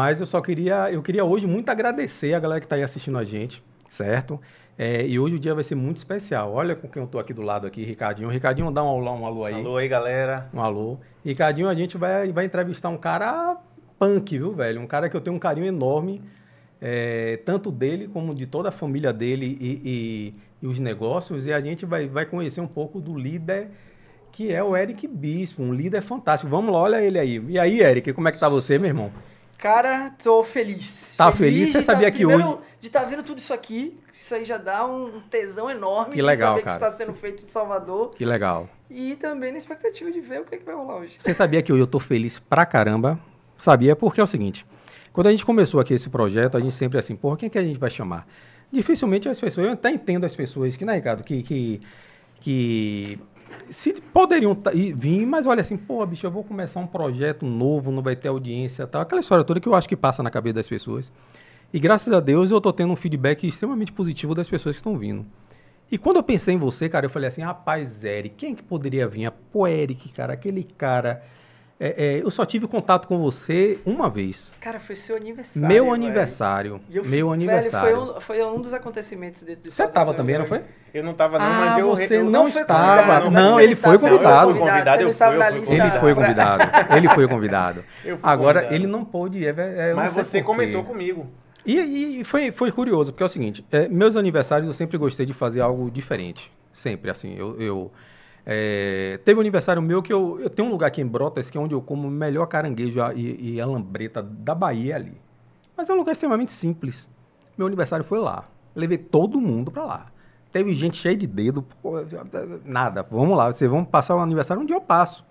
[0.00, 3.18] Mas eu só queria, eu queria hoje muito agradecer a galera que está aí assistindo
[3.18, 4.40] a gente, certo?
[4.78, 6.54] É, e hoje o dia vai ser muito especial.
[6.54, 8.30] Olha com quem eu estou aqui do lado aqui, Ricardinho.
[8.30, 9.56] Ricardinho, dá um, um alô aí.
[9.56, 10.48] Alô aí, galera.
[10.54, 10.96] Um alô.
[11.22, 13.58] Ricardinho, a gente vai, vai entrevistar um cara
[13.98, 14.80] punk, viu, velho?
[14.80, 16.22] Um cara que eu tenho um carinho enorme,
[16.80, 21.46] é, tanto dele como de toda a família dele e, e, e, os negócios.
[21.46, 23.68] E a gente vai, vai conhecer um pouco do líder
[24.32, 26.50] que é o Eric Bispo, um líder fantástico.
[26.50, 27.44] Vamos lá, olha ele aí.
[27.48, 29.12] E aí, Eric, como é que tá você, meu irmão?
[29.60, 31.14] Cara, tô feliz.
[31.16, 31.70] Tá feliz?
[31.70, 32.58] Você sabia tá, que hoje...
[32.80, 36.22] De estar tá vendo tudo isso aqui, isso aí já dá um tesão enorme que
[36.22, 36.78] legal, de saber cara.
[36.78, 38.10] que está sendo feito em Salvador.
[38.12, 38.70] Que legal.
[38.88, 41.18] E também na expectativa de ver o que, é que vai rolar hoje.
[41.20, 43.20] Você sabia que hoje eu tô feliz pra caramba?
[43.58, 44.64] Sabia porque é o seguinte,
[45.12, 47.58] quando a gente começou aqui esse projeto, a gente sempre assim, porra, quem é que
[47.58, 48.26] a gente vai chamar?
[48.72, 51.80] Dificilmente as pessoas, eu até entendo as pessoas que, né, Ricardo, que, que,
[52.40, 53.18] que
[53.70, 54.56] se poderiam
[54.94, 58.28] vir, mas olha assim, pô, bicho, eu vou começar um projeto novo, não vai ter
[58.28, 59.02] audiência tal.
[59.02, 61.12] Aquela história toda que eu acho que passa na cabeça das pessoas.
[61.72, 64.98] E graças a Deus eu tô tendo um feedback extremamente positivo das pessoas que estão
[64.98, 65.24] vindo.
[65.90, 68.62] E quando eu pensei em você, cara, eu falei assim, rapaz, Eric, quem é que
[68.62, 69.30] poderia vir?
[69.52, 71.22] Pô, Eric, cara, aquele cara
[71.82, 74.54] é, é, eu só tive contato com você uma vez.
[74.60, 75.66] Cara, foi seu aniversário.
[75.66, 75.94] Meu velho.
[75.94, 76.80] aniversário.
[76.90, 77.96] Eu, meu aniversário.
[77.96, 80.62] Velho, foi, um, foi um dos acontecimentos dentro do Você estava também, não foi?
[80.92, 81.88] Eu não estava não, ah, mas eu...
[81.88, 83.20] você eu, não, estava.
[83.20, 84.50] Não, não, ele foi convidado.
[84.50, 85.12] Ele
[85.92, 86.62] foi convidado.
[86.94, 87.84] ele foi convidado.
[88.22, 88.74] Agora, convidado.
[88.74, 89.46] ele não pôde...
[89.46, 91.26] É, é, mas você comentou comigo.
[91.64, 95.24] E, e, foi, foi curioso, porque é o seguinte, é, meus aniversários eu sempre gostei
[95.24, 96.52] de fazer algo diferente.
[96.72, 97.92] Sempre, assim, eu, eu
[98.52, 101.56] é, teve um aniversário meu que eu, eu tenho um lugar aqui em Brotas que
[101.56, 105.12] é onde eu como o melhor caranguejo e, e alambreta da Bahia ali.
[105.76, 107.06] Mas é um lugar extremamente simples.
[107.56, 108.42] Meu aniversário foi lá.
[108.74, 110.06] levei todo mundo para lá.
[110.50, 111.64] Teve gente cheia de dedo.
[111.80, 111.92] Pô,
[112.64, 115.24] nada, vamos lá, vocês vão passar o aniversário onde eu passo.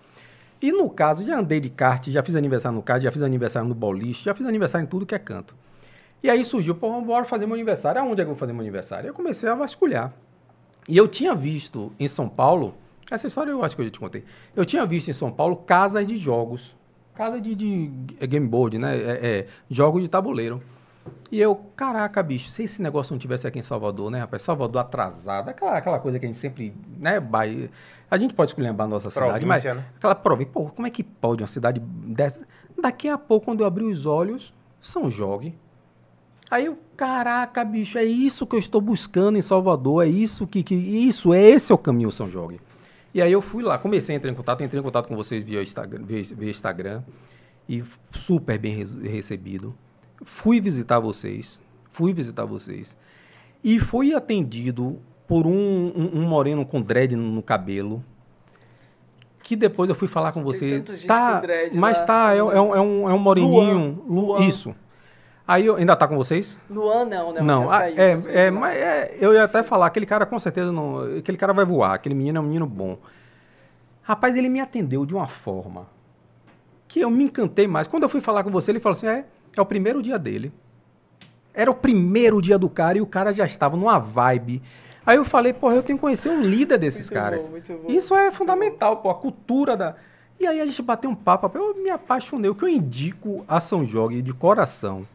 [0.61, 3.67] E no caso, já andei de kart, já fiz aniversário no kart, já fiz aniversário
[3.67, 5.53] no boliche, já fiz aniversário em tudo que é canto.
[6.23, 7.99] E aí surgiu, pô, bora fazer meu aniversário.
[7.99, 9.09] Aonde é que eu vou fazer meu aniversário?
[9.09, 10.13] Eu comecei a vasculhar.
[10.87, 12.75] E eu tinha visto em São Paulo
[13.09, 14.23] essa história eu acho que eu já te contei.
[14.55, 16.75] Eu tinha visto em São Paulo casas de jogos.
[17.15, 17.91] Casa de, de
[18.27, 18.95] game board, né?
[18.95, 20.61] É, é, jogos de tabuleiro.
[21.31, 24.41] E eu, caraca, bicho, se esse negócio não tivesse aqui em Salvador, né, rapaz?
[24.41, 27.69] Salvador atrasado, aquela, aquela coisa que a gente sempre, né, Bahia,
[28.09, 29.85] a gente pode escolher a nossa cidade, mas né?
[29.95, 32.45] aquela prova, pô, como é que pode uma cidade dessa?
[32.79, 35.53] Daqui a pouco, quando eu abri os olhos, São Jorge.
[36.49, 40.63] Aí eu, caraca, bicho, é isso que eu estou buscando em Salvador, é isso que,
[40.63, 42.59] que isso, é esse é o caminho São Jorge.
[43.19, 45.43] E aí eu fui lá, comecei a entrar em contato, entrei em contato com vocês
[45.43, 47.03] via Instagram, via, via Instagram
[47.67, 49.75] e super bem recebido.
[50.23, 51.59] Fui visitar vocês,
[51.91, 52.97] fui visitar vocês
[53.61, 58.01] e fui atendido por um, um, um moreno com dread no, no, cabelo.
[59.43, 60.81] Que depois eu fui falar com você.
[61.05, 61.41] Tá,
[61.73, 62.05] mas lá.
[62.05, 64.01] tá, é, é, um, é, um, é um moreninho.
[64.07, 64.21] Luan.
[64.21, 64.47] Luan.
[64.47, 64.73] Isso.
[65.49, 66.59] Aí eu, ainda tá com vocês?
[66.69, 67.41] Luan não, né?
[67.41, 70.71] Não, ah, saiu, é, é, mas é, eu ia até falar, aquele cara com certeza
[70.71, 71.17] não.
[71.17, 72.99] Aquele cara vai voar, aquele menino é um menino bom.
[74.03, 75.87] Rapaz, ele me atendeu de uma forma
[76.87, 77.87] que eu me encantei mais.
[77.87, 79.25] Quando eu fui falar com você, ele falou assim: é,
[79.57, 80.53] é o primeiro dia dele.
[81.51, 84.61] Era o primeiro dia do cara e o cara já estava numa vibe.
[85.03, 87.49] Aí eu falei, porra, eu tenho que conhecer um líder desses muito caras.
[87.49, 89.01] Bom, bom, Isso é fundamental, bom.
[89.01, 89.95] pô, a cultura da.
[90.39, 92.51] E aí a gente bateu um papo, eu me apaixonei.
[92.51, 95.07] O que eu indico a São Jorge de coração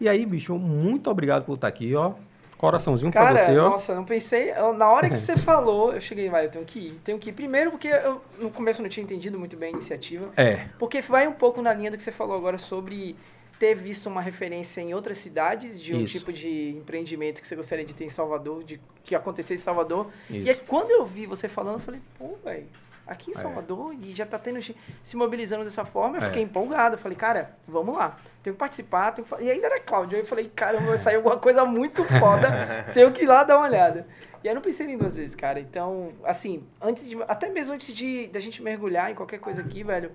[0.00, 2.14] e aí, bicho, muito obrigado por estar aqui, ó.
[2.56, 3.70] Coraçãozinho Cara, pra você, ó.
[3.70, 4.52] Nossa, não pensei.
[4.76, 7.00] Na hora que você falou, eu cheguei, vai, eu tenho que ir.
[7.04, 7.32] Tenho que ir.
[7.32, 10.30] Primeiro, porque eu no começo não tinha entendido muito bem a iniciativa.
[10.36, 10.66] É.
[10.78, 13.14] Porque vai um pouco na linha do que você falou agora sobre
[13.58, 16.18] ter visto uma referência em outras cidades de um Isso.
[16.18, 20.08] tipo de empreendimento que você gostaria de ter em Salvador, de que acontecesse em Salvador.
[20.28, 20.40] Isso.
[20.40, 22.66] E aí, quando eu vi você falando, eu falei, pô, velho
[23.06, 23.36] aqui em é.
[23.36, 23.96] Salvador é.
[23.96, 24.60] e já está tendo
[25.02, 26.16] se mobilizando dessa forma.
[26.18, 26.26] Eu é.
[26.26, 26.96] fiquei empolgado.
[26.96, 29.12] Eu falei, cara, vamos lá, tenho que participar.
[29.12, 29.42] Tenho que...
[29.42, 30.18] E ainda era Cláudio.
[30.18, 32.48] Eu falei, cara, vai sair alguma coisa muito foda.
[32.92, 34.06] tenho que ir lá dar uma olhada.
[34.42, 35.58] E aí eu não pensei nem duas vezes, cara.
[35.58, 37.16] Então, assim, antes de.
[37.26, 40.12] Até mesmo antes de da gente mergulhar em qualquer coisa aqui, velho.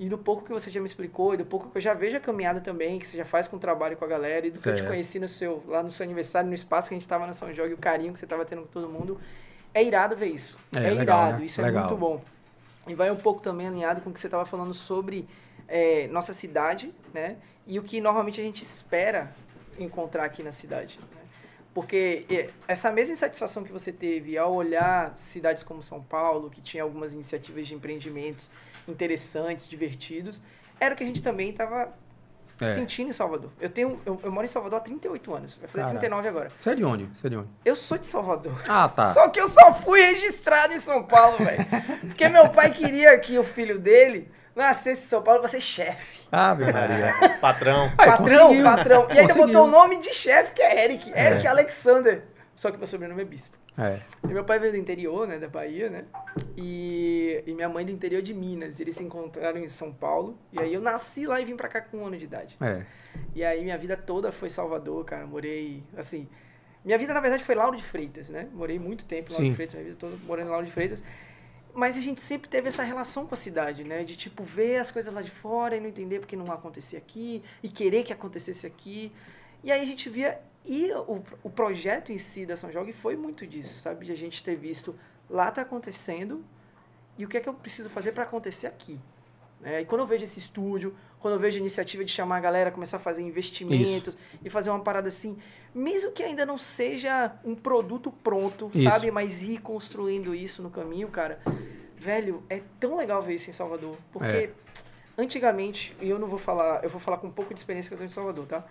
[0.00, 2.16] E do pouco que você já me explicou, e do pouco que eu já vejo
[2.16, 4.60] a caminhada também, que você já faz com o trabalho com a galera, e do
[4.60, 7.02] que eu te conheci no seu, lá no seu aniversário, no espaço que a gente
[7.02, 9.20] estava na São Jorge, o carinho que você estava tendo com todo mundo.
[9.74, 10.56] É irado ver isso.
[10.74, 11.38] É, é legal, irado.
[11.40, 11.46] Né?
[11.46, 11.84] Isso é legal.
[11.84, 12.20] é muito bom.
[12.88, 15.28] E vai um pouco também alinhado com o que você estava falando sobre
[15.68, 17.36] é, nossa cidade, né?
[17.66, 19.34] E o que normalmente a gente espera
[19.78, 20.98] encontrar aqui na cidade.
[20.98, 21.18] Né?
[21.74, 26.60] Porque é, essa mesma insatisfação que você teve ao olhar cidades como São Paulo, que
[26.60, 28.50] tinha algumas iniciativas de empreendimentos
[28.88, 30.42] interessantes, divertidos,
[30.80, 31.94] era o que a gente também estava
[32.60, 32.74] é.
[32.74, 33.50] sentindo em Salvador.
[33.60, 35.56] Eu tenho eu, eu, moro em Salvador há 38 anos.
[35.56, 35.98] Vai fazer Caraca.
[36.00, 36.52] 39 agora.
[36.58, 37.04] Você é de onde?
[37.14, 37.48] Você é de onde?
[37.64, 38.62] Eu sou de Salvador.
[38.68, 39.12] Ah, tá.
[39.12, 41.66] Só que eu só fui registrado em São Paulo, velho.
[42.08, 46.26] Porque meu pai queria que o filho dele nascesse em São Paulo pra ser chefe.
[46.30, 47.14] Ah, meu Maria.
[47.40, 47.90] patrão.
[47.96, 49.06] patrão, patrão.
[49.10, 51.12] E ainda botou o nome de chefe, que é Eric.
[51.14, 51.26] É.
[51.26, 52.24] Eric Alexander.
[52.56, 53.56] Só que meu sobrenome é Bispo.
[53.78, 54.00] É.
[54.24, 56.04] E meu pai veio do interior, né, da Bahia, né?
[56.56, 58.80] E, e minha mãe do interior de Minas.
[58.80, 60.36] Eles se encontraram em São Paulo.
[60.52, 62.56] E aí eu nasci lá e vim pra cá com um ano de idade.
[62.60, 62.84] É.
[63.34, 65.26] E aí minha vida toda foi Salvador, cara.
[65.26, 66.28] Morei, assim...
[66.84, 68.48] Minha vida, na verdade, foi Lauro de Freitas, né?
[68.54, 69.50] Morei muito tempo em Lauro Sim.
[69.50, 71.02] de Freitas, minha vida toda morando em Lauro de Freitas.
[71.74, 74.02] Mas a gente sempre teve essa relação com a cidade, né?
[74.04, 77.42] De, tipo, ver as coisas lá de fora e não entender porque não acontecia aqui.
[77.62, 79.12] E querer que acontecesse aqui.
[79.62, 83.16] E aí a gente via e o, o projeto em si da São Jorge foi
[83.16, 84.06] muito disso, sabe?
[84.06, 84.94] De a gente ter visto
[85.28, 86.44] lá tá acontecendo
[87.16, 89.00] e o que é que eu preciso fazer para acontecer aqui.
[89.62, 92.40] É, e quando eu vejo esse estúdio, quando eu vejo a iniciativa de chamar a
[92.40, 94.40] galera, começar a fazer investimentos Isso.
[94.44, 95.36] e fazer uma parada assim,
[95.74, 98.88] mesmo que ainda não seja um produto pronto, isso.
[98.88, 99.10] sabe?
[99.10, 101.40] Mas ir construindo isso no caminho, cara.
[101.96, 103.96] Velho, é tão legal ver isso em Salvador.
[104.12, 104.50] Porque é.
[105.16, 107.94] antigamente, e eu não vou falar, eu vou falar com um pouco de experiência que
[107.94, 108.64] eu tenho em Salvador, tá?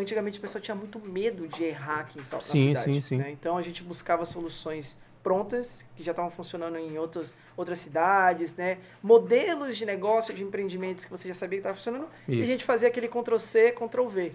[0.00, 2.92] Antigamente o pessoal tinha muito medo de errar aqui em Sal sim, cidade.
[2.94, 3.16] Sim, sim.
[3.18, 3.30] Né?
[3.30, 8.78] Então a gente buscava soluções prontas, que já estavam funcionando em outros, outras cidades, né?
[9.02, 12.08] Modelos de negócio, de empreendimentos que você já sabia que estava funcionando.
[12.26, 12.40] Isso.
[12.40, 14.32] E a gente fazia aquele Ctrl-C, Ctrl-V.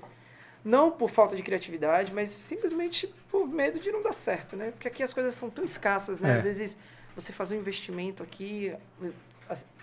[0.64, 4.72] Não por falta de criatividade, mas simplesmente por medo de não dar certo, né?
[4.72, 6.32] Porque aqui as coisas são tão escassas, né?
[6.32, 6.36] É.
[6.38, 6.78] Às vezes
[7.16, 8.74] você fazer um investimento aqui,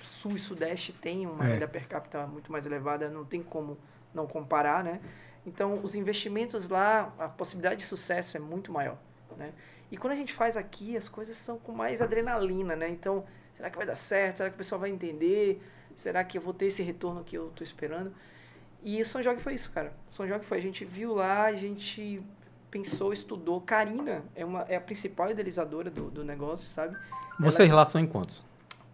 [0.00, 1.54] Sul e Sudeste tem uma é.
[1.54, 3.78] renda per capita muito mais elevada, não tem como
[4.14, 5.00] não comparar, né?
[5.46, 8.96] Então, os investimentos lá, a possibilidade de sucesso é muito maior,
[9.36, 9.52] né?
[9.90, 12.88] E quando a gente faz aqui, as coisas são com mais adrenalina, né?
[12.88, 13.24] Então,
[13.54, 14.38] será que vai dar certo?
[14.38, 15.60] Será que o pessoal vai entender?
[15.96, 18.14] Será que eu vou ter esse retorno que eu estou esperando?
[18.82, 19.92] E o São Jorge foi isso, cara.
[20.10, 22.22] O São Jorge foi, a gente viu lá, a gente
[22.70, 23.60] pensou, estudou.
[23.60, 26.96] Karina é, uma, é a principal idealizadora do, do negócio, sabe?
[27.38, 28.42] Você Ela, relação em quantos?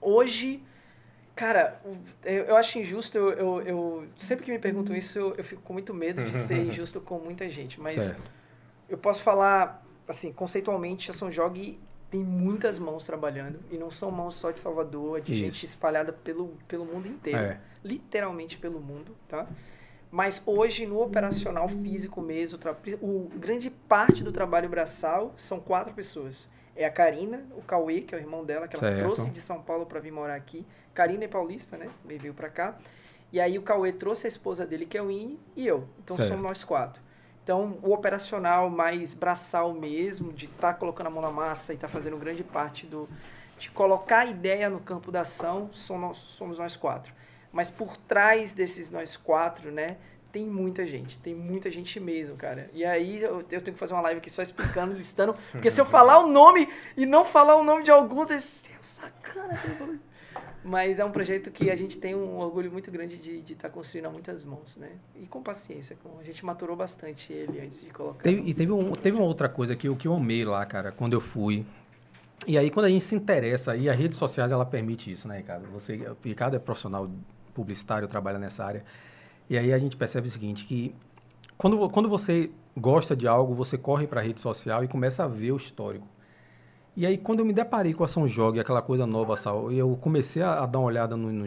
[0.01, 0.63] Hoje,
[1.39, 1.81] Cara,
[2.25, 5.63] eu, eu acho injusto, eu, eu, eu, sempre que me perguntam isso, eu, eu, fico
[5.63, 8.29] com muito medo de ser injusto com muita gente, mas certo.
[8.89, 11.79] eu posso falar, assim, conceitualmente, a São Jogue
[12.11, 15.45] tem muitas mãos trabalhando, e não são mãos só de Salvador, é de isso.
[15.45, 17.61] gente espalhada pelo, pelo mundo inteiro, é.
[17.85, 19.47] literalmente pelo mundo, tá?
[20.11, 22.59] Mas hoje, no operacional físico mesmo,
[23.01, 28.15] o grande parte do trabalho braçal são quatro pessoas é a Karina, o Cauê, que
[28.15, 28.99] é o irmão dela, que ela certo.
[29.01, 30.65] trouxe de São Paulo para vir morar aqui.
[30.95, 31.91] Karina é paulista, né?
[32.05, 32.79] Veio para cá.
[33.33, 35.89] E aí o Cauê trouxe a esposa dele, que é o Ine, e eu.
[35.99, 36.29] Então certo.
[36.29, 37.03] somos nós quatro.
[37.43, 41.77] Então, o operacional mais braçal mesmo, de estar tá colocando a mão na massa e
[41.77, 43.09] estar tá fazendo grande parte do.
[43.59, 47.13] de colocar a ideia no campo da ação, somos, somos nós quatro.
[47.51, 49.97] Mas por trás desses nós quatro, né,
[50.33, 52.71] tem muita gente, tem muita gente mesmo, cara.
[52.73, 55.81] E aí eu, eu tenho que fazer uma live aqui só explicando, listando, porque se
[55.81, 58.39] eu falar o nome e não falar o nome de alguns, é
[58.83, 59.61] sacana.
[60.65, 63.71] Mas é um projeto que a gente tem um orgulho muito grande de estar tá
[63.71, 64.91] construindo a muitas mãos, né?
[65.17, 68.23] E com paciência, com, a gente maturou bastante ele antes de colocar.
[68.23, 71.15] Teve, e teve, um, teve uma outra coisa que, que eu amei lá, cara, quando
[71.15, 71.65] eu fui.
[72.47, 75.39] E aí, quando a gente se interessa, e as redes sociais, ela permite isso, né,
[75.39, 75.69] Ricardo?
[75.71, 77.11] Você, Ricardo é profissional
[77.55, 78.85] publicitário, trabalha nessa área.
[79.49, 80.95] E aí a gente percebe o seguinte, que
[81.57, 85.27] quando, quando você gosta de algo, você corre para a rede social e começa a
[85.27, 86.07] ver o histórico.
[86.97, 89.79] E aí, quando eu me deparei com a São Jorge, aquela coisa nova, Sal, e
[89.79, 91.47] eu comecei a, a, dar uma olhada no, no,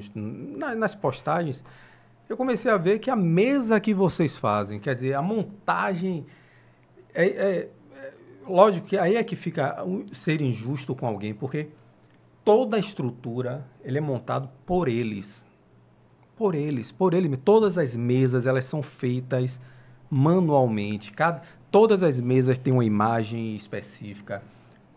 [0.58, 1.63] na, nas postagens,
[2.29, 6.25] eu comecei a ver que a mesa que vocês fazem, quer dizer, a montagem.
[7.13, 8.13] É, é, é,
[8.48, 9.75] lógico que aí é que fica
[10.13, 11.67] ser injusto com alguém, porque
[12.46, 15.46] toda a estrutura ele é montado por eles
[16.41, 17.38] por eles, por ele.
[17.38, 19.62] Todas as mesas elas são feitas
[20.10, 21.12] manualmente.
[21.12, 24.41] Cada, todas as mesas têm uma imagem específica.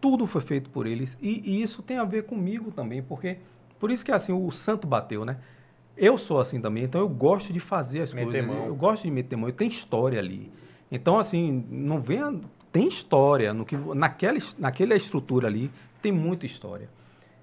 [0.00, 3.36] Tudo foi feito por eles e, e isso tem a ver comigo também, porque
[3.78, 5.36] por isso que assim o santo bateu, né?
[5.94, 8.46] Eu sou assim também, então eu gosto de fazer as meter coisas.
[8.46, 8.66] Mão.
[8.66, 9.50] Eu gosto de meter mão.
[9.50, 10.50] Tem história ali.
[10.90, 12.40] Então assim, não venha
[12.72, 15.70] tem história no que naquela naquela estrutura ali
[16.00, 16.88] tem muita história.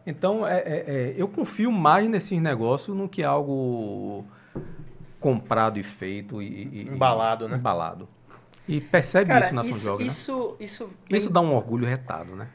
[0.05, 4.25] Então, é, é, é, eu confio mais nesses negócios do que algo
[5.19, 7.57] comprado e feito e, e embalado, né?
[7.57, 8.09] Embalado.
[8.67, 10.65] E percebe Cara, isso na São Joga, isso, né?
[10.65, 12.47] Isso, isso dá um orgulho retado, né?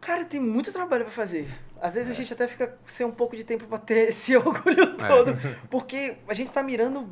[0.00, 1.46] Cara, tem muito trabalho para fazer.
[1.80, 2.12] Às vezes é.
[2.12, 5.56] a gente até fica sem um pouco de tempo para ter esse orgulho todo, é.
[5.70, 7.08] porque a gente está mirando,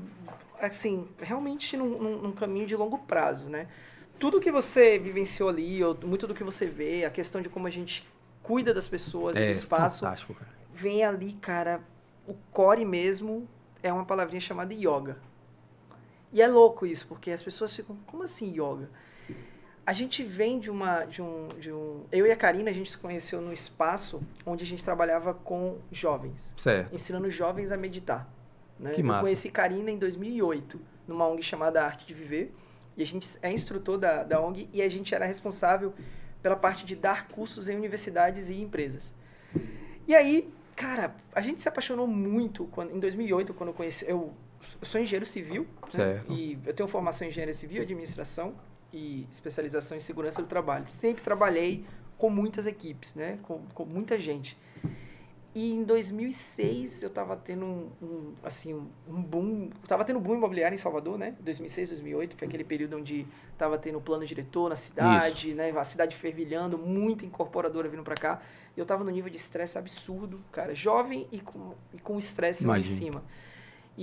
[0.61, 3.69] assim, realmente num, num, num, caminho de longo prazo, né?
[4.19, 7.67] Tudo que você vivenciou ali, ou muito do que você vê, a questão de como
[7.67, 8.07] a gente
[8.51, 10.01] cuida das pessoas, é, do espaço.
[10.01, 10.51] Fantástico, cara.
[10.75, 11.81] Vem ali, cara,
[12.27, 13.49] o core mesmo
[13.81, 15.19] é uma palavrinha chamada yoga.
[16.33, 18.89] E é louco isso, porque as pessoas ficam, como assim yoga?
[19.87, 22.91] a gente vem de uma de um, de um eu e a Karina a gente
[22.91, 26.95] se conheceu no espaço onde a gente trabalhava com jovens certo.
[26.95, 28.31] ensinando jovens a meditar
[28.79, 28.93] né?
[28.93, 29.21] que massa.
[29.21, 32.55] eu conheci Karina em 2008 numa ONG chamada Arte de Viver
[32.97, 35.95] e a gente é instrutor da, da ONG e a gente era responsável
[36.43, 39.15] pela parte de dar cursos em universidades e empresas
[40.07, 44.33] e aí cara a gente se apaixonou muito quando em 2008 quando eu conheci eu,
[44.81, 46.23] eu sou engenheiro civil né?
[46.29, 48.55] e eu tenho formação em engenharia civil administração
[48.93, 50.87] e especialização em segurança do trabalho.
[50.87, 51.85] Sempre trabalhei
[52.19, 53.39] com muitas equipes, né?
[53.43, 54.59] Com, com muita gente.
[55.53, 58.73] E em 2006 eu estava tendo um, um, assim
[59.09, 61.35] um boom, estava tendo boom imobiliário em Salvador, né?
[61.41, 65.57] 2006, 2008 foi aquele período onde estava tendo plano diretor na cidade, Isso.
[65.57, 65.71] né?
[65.71, 68.41] A cidade fervilhando, muita incorporadora vindo para cá.
[68.77, 72.65] E eu estava no nível de estresse absurdo, cara, jovem e com e com estresse
[72.65, 73.25] lá em cima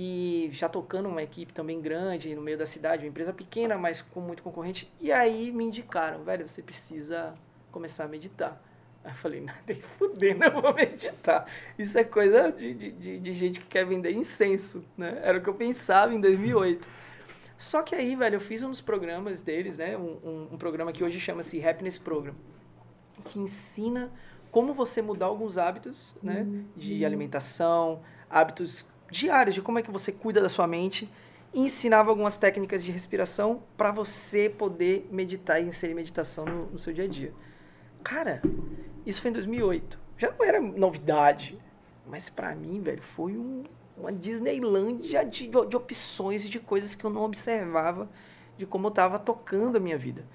[0.00, 4.00] e já tocando uma equipe também grande no meio da cidade, uma empresa pequena, mas
[4.00, 4.88] com muito concorrente.
[5.00, 7.34] E aí me indicaram, velho, você precisa
[7.72, 8.62] começar a meditar.
[9.08, 11.46] Aí eu falei, nada, fuder, não vou meditar.
[11.78, 15.18] Isso é coisa de, de, de, gente que quer vender incenso, né?
[15.22, 16.86] Era o que eu pensava em 2008.
[17.56, 19.96] Só que aí, velho, eu fiz um dos programas deles, né?
[19.96, 22.34] Um, um, um programa que hoje chama-se Happiness Program,
[23.24, 24.12] que ensina
[24.50, 26.46] como você mudar alguns hábitos, né?
[26.76, 31.10] De alimentação, hábitos diários de como é que você cuida da sua mente
[31.54, 36.78] e ensinava algumas técnicas de respiração para você poder meditar e inserir meditação no, no,
[36.78, 37.32] seu dia a dia.
[38.04, 38.42] Cara,
[39.08, 39.98] isso foi em 2008.
[40.18, 41.58] Já não era novidade,
[42.06, 43.64] mas para mim, velho, foi um,
[43.96, 48.08] uma Disneylândia de, de opções e de coisas que eu não observava
[48.58, 50.26] de como eu estava tocando a minha vida.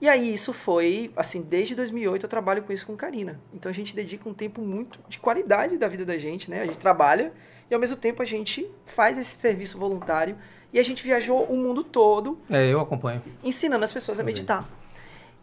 [0.00, 3.38] E aí isso foi, assim, desde 2008 eu trabalho com isso com Karina.
[3.52, 6.62] Então a gente dedica um tempo muito de qualidade da vida da gente, né?
[6.62, 7.32] A gente trabalha
[7.70, 10.36] e ao mesmo tempo a gente faz esse serviço voluntário
[10.72, 12.40] e a gente viajou o mundo todo.
[12.48, 13.22] É, eu acompanho.
[13.44, 14.66] Ensinando as pessoas a meditar.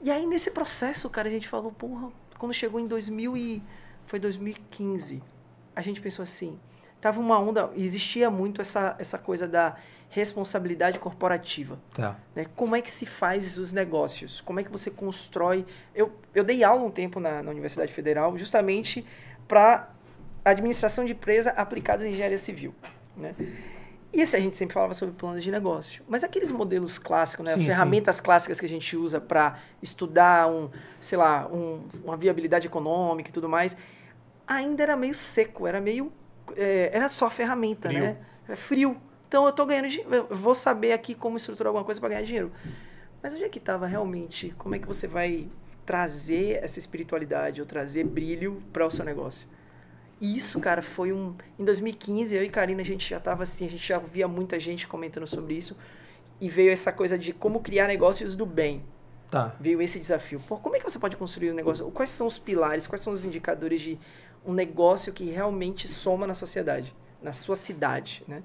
[0.01, 3.63] E aí nesse processo, cara, a gente falou, porra, quando chegou em 2000 e
[4.05, 5.21] foi 2015,
[5.75, 6.59] a gente pensou assim,
[7.01, 9.75] tava uma onda, existia muito essa essa coisa da
[10.09, 11.77] responsabilidade corporativa.
[11.93, 12.15] Tá.
[12.35, 12.45] Né?
[12.55, 14.41] Como é que se faz os negócios?
[14.41, 15.65] Como é que você constrói?
[15.93, 19.05] Eu, eu dei aula um tempo na, na Universidade Federal justamente
[19.47, 19.89] para
[20.45, 22.73] administração de empresa aplicada em engenharia civil.
[23.15, 23.35] Né?
[24.13, 26.03] E esse a gente sempre falava sobre planos de negócio.
[26.07, 27.53] Mas aqueles modelos clássicos, né?
[27.53, 28.23] as sim, ferramentas sim.
[28.23, 33.33] clássicas que a gente usa para estudar um, sei lá, um, uma viabilidade econômica e
[33.33, 33.75] tudo mais,
[34.47, 36.11] ainda era meio seco, era meio.
[36.55, 38.01] É, era só ferramenta, frio.
[38.01, 38.17] né?
[38.47, 38.97] Era frio.
[39.27, 42.51] Então eu tô ganhando eu vou saber aqui como estruturar alguma coisa para ganhar dinheiro.
[43.21, 44.53] Mas onde é que estava realmente?
[44.57, 45.49] Como é que você vai
[45.85, 49.47] trazer essa espiritualidade ou trazer brilho para o seu negócio?
[50.19, 51.35] Isso, cara, foi um.
[51.59, 54.59] Em 2015, eu e Karina, a gente já estava assim, a gente já via muita
[54.59, 55.75] gente comentando sobre isso.
[56.41, 58.83] E veio essa coisa de como criar negócios do bem.
[59.29, 59.55] Tá.
[59.59, 60.39] Veio esse desafio.
[60.47, 61.89] Pô, como é que você pode construir um negócio?
[61.91, 63.99] Quais são os pilares, quais são os indicadores de
[64.45, 68.41] um negócio que realmente soma na sociedade, na sua cidade, né?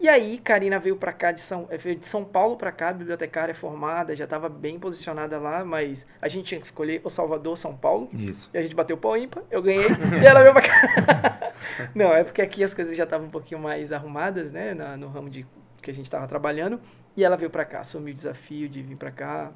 [0.00, 2.92] E aí, Karina veio para cá de São, eh, veio de São Paulo para cá,
[2.92, 7.56] bibliotecária formada, já estava bem posicionada lá, mas a gente tinha que escolher o Salvador
[7.56, 8.08] São Paulo.
[8.12, 8.50] Isso.
[8.52, 9.86] E a gente bateu pau ímpar, eu ganhei,
[10.22, 11.52] e ela veio para cá.
[11.94, 15.08] Não, é porque aqui as coisas já estavam um pouquinho mais arrumadas, né, na, no
[15.08, 15.46] ramo de
[15.80, 16.80] que a gente estava trabalhando,
[17.16, 19.52] e ela veio para cá, assumiu o desafio de vir para cá.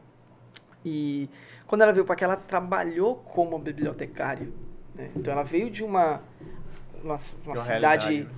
[0.85, 1.29] E
[1.67, 4.49] quando ela veio para cá, ela trabalhou como bibliotecária.
[4.95, 5.11] Né?
[5.17, 6.23] Então ela veio de uma,
[7.03, 8.29] uma, uma cidade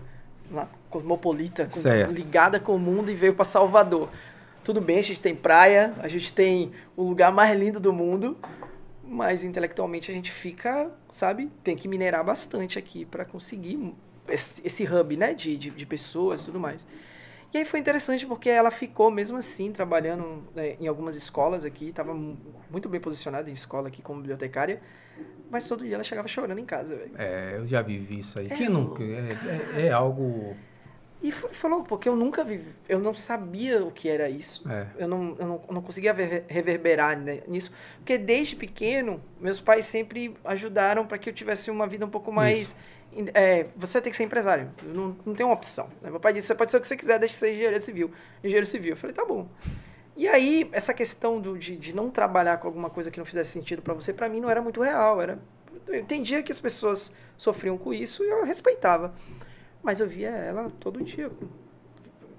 [0.51, 4.11] uma cosmopolita, com, ligada com o mundo e veio para Salvador.
[4.63, 8.37] Tudo bem, a gente tem praia, a gente tem o lugar mais lindo do mundo,
[9.03, 13.95] mas intelectualmente a gente fica, sabe, tem que minerar bastante aqui para conseguir
[14.29, 16.87] esse, esse, hub, né, de, de, de pessoas e tudo mais.
[17.53, 21.89] E aí foi interessante porque ela ficou mesmo assim trabalhando né, em algumas escolas aqui,
[21.89, 24.81] estava muito bem posicionada em escola aqui como bibliotecária,
[25.51, 27.11] mas todo dia ela chegava chorando em casa, velho.
[27.19, 28.47] É, eu já vivi isso aí.
[28.49, 29.03] É, nunca?
[29.03, 29.37] É,
[29.75, 30.55] é, é, algo.
[31.23, 34.67] E falou, porque eu nunca vivi, eu não sabia o que era isso.
[34.71, 34.87] É.
[34.99, 36.15] Eu, não, eu, não, eu não conseguia
[36.49, 37.71] reverberar né, nisso.
[37.99, 42.33] Porque desde pequeno, meus pais sempre ajudaram para que eu tivesse uma vida um pouco
[42.33, 42.75] mais.
[43.35, 45.91] É, você tem que ser empresário, não, não tem uma opção.
[46.01, 46.11] Né?
[46.11, 48.11] Meu pai disse: você pode ser o que você quiser, deixa de ser engenheiro civil.
[48.43, 48.93] Engenheiro civil.
[48.93, 49.47] Eu falei: tá bom.
[50.17, 53.51] E aí, essa questão do, de, de não trabalhar com alguma coisa que não fizesse
[53.51, 55.21] sentido para você, para mim não era muito real.
[55.21, 55.39] Era,
[55.87, 59.15] eu entendia que as pessoas sofriam com isso e eu respeitava.
[59.83, 61.31] Mas eu via ela todo dia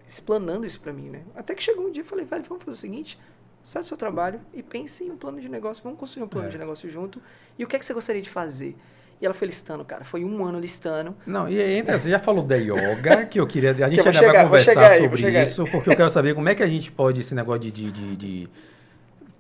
[0.08, 1.22] explanando isso para mim, né?
[1.36, 3.18] Até que chegou um dia e falei, velho, vamos fazer o seguinte,
[3.64, 6.48] sai do seu trabalho e pense em um plano de negócio, vamos construir um plano
[6.48, 6.52] é.
[6.52, 7.22] de negócio junto.
[7.58, 8.76] E o que é que você gostaria de fazer?
[9.22, 10.04] E ela foi listando, cara.
[10.04, 11.16] Foi um ano listando.
[11.28, 13.70] Não, e ainda você já falou da yoga, que eu queria.
[13.70, 16.56] A gente ainda chegar, vai conversar aí, sobre isso, porque eu quero saber como é
[16.56, 18.50] que a gente pode, esse negócio de, de, de,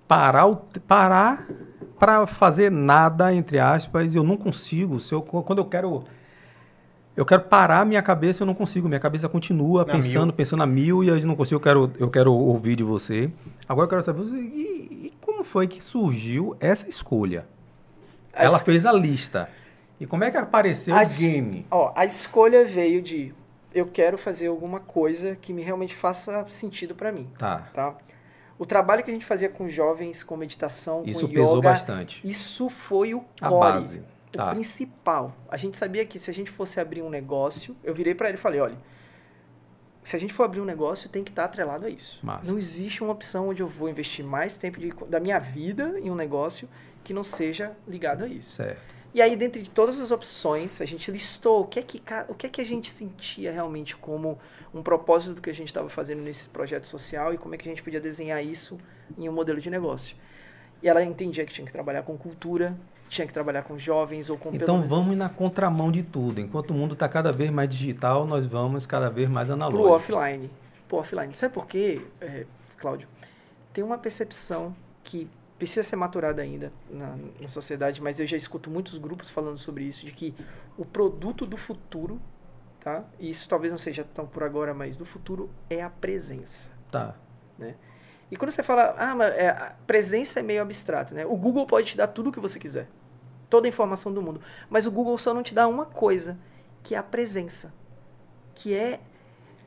[0.08, 0.55] parar, o,
[0.88, 1.48] parar
[1.98, 5.00] para fazer nada, entre aspas, eu não consigo.
[5.00, 6.03] Se eu, quando eu quero
[7.15, 8.88] eu quero parar minha cabeça, eu não consigo.
[8.88, 10.34] Minha cabeça continua na pensando, mil.
[10.34, 11.56] pensando a mil e eu não consigo.
[11.56, 13.30] Eu quero, eu quero ouvir de você.
[13.68, 17.46] Agora eu quero saber, e, e como foi que surgiu essa escolha?
[18.34, 19.50] A Ela fez a lista.
[20.00, 21.65] E como é que apareceu a, o game?
[21.70, 23.34] Ó, a escolha veio de
[23.74, 27.30] eu quero fazer alguma coisa que me realmente faça sentido para mim.
[27.38, 27.70] Tá.
[27.74, 27.96] tá.
[28.58, 32.22] O trabalho que a gente fazia com jovens, com meditação, isso com pesou bastante.
[32.24, 34.01] Isso foi o a core, base.
[34.32, 34.48] Tá.
[34.48, 35.36] O principal.
[35.50, 38.38] A gente sabia que se a gente fosse abrir um negócio, eu virei para ele
[38.38, 38.78] e falei, olha,
[40.04, 42.20] se a gente for abrir um negócio, tem que estar tá atrelado a isso.
[42.24, 42.50] Massa.
[42.50, 46.10] Não existe uma opção onde eu vou investir mais tempo de, da minha vida em
[46.10, 46.68] um negócio
[47.04, 48.54] que não seja ligado a isso.
[48.54, 49.02] Certo.
[49.14, 52.34] E aí, dentro de todas as opções, a gente listou o que é que, o
[52.34, 54.40] que, é que a gente sentia realmente como
[54.74, 57.68] um propósito do que a gente estava fazendo nesse projeto social e como é que
[57.68, 58.80] a gente podia desenhar isso
[59.18, 60.16] em um modelo de negócio.
[60.82, 62.78] E ela entendia que tinha que trabalhar com cultura,
[63.12, 66.39] tinha que trabalhar com jovens ou com Então vamos na contramão de tudo.
[66.39, 69.84] Enquanto o mundo está cada vez mais digital, nós vamos cada vez mais analógico.
[69.84, 70.50] Pro offline.
[70.88, 71.36] Pro offline.
[71.36, 72.46] Sabe por quê, é,
[72.77, 73.10] Cláudio?
[73.74, 78.72] Tem uma percepção que precisa ser maturada ainda na, na, sociedade, mas eu já escuto
[78.72, 80.34] muitos grupos falando sobre isso, de que
[80.77, 82.20] o produto do futuro,
[82.80, 83.03] tá?
[83.20, 86.72] E isso talvez não seja tão por agora, mas do futuro é a presença.
[86.89, 87.13] Tá.
[87.60, 87.75] Né?
[88.32, 91.25] E quando você fala, ah, mas é, presença é meio abstrato, né?
[91.25, 92.88] O Google pode te dar tudo o que você quiser.
[93.51, 94.41] Toda a informação do mundo.
[94.70, 96.39] Mas o Google só não te dá uma coisa,
[96.81, 97.72] que é a presença.
[98.55, 99.00] Que é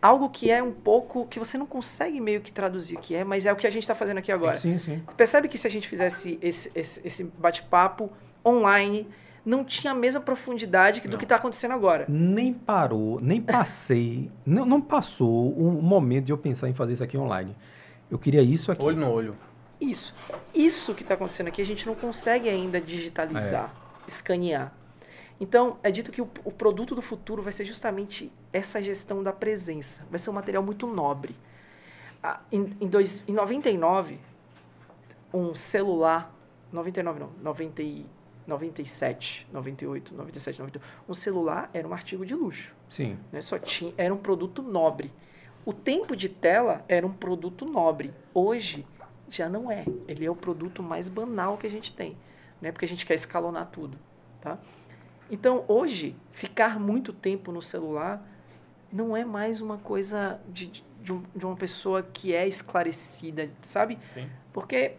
[0.01, 3.25] algo que é um pouco que você não consegue meio que traduzir o que é,
[3.25, 4.57] mas é o que a gente está fazendo aqui agora.
[4.57, 5.03] Sim, sim, sim.
[5.17, 8.11] Percebe que se a gente fizesse esse, esse, esse bate-papo
[8.45, 9.07] online,
[9.45, 12.07] não tinha a mesma profundidade do que está acontecendo agora.
[12.09, 17.05] Nem parou, nem passei, não, não passou o momento de eu pensar em fazer isso
[17.05, 17.55] aqui online.
[18.11, 18.83] Eu queria isso aqui.
[18.83, 19.37] Olho no olho.
[19.81, 20.15] Isso.
[20.55, 24.09] Isso que está acontecendo aqui, a gente não consegue ainda digitalizar, é.
[24.09, 24.73] escanear.
[25.41, 29.33] Então, é dito que o, o, produto do futuro vai ser justamente essa gestão da
[29.33, 30.07] presença.
[30.09, 31.37] Vai ser um material muito nobre.
[32.23, 34.19] Ah, em, em, dois, em 99,
[35.33, 36.33] um celular...
[36.73, 37.83] 99 não, 90,
[38.47, 40.87] 97, 98, 97, 98.
[41.09, 42.75] Um celular era um artigo de luxo.
[42.89, 43.19] Sim.
[43.33, 43.41] Né?
[43.41, 45.13] Só tinha, era um produto nobre.
[45.65, 48.13] O tempo de tela era um produto nobre.
[48.35, 48.87] Hoje,
[49.29, 49.85] já não é.
[50.07, 52.17] Ele é o produto mais banal que a gente tem.
[52.61, 52.73] Né?
[52.73, 53.99] Porque a gente quer escalonar tudo.
[54.41, 54.59] Tá?
[55.31, 58.23] Então, hoje, ficar muito tempo no celular
[58.93, 63.99] não é mais uma coisa de, de, um, de uma pessoa que é esclarecida, sabe?
[64.13, 64.29] Sim.
[64.53, 64.95] Porque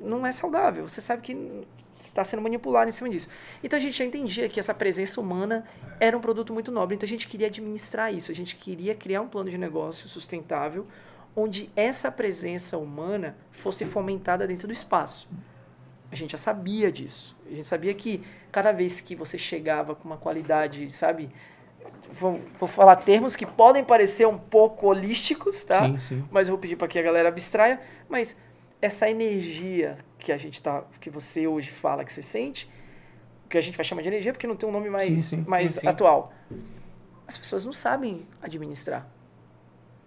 [0.00, 0.88] não é saudável.
[0.88, 1.66] Você sabe que
[1.98, 3.28] está sendo manipulado em cima disso.
[3.62, 5.66] Então a gente já entendia que essa presença humana
[5.98, 6.94] era um produto muito nobre.
[6.94, 8.30] Então a gente queria administrar isso.
[8.30, 10.86] A gente queria criar um plano de negócio sustentável
[11.36, 15.28] onde essa presença humana fosse fomentada dentro do espaço.
[16.10, 17.36] A gente já sabia disso.
[17.46, 21.30] A gente sabia que cada vez que você chegava com uma qualidade, sabe?
[22.10, 25.86] Vou, vou falar termos que podem parecer um pouco holísticos, tá?
[25.86, 26.24] Sim, sim.
[26.30, 27.80] Mas eu vou pedir para que a galera abstraia.
[28.08, 28.34] Mas
[28.80, 32.70] essa energia que a gente tá, que você hoje fala que você sente,
[33.48, 35.84] que a gente vai chamar de energia porque não tem um nome mais, sim, mais
[35.84, 36.32] atual.
[37.26, 39.06] As pessoas não sabem administrar.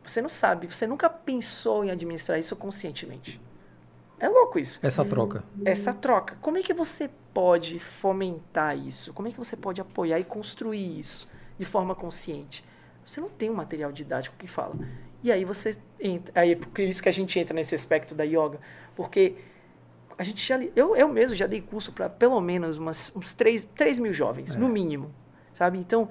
[0.10, 3.40] Você não sabe, você nunca pensou em administrar isso conscientemente.
[4.20, 4.80] É louco isso.
[4.82, 5.44] Essa troca.
[5.64, 6.36] Essa troca.
[6.42, 9.14] Como é que você pode fomentar isso?
[9.14, 11.28] Como é que você pode apoiar e construir isso
[11.60, 12.66] de forma consciente?
[13.06, 14.76] Você não tem um material didático que fala.
[15.24, 16.42] E aí você entra.
[16.42, 18.60] Aí é por isso que a gente entra nesse aspecto da yoga.
[18.96, 19.36] Porque
[20.18, 20.60] a gente já.
[20.76, 24.56] Eu, eu mesmo já dei curso para pelo menos umas, uns 3, 3 mil jovens,
[24.56, 24.58] é.
[24.58, 25.14] no mínimo.
[25.54, 25.78] Sabe?
[25.78, 26.10] Então,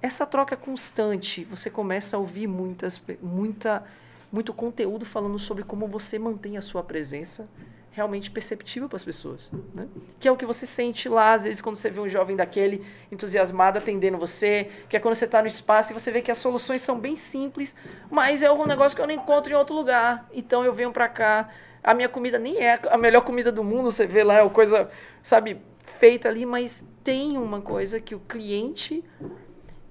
[0.00, 3.84] essa troca constante, você começa a ouvir muitas, muita,
[4.30, 7.48] muito conteúdo falando sobre como você mantém a sua presença
[7.96, 9.88] realmente perceptível para as pessoas, né?
[10.20, 12.84] Que é o que você sente lá, às vezes, quando você vê um jovem daquele
[13.10, 16.36] entusiasmado atendendo você, que é quando você está no espaço e você vê que as
[16.36, 17.74] soluções são bem simples,
[18.10, 20.28] mas é um negócio que eu não encontro em outro lugar.
[20.30, 21.48] Então eu venho para cá,
[21.82, 24.50] a minha comida nem é a melhor comida do mundo, você vê lá, é uma
[24.50, 24.90] coisa,
[25.22, 29.02] sabe, feita ali, mas tem uma coisa que o cliente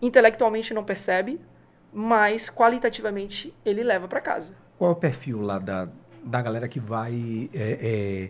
[0.01, 1.39] intelectualmente não percebe,
[1.93, 4.53] mas qualitativamente ele leva para casa.
[4.77, 5.87] Qual é o perfil lá da
[6.25, 8.29] da galera que vai é, é,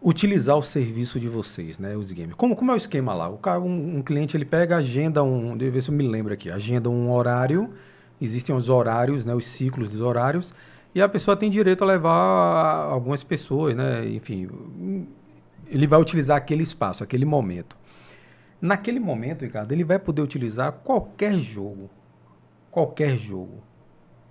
[0.00, 2.34] utilizar o serviço de vocês, né, os games.
[2.34, 3.28] Como, como é o esquema lá?
[3.28, 6.06] O cara, um, um, cliente ele pega, agenda um, deixa eu ver se eu me
[6.06, 7.70] lembro aqui, agenda um horário,
[8.20, 10.54] existem os horários, né, os ciclos dos horários,
[10.94, 14.48] e a pessoa tem direito a levar algumas pessoas, né, enfim,
[15.66, 17.76] ele vai utilizar aquele espaço, aquele momento.
[18.64, 21.90] Naquele momento, Ricardo, ele vai poder utilizar qualquer jogo,
[22.70, 23.62] qualquer jogo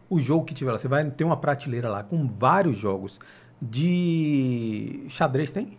[0.10, 0.78] o jogo que tiver lá.
[0.78, 3.20] Você vai ter uma prateleira lá com vários jogos
[3.62, 5.78] de xadrez tem?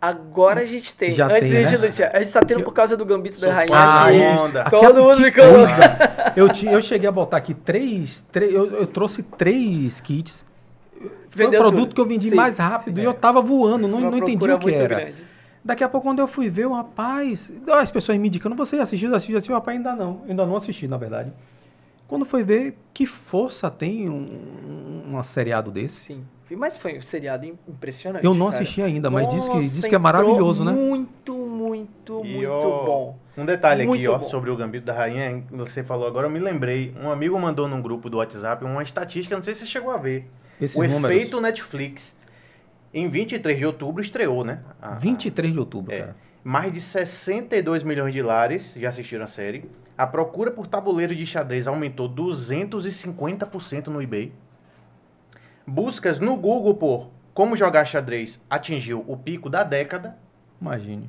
[0.00, 1.12] Agora a gente tem.
[1.12, 1.86] Já Antes tem, a gente né?
[1.86, 2.10] não tinha.
[2.12, 3.76] A gente tá tendo por causa do Gambito da Rainha.
[3.76, 4.18] Ah, aqui.
[4.18, 4.70] onda.
[4.70, 5.66] Todo mundo me colocou.
[5.66, 6.32] coisa.
[6.36, 8.24] eu, tinha, eu cheguei a botar aqui três.
[8.32, 10.46] três eu, eu trouxe três kits.
[11.28, 11.94] Foi Vendeu o produto tudo.
[11.94, 12.34] que eu vendi Sim.
[12.34, 13.06] mais rápido Sim, e é.
[13.06, 14.88] eu tava voando, não, Uma não entendi o que era.
[14.88, 15.24] grande.
[15.64, 17.52] Daqui a pouco, quando eu fui ver, o rapaz.
[17.72, 20.22] As pessoas me indicando, você assistiu, assistiu, assistiu, rapaz, ainda não.
[20.28, 21.32] Ainda não assisti, na verdade.
[22.08, 24.26] Quando foi ver, que força tem um,
[25.10, 25.96] um, um seriado desse?
[26.14, 26.24] Sim.
[26.56, 28.24] Mas foi um seriado im- impressionante.
[28.24, 28.62] Eu não cara.
[28.62, 30.72] assisti ainda, mas diz que, Nossa, diz que é maravilhoso, né?
[30.72, 33.18] Muito, muito, E, muito ó, bom.
[33.38, 34.24] Um detalhe aqui, Muito ó, bom.
[34.28, 36.92] sobre o Gambito da Rainha, você falou agora, eu me lembrei.
[37.00, 39.96] Um amigo mandou num grupo do WhatsApp uma estatística, não sei se você chegou a
[39.96, 40.28] ver.
[40.60, 41.16] Esses o números.
[41.16, 42.16] efeito Netflix.
[42.92, 44.60] Em 23 de outubro estreou, né?
[44.80, 45.98] A- a- 23 de outubro, É.
[46.00, 46.16] cara.
[46.42, 49.70] Mais de 62 milhões de lares já assistiram a série.
[49.96, 54.32] A procura por tabuleiro de xadrez aumentou 250% no eBay.
[55.66, 60.16] Buscas no Google por como jogar xadrez atingiu o pico da década.
[60.60, 61.08] Imagine.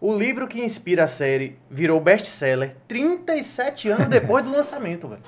[0.00, 5.22] O livro que inspira a série virou best-seller 37 anos depois do lançamento, velho.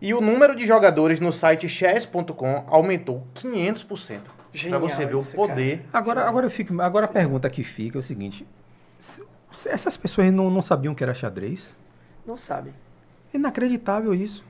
[0.00, 4.20] E o número de jogadores no site chess.com aumentou 500%.
[4.22, 5.84] Pra Genial você ver o poder.
[5.92, 8.46] Agora, agora, eu fico, agora a pergunta que fica é o seguinte:
[8.98, 11.76] se- se essas pessoas não, não sabiam que era xadrez?
[12.26, 12.72] Não sabe.
[13.34, 14.44] Inacreditável isso.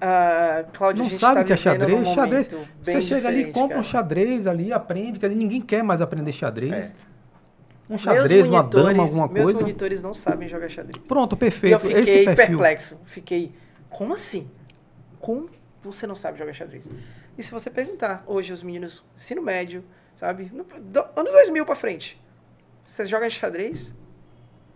[0.00, 2.08] Ah, Cláudio, Não a gente sabe tá o que é xadrez?
[2.08, 2.50] Xadrez,
[2.82, 3.82] Você chega ali, compra um cara.
[3.82, 5.18] xadrez ali, aprende.
[5.18, 6.72] Quer dizer, ninguém quer mais aprender xadrez.
[6.86, 6.92] É.
[7.88, 9.60] Um xadrez, uma dama, alguma meus coisa.
[9.60, 10.96] monitores não sabem jogar xadrez.
[11.06, 11.80] Pronto, E eu perfeito.
[11.80, 12.98] fiquei perplexo.
[13.04, 13.52] Fiquei,
[13.90, 14.48] como assim?
[15.20, 15.48] Como
[15.82, 16.88] você não sabe jogar xadrez?
[17.38, 19.84] E se você perguntar, hoje os meninos, ensino médio,
[20.16, 20.50] sabe?
[20.52, 22.20] No, do, ano 2000 pra frente.
[22.84, 23.92] Você joga xadrez?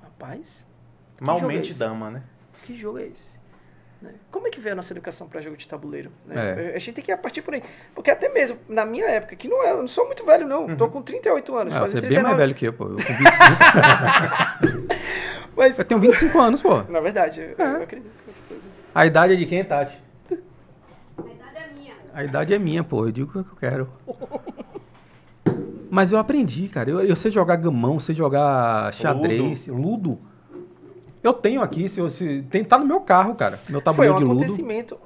[0.02, 0.64] Rapaz,
[1.20, 1.78] é Malmente esse?
[1.80, 2.22] dama, né?
[2.62, 3.38] que jogo é esse?
[4.00, 4.12] Né?
[4.30, 6.10] Como é que veio a nossa educação para jogo de tabuleiro?
[6.26, 6.72] né?
[6.72, 6.76] É.
[6.76, 7.62] A gente tem que partir por aí.
[7.94, 10.74] Porque até mesmo, na minha época, que não é, eu não sou muito velho, não.
[10.76, 11.74] Tô com 38 anos.
[11.74, 12.42] Ah, fazer você é bem mais 39.
[12.42, 12.84] velho que eu, pô.
[12.84, 14.94] Eu, com 25,
[15.56, 16.82] Mas, eu tenho 25 anos, pô.
[16.84, 17.68] na verdade, eu, É.
[17.76, 18.60] eu acredito com certeza.
[18.94, 19.98] A idade é de quem, Tati?
[20.30, 21.94] A idade é minha.
[22.14, 23.04] A idade é minha, pô.
[23.06, 23.88] Eu digo o que eu quero.
[25.90, 26.88] Mas eu aprendi, cara.
[26.90, 30.18] Eu, eu sei jogar gamão, sei jogar xadrez, ludo.
[31.22, 33.58] Eu tenho aqui, se, eu- se tem, tá no meu carro, cara.
[33.68, 34.36] Meu Foi tabuleiro um de ludo.
[34.44, 34.96] acontecimento.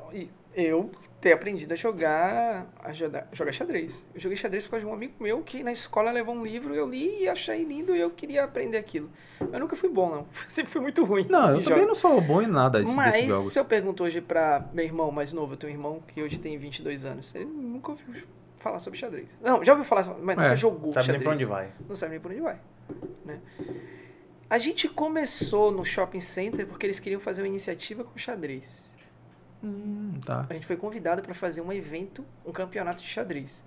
[0.54, 4.06] Eu ter aprendido a jogar, a jogar, jogar xadrez.
[4.14, 6.74] Eu joguei xadrez por causa de um amigo meu que na escola levou um livro,
[6.74, 9.10] eu li e achei lindo e eu queria aprender aquilo.
[9.40, 10.26] Eu nunca fui bom, não.
[10.48, 11.26] Sempre fui muito ruim.
[11.28, 11.86] Não, eu em também jogos.
[11.86, 13.52] não sou bom em nada desses, Mas desses jogos.
[13.52, 16.38] se eu pergunto hoje pra meu irmão mais novo, eu tenho um irmão que hoje
[16.38, 18.22] tem 22 anos, ele nunca ouviu
[18.58, 19.28] falar sobre xadrez.
[19.40, 21.22] Não, já ouviu falar, mas nunca É, jogou Sabe nem xadrez.
[21.24, 21.68] pra onde vai.
[21.88, 22.60] Não sabe nem por onde vai.
[23.24, 23.40] Né?
[24.50, 28.87] A gente começou no shopping center porque eles queriam fazer uma iniciativa com xadrez.
[29.62, 30.46] Hum, tá.
[30.48, 33.64] A gente foi convidado para fazer um evento, um campeonato de xadrez.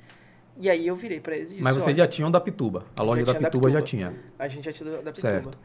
[0.58, 2.86] E aí eu virei para eles e disse, Mas vocês "Olha, já tinham da Pituba.
[2.98, 3.88] A loja da tinha da Pituba já Pituba.
[3.88, 4.16] tinha.
[4.38, 5.32] A gente já tinha da Pituba.
[5.32, 5.58] Certo.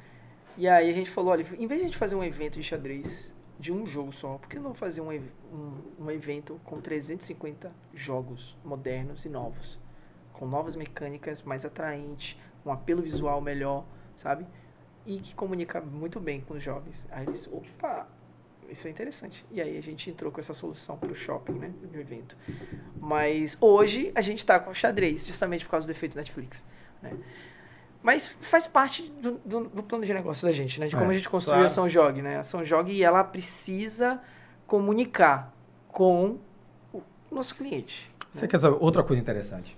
[0.56, 2.62] E aí a gente falou, olha, em vez de a gente fazer um evento de
[2.62, 7.70] xadrez de um jogo só, por que não fazer um, um, um evento com 350
[7.94, 9.78] jogos modernos e novos?
[10.32, 13.84] Com novas mecânicas, mais atraentes, um apelo visual melhor,
[14.14, 14.46] sabe?
[15.04, 17.06] E que comunica muito bem com os jovens.
[17.10, 18.06] Aí eles, opa,
[18.70, 19.44] isso é interessante.
[19.50, 22.36] E aí a gente entrou com essa solução para o shopping, né, do evento.
[23.00, 26.64] Mas hoje a gente está com xadrez, justamente por causa do efeito Netflix.
[27.02, 27.12] Né?
[28.02, 30.86] Mas faz parte do, do- do plano de negócio da gente, né?
[30.86, 31.66] De como É, a gente construiu claro.
[31.66, 32.38] a São Jog, né?
[32.38, 34.20] A São Jog, ela precisa
[34.66, 35.52] comunicar
[35.88, 36.36] com
[36.92, 38.08] o nosso cliente.
[38.30, 39.76] Você quer saber outra coisa interessante?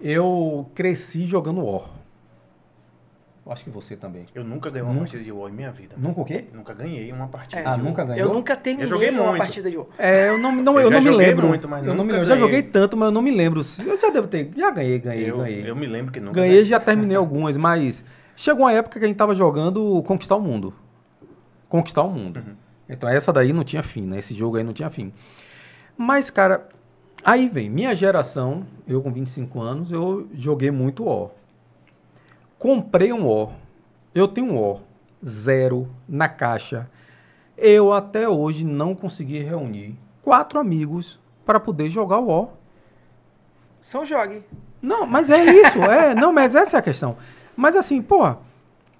[0.00, 1.90] Eu cresci jogando War.
[3.46, 4.24] Eu Acho que você também.
[4.34, 5.00] Eu nunca ganhei uma Nunca?
[5.04, 5.94] partida de WoW em minha vida.
[5.98, 6.46] Nunca o quê?
[6.52, 7.60] Nunca ganhei uma partida.
[7.60, 7.66] É.
[7.66, 7.88] Ah, de WoW.
[7.90, 8.28] nunca ganhou?
[8.28, 9.38] Eu nunca terminei joguei uma muito.
[9.38, 9.88] partida de WoW.
[9.98, 11.48] É, eu não, não, Eu eu não me lembro.
[11.48, 12.26] muito, mas eu não me lembro.
[12.26, 12.48] Já ganhei.
[12.48, 13.60] joguei tanto, mas eu não me lembro.
[13.84, 14.50] Eu já devo ter.
[14.56, 15.68] Já ganhei, ganhei, Eu, ganhei.
[15.70, 18.02] eu me lembro que nunca Ganhei, já terminei algumas, mas
[18.34, 20.72] chegou uma época que a gente tava jogando Conquistar o Mundo.
[21.68, 22.38] Conquistar o Mundo.
[22.38, 22.54] Uhum.
[22.88, 24.20] Então essa daí não tinha fim, né?
[24.20, 25.12] Esse jogo aí não tinha fim.
[25.98, 26.66] Mas, cara,
[27.22, 31.28] aí vem, minha geração, eu com 25 anos, eu joguei muito War.
[32.64, 33.50] Comprei um War.
[34.14, 34.80] Eu tenho um War.
[35.22, 36.88] Zero na caixa.
[37.58, 42.48] Eu até hoje não consegui reunir quatro amigos para poder jogar o War.
[43.82, 44.42] São Jog.
[44.80, 47.18] Não, mas é isso, é, não, mas essa é a questão.
[47.54, 48.34] Mas assim, pô,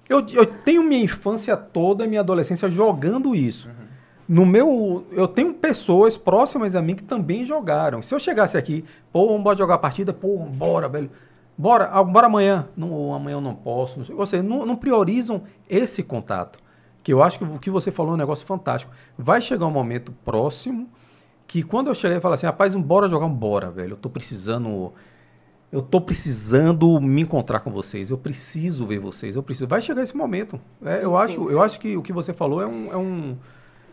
[0.07, 3.67] eu, eu tenho minha infância toda, minha adolescência jogando isso.
[3.67, 3.85] Uhum.
[4.29, 8.03] No meu, eu tenho pessoas próximas a mim que também jogaram.
[8.03, 11.09] Se eu chegasse aqui, pô, vamos jogar a partida, pô, bora, velho.
[11.57, 12.67] Bora, bora amanhã.
[12.75, 13.97] Não, amanhã eu não posso.
[13.97, 14.15] Não sei.
[14.15, 16.59] Ou seja, não, não priorizam esse contato.
[17.01, 18.91] Que eu acho que o que você falou é um negócio fantástico.
[19.17, 20.89] Vai chegar um momento próximo
[21.47, 23.93] que quando eu cheguei e falei assim, rapaz, bora jogar, bora, velho.
[23.93, 24.91] Eu tô precisando.
[25.71, 28.09] Eu tô precisando me encontrar com vocês.
[28.09, 29.35] Eu preciso ver vocês.
[29.35, 29.67] Eu preciso.
[29.67, 30.59] Vai chegar esse momento.
[30.83, 31.53] É, sim, eu, sim, acho, sim.
[31.53, 33.37] eu acho que o que você falou é um, é um.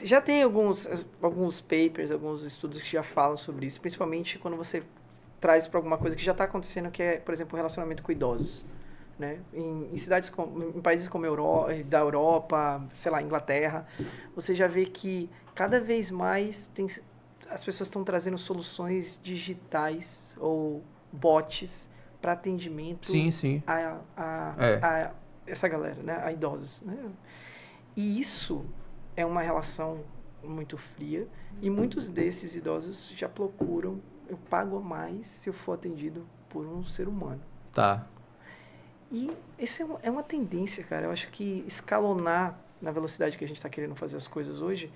[0.03, 0.89] Já tem alguns,
[1.21, 4.83] alguns papers, alguns estudos que já falam sobre isso, principalmente quando você
[5.43, 8.13] traz para alguma coisa que já está acontecendo, que é, por exemplo, o relacionamento com
[8.13, 8.65] idosos.
[9.19, 9.41] Né?
[9.53, 10.33] Em, em cidades,
[10.75, 13.87] em países como Euro, da Europa, sei lá, Inglaterra,
[14.35, 16.87] você já vê que cada vez mais tem,
[17.51, 23.63] as pessoas estão trazendo soluções digitais ou bots para atendimento sim, sim.
[23.67, 24.79] A, a, é.
[24.81, 25.13] a,
[25.45, 26.21] essa galera, né?
[26.23, 26.81] a idosos.
[26.83, 26.97] Né?
[27.97, 28.65] E isso
[29.17, 30.01] é uma relação
[30.43, 31.27] muito fria
[31.61, 34.01] e muitos desses idosos já procuram
[34.33, 37.41] eu pago mais se eu for atendido por um ser humano.
[37.73, 38.07] Tá.
[39.11, 41.07] E essa é uma, é uma tendência, cara.
[41.07, 44.91] Eu acho que escalonar na velocidade que a gente está querendo fazer as coisas hoje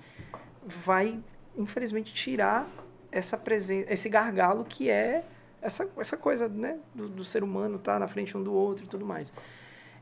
[0.65, 1.19] vai,
[1.55, 2.67] infelizmente, tirar
[3.11, 5.23] essa presença, esse gargalo que é
[5.61, 8.85] essa, essa coisa né, do, do ser humano estar tá na frente um do outro
[8.85, 9.31] e tudo mais.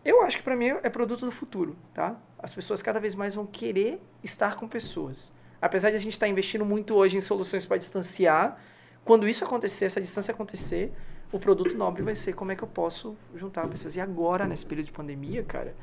[0.04, 2.16] Eu acho que para mim é produto do futuro, tá?
[2.38, 5.34] As pessoas cada vez mais vão querer estar com pessoas.
[5.62, 8.60] Apesar de a gente estar tá investindo muito hoje em soluções para distanciar,
[9.06, 10.92] quando isso acontecer, essa distância acontecer,
[11.32, 13.96] o produto nobre vai ser como é que eu posso juntar pessoas.
[13.96, 15.76] E agora, nesse período de pandemia, cara,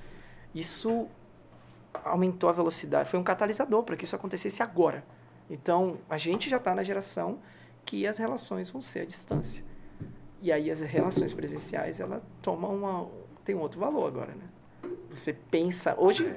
[0.55, 1.09] isso
[2.05, 5.05] aumentou a velocidade, foi um catalisador para que isso acontecesse agora.
[5.49, 7.39] Então, a gente já está na geração
[7.85, 9.65] que as relações vão ser à distância.
[10.41, 13.09] E aí as relações presenciais, ela toma uma
[13.45, 14.45] tem um outro valor agora, né?
[15.11, 16.35] Você pensa, hoje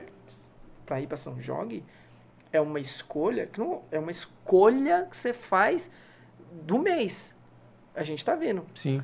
[0.85, 1.83] para ir para São Jogue
[2.51, 5.89] é uma escolha, que não é uma escolha que você faz
[6.63, 7.33] do mês.
[7.93, 8.65] A gente está vendo.
[8.75, 9.01] Sim.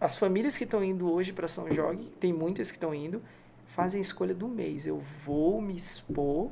[0.00, 3.22] As famílias que estão indo hoje para São Jorge, tem muitas que estão indo,
[3.66, 4.86] fazem a escolha do mês.
[4.86, 6.50] Eu vou me expor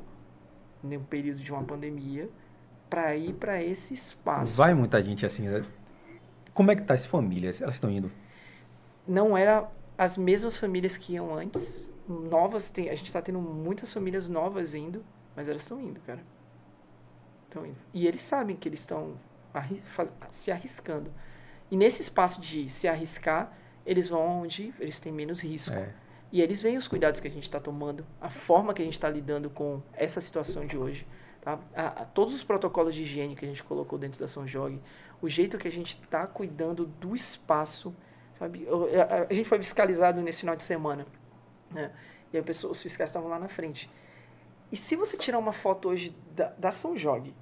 [0.83, 2.29] num período de uma pandemia
[2.89, 4.57] para ir para esse espaço.
[4.57, 5.65] Vai muita gente assim, né?
[6.53, 7.61] Como é que tá as famílias?
[7.61, 8.11] Elas estão indo?
[9.07, 11.89] Não era as mesmas famílias que iam antes.
[12.07, 15.03] Novas, tem, a gente está tendo muitas famílias novas indo,
[15.35, 16.21] mas elas estão indo, cara.
[17.43, 17.77] Estão indo.
[17.93, 19.15] E eles sabem que eles estão
[20.31, 21.11] se arriscando.
[21.69, 23.51] E nesse espaço de se arriscar,
[23.85, 25.73] eles vão onde eles têm menos risco.
[25.73, 25.93] É.
[26.31, 28.95] E eles veem os cuidados que a gente está tomando, a forma que a gente
[28.95, 31.07] está lidando com essa situação de hoje.
[31.41, 31.57] Tá?
[31.73, 34.81] A, a, todos os protocolos de higiene que a gente colocou dentro da São Jorge,
[35.21, 37.95] o jeito que a gente está cuidando do espaço.
[38.37, 38.67] Sabe?
[38.69, 41.07] A, a, gente foi fiscalizado nesse final de semana.
[41.71, 41.91] Né?
[42.33, 43.89] E a pessoa, os fiscais estavam lá na frente.
[44.69, 47.33] E se você tirar uma foto hoje da, da São Jorge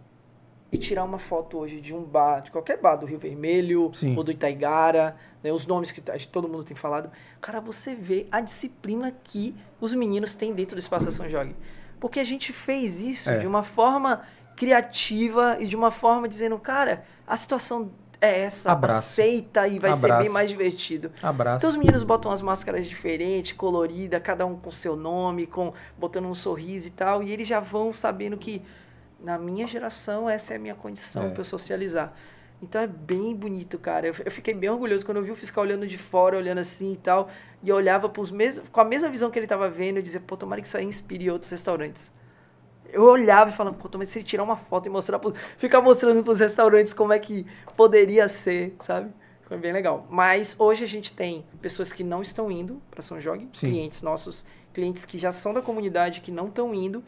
[0.71, 4.15] e tirar uma foto hoje de um bar, de qualquer bar do Rio Vermelho Sim.
[4.17, 8.41] ou do Itaigara, né, os nomes que todo mundo tem falado, cara, você vê a
[8.41, 11.55] disciplina que os meninos têm dentro do Espaço São Jorge.
[11.99, 13.37] Porque a gente fez isso é.
[13.37, 14.23] de uma forma
[14.55, 18.97] criativa e de uma forma dizendo, cara, a situação é essa, Abraço.
[18.97, 20.01] aceita e vai Abraço.
[20.01, 21.11] ser bem mais divertido.
[21.21, 21.57] Abraço.
[21.57, 26.25] Então os meninos botam as máscaras diferentes, coloridas, cada um com seu nome, com botando
[26.25, 28.61] um sorriso e tal, e eles já vão sabendo que
[29.19, 31.29] na minha geração, essa é a minha condição é.
[31.29, 32.13] para eu socializar.
[32.61, 34.07] Então é bem bonito, cara.
[34.07, 36.93] Eu, eu, fiquei bem orgulhoso quando eu vi o fiscal olhando de fora, olhando assim
[36.93, 37.29] e tal,
[37.61, 40.19] e eu olhava pros mes com a mesma visão que ele estava vendo, eu dizia,
[40.19, 42.11] pô, tomara que isso aí inspire outros restaurantes.
[42.91, 45.81] Eu olhava e falava, pô, tomara se ele tirar uma foto e mostrar, pro, ficar
[45.81, 49.11] mostrando pros restaurantes como é que poderia ser, sabe?
[49.41, 50.07] Foi bem legal.
[50.09, 53.67] Mas hoje a gente tem pessoas que não estão indo para São Jorge, Sim.
[53.67, 57.03] clientes nossos, clientes que já são da comunidade, que não estão indo,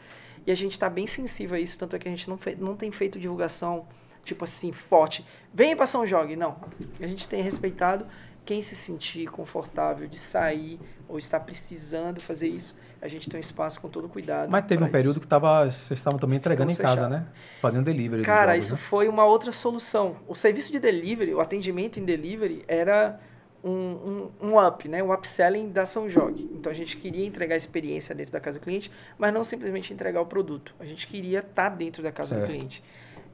[0.47, 2.73] e a gente está bem sensível a isso, tanto é que a gente não, não
[2.73, 3.85] tem feito divulgação,
[4.23, 5.25] tipo assim, forte.
[5.53, 6.55] Venha para São Jogue, não.
[7.01, 8.07] A gente tem respeitado
[8.45, 10.79] quem se sentir confortável de sair
[11.09, 12.77] ou está precisando fazer isso.
[13.01, 14.49] A gente tem um espaço com todo cuidado.
[14.49, 15.19] Mas teve um período isso.
[15.19, 17.25] que tava, vocês estavam também entregando em casa, né?
[17.61, 18.23] Fazendo delivery.
[18.23, 18.79] Cara, jogos, isso né?
[18.79, 20.15] foi uma outra solução.
[20.29, 23.19] O serviço de delivery, o atendimento em delivery, era
[23.63, 25.03] um, um, um, up, né?
[25.03, 26.47] um upselling da São Jorge.
[26.51, 29.93] Então a gente queria entregar a experiência dentro da casa do cliente, mas não simplesmente
[29.93, 30.75] entregar o produto.
[30.79, 32.41] A gente queria estar tá dentro da casa certo.
[32.41, 32.83] do cliente.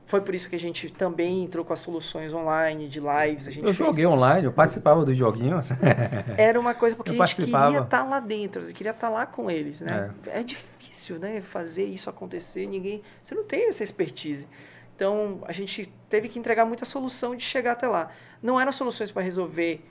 [0.05, 3.47] Foi por isso que a gente também entrou com as soluções online, de lives.
[3.47, 3.87] A gente eu fez...
[3.87, 5.69] joguei online, eu participava dos joguinhos.
[6.37, 9.09] Era uma coisa porque eu a gente queria estar tá lá dentro, queria estar tá
[9.09, 10.13] lá com eles, né?
[10.27, 10.41] É.
[10.41, 11.41] é difícil, né?
[11.41, 13.01] Fazer isso acontecer, ninguém...
[13.21, 14.47] Você não tem essa expertise.
[14.95, 18.11] Então, a gente teve que entregar muita solução de chegar até lá.
[18.41, 19.83] Não eram soluções para resolver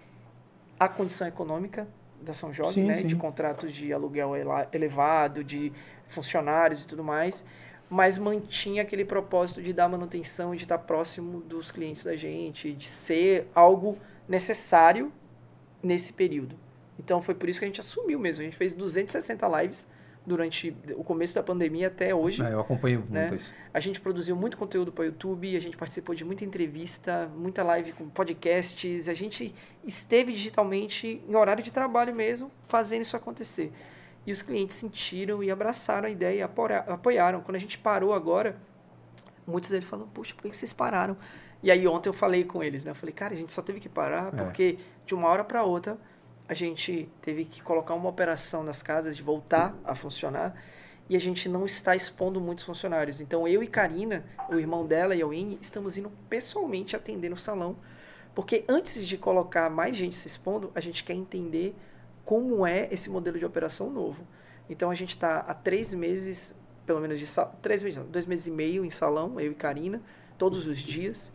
[0.85, 1.87] a condição econômica
[2.21, 2.95] da São Jorge, sim, né?
[2.95, 3.07] Sim.
[3.07, 4.33] De contratos de aluguel
[4.73, 5.73] elevado, de
[6.09, 7.45] funcionários e tudo mais,
[7.89, 12.89] mas mantinha aquele propósito de dar manutenção, de estar próximo dos clientes da gente, de
[12.89, 15.13] ser algo necessário
[15.83, 16.57] nesse período.
[16.99, 18.43] Então foi por isso que a gente assumiu mesmo.
[18.43, 19.87] A gente fez 260 lives
[20.25, 22.43] durante o começo da pandemia até hoje.
[22.43, 23.23] É, eu acompanho né?
[23.23, 23.53] muito isso.
[23.75, 27.63] A gente produziu muito conteúdo para o YouTube, a gente participou de muita entrevista, muita
[27.63, 29.55] live com podcasts, a gente
[29.85, 33.73] esteve digitalmente em horário de trabalho mesmo, fazendo isso acontecer.
[34.25, 36.43] E os clientes sentiram e abraçaram a ideia e
[36.93, 37.41] apoiaram.
[37.41, 38.57] Quando a gente parou agora,
[39.45, 41.17] muitos deles falaram, puxa, por que vocês pararam?
[41.61, 42.93] E aí ontem eu falei com eles, né?
[42.93, 44.45] Eu falei, cara, a gente só teve que parar é.
[44.45, 45.99] porque de uma hora para outra
[46.53, 50.55] a gente teve que colocar uma operação nas casas de voltar a funcionar
[51.09, 53.23] e a gente não está expondo muitos funcionários.
[53.23, 57.39] Então eu e Karina, o irmão dela e a Winnie, estamos indo pessoalmente atender no
[57.39, 57.79] salão,
[58.35, 61.75] porque antes de colocar mais gente se expondo, a gente quer entender
[62.23, 64.23] como é esse modelo de operação novo.
[64.69, 67.27] Então a gente está há três meses, pelo menos de
[67.63, 70.03] três meses, não, dois meses e meio em salão, eu e Karina,
[70.37, 71.33] todos os dias.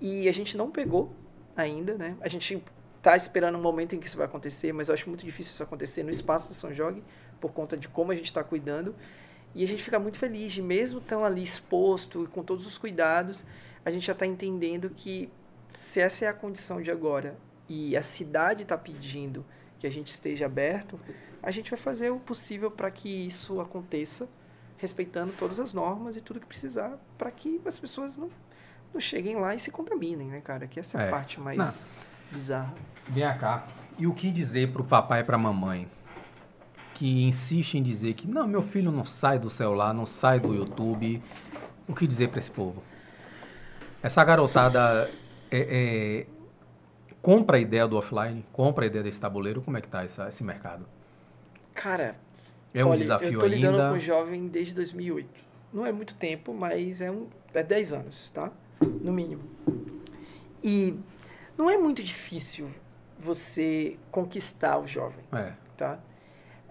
[0.00, 1.12] E a gente não pegou
[1.54, 2.16] ainda, né?
[2.22, 2.64] A gente
[3.04, 5.62] está esperando um momento em que isso vai acontecer, mas eu acho muito difícil isso
[5.62, 7.04] acontecer no espaço do São Jogue,
[7.38, 8.94] por conta de como a gente está cuidando.
[9.54, 13.44] E a gente fica muito feliz de, mesmo estando ali exposto, com todos os cuidados,
[13.84, 15.30] a gente já está entendendo que
[15.74, 17.36] se essa é a condição de agora
[17.68, 19.44] e a cidade está pedindo
[19.78, 20.98] que a gente esteja aberto,
[21.42, 24.26] a gente vai fazer o possível para que isso aconteça,
[24.78, 28.30] respeitando todas as normas e tudo que precisar, para que as pessoas não
[28.92, 30.68] não cheguem lá e se contaminem, né, cara?
[30.68, 31.10] Que essa é a é.
[31.10, 32.13] parte mais não.
[32.34, 32.74] Bizarra.
[33.08, 33.66] Vem cá.
[33.98, 35.88] E o que dizer pro papai e pra mamãe?
[36.94, 40.54] Que insiste em dizer que, não, meu filho não sai do celular, não sai do
[40.54, 41.22] YouTube.
[41.88, 42.82] O que dizer para esse povo?
[44.02, 45.10] Essa garotada
[45.50, 46.26] é, é,
[47.22, 49.62] compra a ideia do offline, compra a ideia desse tabuleiro.
[49.62, 50.86] Como é que tá essa, esse mercado?
[51.74, 52.16] Cara,
[52.72, 53.36] é um olha, desafio ainda.
[53.36, 53.94] Eu tô lidando ainda.
[53.94, 55.28] com jovem desde 2008.
[55.72, 58.50] Não é muito tempo, mas é, um, é 10 anos, tá?
[58.80, 59.42] no mínimo.
[60.62, 60.98] E
[61.56, 62.70] não é muito difícil
[63.18, 65.52] você conquistar o jovem, é.
[65.76, 65.98] tá?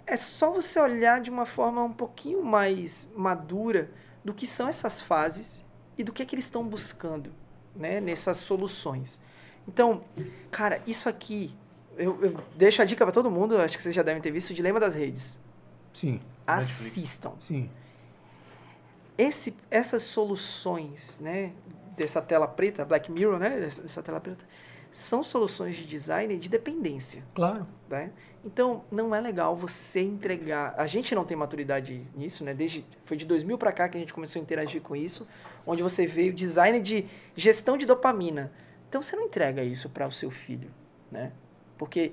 [0.06, 3.90] É só você olhar de uma forma um pouquinho mais madura
[4.24, 5.64] do que são essas fases
[5.98, 7.32] e do que, é que eles estão buscando,
[7.76, 9.20] né, nessas soluções.
[9.68, 10.04] Então,
[10.52, 11.56] cara, isso aqui,
[11.98, 14.50] eu, eu deixo a dica para todo mundo, acho que vocês já devem ter visto,
[14.50, 15.40] o Dilema das Redes.
[15.94, 16.20] Sim.
[16.46, 17.34] Assistam.
[17.40, 17.70] Sim.
[19.18, 21.54] Esse, essas soluções, né,
[21.96, 23.60] dessa tela preta, Black Mirror, né?
[23.60, 24.46] Dessa tela preta,
[24.94, 27.24] são soluções de design de dependência.
[27.34, 27.68] Claro.
[27.90, 28.12] Né?
[28.46, 30.76] Então, não é legal você entregar.
[30.78, 32.54] A gente não tem maturidade nisso, né?
[32.54, 35.28] Desde foi de 2000 para cá que a gente começou a interagir com isso,
[35.66, 38.52] onde você vê o design de gestão de dopamina.
[38.88, 40.70] Então, você não entrega isso para o seu filho,
[41.12, 41.32] né?
[41.76, 42.12] Porque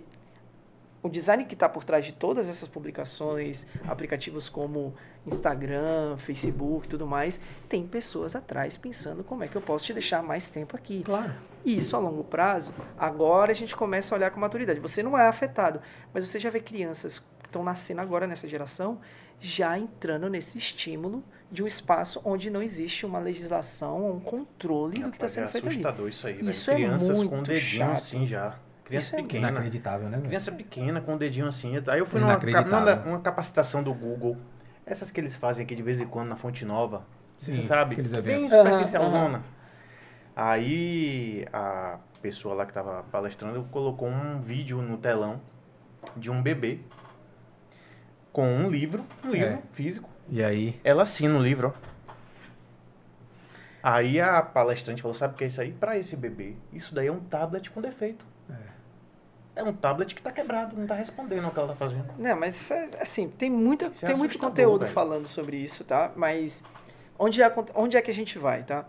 [1.03, 4.95] o design que está por trás de todas essas publicações, aplicativos como
[5.27, 9.93] Instagram, Facebook e tudo mais, tem pessoas atrás pensando como é que eu posso te
[9.93, 11.03] deixar mais tempo aqui.
[11.03, 11.33] Claro.
[11.65, 14.81] E isso a longo prazo, agora a gente começa a olhar com maturidade.
[14.81, 15.81] Você não é afetado,
[16.13, 19.01] mas você já vê crianças que estão nascendo agora nessa geração
[19.41, 25.11] já entrando nesse estímulo de um espaço onde não existe uma legislação, um controle do
[25.11, 25.77] que está sendo feito ali.
[25.77, 26.85] É assustador isso aí, Isso velho.
[26.85, 27.93] Crianças é muito com dedinho chato.
[27.93, 28.59] assim já.
[28.91, 29.47] Criança Isso pequena.
[29.47, 30.21] É inacreditável, né?
[30.21, 31.81] Criança pequena com o dedinho assim.
[31.87, 34.37] Aí eu fui numa, numa, uma capacitação do Google.
[34.85, 37.05] Essas que eles fazem aqui de vez em quando na Fonte Nova.
[37.39, 37.93] Sim, você sabe?
[37.93, 38.51] Aqueles eventos.
[38.51, 39.39] Bem superficial uhum, zona.
[39.39, 39.45] Uhum.
[40.35, 45.41] Aí a pessoa lá que estava palestrando colocou um vídeo no telão
[46.17, 46.81] de um bebê
[48.33, 49.63] com um livro, um livro é.
[49.73, 50.11] físico.
[50.29, 50.81] E aí?
[50.83, 51.91] Ela assina o livro, ó.
[53.83, 55.71] Aí a palestrante falou, sabe o que é isso aí?
[55.73, 58.25] Para esse bebê, isso daí é um tablet com defeito.
[59.61, 62.07] É um tablet que está quebrado, não está respondendo ao que ela está fazendo.
[62.19, 64.93] Não, mas é, assim, tem, muita, é tem muito conteúdo velho.
[64.93, 66.11] falando sobre isso, tá?
[66.17, 66.63] Mas
[67.19, 68.87] onde é, onde é que a gente vai, tá?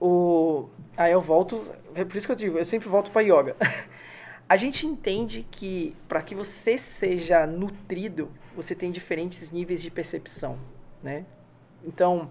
[0.00, 3.56] O, aí eu volto, é por isso que eu digo, eu sempre volto para yoga.
[4.48, 10.58] a gente entende que para que você seja nutrido, você tem diferentes níveis de percepção,
[11.02, 11.24] né?
[11.84, 12.30] Então,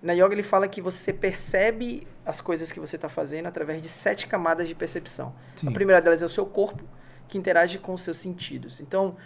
[0.00, 3.88] na yoga ele fala que você percebe as coisas que você está fazendo através de
[3.88, 5.34] sete camadas de percepção.
[5.56, 5.68] Sim.
[5.68, 6.84] A primeira delas é o seu corpo,
[7.30, 8.80] que interage com os seus sentidos.
[8.80, 9.16] Então,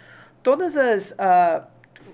[0.41, 1.65] todas as uh,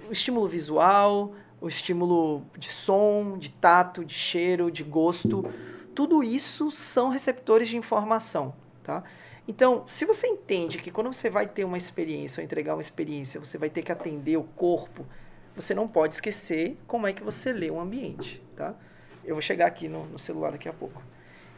[0.10, 5.45] o estímulo visual, o estímulo de som, de tato, de cheiro, de gosto,
[5.93, 8.53] tudo isso são receptores de informação,
[8.84, 9.03] tá?
[9.47, 13.39] Então, se você entende que quando você vai ter uma experiência ou entregar uma experiência,
[13.39, 15.05] você vai ter que atender o corpo,
[15.55, 18.74] você não pode esquecer como é que você lê um ambiente, tá?
[19.26, 21.03] Eu vou chegar aqui no, no celular daqui a pouco.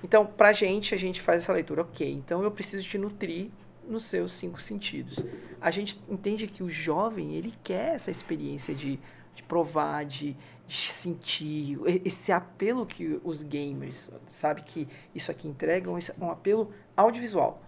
[0.03, 1.83] Então, pra gente, a gente faz essa leitura.
[1.83, 3.49] Ok, então eu preciso te nutrir
[3.87, 5.23] nos seus cinco sentidos.
[5.61, 8.99] A gente entende que o jovem, ele quer essa experiência de,
[9.35, 10.35] de provar, de,
[10.67, 17.61] de sentir, esse apelo que os gamers, sabe, que isso aqui entregam, um apelo audiovisual,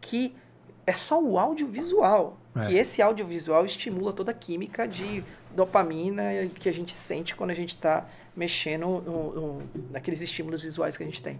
[0.00, 0.34] que
[0.86, 2.38] é só o audiovisual.
[2.56, 2.66] É.
[2.66, 5.22] Que esse audiovisual estimula toda a química de
[5.54, 6.22] dopamina
[6.58, 11.02] que a gente sente quando a gente está mexendo no, no, naqueles estímulos visuais que
[11.02, 11.38] a gente tem.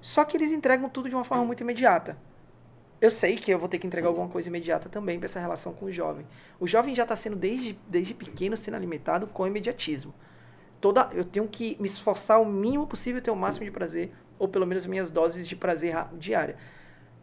[0.00, 2.16] Só que eles entregam tudo de uma forma muito imediata.
[3.02, 5.74] Eu sei que eu vou ter que entregar alguma coisa imediata também para essa relação
[5.74, 6.24] com o jovem.
[6.58, 10.14] O jovem já está sendo, desde, desde pequeno, sendo alimentado com imediatismo.
[10.80, 14.48] Toda, eu tenho que me esforçar o mínimo possível ter o máximo de prazer, ou
[14.48, 16.56] pelo menos minhas doses de prazer diária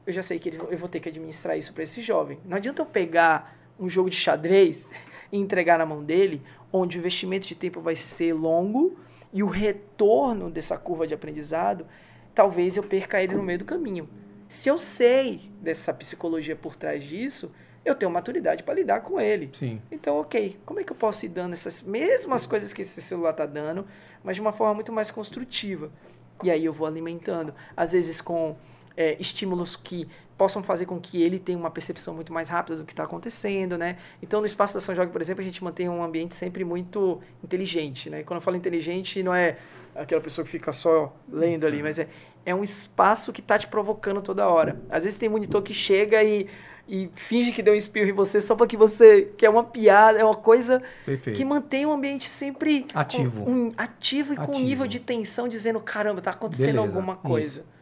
[0.10, 2.40] eu já sei que eu vou ter que administrar isso para esse jovem.
[2.44, 4.90] Não adianta eu pegar um jogo de xadrez
[5.32, 6.42] e entregar na mão dele,
[6.74, 8.98] onde o investimento de tempo vai ser longo
[9.32, 11.86] e o retorno dessa curva de aprendizado,
[12.34, 14.10] talvez eu perca ele no meio do caminho.
[14.50, 17.52] Se eu sei dessa psicologia por trás disso,
[17.86, 19.52] eu tenho maturidade para lidar com ele.
[19.54, 19.80] Sim.
[19.92, 23.30] Então, ok, como é que eu posso ir dando essas mesmas coisas que esse celular
[23.30, 23.86] está dando,
[24.24, 25.92] mas de uma forma muito mais construtiva?
[26.44, 28.58] E aí eu vou alimentando, às vezes com
[28.98, 32.86] é, estímulos que possam fazer com que ele tenha uma percepção muito mais rápida do
[32.86, 33.98] que está acontecendo, né?
[34.22, 37.22] Então, no espaço da São Jorge, por exemplo, a gente mantém um ambiente sempre muito
[37.44, 38.22] inteligente, né?
[38.22, 39.58] E quando eu falo inteligente, não é
[39.96, 42.08] aquela pessoa que fica só lendo ali, mas é,
[42.46, 44.82] é um espaço que está te provocando toda hora.
[44.90, 46.48] Às vezes tem monitor que chega e,
[46.88, 49.64] e finge que deu um espirro em você só para que você que é uma
[49.64, 51.36] piada, é uma coisa Perfeito.
[51.38, 54.52] que mantém o ambiente sempre ativo, um, ativo e ativo.
[54.52, 56.98] com um nível de tensão, dizendo caramba, está acontecendo Beleza.
[56.98, 57.60] alguma coisa.
[57.60, 57.80] Isso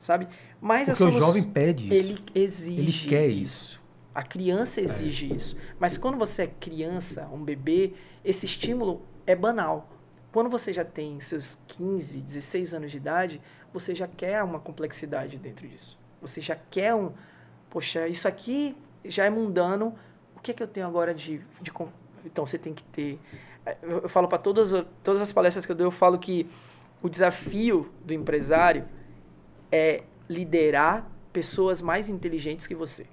[0.00, 0.28] sabe?
[0.60, 1.94] Mas Porque o jovem pede isso.
[1.94, 2.80] Ele exige.
[2.80, 3.80] Ele quer isso.
[4.14, 5.34] A criança exige é.
[5.34, 5.56] isso.
[5.78, 7.92] Mas quando você é criança, um bebê,
[8.24, 9.90] esse estímulo é banal.
[10.38, 13.40] Quando você já tem seus 15, 16 anos de idade,
[13.72, 15.98] você já quer uma complexidade dentro disso.
[16.20, 17.10] Você já quer um.
[17.68, 19.98] Poxa, isso aqui já é mundano.
[20.36, 21.38] O que é que eu tenho agora de.
[21.60, 21.72] de
[22.24, 23.18] então você tem que ter.
[23.82, 24.70] Eu, eu falo para todas,
[25.02, 26.48] todas as palestras que eu dou, eu falo que
[27.02, 28.86] o desafio do empresário
[29.72, 33.08] é liderar pessoas mais inteligentes que você.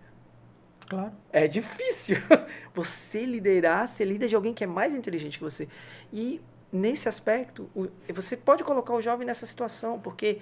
[0.87, 1.11] Claro.
[1.33, 2.17] É difícil.
[2.75, 5.67] Você liderar, ser líder de alguém que é mais inteligente que você.
[6.13, 6.41] E
[6.75, 7.69] nesse aspecto,
[8.13, 10.39] você pode colocar o jovem nessa situação, porque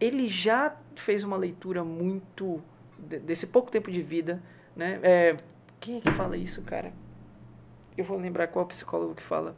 [0.00, 2.62] ele já fez uma leitura muito
[2.98, 4.42] desse pouco tempo de vida,
[4.74, 4.98] né?
[5.02, 5.36] É,
[5.78, 6.92] quem é que fala isso, cara?
[7.96, 9.54] Eu vou lembrar qual psicólogo que fala.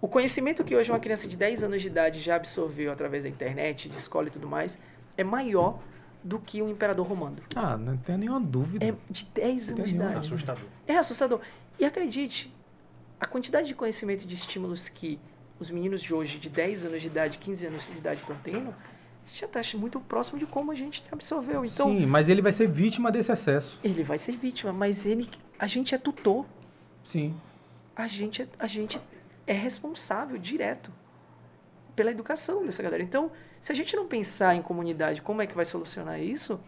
[0.00, 3.28] O conhecimento que hoje uma criança de 10 anos de idade já absorveu através da
[3.28, 4.78] internet, de escola e tudo mais,
[5.16, 5.78] é maior
[6.22, 7.36] do que o imperador romano.
[7.54, 8.84] Ah, não tem nenhuma dúvida.
[8.84, 10.16] É de 10 anos de idade.
[10.16, 10.64] Assustador.
[10.86, 11.40] É assustador.
[11.78, 12.52] E acredite,
[13.22, 15.16] a quantidade de conhecimento e de estímulos que
[15.60, 18.74] os meninos de hoje, de 10 anos de idade, 15 anos de idade, estão tendo,
[19.32, 21.64] já está muito próximo de como a gente absorveu.
[21.64, 23.78] Então, Sim, mas ele vai ser vítima desse excesso.
[23.84, 26.44] Ele vai ser vítima, mas ele, a gente é tutor.
[27.04, 27.32] Sim.
[27.94, 29.00] A gente, é, a gente
[29.46, 30.92] é responsável direto
[31.94, 33.04] pela educação dessa galera.
[33.04, 36.58] Então, se a gente não pensar em comunidade, como é que vai solucionar isso,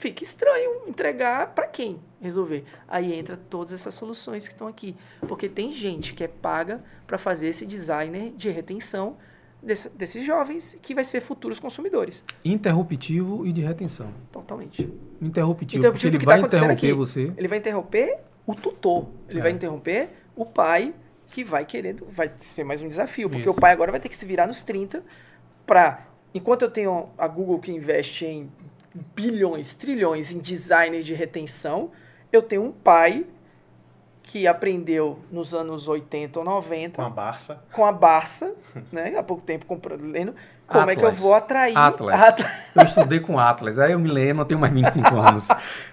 [0.00, 2.64] fica estranho entregar para quem resolver.
[2.88, 4.96] Aí entra todas essas soluções que estão aqui,
[5.28, 9.16] porque tem gente que é paga para fazer esse designer de retenção
[9.62, 12.24] desse, desses jovens que vai ser futuros consumidores.
[12.42, 14.12] Interruptivo e de retenção.
[14.32, 14.88] Totalmente.
[15.20, 16.92] Interruptivo, Interruptivo porque ele vai tá interromper aqui.
[16.92, 17.32] você.
[17.36, 19.42] Ele vai interromper o tutor, ele é.
[19.42, 20.94] vai interromper o pai
[21.28, 23.56] que vai querendo, vai ser mais um desafio, porque Isso.
[23.56, 25.04] o pai agora vai ter que se virar nos 30
[25.64, 28.50] para, enquanto eu tenho a Google que investe em
[29.14, 31.90] bilhões, trilhões em designer de retenção,
[32.32, 33.26] eu tenho um pai
[34.22, 36.96] que aprendeu nos anos 80 ou 90.
[36.96, 37.64] Com a Barça.
[37.72, 38.52] Com a Barça,
[38.92, 39.16] né?
[39.18, 40.34] Há pouco tempo comprando, lendo.
[40.66, 40.96] Como Atlas.
[40.96, 41.76] é que eu vou atrair...
[41.76, 42.20] Atlas.
[42.20, 42.48] Atlas.
[42.76, 43.76] Eu estudei com Atlas.
[43.76, 45.48] Aí eu me lembro, não tenho mais 25 anos.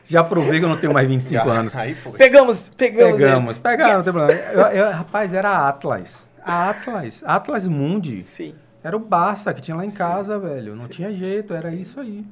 [0.05, 1.51] Já provei que eu não tenho mais 25 Já.
[1.51, 1.75] anos.
[1.75, 2.11] Aí foi.
[2.11, 3.17] Pegamos, pegamos.
[3.17, 3.93] Pegamos, pegamos.
[3.95, 4.05] Yes.
[4.05, 4.41] Não tem problema.
[4.51, 6.15] Eu, eu, rapaz, era Atlas.
[6.43, 7.23] A Atlas.
[7.25, 8.21] Atlas Mundi.
[8.21, 8.53] Sim.
[8.83, 9.97] Era o Barça que tinha lá em Sim.
[9.97, 10.75] casa, velho.
[10.75, 10.89] Não Sim.
[10.89, 12.23] tinha jeito, era isso aí.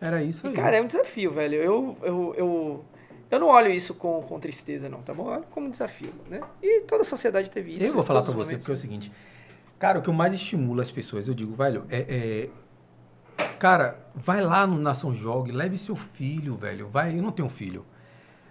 [0.00, 0.52] Era isso aí.
[0.52, 1.56] E, cara, é um desafio, velho.
[1.56, 2.84] Eu, eu, eu
[3.30, 5.28] eu não olho isso com, com tristeza, não, tá bom?
[5.28, 6.40] Eu olho como um desafio, né?
[6.60, 7.86] E toda a sociedade teve isso.
[7.86, 9.12] Eu vou falar para você, porque é o seguinte.
[9.78, 12.48] Cara, o que mais estimula as pessoas, eu digo, velho, é, é
[13.58, 16.88] cara, vai lá no Nação Jogue, leve seu filho, velho.
[16.88, 17.86] Vai, eu não tenho filho.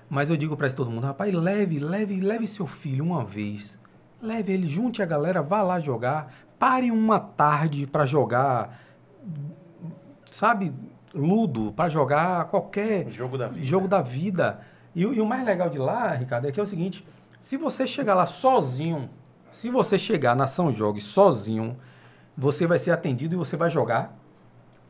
[0.09, 3.77] Mas eu digo para todo mundo, rapaz, leve, leve, leve seu filho uma vez.
[4.21, 6.33] Leve ele, junte a galera, vá lá jogar.
[6.57, 8.81] Pare uma tarde para jogar,
[10.31, 10.73] sabe,
[11.13, 13.65] ludo, para jogar qualquer jogo da vida.
[13.65, 14.61] Jogo da vida.
[14.95, 17.05] E, e, o mais legal de lá, Ricardo, é que é o seguinte:
[17.41, 19.09] se você chegar lá sozinho,
[19.51, 21.77] se você chegar na São Jogue sozinho,
[22.37, 24.17] você vai ser atendido e você vai jogar,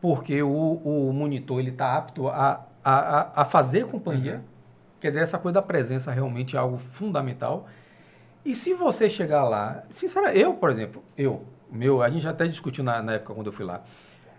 [0.01, 4.35] porque o, o monitor ele está apto a, a, a fazer companhia.
[4.35, 4.41] Uhum.
[4.99, 7.67] Quer dizer, essa coisa da presença realmente é algo fundamental.
[8.43, 12.47] E se você chegar lá, sinceramente, eu, por exemplo, eu, meu, a gente já até
[12.47, 13.81] discutiu na, na época quando eu fui lá.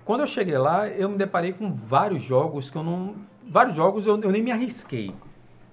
[0.04, 3.14] Quando eu cheguei lá, eu me deparei com vários jogos que eu não.
[3.46, 5.14] Vários jogos eu, eu nem me arrisquei.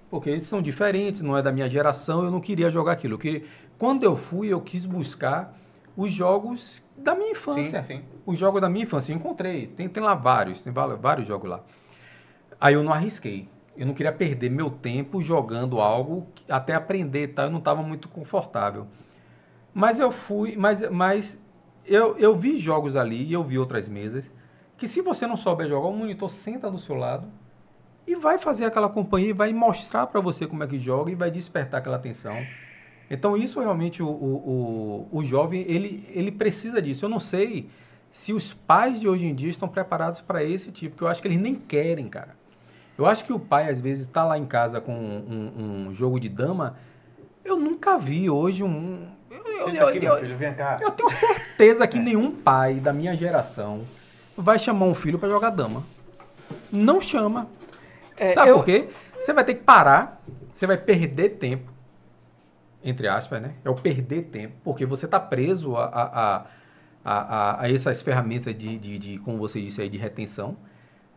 [0.10, 3.16] Porque eles são diferentes, não é da minha geração, eu não queria jogar aquilo.
[3.16, 3.44] Eu queria...
[3.78, 5.54] Quando eu fui, eu quis buscar
[5.96, 7.84] os jogos da minha infância.
[7.84, 8.04] Sim, sim.
[8.26, 9.68] Os jogos da minha infância, eu encontrei.
[9.68, 11.62] Tem, tem lá vários, tem vários jogos lá.
[12.60, 13.50] Aí eu não arrisquei.
[13.76, 17.44] Eu não queria perder meu tempo jogando algo até aprender, tá?
[17.44, 18.88] Eu não estava muito confortável.
[19.74, 21.40] Mas eu fui, mas, mas
[21.88, 24.32] eu, eu vi jogos ali e eu vi outras mesas
[24.78, 27.28] que se você não souber jogar, o monitor senta do seu lado
[28.06, 31.16] e vai fazer aquela companhia e vai mostrar para você como é que joga e
[31.16, 32.36] vai despertar aquela atenção.
[33.10, 37.06] Então isso realmente o, o, o, o jovem ele, ele precisa disso.
[37.06, 37.70] Eu não sei
[38.12, 41.22] se os pais de hoje em dia estão preparados para esse tipo, porque eu acho
[41.22, 42.36] que eles nem querem, cara.
[42.98, 46.20] Eu acho que o pai às vezes está lá em casa com um, um, jogo
[46.20, 46.76] de dama.
[47.46, 49.08] Eu nunca vi hoje um.
[49.30, 50.78] Eu, eu, aqui, eu, filho, vem cá.
[50.82, 52.02] eu tenho certeza que é.
[52.02, 53.86] nenhum pai da minha geração
[54.36, 55.84] vai chamar um filho para jogar dama.
[56.72, 57.48] Não chama.
[58.16, 58.90] É, Sabe por quê?
[59.16, 60.22] Você vai ter que parar,
[60.54, 61.78] você vai perder tempo
[62.84, 63.54] entre aspas, né?
[63.66, 66.46] É o perder tempo, porque você está preso a, a,
[67.04, 70.58] a, a, essas ferramentas de, de, de, como você disse aí, de retenção.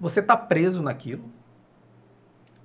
[0.00, 1.30] Você está preso naquilo,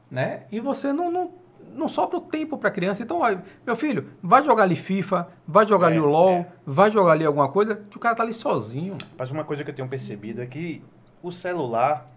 [0.10, 0.46] né?
[0.52, 1.34] E você não, não,
[1.74, 3.04] não sobra o tempo para a criança.
[3.04, 6.48] Então, ó, meu filho, vai jogar ali FIFA, vai jogar é, ali o LOL, é.
[6.66, 8.98] vai jogar ali alguma coisa, que o cara tá ali sozinho.
[9.18, 10.82] Mas uma coisa que eu tenho percebido é que
[11.22, 12.10] o celular,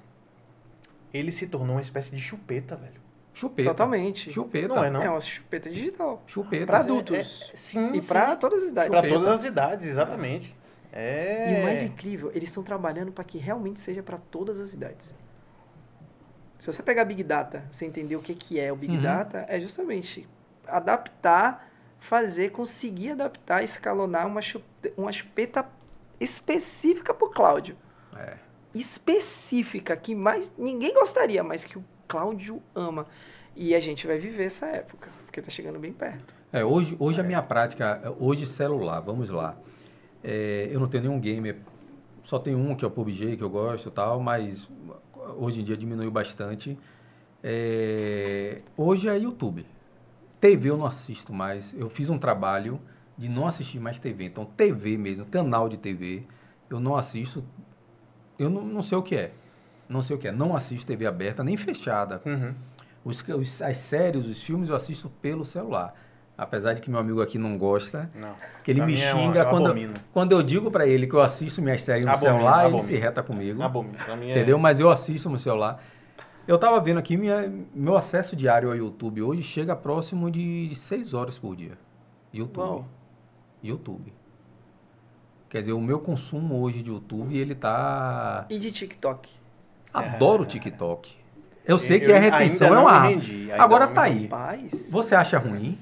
[1.12, 3.00] ele se tornou uma espécie de chupeta, velho.
[3.34, 3.70] Chupeta.
[3.70, 4.32] Totalmente.
[4.32, 4.74] Chupeta.
[4.74, 5.02] Não é, não?
[5.02, 6.22] É uma chupeta digital.
[6.26, 6.66] Chupeta.
[6.66, 7.16] Para adultos.
[7.16, 8.90] É, é, sim, e para todas as idades.
[8.90, 10.56] Para todas as idades, exatamente.
[10.92, 11.58] É.
[11.58, 15.14] E o mais incrível, eles estão trabalhando para que realmente seja para todas as idades.
[16.58, 19.02] Se você pegar Big Data, você entender o que, que é o Big uhum.
[19.02, 20.26] Data, é justamente
[20.66, 25.66] adaptar, fazer, conseguir adaptar, escalonar uma chupeta, uma chupeta
[26.20, 27.76] específica para o Cláudio.
[28.16, 28.36] É.
[28.74, 33.06] Específica, que mais ninguém gostaria, mas que o Cláudio ama.
[33.54, 36.34] E a gente vai viver essa época, porque está chegando bem perto.
[36.52, 37.24] É, hoje, hoje é.
[37.24, 39.56] a minha prática, hoje celular, vamos lá.
[40.22, 41.56] É, eu não tenho nenhum gamer,
[42.28, 44.68] só tenho um que é o PUBG, que eu gosto tal, mas
[45.36, 46.78] hoje em dia diminuiu bastante.
[47.42, 49.64] É, hoje é YouTube.
[50.40, 51.74] TV eu não assisto mais.
[51.74, 52.80] Eu fiz um trabalho
[53.16, 54.24] de não assistir mais TV.
[54.24, 56.24] Então, TV mesmo, canal de TV,
[56.68, 57.42] eu não assisto.
[58.38, 59.32] Eu não, não sei o que é
[59.88, 62.20] não sei o que é, não assisto TV aberta, nem fechada.
[62.24, 62.54] Uhum.
[63.04, 65.94] Os, os, as séries, os filmes eu assisto pelo celular.
[66.38, 68.32] Apesar de que meu amigo aqui não gosta, não.
[68.62, 71.08] que ele pra me é xinga é um, quando, eu, quando eu digo para ele
[71.08, 72.78] que eu assisto minhas séries no abomino, celular, abomino.
[72.78, 73.60] ele se reta comigo.
[73.60, 73.96] Abomino.
[74.08, 74.56] É entendeu?
[74.56, 74.60] É...
[74.60, 75.82] Mas eu assisto no celular.
[76.46, 81.12] Eu tava vendo aqui, minha, meu acesso diário ao YouTube hoje chega próximo de 6
[81.12, 81.76] horas por dia.
[82.32, 82.64] YouTube.
[82.64, 82.88] Uau.
[83.60, 84.12] YouTube.
[85.48, 88.46] Quer dizer, o meu consumo hoje de YouTube, ele tá...
[88.48, 89.28] E de TikTok?
[89.92, 91.16] Adoro o TikTok.
[91.66, 93.22] Eu sei que a retenção é uma arma.
[93.58, 94.22] Agora tá aí.
[94.22, 94.88] Rapaz.
[94.92, 95.76] Você acha ruim?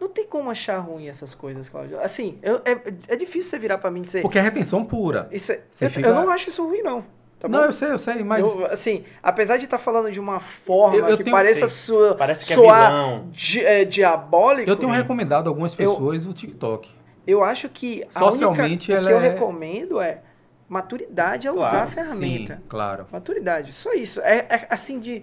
[0.00, 2.00] Não tem como achar ruim essas coisas, Cláudio.
[2.00, 2.72] Assim, eu, é,
[3.08, 4.22] é difícil você virar para mim e dizer.
[4.22, 5.28] Porque é retenção pura.
[5.30, 6.08] Isso é, eu, fica...
[6.08, 7.04] eu, não acho isso ruim, não.
[7.38, 8.40] Tá não, eu sei, eu sei, mas.
[8.40, 11.36] Eu, assim, apesar de estar tá falando de uma forma eu, que tenho...
[11.36, 14.70] pareça sua, Parece que é soar di, é, diabólico.
[14.70, 16.90] Eu tenho recomendado a algumas pessoas o TikTok.
[17.26, 18.04] Eu acho que.
[18.10, 19.32] Socialmente, a única, ela o que eu é...
[19.32, 20.22] recomendo é
[20.68, 22.56] maturidade a claro, usar a ferramenta.
[22.56, 23.06] Sim, claro.
[23.10, 24.20] Maturidade, só isso.
[24.20, 25.22] É, é assim de.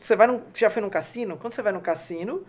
[0.00, 1.36] Você vai num, já foi num cassino?
[1.36, 2.44] Quando você vai num cassino,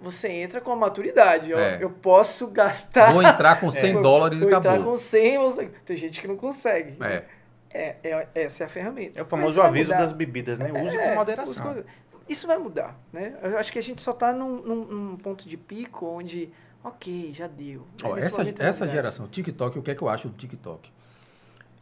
[0.00, 1.50] você entra com a maturidade.
[1.50, 1.78] Eu, é.
[1.80, 3.12] eu posso gastar.
[3.12, 4.02] Vou entrar com 100 é.
[4.02, 4.70] dólares vou e acabou.
[4.70, 5.66] Vou entrar com 100, você...
[5.84, 6.96] tem gente que não consegue.
[7.02, 7.24] É.
[7.70, 9.20] É, é, essa é a ferramenta.
[9.20, 10.70] É o famoso aviso das bebidas, né?
[10.82, 11.84] Use é, com moderação.
[12.28, 13.34] Isso vai mudar, né?
[13.42, 16.50] Eu acho que a gente só está num, num, num ponto de pico onde
[16.86, 17.84] Ok, já deu.
[18.04, 20.88] Ó, essa essa geração, TikTok, o que é que eu acho do TikTok?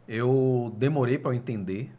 [0.07, 1.91] Eu demorei para entender,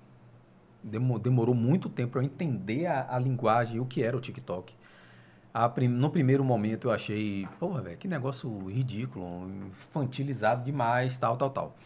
[0.82, 4.74] demorou muito tempo para eu entender a, a, linguagem, o que era o TikTok.
[5.56, 11.48] A, no primeiro momento eu achei, porra, velho, que negócio ridículo, infantilizado demais, tal, tal,
[11.48, 11.76] tal.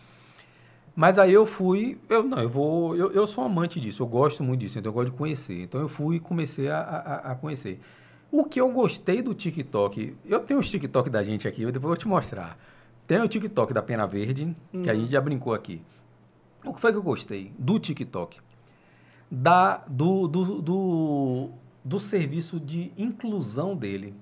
[0.96, 4.42] Mas aí eu fui, eu não, eu vou, eu, eu sou amante disso, eu gosto
[4.42, 5.62] muito disso, então eu gosto de conhecer.
[5.62, 7.80] Então eu fui e comecei a, a, a conhecer.
[8.32, 11.90] O que eu gostei do TikTok, eu tenho os TikTok da gente aqui, eu depois
[11.90, 12.58] vou te mostrar.
[13.06, 15.00] Tem o TikTok da Pena Verde, que a uhum.
[15.00, 15.80] gente já brincou aqui.
[16.64, 18.36] O que foi que eu gostei do TikTok?
[19.30, 21.50] Da, do, do, do,
[21.84, 24.14] do serviço de inclusão dele.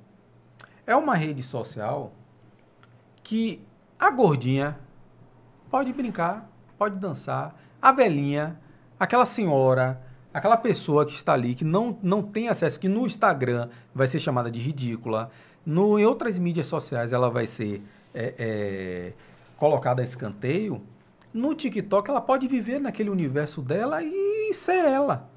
[0.87, 2.13] É uma rede social
[3.23, 3.61] que
[3.99, 4.79] a gordinha
[5.71, 8.59] pode brincar, pode dançar, a velhinha,
[8.99, 10.01] aquela senhora,
[10.33, 14.21] aquela pessoa que está ali, que não, não tem acesso, que no Instagram vai ser
[14.21, 15.31] chamada de ridícula,
[15.65, 17.83] no, em outras mídias sociais ela vai ser
[18.15, 19.13] é, é,
[19.57, 20.83] colocada a escanteio,
[21.33, 25.29] no TikTok ela pode viver naquele universo dela e ser ela.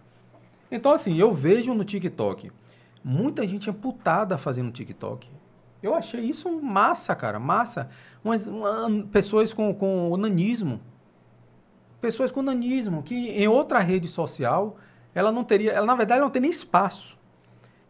[0.72, 2.52] Então, assim, eu vejo no TikTok
[3.04, 5.28] muita gente amputada fazendo TikTok.
[5.84, 7.90] Eu achei isso massa, cara, massa.
[8.24, 10.80] Umas, uma, pessoas com, com onanismo.
[12.00, 14.78] Pessoas com nanismo, que em outra rede social,
[15.14, 17.18] ela não teria, ela na verdade não tem nem espaço.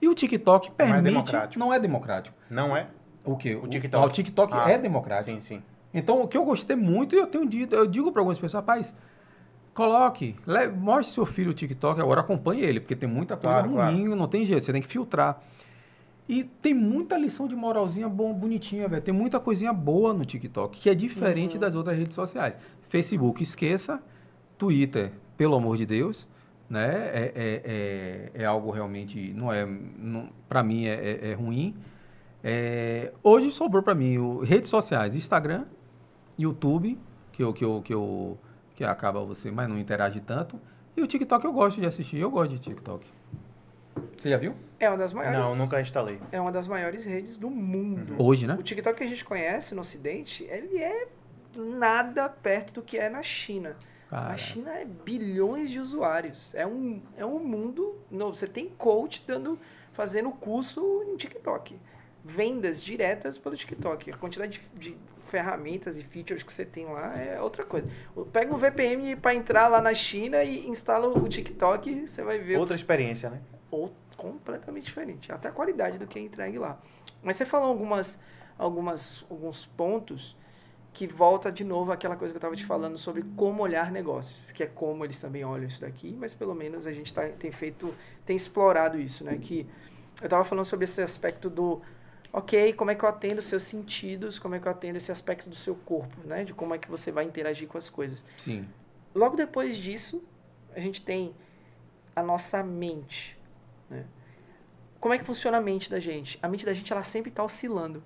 [0.02, 1.02] E o TikTok permite.
[1.02, 1.60] Não é democrático.
[1.60, 2.38] Não é democrático.
[2.50, 2.88] Não é?
[3.24, 3.56] O quê?
[3.56, 4.04] O TikTok.
[4.04, 5.36] O, o TikTok ah, é democrático.
[5.36, 5.64] Sim, sim.
[5.94, 8.54] Então, o que eu gostei muito, e eu tenho dito, eu digo para algumas pessoas,
[8.54, 8.96] rapaz,
[9.74, 13.70] coloque, leve, mostre seu filho o TikTok, agora acompanhe ele, porque tem muita coisa claro,
[13.70, 14.16] ruim, claro.
[14.16, 15.42] não tem jeito, você tem que filtrar.
[16.28, 19.02] E tem muita lição de moralzinha bom, bonitinha, velho.
[19.02, 21.60] Tem muita coisinha boa no TikTok, que é diferente uhum.
[21.60, 22.58] das outras redes sociais.
[22.88, 24.02] Facebook, esqueça.
[24.62, 26.28] Twitter, pelo amor de Deus,
[26.70, 26.88] né?
[26.88, 27.62] É, é,
[28.36, 31.74] é, é algo realmente, não é, não, para mim é, é, é ruim.
[32.44, 35.66] É, hoje sobrou para mim o, redes sociais, Instagram,
[36.38, 36.96] YouTube,
[37.32, 38.38] que eu, que eu, que eu,
[38.82, 40.60] que acaba você, mas não interage tanto.
[40.98, 43.08] E o TikTok eu gosto de assistir, eu gosto de TikTok.
[44.18, 44.56] Você já viu?
[44.80, 45.40] É uma das maiores.
[45.40, 46.20] Não, nunca instalei.
[46.32, 48.16] É uma das maiores redes do mundo.
[48.18, 48.56] Hoje, né?
[48.60, 51.08] O TikTok que a gente conhece no Ocidente, ele é
[51.56, 53.76] nada perto do que é na China.
[54.10, 54.34] Cara.
[54.34, 56.54] A China é bilhões de usuários.
[56.56, 58.00] É um, é um mundo.
[58.10, 59.60] No, você tem coach dando,
[59.94, 61.80] fazendo curso em TikTok.
[62.26, 64.12] Vendas diretas pelo TikTok.
[64.12, 64.98] A quantidade de, de
[65.32, 67.88] ferramentas e features que você tem lá é outra coisa.
[68.32, 72.60] Pega um VPN para entrar lá na China e instala o TikTok, você vai ver.
[72.60, 73.42] Outra experiência, né?
[73.72, 75.32] ou completamente diferente.
[75.32, 76.80] Até a qualidade do que é entregue lá.
[77.24, 78.20] Mas você falou algumas,
[78.58, 80.38] algumas, alguns pontos
[80.94, 84.52] que volta de novo àquela coisa que eu estava te falando sobre como olhar negócios,
[84.52, 87.50] que é como eles também olham isso daqui, mas pelo menos a gente tá, tem
[87.50, 87.94] feito,
[88.26, 89.38] tem explorado isso, né?
[89.42, 89.66] Que
[90.20, 91.82] eu estava falando sobre esse aspecto do,
[92.34, 95.12] ok, como é que eu atendo os seus sentidos, como é que eu atendo esse
[95.12, 96.44] aspecto do seu corpo, né?
[96.44, 98.26] De como é que você vai interagir com as coisas.
[98.38, 98.68] Sim.
[99.14, 100.24] Logo depois disso,
[100.74, 101.36] a gente tem
[102.16, 103.38] a nossa mente,
[103.90, 104.06] né?
[105.00, 106.38] Como é que funciona a mente da gente?
[106.42, 108.04] A mente da gente ela sempre está oscilando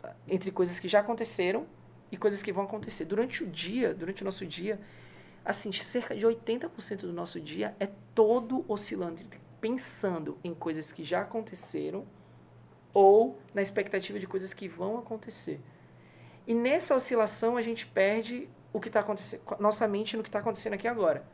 [0.00, 0.16] tá?
[0.26, 1.66] entre coisas que já aconteceram
[2.10, 3.04] e coisas que vão acontecer.
[3.04, 4.80] Durante o dia, durante o nosso dia,
[5.44, 9.22] assim, cerca de 80% do nosso dia é todo oscilando,
[9.60, 12.06] pensando em coisas que já aconteceram
[12.92, 15.60] ou na expectativa de coisas que vão acontecer.
[16.46, 20.38] E nessa oscilação a gente perde o que está acontecendo, nossa mente no que está
[20.38, 21.24] acontecendo aqui agora.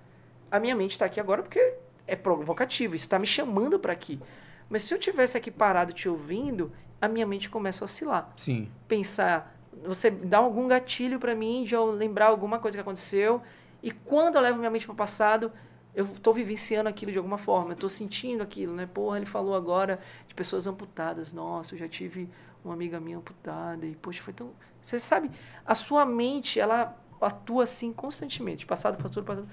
[0.50, 1.74] A minha mente está aqui agora porque
[2.06, 4.20] é provocativo, isso está me chamando para aqui.
[4.68, 8.32] Mas se eu tivesse aqui parado te ouvindo, a minha mente começa a oscilar.
[8.36, 8.70] Sim.
[8.86, 9.54] Pensar,
[9.84, 13.42] você dá algum gatilho para mim de eu lembrar alguma coisa que aconteceu,
[13.82, 15.52] e quando eu levo minha mente para o passado,
[15.94, 18.86] eu estou vivenciando aquilo de alguma forma, eu estou sentindo aquilo, né?
[18.86, 21.32] Porra, ele falou agora de pessoas amputadas.
[21.32, 22.28] Nossa, eu já tive
[22.64, 25.30] uma amiga minha amputada e poxa, foi tão, você sabe,
[25.64, 29.48] a sua mente, ela atua assim constantemente, passado, futuro, passado.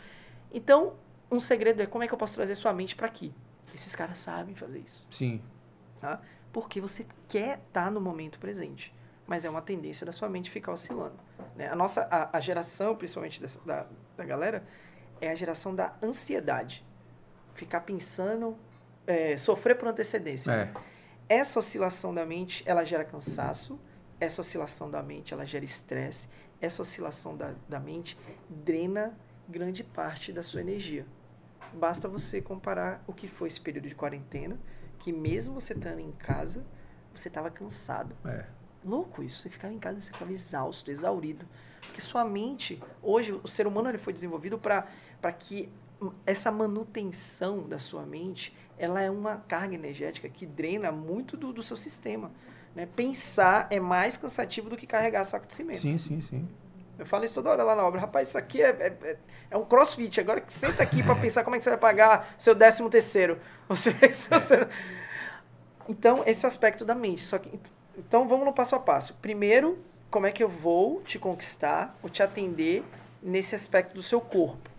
[0.51, 0.93] Então,
[1.31, 3.33] um segredo é como é que eu posso trazer sua mente para aqui.
[3.73, 5.05] Esses caras sabem fazer isso.
[5.11, 5.41] Sim.
[5.99, 6.21] Tá?
[6.53, 8.93] Porque você quer estar tá no momento presente.
[9.27, 11.15] Mas é uma tendência da sua mente ficar oscilando.
[11.55, 11.67] Né?
[11.67, 14.63] A nossa a, a geração, principalmente dessa, da, da galera,
[15.21, 16.85] é a geração da ansiedade.
[17.53, 18.57] Ficar pensando,
[19.07, 20.51] é, sofrer por antecedência.
[20.51, 20.73] É.
[21.27, 23.79] Essa oscilação da mente, ela gera cansaço.
[24.19, 26.27] Essa oscilação da mente, ela gera estresse.
[26.61, 28.17] Essa oscilação da, da mente
[28.49, 31.05] drena grande parte da sua energia.
[31.73, 34.57] Basta você comparar o que foi esse período de quarentena,
[34.99, 36.65] que mesmo você estando em casa,
[37.13, 38.15] você estava cansado.
[38.25, 38.45] É.
[38.85, 39.41] Louco isso.
[39.41, 41.45] Você ficava em casa, você ficava exausto, exaurido.
[41.81, 44.85] Porque sua mente, hoje, o ser humano ele foi desenvolvido para
[45.37, 45.69] que
[46.25, 51.63] essa manutenção da sua mente, ela é uma carga energética que drena muito do, do
[51.63, 52.31] seu sistema.
[52.75, 52.85] Né?
[52.85, 55.81] Pensar é mais cansativo do que carregar saco de cimento.
[55.81, 56.47] Sim, sim, sim.
[56.97, 57.99] Eu falo isso toda hora lá na obra.
[57.99, 59.17] Rapaz, isso aqui é, é, é,
[59.51, 60.19] é um crossfit.
[60.19, 63.39] Agora que senta aqui para pensar como é que você vai pagar seu décimo terceiro.
[63.67, 64.67] Você, você...
[65.89, 67.23] Então, esse é o aspecto da mente.
[67.23, 67.59] Só que,
[67.97, 69.13] então, vamos no passo a passo.
[69.15, 69.77] Primeiro,
[70.09, 72.83] como é que eu vou te conquistar, ou te atender
[73.21, 74.69] nesse aspecto do seu corpo.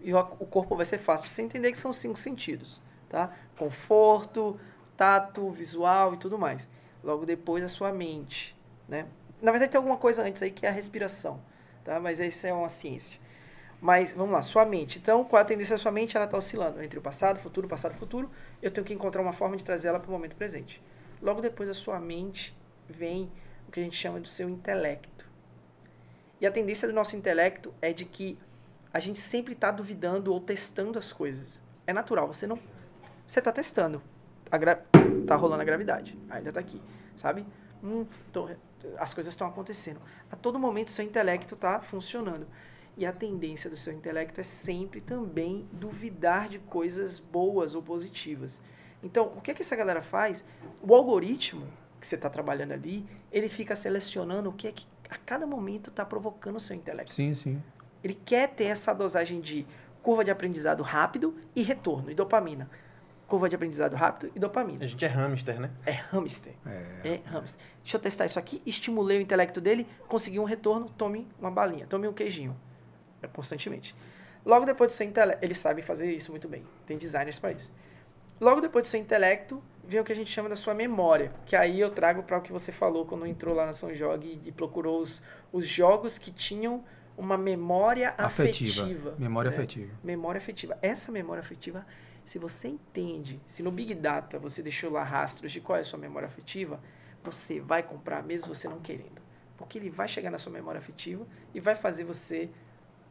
[0.00, 1.28] E o, corpo vai ser fácil.
[1.28, 2.80] Você entender que são cinco sentidos.
[3.08, 3.30] Tá?
[3.56, 4.58] Conforto,
[4.96, 6.68] tato, visual e tudo mais.
[7.04, 8.56] Logo depois, a sua mente.
[8.88, 9.06] Né?
[9.40, 11.40] Na verdade, tem alguma coisa antes aí que é a respiração
[11.84, 12.00] tá?
[12.00, 13.20] Mas isso é uma ciência.
[13.80, 14.98] Mas vamos lá, sua mente.
[14.98, 16.16] Então, qual a tendência da sua mente?
[16.16, 18.30] Ela está oscilando entre o passado, futuro, passado, futuro.
[18.60, 20.80] Eu tenho que encontrar uma forma de trazer ela para o momento presente.
[21.20, 22.56] Logo depois da sua mente
[22.92, 23.32] vem
[23.66, 25.28] o que a gente chama do seu intelecto.
[26.40, 28.38] E a tendência do nosso intelecto é de que
[28.92, 31.62] a gente sempre está duvidando ou testando as coisas.
[31.86, 32.58] É natural, você não.
[33.26, 34.02] Você está testando.
[34.50, 34.84] Gra...
[35.26, 36.18] Tá rolando a gravidade.
[36.28, 36.82] Ainda está aqui,
[37.16, 37.46] sabe?
[37.82, 38.50] Hum, tô,
[38.98, 40.00] as coisas estão acontecendo.
[40.30, 42.46] A todo momento seu intelecto está funcionando.
[42.96, 48.60] E a tendência do seu intelecto é sempre também duvidar de coisas boas ou positivas.
[49.02, 50.44] Então, o que, é que essa galera faz?
[50.82, 51.66] O algoritmo
[52.02, 55.88] que você está trabalhando ali, ele fica selecionando o que é que a cada momento
[55.88, 57.12] está provocando o seu intelecto.
[57.12, 57.62] Sim, sim.
[58.02, 59.64] Ele quer ter essa dosagem de
[60.02, 62.68] curva de aprendizado rápido e retorno, e dopamina.
[63.28, 64.84] Curva de aprendizado rápido e dopamina.
[64.84, 65.70] A gente é hamster, né?
[65.86, 66.54] É hamster.
[66.66, 67.08] É.
[67.08, 67.64] é hamster.
[67.82, 71.86] Deixa eu testar isso aqui, estimulei o intelecto dele, consegui um retorno, tome uma balinha,
[71.86, 72.56] tome um queijinho.
[73.22, 73.94] É constantemente.
[74.44, 76.64] Logo depois do seu intelecto, eles sabem fazer isso muito bem.
[76.84, 77.72] Tem designers para isso.
[78.40, 81.54] Logo depois do seu intelecto, vem o que a gente chama da sua memória, que
[81.54, 84.52] aí eu trago para o que você falou quando entrou lá na São Jog e,
[84.52, 85.22] procurou os,
[85.52, 86.84] os jogos que tinham
[87.16, 88.82] uma memória afetiva.
[88.82, 89.56] afetiva memória né?
[89.56, 89.92] afetiva.
[90.02, 90.78] Memória afetiva.
[90.80, 91.86] Essa memória afetiva,
[92.24, 95.84] se você entende, se no Big Data você deixou lá rastros de qual é a
[95.84, 96.80] sua memória afetiva,
[97.22, 99.20] você vai comprar mesmo você não querendo.
[99.56, 102.48] Porque ele vai chegar na sua memória afetiva e vai fazer você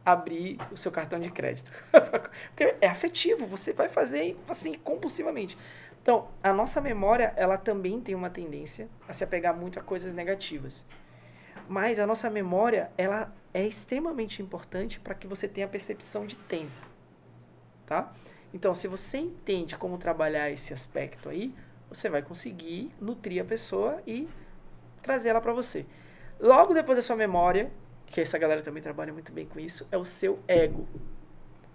[0.06, 1.72] abrir o seu cartão de crédito.
[2.50, 5.58] Porque é afetivo, você vai fazer assim compulsivamente.
[6.02, 10.14] Então, a nossa memória, ela também tem uma tendência a se apegar muito a coisas
[10.14, 10.86] negativas.
[11.68, 16.72] Mas a nossa memória, ela é extremamente importante para que você tenha percepção de tempo,
[17.86, 18.12] tá?
[18.54, 21.54] Então, se você entende como trabalhar esse aspecto aí,
[21.88, 24.28] você vai conseguir nutrir a pessoa e
[25.02, 25.86] trazer ela para você.
[26.40, 27.72] Logo depois da sua memória,
[28.08, 30.88] que essa galera também trabalha muito bem com isso, é o seu ego.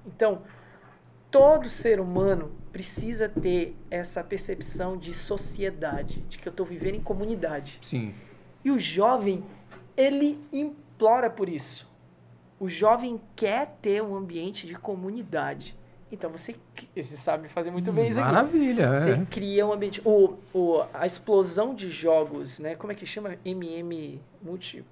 [0.05, 0.43] Então,
[1.31, 7.01] todo ser humano precisa ter essa percepção de sociedade, de que eu estou vivendo em
[7.01, 7.79] comunidade.
[7.83, 8.15] Sim.
[8.65, 9.45] E o jovem,
[9.97, 11.89] ele implora por isso.
[12.59, 15.77] O jovem quer ter um ambiente de comunidade.
[16.11, 16.55] Então você,
[16.95, 18.33] você sabe fazer muito bem isso aqui.
[18.33, 19.25] Maravilha, Você é.
[19.29, 20.01] cria um ambiente.
[20.05, 22.75] O, o, a explosão de jogos, né?
[22.77, 23.37] Como é que chama?
[23.45, 24.85] MM multi,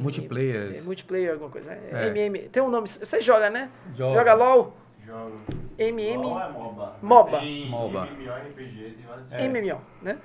[0.00, 0.76] multiplayer.
[0.78, 1.80] É, multiplayer, alguma coisa, né?
[1.92, 2.06] É.
[2.08, 2.48] MM.
[2.48, 2.88] Tem um nome.
[2.88, 3.70] Você joga, né?
[3.94, 4.83] Joga, joga LOL?
[5.06, 5.40] Jogo.
[5.78, 6.12] MM.
[6.12, 6.96] É MOBA.
[7.02, 7.38] MOBA.
[7.40, 8.06] Tem MOBA.
[8.06, 9.32] MMORPG, tem vários.
[9.32, 9.48] É.
[9.48, 10.18] MMO, né?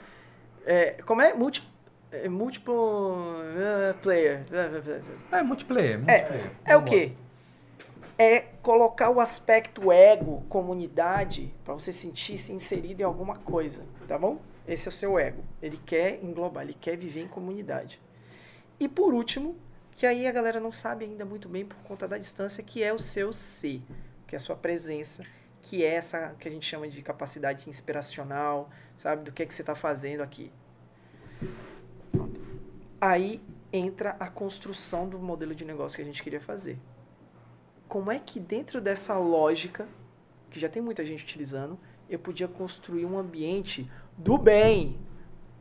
[0.66, 1.34] É, como é?
[1.34, 1.68] Multi,
[2.12, 4.46] é, multiple uh, player.
[4.52, 6.00] É, multiplayer.
[6.00, 6.10] multiplayer.
[6.10, 7.14] É, é o quê?
[8.18, 14.18] É colocar o aspecto ego, comunidade, para você sentir se inserido em alguma coisa, tá
[14.18, 14.40] bom?
[14.68, 15.44] Esse é o seu ego.
[15.62, 18.00] Ele quer englobar, ele quer viver em comunidade.
[18.80, 19.56] E por último,
[19.96, 22.94] que aí a galera não sabe ainda muito bem por conta da distância, que é
[22.94, 23.82] o seu ser,
[24.30, 25.24] que é a sua presença,
[25.60, 29.24] que é essa que a gente chama de capacidade inspiracional, sabe?
[29.24, 30.52] Do que, é que você está fazendo aqui.
[32.12, 32.40] Pronto.
[33.02, 33.42] Aí
[33.74, 36.78] entra a construção do modelo de negócio que a gente queria fazer.
[37.88, 39.88] Como é que dentro dessa lógica,
[40.52, 44.96] que já tem muita gente utilizando, eu podia construir um ambiente do bem,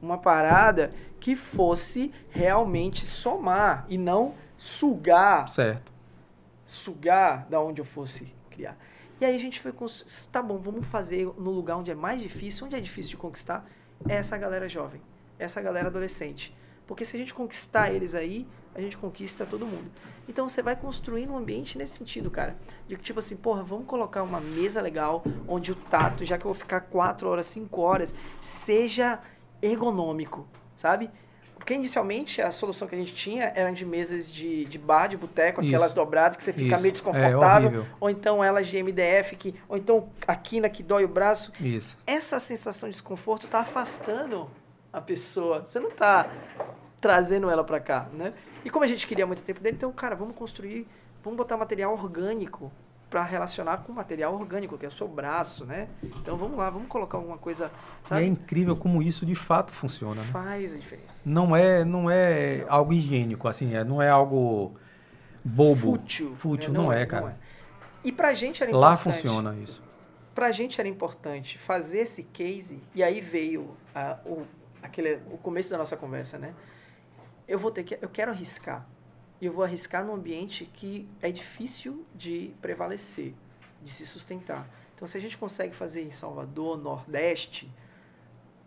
[0.01, 5.49] uma parada que fosse realmente somar e não sugar.
[5.49, 5.91] Certo.
[6.67, 8.77] Sugar da onde eu fosse criar.
[9.21, 9.73] E aí a gente foi,
[10.31, 13.69] tá bom, vamos fazer no lugar onde é mais difícil, onde é difícil de conquistar,
[14.09, 15.01] é essa galera jovem,
[15.39, 16.55] essa galera adolescente.
[16.87, 19.91] Porque se a gente conquistar eles aí, a gente conquista todo mundo.
[20.29, 22.57] Então você vai construindo um ambiente nesse sentido, cara.
[22.87, 26.45] De que tipo assim, porra, vamos colocar uma mesa legal, onde o tato, já que
[26.45, 29.21] eu vou ficar quatro horas, cinco horas, seja
[29.61, 30.47] ergonômico,
[30.77, 31.11] sabe?
[31.59, 35.17] Porque inicialmente a solução que a gente tinha era de mesas de, de bar, de
[35.17, 36.83] boteco, aquelas dobradas que você fica Isso.
[36.83, 41.05] meio desconfortável, é, ou então elas de MDF, que, ou então a quina que dói
[41.05, 41.53] o braço.
[41.61, 41.97] Isso.
[42.07, 44.49] Essa sensação de desconforto está afastando
[44.93, 45.65] a pessoa.
[45.65, 46.31] Você não está
[47.01, 48.33] trazendo ela para cá, né?
[48.65, 50.87] E como a gente queria muito tempo dele, então, cara, vamos construir,
[51.23, 52.73] vamos botar material orgânico
[53.09, 55.89] para relacionar com material orgânico, que é o seu braço, né?
[56.03, 57.71] Então vamos lá, vamos colocar alguma coisa.
[58.05, 58.23] Sabe?
[58.23, 60.23] E é incrível como isso de fato funciona.
[60.23, 60.29] Né?
[60.31, 61.21] Faz a diferença.
[61.25, 62.73] Não é, não é não.
[62.73, 64.75] algo higiênico, assim, é, não é algo
[65.43, 65.93] bobo.
[65.93, 66.35] Fútil.
[66.37, 67.23] Fútil, não, não, é, cara.
[67.23, 67.37] Não é.
[68.05, 68.91] E pra gente era importante.
[68.91, 69.83] Lá funciona isso.
[70.35, 74.47] Pra gente era importante fazer esse case, e aí veio a, o,
[74.83, 76.55] aquele, o começo da nossa conversa, né?
[77.47, 77.99] Eu vou ter que.
[78.01, 78.87] Eu quero arriscar
[79.41, 83.35] e eu vou arriscar num ambiente que é difícil de prevalecer,
[83.83, 84.69] de se sustentar.
[84.95, 87.71] Então, se a gente consegue fazer em Salvador, Nordeste,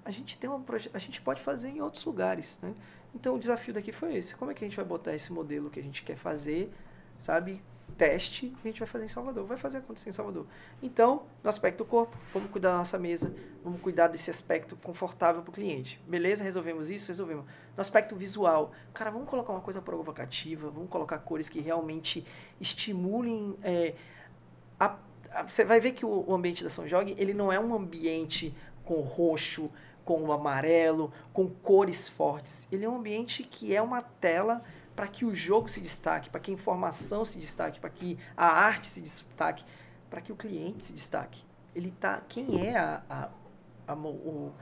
[0.03, 0.63] a gente tem uma
[0.93, 2.73] a gente pode fazer em outros lugares, né?
[3.13, 5.69] Então, o desafio daqui foi esse: como é que a gente vai botar esse modelo
[5.69, 6.71] que a gente quer fazer,
[7.17, 7.61] sabe,
[7.91, 10.45] teste a gente vai fazer em Salvador, vai fazer acontecer em Salvador.
[10.81, 13.33] Então, no aspecto do corpo, vamos cuidar da nossa mesa,
[13.63, 16.01] vamos cuidar desse aspecto confortável para o cliente.
[16.07, 16.43] Beleza?
[16.43, 17.09] Resolvemos isso?
[17.09, 17.45] Resolvemos.
[17.75, 22.25] No aspecto visual, cara, vamos colocar uma coisa provocativa, vamos colocar cores que realmente
[22.59, 23.55] estimulem.
[23.63, 23.95] É,
[24.79, 24.97] a,
[25.47, 29.01] você vai ver que o, ambiente da São Jorge, ele não é um ambiente com
[29.01, 29.69] roxo,
[30.03, 32.67] com amarelo, com cores fortes.
[32.71, 34.61] Ele é um ambiente que é uma tela
[34.95, 38.45] para que o jogo se destaque, para que a informação se destaque, para que a
[38.45, 39.63] arte se destaque,
[40.09, 41.43] para que o cliente se destaque.
[41.75, 43.29] Ele tá, quem é a, a,
[43.87, 44.53] a o,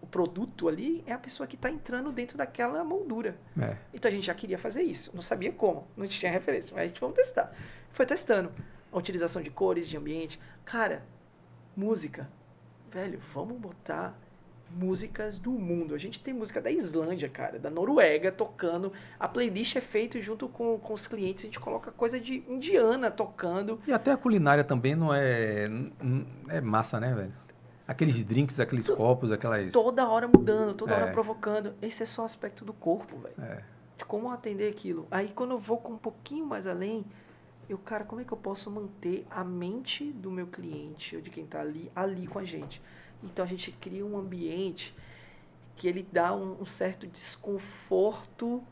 [0.00, 3.38] o produto ali é a pessoa que está entrando dentro daquela moldura.
[3.60, 3.76] É.
[3.92, 6.86] Então a gente já queria fazer isso, não sabia como, não tinha referência, mas a
[6.86, 7.52] gente vamos testar.
[7.92, 8.52] Foi testando
[8.90, 10.40] a utilização de cores, de ambiente.
[10.64, 11.04] Cara,
[11.76, 12.28] música,
[12.90, 14.18] velho, vamos botar
[14.70, 15.94] músicas do mundo.
[15.94, 18.92] A gente tem música da Islândia, cara, da Noruega tocando.
[19.18, 23.10] A playlist é feita junto com, com os clientes, a gente coloca coisa de indiana
[23.10, 23.80] tocando.
[23.86, 25.64] E até a culinária também não é.
[26.48, 27.32] É massa, né, velho?
[27.86, 29.72] Aqueles drinks, aqueles copos, aquelas.
[29.72, 31.02] Toda hora mudando, toda é.
[31.02, 31.74] hora provocando.
[31.80, 33.34] Esse é só o aspecto do corpo, velho.
[33.38, 33.62] É.
[33.96, 35.08] De como atender aquilo.
[35.10, 37.04] Aí quando eu vou com um pouquinho mais além,
[37.68, 41.30] eu, cara, como é que eu posso manter a mente do meu cliente ou de
[41.30, 42.80] quem está ali, ali com a gente?
[43.22, 44.94] Então a gente cria um ambiente
[45.76, 48.62] que ele dá um, um certo desconforto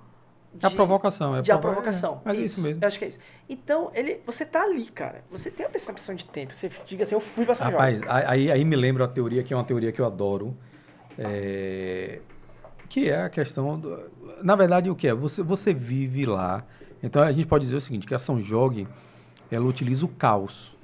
[0.55, 2.23] de, a provocação, é de a provocação.
[2.25, 2.83] É, é isso, isso, mesmo.
[2.83, 3.19] Eu acho que é isso.
[3.47, 5.23] Então, ele, você tá ali, cara.
[5.31, 6.55] Você tem a percepção de tempo.
[6.55, 9.53] Você diga assim, eu fui pra São Rapaz, aí, aí me lembra a teoria que
[9.53, 10.57] é uma teoria que eu adoro.
[11.19, 12.21] É,
[12.89, 14.11] que é a questão do,
[14.43, 16.63] na verdade o que é você você vive lá
[17.03, 18.87] então a gente pode dizer o seguinte que a São Jogue
[19.51, 20.76] ela utiliza o caos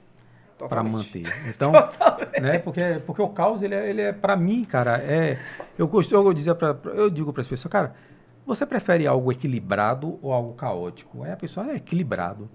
[0.69, 1.23] para manter.
[1.49, 1.73] Então,
[2.41, 2.59] né?
[2.59, 5.39] Porque porque o caos ele é, ele é para mim, cara, é
[5.79, 7.95] eu gosto eu dizia para eu digo para as pessoas, cara,
[8.45, 11.23] você prefere algo equilibrado ou algo caótico?
[11.23, 12.49] Aí a pessoa é equilibrado.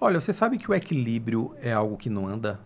[0.00, 2.60] Olha, você sabe que o equilíbrio é algo que não anda?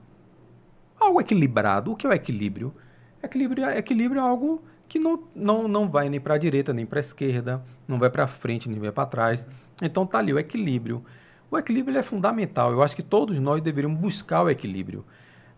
[0.99, 2.75] Algo equilibrado, o que é o equilíbrio?
[3.23, 6.99] Equilíbrio, equilíbrio é algo que não, não, não vai nem para a direita, nem para
[6.99, 9.47] a esquerda, não vai para frente, nem vai para trás.
[9.81, 11.05] Então tá ali o equilíbrio.
[11.51, 12.70] O equilíbrio é fundamental.
[12.70, 15.05] Eu acho que todos nós deveríamos buscar o equilíbrio.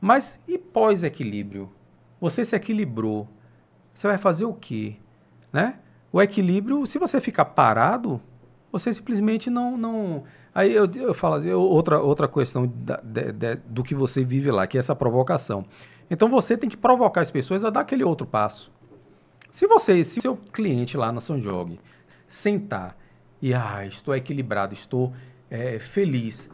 [0.00, 1.70] Mas e pós-equilíbrio?
[2.20, 3.28] Você se equilibrou.
[3.92, 4.96] Você vai fazer o quê?
[5.52, 5.76] Né?
[6.10, 8.20] O equilíbrio, se você ficar parado,
[8.70, 9.76] você simplesmente não.
[9.76, 10.24] não...
[10.54, 14.66] Aí eu, eu falo outra, outra questão da, de, de, do que você vive lá,
[14.66, 15.64] que é essa provocação.
[16.10, 18.72] Então você tem que provocar as pessoas a dar aquele outro passo.
[19.50, 21.78] Se você, se o seu cliente lá na São Jogue
[22.26, 22.96] sentar
[23.40, 25.12] e ah, estou equilibrado, estou
[25.52, 26.50] é, feliz.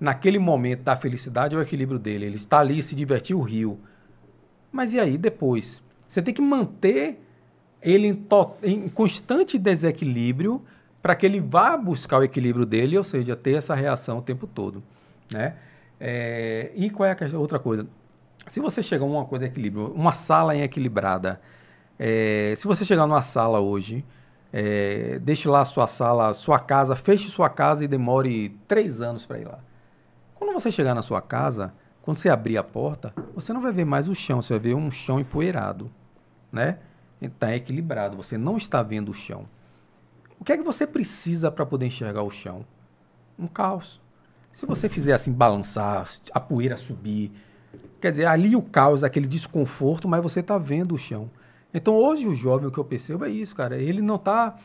[0.00, 2.24] Naquele momento da felicidade é o equilíbrio dele.
[2.24, 3.78] Ele está ali, se divertir, o rio.
[4.72, 5.82] Mas e aí depois?
[6.08, 7.20] Você tem que manter
[7.82, 8.26] ele em,
[8.62, 10.62] em constante desequilíbrio
[11.02, 14.46] para que ele vá buscar o equilíbrio dele, ou seja, ter essa reação o tempo
[14.46, 14.82] todo.
[15.32, 15.54] Né?
[15.98, 17.86] É, e qual é a outra coisa?
[18.48, 21.40] Se você chegar a uma coisa de equilíbrio, uma sala em equilibrada,
[21.98, 24.02] é, se você chegar numa sala hoje,
[24.52, 29.24] é, deixe lá a sua sala, sua casa, feche sua casa e demore três anos
[29.24, 29.60] para ir lá.
[30.34, 31.72] Quando você chegar na sua casa,
[32.02, 34.74] quando você abrir a porta, você não vai ver mais o chão, você vai ver
[34.74, 35.90] um chão empoeirado,
[36.50, 36.78] né?
[37.20, 39.46] Está equilibrado, você não está vendo o chão.
[40.38, 42.64] O que é que você precisa para poder enxergar o chão?
[43.38, 44.00] Um caos.
[44.52, 47.30] Se você fizer assim, balançar, a poeira subir,
[48.00, 51.30] quer dizer, ali o caos, aquele desconforto, mas você está vendo o chão.
[51.72, 53.76] Então hoje o jovem, o que eu percebo é isso, cara.
[53.76, 54.56] Ele não está.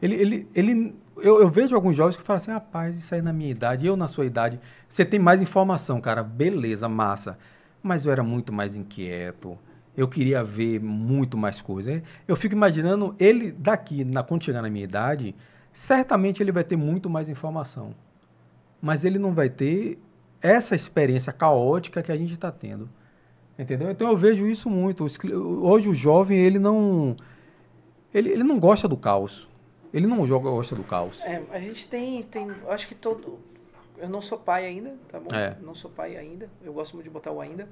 [0.00, 3.32] Ele, ele, ele, eu, eu, vejo alguns jovens que falam assim, rapaz, isso aí na
[3.32, 7.36] minha idade, eu na sua idade, você tem mais informação, cara, beleza, massa.
[7.82, 9.58] Mas eu era muito mais inquieto,
[9.96, 12.00] eu queria ver muito mais coisas.
[12.26, 15.34] Eu fico imaginando ele daqui, na, quando chegar na minha idade,
[15.72, 17.92] certamente ele vai ter muito mais informação.
[18.80, 19.98] Mas ele não vai ter
[20.40, 22.88] essa experiência caótica que a gente está tendo.
[23.58, 23.90] Entendeu?
[23.90, 25.04] Então eu vejo isso muito.
[25.04, 27.16] Hoje o jovem, ele não.
[28.14, 29.48] Ele, ele não gosta do caos.
[29.92, 31.20] Ele não joga, gosta do caos.
[31.24, 32.48] É, a gente tem, tem.
[32.68, 33.38] Acho que todo.
[33.96, 35.34] Eu não sou pai ainda, tá bom?
[35.34, 35.56] É.
[35.60, 36.48] Não sou pai ainda.
[36.62, 37.68] Eu gosto muito de botar o ainda.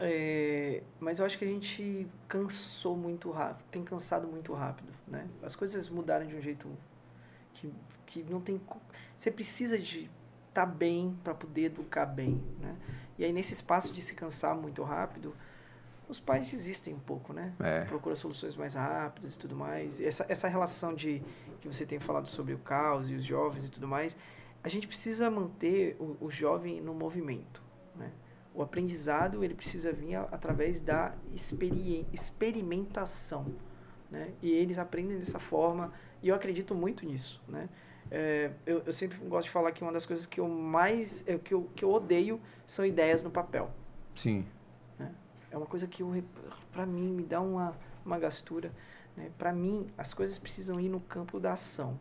[0.00, 5.26] É, mas eu acho que a gente cansou muito rápido, tem cansado muito rápido, né?
[5.42, 6.68] As coisas mudaram de um jeito
[7.54, 7.72] que,
[8.04, 8.60] que não tem...
[9.16, 10.10] Você precisa de
[10.48, 12.76] estar tá bem para poder educar bem, né?
[13.18, 15.34] E aí, nesse espaço de se cansar muito rápido,
[16.08, 17.52] os pais desistem um pouco, né?
[17.58, 17.84] É.
[17.84, 20.00] Procura soluções mais rápidas e tudo mais.
[20.00, 21.22] Essa, essa relação de
[21.60, 24.16] que você tem falado sobre o caos e os jovens e tudo mais,
[24.62, 27.62] a gente precisa manter o, o jovem no movimento,
[27.94, 28.12] né?
[28.54, 33.54] O aprendizado, ele precisa vir a, através da experi experimentação,
[34.10, 34.32] né?
[34.40, 35.92] E eles aprendem dessa forma,
[36.22, 37.68] e eu acredito muito nisso, né?
[38.10, 41.36] É, eu, eu, sempre gosto de falar que uma das coisas que eu mais é,
[41.38, 43.70] que, eu, que eu odeio são ideias no papel.
[44.14, 44.46] Sim.
[44.98, 45.12] Né?
[45.50, 46.02] É uma coisa que
[46.72, 48.72] para mim me dá uma, uma gastura.
[49.16, 49.30] Né?
[49.36, 51.98] Para mim, as coisas precisam ir no campo da ação,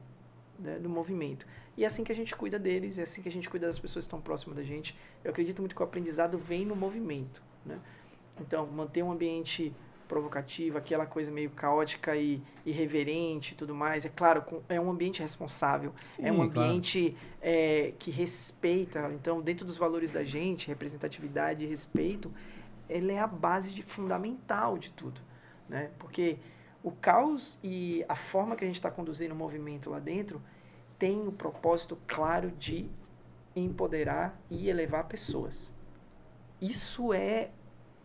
[0.60, 0.78] né?
[0.78, 1.48] do movimento.
[1.78, 3.80] E é assim que a gente cuida deles, é assim que a gente cuida das
[3.80, 4.98] pessoas que estão próximas da gente.
[5.24, 7.42] Eu acredito muito que o aprendizado vem no movimento.
[7.66, 7.80] Né?
[8.40, 9.74] Então, manter um ambiente
[10.08, 14.06] provocativa, aquela coisa meio caótica e irreverente e tudo mais.
[14.06, 17.38] É claro, é um ambiente responsável, Sim, é um ambiente claro.
[17.42, 19.12] é, que respeita.
[19.14, 22.32] Então, dentro dos valores da gente, representatividade e respeito,
[22.90, 25.22] ele é a base de, fundamental de tudo.
[25.68, 25.92] Né?
[25.98, 26.38] Porque
[26.84, 30.42] o caos e a forma que a gente está conduzindo o movimento lá dentro
[31.00, 32.90] tem o propósito claro de
[33.56, 35.74] empoderar e elevar pessoas.
[36.62, 37.50] Isso é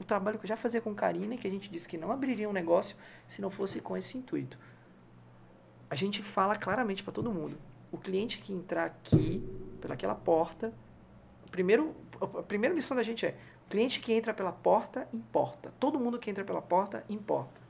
[0.01, 2.49] o trabalho que eu já fazia com Karina, que a gente disse que não abriria
[2.49, 2.97] um negócio
[3.29, 4.59] se não fosse com esse intuito.
[5.91, 7.59] A gente fala claramente para todo mundo.
[7.93, 9.47] O cliente que entrar aqui,
[9.81, 10.73] pelaquela porta,
[11.51, 13.37] primeiro, a primeira missão da gente é:
[13.69, 15.73] cliente que entra pela porta importa.
[15.79, 17.61] Todo mundo que entra pela porta importa.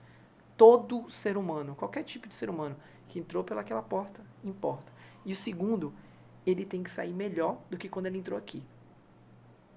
[0.56, 2.76] Todo ser humano, qualquer tipo de ser humano
[3.08, 4.92] que entrou pelaquela porta importa.
[5.24, 5.92] E o segundo,
[6.46, 8.62] ele tem que sair melhor do que quando ele entrou aqui.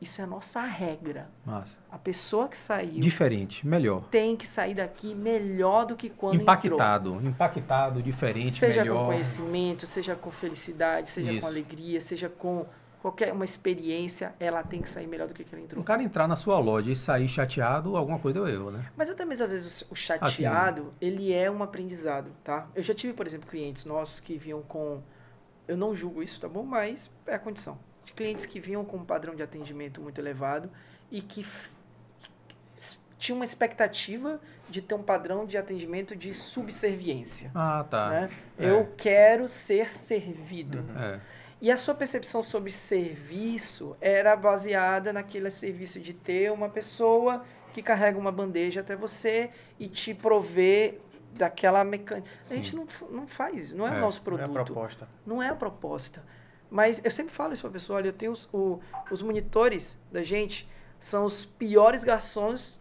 [0.04, 1.30] Isso é a nossa regra.
[1.46, 1.78] Massa.
[1.90, 3.00] A pessoa que saiu.
[3.00, 4.04] Diferente, melhor.
[4.12, 7.30] Tem que sair daqui melhor do que quando impactado, entrou.
[7.30, 8.96] Impactado, diferente, seja melhor.
[8.96, 11.40] Seja com conhecimento, seja com felicidade, seja Isso.
[11.40, 12.66] com alegria, seja com
[13.02, 15.82] qualquer uma experiência, ela tem que sair melhor do que ela entrou.
[15.82, 18.92] Um cara entrar na sua loja e sair chateado, alguma coisa deu erro, né?
[18.98, 22.68] Mas até mesmo às vezes o chateado, assim, ele é um aprendizado, tá?
[22.76, 25.02] Eu já tive, por exemplo, clientes nossos que vinham com
[25.66, 26.64] eu não julgo isso, tá bom?
[26.64, 30.70] Mas é a condição de clientes que vinham com um padrão de atendimento muito elevado
[31.12, 31.46] e que
[33.18, 34.40] tinha uma expectativa
[34.70, 37.52] de ter um padrão de atendimento de subserviência.
[37.56, 38.10] Ah, tá.
[38.10, 38.30] Né?
[38.58, 38.70] É.
[38.70, 40.80] Eu quero ser servido.
[40.80, 41.02] Uhum.
[41.02, 41.22] É.
[41.62, 47.82] E a sua percepção sobre serviço era baseada naquele serviço de ter uma pessoa que
[47.82, 49.50] carrega uma bandeja até você
[49.80, 51.00] e te prover
[51.32, 52.30] daquela mecânica.
[52.50, 54.50] A gente não, não faz, não é, é o nosso produto.
[54.50, 55.10] Não é a proposta.
[55.26, 56.24] Não é a proposta.
[56.74, 58.80] Mas eu sempre falo isso para a pessoa, olha, eu tenho os, o,
[59.12, 60.68] os monitores da gente,
[61.00, 62.80] são os piores garçons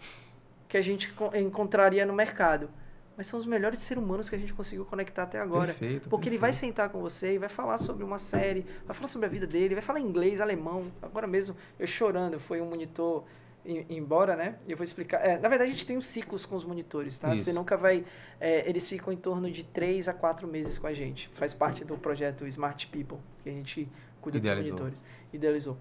[0.67, 2.71] que a gente encontraria no mercado.
[3.15, 5.75] Mas são os melhores seres humanos que a gente conseguiu conectar até agora.
[5.75, 6.29] Perfeito, porque perfeito.
[6.29, 9.29] ele vai sentar com você e vai falar sobre uma série, vai falar sobre a
[9.29, 10.91] vida dele, vai falar inglês, alemão.
[11.03, 13.25] Agora mesmo, eu chorando, foi um monitor
[13.65, 14.57] embora, né?
[14.67, 15.19] Eu vou explicar.
[15.25, 17.33] É, na verdade, a gente tem uns ciclos com os monitores, tá?
[17.33, 17.45] Isso.
[17.45, 18.05] Você nunca vai.
[18.41, 21.29] É, eles ficam em torno de 3 a 4 meses com a gente.
[21.35, 23.89] Faz parte do projeto Smart People, que a gente
[24.21, 24.73] cuida Idealizou.
[24.73, 25.05] dos monitores.
[25.33, 25.77] Idealizou.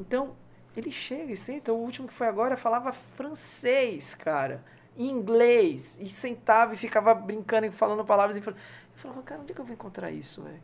[0.00, 0.34] Então,
[0.76, 1.72] ele chega e senta.
[1.72, 4.64] O último que foi agora falava francês, cara.
[4.96, 5.98] Inglês.
[6.00, 8.36] E sentava e ficava brincando e falando palavras.
[8.36, 8.62] E falava,
[8.94, 10.60] eu falava, cara, onde é que eu vou encontrar isso, velho?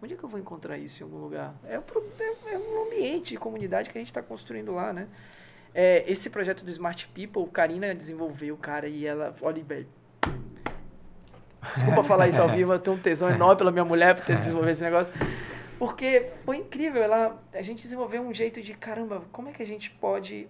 [0.00, 1.54] Onde é que eu vou encontrar isso em algum lugar?
[1.64, 5.08] É, é, é um ambiente de comunidade que a gente está construindo lá, né?
[5.74, 9.86] É, esse projeto do Smart People, Karina desenvolveu, cara, e ela, olha, velho.
[11.74, 14.38] Desculpa falar isso ao vivo, eu tenho um tesão enorme pela minha mulher por ter
[14.40, 15.12] desenvolvido esse negócio.
[15.78, 19.66] Porque foi incrível, ela, a gente desenvolveu um jeito de, caramba, como é que a
[19.66, 20.48] gente pode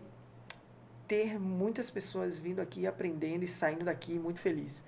[1.06, 4.84] ter muitas pessoas vindo aqui, aprendendo e saindo daqui muito feliz.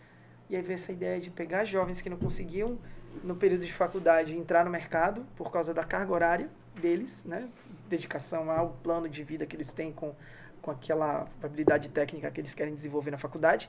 [0.48, 2.78] E aí veio essa ideia de pegar jovens que não conseguiam,
[3.24, 7.48] no período de faculdade, entrar no mercado por causa da carga horária deles, né?
[7.88, 10.14] dedicação ao plano de vida que eles têm com,
[10.62, 13.68] com aquela habilidade técnica que eles querem desenvolver na faculdade.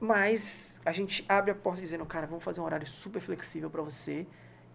[0.00, 3.82] Mas a gente abre a porta dizendo, cara, vamos fazer um horário super flexível para
[3.82, 4.26] você.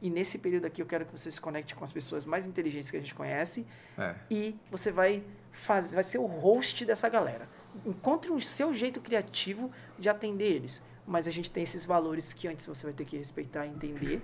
[0.02, 2.90] E nesse período aqui eu quero que você se conecte com as pessoas mais inteligentes
[2.90, 3.66] que a gente conhece.
[3.98, 4.16] É.
[4.30, 7.50] E você vai fazer, vai ser o host dessa galera.
[7.86, 10.82] Encontre o seu jeito criativo de atender eles.
[11.06, 14.22] Mas a gente tem esses valores que antes você vai ter que respeitar e entender.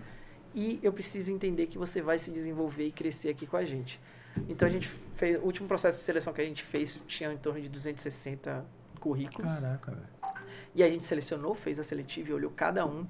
[0.55, 3.99] E eu preciso entender que você vai se desenvolver e crescer aqui com a gente.
[4.47, 5.37] Então a gente fez.
[5.41, 8.65] O último processo de seleção que a gente fez tinha em torno de 260
[8.99, 9.53] currículos.
[9.59, 10.07] Caraca, velho.
[10.75, 13.05] E a gente selecionou, fez a seletiva e olhou cada um.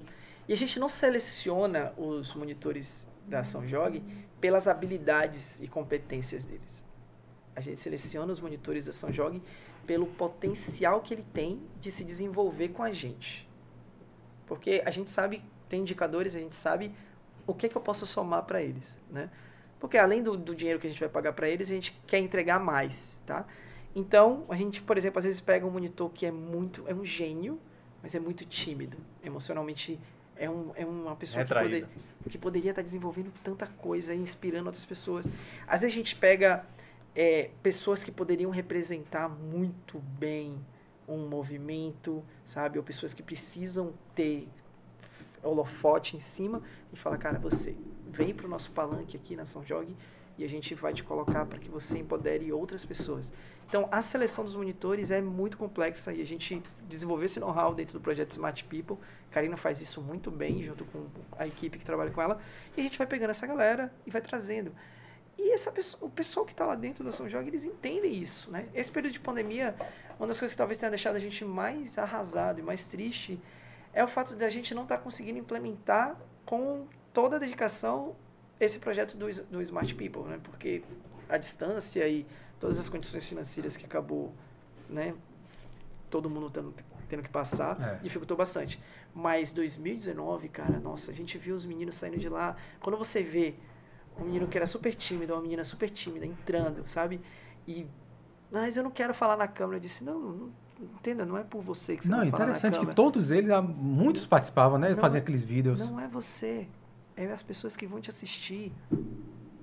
[0.46, 4.02] E a gente não seleciona os monitores da São Jog
[4.40, 6.82] pelas habilidades e competências deles.
[7.56, 9.42] A gente seleciona os monitores da São Jog
[9.86, 13.48] pelo potencial que ele tem de se desenvolver com a gente.
[14.46, 16.94] Porque a gente sabe, tem indicadores, a gente sabe
[17.46, 19.30] o que, que eu posso somar para eles, né?
[19.78, 22.18] Porque além do, do dinheiro que a gente vai pagar para eles, a gente quer
[22.18, 23.46] entregar mais, tá?
[23.94, 27.04] Então, a gente, por exemplo, às vezes pega um monitor que é muito, é um
[27.04, 27.60] gênio,
[28.02, 30.00] mas é muito tímido, emocionalmente
[30.36, 31.86] é, um, é uma pessoa que, poder,
[32.28, 35.26] que, poderia estar desenvolvendo tanta coisa e inspirando outras pessoas.
[35.66, 36.66] Às vezes a gente pega
[37.14, 40.58] é, pessoas que poderiam representar muito bem
[41.06, 42.78] um movimento, sabe?
[42.78, 44.48] Ou pessoas que precisam ter
[45.44, 47.76] holofote em cima e fala, cara, você
[48.06, 49.94] vem para o nosso palanque aqui na São Jog
[50.36, 53.32] e a gente vai te colocar para que você empodere outras pessoas.
[53.68, 57.98] Então, a seleção dos monitores é muito complexa e a gente desenvolveu esse know-how dentro
[57.98, 58.96] do projeto Smart People.
[59.30, 61.06] Karina faz isso muito bem, junto com
[61.38, 62.40] a equipe que trabalha com ela.
[62.76, 64.72] E a gente vai pegando essa galera e vai trazendo.
[65.36, 68.50] E essa pessoa, o pessoal que está lá dentro da São Jorge, eles entendem isso,
[68.50, 68.68] né?
[68.72, 69.74] Esse período de pandemia,
[70.18, 73.40] uma das coisas que talvez tenha deixado a gente mais arrasado e mais triste
[73.94, 78.16] é o fato de a gente não estar tá conseguindo implementar com toda a dedicação
[78.58, 80.40] esse projeto do, do Smart People, né?
[80.42, 80.82] Porque
[81.28, 82.26] a distância e
[82.58, 84.34] todas as condições financeiras que acabou,
[84.88, 85.14] né?
[86.10, 86.74] Todo mundo tendo,
[87.08, 87.94] tendo que passar, é.
[88.02, 88.80] dificultou bastante.
[89.14, 92.56] Mas 2019, cara, nossa, a gente viu os meninos saindo de lá.
[92.80, 93.54] Quando você vê
[94.18, 97.20] um menino que era super tímido, uma menina super tímida, entrando, sabe?
[97.66, 97.86] E,
[98.50, 99.76] mas eu não quero falar na câmera.
[99.76, 100.52] Eu disse, não, não
[100.84, 104.78] entenda, não é por você que você não, vai interessante que todos eles, muitos participavam,
[104.78, 104.90] né?
[104.90, 105.80] Não, Faziam aqueles vídeos.
[105.80, 106.66] Não é você,
[107.16, 108.72] é as pessoas que vão te assistir.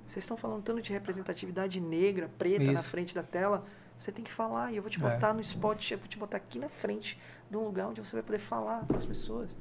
[0.07, 2.73] Vocês estão falando tanto de representatividade negra, preta Isso.
[2.73, 3.65] na frente da tela.
[3.97, 5.01] Você tem que falar e eu vou te é.
[5.01, 5.33] botar é.
[5.33, 7.19] no spot, eu vou te botar aqui na frente
[7.49, 9.55] de um lugar onde você vai poder falar com as pessoas.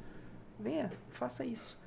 [0.58, 1.78] Venha, faça isso.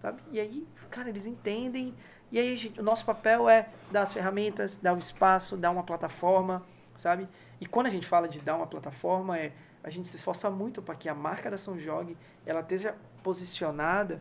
[0.00, 0.20] Sabe?
[0.30, 1.94] E aí, cara, eles entendem
[2.32, 5.82] e aí gente, o nosso papel é dar as ferramentas, dar o espaço, dar uma
[5.82, 6.64] plataforma,
[6.96, 7.28] sabe?
[7.62, 9.52] E quando a gente fala de dar uma plataforma, é
[9.84, 14.20] a gente se esforça muito para que a marca da São Jogue ela esteja posicionada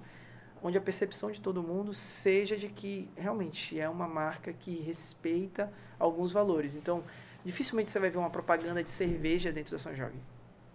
[0.61, 5.73] onde a percepção de todo mundo seja de que realmente é uma marca que respeita
[5.97, 6.75] alguns valores.
[6.75, 7.03] Então,
[7.43, 10.19] dificilmente você vai ver uma propaganda de cerveja dentro da São Jogue,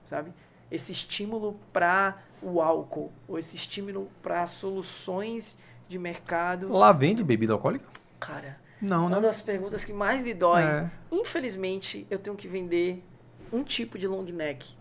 [0.05, 0.33] sabe?
[0.69, 5.57] Esse estímulo para o álcool, ou esse estímulo para soluções
[5.89, 6.73] de mercado.
[6.73, 7.87] Lá vende bebida alcoólica?
[8.19, 9.23] Cara, não, uma né?
[9.23, 10.63] das perguntas que mais me dói.
[10.63, 10.91] É.
[11.11, 13.05] Infelizmente, eu tenho que vender
[13.53, 14.77] um tipo de long neck.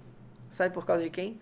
[0.50, 1.40] Sabe por causa de quem?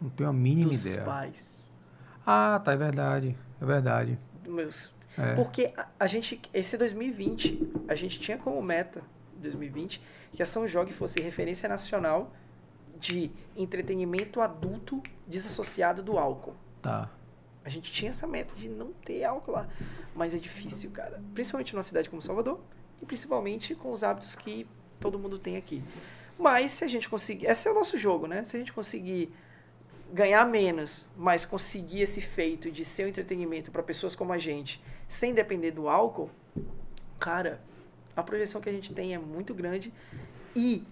[0.00, 1.04] Não tenho a mínima Dos ideia.
[1.04, 1.84] pais.
[2.26, 3.36] Ah, tá, é verdade.
[3.60, 4.18] É verdade.
[4.46, 4.92] Meus...
[5.18, 5.34] É.
[5.34, 9.02] Porque a, a, gente, esse 2020, a gente tinha como meta,
[9.36, 10.00] 2020,
[10.32, 12.32] que a São Jogue fosse referência nacional
[12.98, 16.54] de entretenimento adulto desassociado do álcool.
[16.80, 17.10] Tá.
[17.64, 19.68] A gente tinha essa meta de não ter álcool lá.
[20.14, 21.22] Mas é difícil, cara.
[21.34, 22.60] Principalmente numa cidade como Salvador
[23.00, 24.66] e principalmente com os hábitos que
[24.98, 25.82] todo mundo tem aqui.
[26.38, 27.46] Mas se a gente conseguir.
[27.46, 28.44] Esse é o nosso jogo, né?
[28.44, 29.32] Se a gente conseguir
[30.12, 34.82] ganhar menos, mas conseguir esse feito de ser um entretenimento para pessoas como a gente,
[35.08, 36.30] sem depender do álcool,
[37.18, 37.60] cara,
[38.16, 39.92] a projeção que a gente tem é muito grande
[40.54, 40.84] e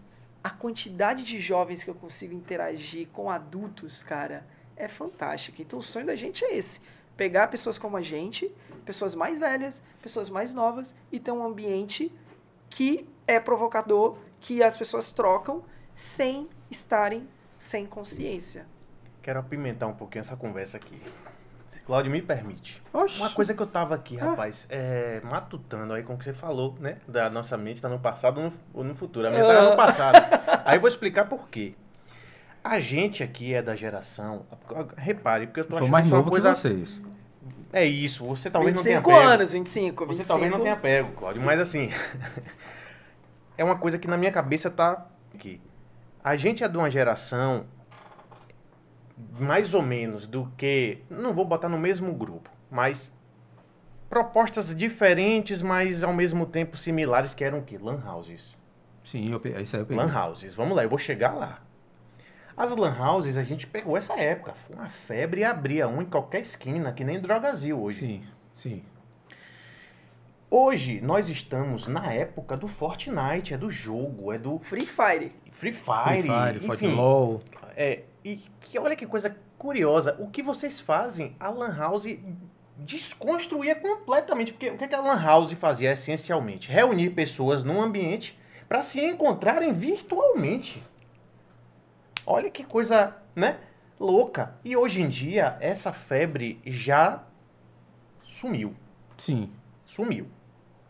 [0.42, 4.46] a quantidade de jovens que eu consigo interagir com adultos, cara,
[4.78, 5.60] é fantástica.
[5.60, 6.80] Então o sonho da gente é esse:
[7.16, 8.50] pegar pessoas como a gente,
[8.84, 12.12] pessoas mais velhas, pessoas mais novas e ter um ambiente
[12.70, 15.64] que é provocador, que as pessoas trocam
[15.94, 18.66] sem estarem sem consciência.
[19.20, 21.02] Quero apimentar um pouquinho essa conversa aqui.
[21.84, 22.82] Cláudio, me permite.
[22.92, 23.18] Oxi.
[23.18, 24.26] Uma coisa que eu tava aqui, ah.
[24.26, 26.98] rapaz, é, matutando aí com o que você falou, né?
[27.08, 29.26] Da nossa mente tá no passado ou no, no futuro.
[29.26, 30.16] A minha tá no passado.
[30.66, 31.74] aí eu vou explicar por quê.
[32.68, 34.44] A gente aqui é da geração.
[34.94, 36.50] Repare, porque eu tô achando mais novo uma coisa.
[36.50, 37.02] Que vocês.
[37.72, 39.10] É isso, você talvez não tenha pego.
[39.10, 40.22] 25 anos, 25, 25.
[40.22, 41.88] Você talvez não tenha pego, Claudio, mas assim.
[43.56, 45.62] é uma coisa que na minha cabeça tá aqui.
[46.22, 47.64] A gente é de uma geração
[49.40, 50.98] mais ou menos do que.
[51.08, 53.10] Não vou botar no mesmo grupo, mas
[54.10, 57.78] propostas diferentes, mas ao mesmo tempo similares, que eram o quê?
[57.80, 58.54] Lan houses.
[59.06, 60.04] Sim, eu, isso aí eu peguei.
[60.04, 61.66] Lan houses, vamos lá, eu vou chegar lá.
[62.58, 64.52] As lan houses, a gente pegou essa época.
[64.52, 68.00] Foi uma febre e abria um em qualquer esquina, que nem Drogazil hoje.
[68.00, 68.24] Sim,
[68.56, 68.82] sim.
[70.50, 74.58] Hoje, nós estamos na época do Fortnite, é do jogo, é do...
[74.58, 75.30] Free Fire.
[75.52, 76.94] Free Fire, Free Fire enfim.
[76.96, 77.40] LOL.
[77.76, 80.16] É, e que, olha que coisa curiosa.
[80.18, 82.08] O que vocês fazem, a lan house
[82.76, 84.52] desconstruía completamente.
[84.52, 86.72] Porque o que a lan house fazia essencialmente?
[86.72, 88.36] Reunir pessoas num ambiente
[88.68, 90.82] para se encontrarem virtualmente.
[92.30, 93.56] Olha que coisa, né?
[93.98, 94.52] Louca.
[94.62, 97.22] E hoje em dia, essa febre já
[98.22, 98.74] sumiu.
[99.16, 99.50] Sim.
[99.86, 100.26] Sumiu.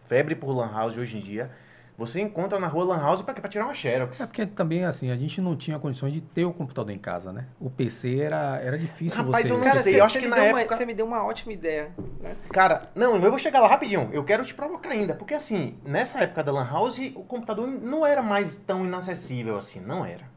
[0.09, 1.49] Febre por Lan House hoje em dia.
[1.97, 4.21] Você encontra na rua Lan House para tirar uma Xerox.
[4.21, 7.33] É porque também, assim, a gente não tinha condições de ter o computador em casa,
[7.33, 7.47] né?
[7.61, 9.53] O PC era, era difícil Rapaz, você...
[9.53, 10.65] eu não Cara, sei, eu acho que na época...
[10.65, 12.35] Uma, você me deu uma ótima ideia, né?
[12.49, 14.11] Cara, não, eu vou chegar lá rapidinho.
[14.13, 15.15] Eu quero te provocar ainda.
[15.15, 19.79] Porque, assim, nessa época da Lan House, o computador não era mais tão inacessível assim.
[19.79, 20.37] Não era.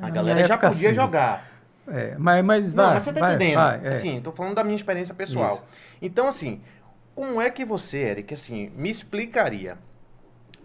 [0.00, 0.94] A galera já podia assim.
[0.94, 1.48] jogar.
[1.86, 3.56] É, mas, mas Não, vai, mas você tá vai, entendendo.
[3.56, 3.88] Vai, é.
[3.88, 5.54] Assim, tô falando da minha experiência pessoal.
[5.54, 5.64] Isso.
[6.02, 6.60] Então, assim,
[7.14, 9.78] como é que você, Eric, assim, me explicaria?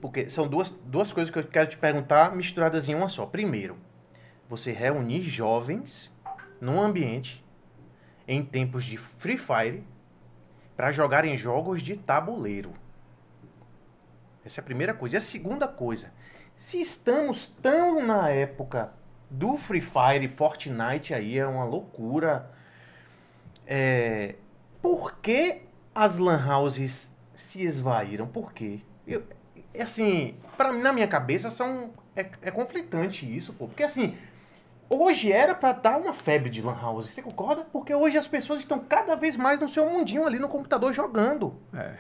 [0.02, 3.26] Porque são duas, duas coisas que eu quero te perguntar misturadas em uma só.
[3.26, 3.78] Primeiro,
[4.50, 6.14] você reunir jovens
[6.60, 7.44] num ambiente
[8.28, 9.84] em tempos de Free Fire
[10.76, 12.74] para jogarem jogos de tabuleiro.
[14.44, 15.16] Essa é a primeira coisa.
[15.16, 16.12] E a segunda coisa,
[16.56, 18.92] se estamos tão na época
[19.34, 22.52] do Free Fire, Fortnite aí é uma loucura.
[23.66, 24.36] É,
[24.80, 28.28] por que as lan houses se esvaíram.
[28.28, 28.82] Por quê?
[29.08, 29.24] Eu,
[29.74, 33.68] é assim, pra, mim, na minha cabeça são é, é conflitante isso, pô.
[33.68, 34.16] Porque assim,
[34.88, 37.64] hoje era pra dar uma febre de lan house, você concorda?
[37.66, 41.60] Porque hoje as pessoas estão cada vez mais no seu mundinho ali no computador jogando.
[41.74, 41.98] É.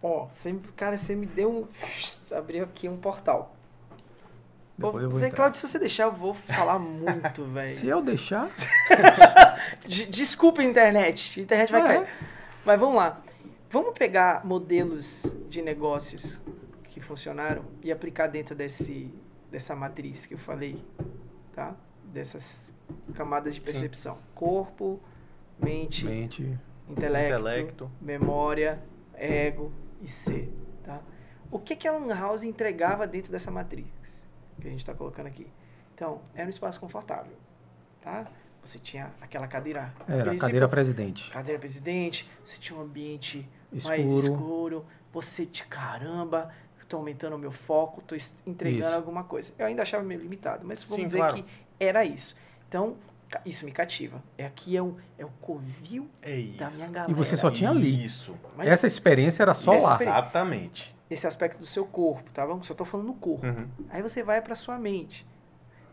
[0.00, 2.36] Ó, você, cara, você me deu um...
[2.36, 3.56] Abriu aqui um portal.
[4.78, 5.36] Depois eu vou entrar.
[5.36, 7.74] Claudio, se você deixar, eu vou falar muito, velho.
[7.74, 8.48] Se eu deixar.
[9.86, 11.40] De- Desculpa, internet.
[11.40, 11.84] A internet vai É.
[11.84, 12.08] cair.
[12.64, 13.20] Mas vamos lá.
[13.70, 16.40] Vamos pegar modelos de negócios
[16.84, 19.12] que funcionaram e aplicar dentro desse,
[19.50, 20.82] dessa matriz que eu falei,
[21.54, 21.74] tá?
[22.04, 22.72] Dessas
[23.14, 24.18] camadas de percepção.
[24.34, 25.00] Corpo,
[25.58, 26.58] mente, Mente.
[26.88, 27.90] intelecto, Intelecto.
[28.00, 28.80] memória,
[29.14, 30.50] ego e ser,
[30.82, 31.00] tá?
[31.50, 34.24] O que, que a Lan House entregava dentro dessa matriz
[34.60, 35.46] que a gente está colocando aqui?
[35.94, 37.36] Então, era um espaço confortável,
[38.00, 38.26] tá?
[38.64, 41.30] Você tinha aquela cadeira Era, cadeira presidente.
[41.30, 43.96] cadeira presidente, você tinha um ambiente Escuro.
[43.96, 46.50] mais escuro, você te caramba,
[46.88, 48.94] tô aumentando o meu foco, tô es- entregando Isso.
[48.96, 49.52] alguma coisa.
[49.58, 51.34] Eu ainda achava meio limitado, mas vamos Sim, dizer claro.
[51.34, 51.44] que
[51.78, 52.34] era isso.
[52.66, 52.96] Então,
[53.44, 54.22] isso me cativa.
[54.38, 56.56] É aqui é o, é o covil É isso.
[56.58, 57.10] da minha galera.
[57.10, 58.04] E você só tinha ali.
[58.06, 58.34] Isso.
[58.56, 59.92] Mas Essa experiência era só lá.
[59.92, 60.96] experi- Exatamente.
[61.10, 62.62] Esse aspecto do seu corpo, tá bom?
[62.62, 63.46] Só tô falando no corpo.
[63.46, 63.68] Uhum.
[63.90, 65.26] Aí você vai pra sua mente.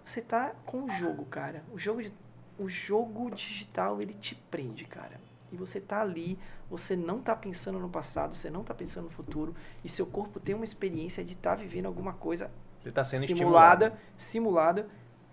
[0.03, 1.63] Você tá com o jogo, cara.
[1.73, 2.01] O jogo,
[2.59, 5.19] o jogo digital, ele te prende, cara.
[5.51, 6.37] E você tá ali,
[6.69, 10.39] você não tá pensando no passado, você não tá pensando no futuro, e seu corpo
[10.39, 12.51] tem uma experiência de estar vivendo alguma coisa
[12.83, 14.01] Ele tá sendo simulada, estimulado.
[14.17, 14.87] simulada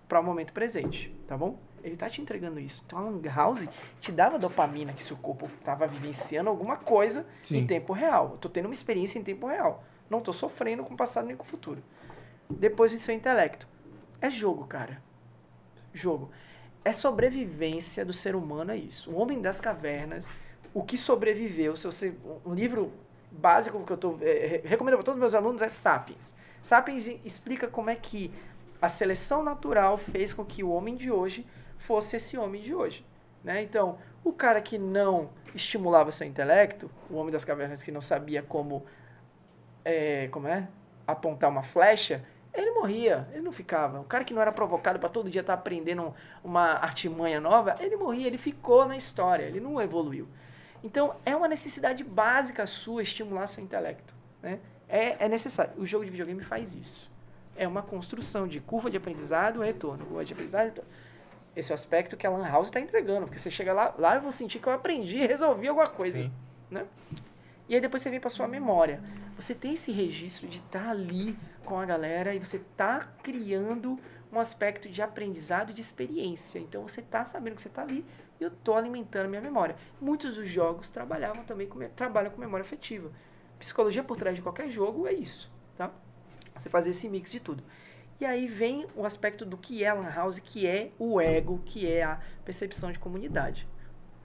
[0.09, 1.59] para o momento presente, tá bom?
[1.83, 2.83] Ele tá te entregando isso.
[2.87, 3.69] Então a Lang House
[4.01, 7.67] te dava dopamina que seu corpo tava vivenciando alguma coisa em Sim.
[7.67, 8.31] tempo real.
[8.33, 9.83] Eu tô tendo uma experiência em tempo real.
[10.09, 11.83] Não tô sofrendo com o passado nem com o futuro.
[12.49, 13.67] Depois o seu intelecto.
[14.21, 15.03] É jogo, cara.
[15.93, 16.31] Jogo.
[16.85, 19.11] É sobrevivência do ser humano, é isso.
[19.11, 20.31] O Homem das Cavernas,
[20.75, 22.15] o que sobreviveu, se você,
[22.45, 22.93] um livro
[23.31, 26.35] básico que eu tô, é, re- recomendo para todos os meus alunos é Sapiens.
[26.61, 28.33] Sapiens explica como é que
[28.81, 31.47] a seleção natural fez com que o homem de hoje
[31.83, 33.05] fosse esse homem de hoje.
[33.43, 33.63] Né?
[33.63, 38.43] Então, o cara que não estimulava seu intelecto, o homem das cavernas que não sabia
[38.43, 38.85] como,
[39.85, 40.69] é, como é,
[41.07, 44.01] apontar uma flecha, ele morria, ele não ficava.
[44.01, 46.15] O cara que não era provocado para todo dia estar aprendendo
[46.45, 50.29] uma artimanha nova, ele morria, ele ficou na história, ele não evoluiu.
[50.85, 54.15] Então, é uma necessidade básica sua estimular seu intelecto.
[54.43, 54.59] Né?
[54.89, 55.73] É, é necessário.
[55.79, 57.11] O jogo de videogame faz isso.
[57.57, 60.05] É uma construção de curva de aprendizado retorno.
[60.05, 60.91] Curva de aprendizado retorno.
[61.55, 63.27] Esse é o aspecto que a Lan House está entregando.
[63.27, 66.19] Porque você chega lá, lá eu vou sentir que eu aprendi e resolvi alguma coisa.
[66.19, 66.33] Sim.
[66.71, 66.87] Né?
[67.69, 69.03] E aí depois você vem para sua memória.
[69.37, 73.99] Você tem esse registro de estar ali com a galera e você está criando
[74.33, 76.59] um aspecto de aprendizado e de experiência.
[76.59, 78.05] Então você está sabendo que você está ali
[78.41, 79.77] e eu estou alimentando a minha memória.
[80.01, 83.11] Muitos dos jogos trabalhavam também com, trabalham com memória afetiva.
[83.59, 85.91] Psicologia por trás de qualquer jogo é isso, tá?
[86.59, 87.63] Você fazer esse mix de tudo.
[88.23, 91.61] E aí vem o aspecto do que é a Lan House, que é o ego,
[91.65, 93.67] que é a percepção de comunidade.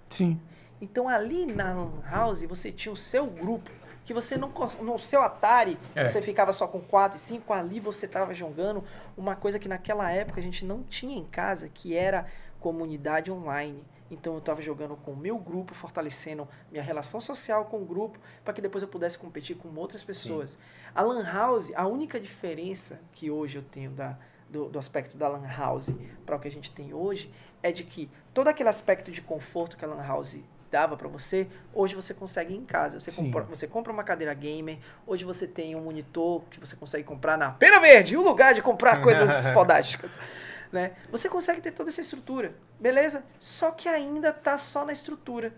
[0.08, 0.40] Sim.
[0.80, 3.72] Então ali na Lan House você tinha o seu grupo,
[4.06, 4.54] que você não
[4.84, 6.06] no seu Atari, É.
[6.06, 8.84] você ficava só com 4 e 5, ali você estava jogando
[9.18, 12.28] uma coisa que naquela época a gente não tinha em casa, que era
[12.60, 13.84] comunidade online.
[14.10, 18.20] Então eu estava jogando com o meu grupo, fortalecendo minha relação social com o grupo,
[18.44, 20.58] para que depois eu pudesse competir com outras pessoas.
[20.96, 24.18] A Lan House, a única diferença que hoje eu tenho da,
[24.50, 25.94] do, do aspecto da Lan House
[26.26, 27.32] para o que a gente tem hoje
[27.62, 30.38] é de que todo aquele aspecto de conforto que a Lan House
[30.70, 33.00] dava para você, hoje você consegue em casa.
[33.00, 33.26] Você Sim.
[33.26, 37.38] compra, você compra uma cadeira gamer, hoje você tem um monitor que você consegue comprar
[37.38, 40.12] na Pena Verde, um lugar de comprar coisas fodásticas.
[40.72, 40.96] Né?
[41.12, 43.24] Você consegue ter toda essa estrutura, beleza?
[43.40, 45.54] Só que ainda tá só na estrutura.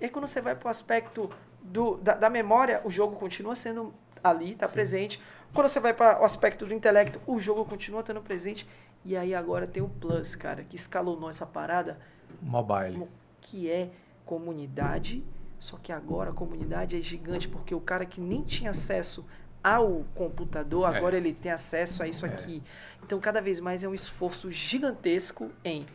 [0.00, 1.30] E aí quando você vai pro aspecto
[1.60, 3.92] do, da, da memória, o jogo continua sendo
[4.22, 5.20] ali, tá presente.
[5.52, 8.68] Quando você vai para o aspecto do intelecto, o jogo continua estando presente.
[9.04, 11.98] E aí agora tem o Plus, cara, que escalonou essa parada,
[12.40, 13.08] Mobile.
[13.40, 13.90] que é
[14.24, 15.24] comunidade.
[15.58, 19.26] Só que agora a comunidade é gigante, porque o cara que nem tinha acesso
[19.62, 20.96] ao computador, É.
[20.96, 22.28] agora ele tem acesso a isso É.
[22.28, 22.62] aqui.
[23.02, 25.86] Então, cada vez mais é um esforço gigantesco em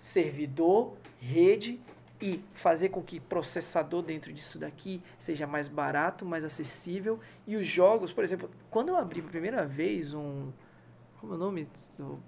[0.00, 1.80] servidor, rede
[2.20, 7.18] e fazer com que processador dentro disso daqui seja mais barato, mais acessível.
[7.46, 10.50] E os jogos, por exemplo, quando eu abri pela primeira vez um.
[11.20, 12.18] Como é o nome do,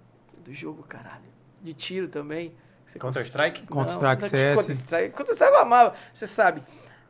[0.45, 1.25] do jogo, caralho?
[1.63, 2.53] De tiro também.
[2.99, 3.67] Counter-Strike?
[3.67, 4.55] Counter-Strike, é CS.
[4.57, 5.17] Counter-Strike.
[5.17, 6.63] Counter-Strike eu amava, você sabe.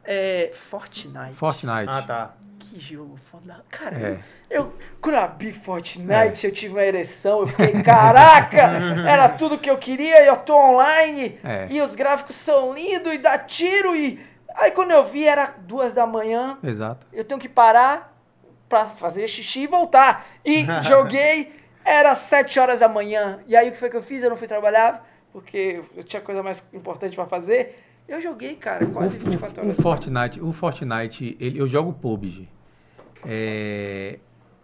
[0.04, 1.34] É, Fortnite.
[1.34, 1.88] Fortnite.
[1.88, 2.34] Ah, tá.
[2.70, 3.64] Que jogo foda.
[3.70, 4.18] Cara, É.
[4.50, 8.56] eu, quando eu abri Fortnite, eu tive uma ereção, eu fiquei, caraca,
[9.08, 11.66] era tudo que eu queria, e eu tô online, É.
[11.70, 14.18] e os gráficos são lindos, e dá tiro, e
[14.56, 17.04] Aí quando eu vi era duas da manhã, Exato.
[17.12, 18.16] eu tenho que parar
[18.68, 20.24] pra fazer xixi e voltar.
[20.44, 21.52] E joguei,
[21.84, 23.40] era sete horas da manhã.
[23.48, 24.22] E aí o que foi que eu fiz?
[24.22, 27.82] Eu não fui trabalhar, porque eu tinha coisa mais importante pra fazer.
[28.06, 29.78] Eu joguei, cara, quase o, 24 o, horas.
[29.78, 32.48] o Fortnite, o Fortnite, ele, eu jogo PUBG.
[33.26, 34.18] É,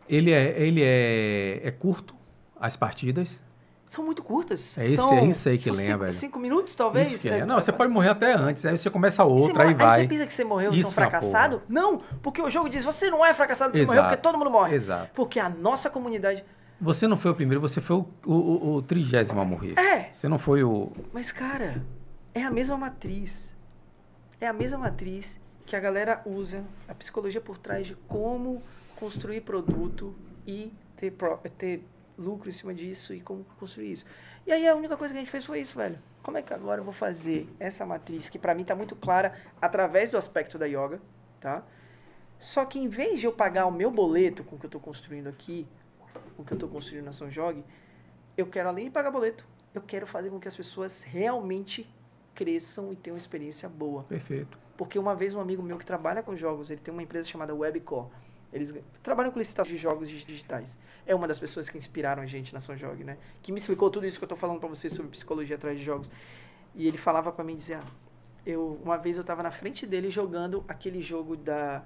[0.08, 2.14] ele é, ele é, é curto,
[2.58, 3.40] as partidas.
[3.86, 4.78] São muito curtas.
[4.78, 6.12] É isso- são, é isso aí que lembra, cinco, velho.
[6.12, 7.10] cinco minutos, talvez?
[7.12, 7.40] Isso é.
[7.40, 9.88] É, Não, você pode morrer até antes, aí você começa Você outra, aí morre- Aí
[9.88, 10.00] vai.
[10.02, 11.62] você pensa que você morreu, você é um é fracassado?
[11.68, 14.76] Não, porque o jogo diz, você não é fracassado porque morreu, porque todo mundo morre.
[14.76, 15.10] Exato.
[15.14, 16.44] Porque a nossa comunidade...
[16.80, 19.74] Você não foi o primeiro, você foi o, o, o- o trigésimo a morrer.
[19.78, 20.92] É, Você não foi o.
[21.12, 21.84] mas cara,
[22.32, 23.54] é a mesma matriz.
[24.40, 25.38] É a mesma matriz
[25.70, 28.60] que a galera usa, a psicologia por trás de como
[28.97, 30.12] construir produto
[30.44, 31.14] e ter,
[31.56, 31.84] ter
[32.18, 34.05] lucro em cima disso e como construir isso.
[34.44, 35.97] E aí a única coisa que a gente fez foi isso, velho.
[36.24, 39.32] Como é que agora eu vou fazer essa matriz que pra mim tá muito clara
[39.62, 41.01] através do aspecto da yoga,
[41.40, 41.62] tá?
[42.36, 44.80] Só que em vez de eu pagar o meu boleto com o que eu tô
[44.80, 45.68] construindo aqui,
[46.34, 47.64] com o que eu tô construindo na São Jogue,
[48.36, 51.88] eu quero além de pagar boleto, eu quero fazer com que as pessoas realmente
[52.34, 54.02] cresçam e tenham uma experiência boa.
[54.02, 54.59] Perfeito.
[54.81, 57.55] Porque uma vez um amigo meu que trabalha com jogos, ele tem uma empresa chamada
[57.55, 58.07] Webcore.
[58.51, 60.74] Eles trabalham com licitação de jogos dig- digitais.
[61.07, 63.19] É uma das pessoas que inspiraram a gente na São Jogue, né?
[63.43, 65.85] Que me explicou tudo isso que eu tô falando pra vocês sobre psicologia atrás de
[65.85, 66.11] jogos.
[66.74, 67.90] E ele falava pra mim, dizia, ah,
[68.47, 71.82] eu uma vez eu tava na frente dele jogando aquele jogo da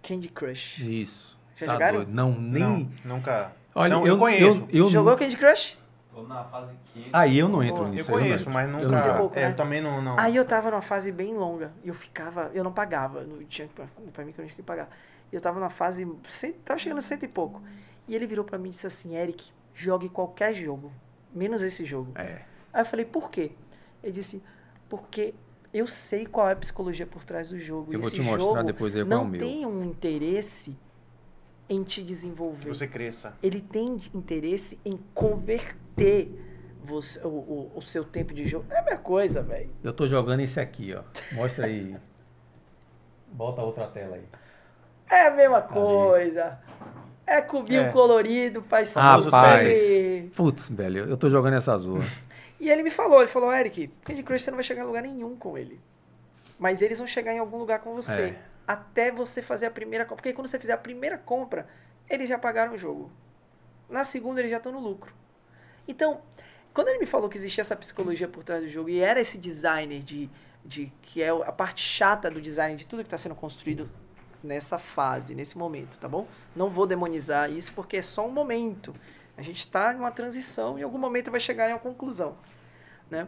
[0.00, 0.78] Candy Crush.
[0.78, 1.36] Isso.
[1.56, 1.96] Já tá jogaram?
[1.96, 2.12] doido.
[2.12, 2.62] Não, nem.
[2.62, 3.50] Não, nunca.
[3.74, 4.60] Olha, Não, eu eu conheço.
[4.70, 5.76] Eu, eu, Jogou Candy Crush?
[6.20, 7.10] Tô na fase 15.
[7.12, 8.12] Aí eu não entro Eu Eu nisso.
[8.12, 8.84] conheço, não mas nunca.
[8.84, 9.50] Eu não sei pouco, é, né?
[9.52, 10.02] eu também não.
[10.02, 10.18] não.
[10.18, 11.72] Aí eu tava numa fase bem longa.
[11.84, 13.22] E eu ficava, eu não pagava.
[13.22, 14.88] Não tinha pra, pra mim que eu não tinha que pagar.
[15.32, 16.06] E eu tava numa fase.
[16.24, 17.62] cem- Tava chegando a cento e pouco.
[18.08, 20.92] E ele virou pra mim e disse assim: Eric, jogue qualquer jogo.
[21.32, 22.12] Menos esse jogo.
[22.16, 22.42] É.
[22.72, 23.52] Aí eu falei, por quê?
[24.02, 24.42] Ele disse,
[24.88, 25.34] porque
[25.72, 27.92] eu sei qual é a psicologia por trás do jogo.
[27.92, 29.40] Eu e vou esse te mostrar jogo depois aí qual é o não meu.
[29.40, 30.76] tem um interesse
[31.70, 32.68] em te Que desenvolver.
[32.68, 33.32] você cresça.
[33.42, 36.28] Ele tem interesse em converter
[36.84, 38.66] você- o, o, o seu tempo de jogo.
[38.70, 39.70] É a mesma coisa, velho.
[39.82, 41.02] Eu tô jogando esse aqui, ó.
[41.32, 41.96] Mostra aí.
[43.32, 44.24] Bota outra tela aí.
[45.08, 46.58] É a mesma coisa.
[47.26, 47.92] É cubinho É.
[47.92, 49.24] colorido, pai Rapaz.
[49.78, 50.30] sofrer.
[50.34, 52.00] Putz, velho, eu tô jogando essa azul.
[52.58, 55.02] E ele me falou, ele falou, Eric, Candy Crush você não vai chegar em lugar
[55.02, 55.80] nenhum com ele.
[56.58, 58.20] Mas eles vão chegar em algum lugar com você.
[58.22, 58.38] É.
[58.70, 60.16] Até você fazer a primeira compra.
[60.16, 61.66] Porque quando você fizer a primeira compra,
[62.08, 63.10] eles já pagaram o jogo.
[63.88, 65.12] Na segunda, eles já estão no lucro.
[65.88, 66.22] Então,
[66.72, 69.36] quando ele me falou que existia essa psicologia por trás do jogo e era esse
[69.36, 70.30] designer de,
[70.64, 73.90] de que é a parte chata do design de tudo que está sendo construído
[74.40, 76.28] nessa fase, nesse momento, tá bom?
[76.54, 78.94] Não vou demonizar isso porque é só um momento.
[79.36, 82.38] A gente está em uma transição e em algum momento vai chegar em uma conclusão,
[83.10, 83.26] né?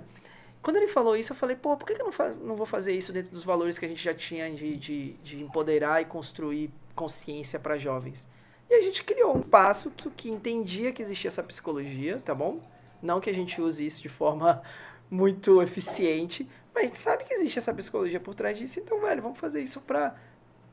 [0.63, 2.93] Quando ele falou isso, eu falei, pô, por que, que eu não, não vou fazer
[2.93, 6.71] isso dentro dos valores que a gente já tinha de, de, de empoderar e construir
[6.95, 8.29] consciência para jovens?
[8.71, 12.61] E a gente criou um passo que, que entendia que existia essa psicologia, tá bom?
[13.03, 14.63] Não que a gente use isso de forma
[15.11, 19.21] muito eficiente, mas a gente sabe que existe essa psicologia por trás disso, então, velho,
[19.21, 20.15] vamos fazer isso para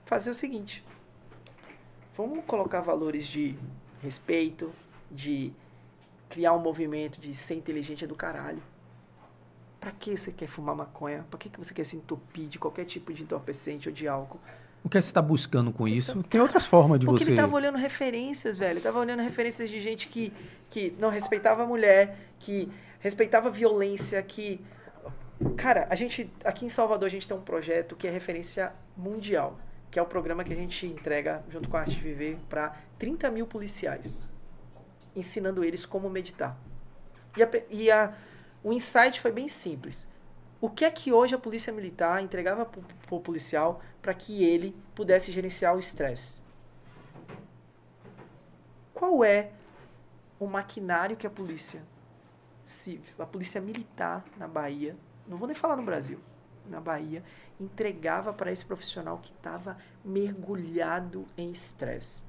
[0.05, 0.85] fazer o seguinte.
[2.15, 3.57] Vamos colocar valores de
[4.01, 4.71] respeito,
[5.09, 5.51] de
[6.29, 8.61] criar um movimento de ser inteligente é do caralho.
[9.80, 11.26] Pra que você quer fumar maconha?
[11.30, 14.39] Pra que que você quer se entupir de qualquer tipo de entorpecente ou de álcool?
[14.84, 16.22] O que você tá buscando com isso?
[16.23, 17.31] Tem outras formas de Porque você.
[17.31, 18.73] ele tava olhando referências, velho.
[18.73, 20.31] Ele tava olhando referências de gente que,
[20.69, 22.69] que não respeitava a mulher, que
[22.99, 24.61] respeitava a violência, que.
[25.57, 26.30] Cara, a gente.
[26.43, 29.60] Aqui em Salvador a gente tem um projeto que é referência mundial.
[29.91, 33.30] Que é o programa que a gente entrega junto com a Arte Viver para 30
[33.31, 34.22] mil policiais.
[35.15, 36.56] Ensinando eles como meditar.
[37.35, 38.14] E, a, e a,
[38.64, 40.07] o insight foi bem simples.
[40.61, 44.76] O que é que hoje a polícia militar entregava para o policial para que ele
[44.94, 46.41] pudesse gerenciar o estresse?
[48.94, 49.52] Qual é
[50.38, 51.81] o maquinário que a polícia
[52.65, 54.95] civil, a polícia militar na Bahia,
[55.26, 56.19] não vou nem falar no Brasil,
[56.69, 57.23] na Bahia,
[57.60, 62.22] entregava para esse profissional que estava mergulhado em estresse?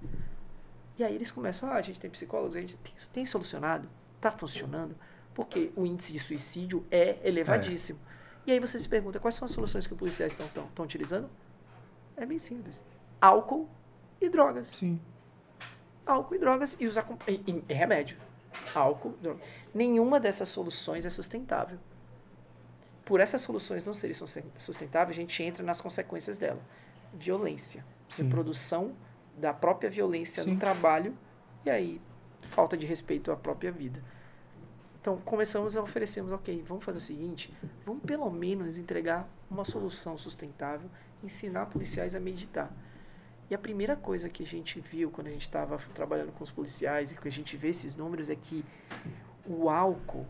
[0.96, 4.30] E aí eles começam, ah, a gente tem psicólogos, a gente tem, tem solucionado, está
[4.30, 4.94] funcionando,
[5.40, 7.98] porque o índice de suicídio é elevadíssimo.
[8.46, 10.84] E aí você se pergunta, quais são as soluções que os policiais estão tão, tão
[10.84, 11.30] utilizando?
[12.14, 12.82] É bem simples.
[13.18, 13.66] Álcool
[14.20, 14.66] e drogas.
[14.66, 15.00] Sim.
[16.04, 16.94] Álcool e drogas e, os
[17.26, 18.18] e, e- remédio.
[18.74, 19.40] Álcool, droga.
[19.72, 21.78] Nenhuma dessas soluções é sustentável.
[23.02, 26.60] Por essas soluções não serem susten- sustentáveis, a gente entra nas consequências dela.
[27.14, 27.82] Violência.
[28.10, 28.24] Sim.
[28.24, 28.92] Reprodução
[29.38, 30.52] da própria violência Sim.
[30.52, 31.16] no trabalho
[31.64, 31.98] e aí
[32.42, 34.02] falta de respeito à própria vida.
[35.00, 37.54] Então começamos a oferecermos, ok, vamos fazer o seguinte,
[37.86, 40.90] vamos pelo menos entregar uma solução sustentável,
[41.24, 42.70] ensinar policiais a meditar.
[43.48, 46.50] E a primeira coisa que a gente viu quando a gente estava trabalhando com os
[46.50, 48.64] policiais e que a gente vê esses números é que
[49.46, 50.26] o álcool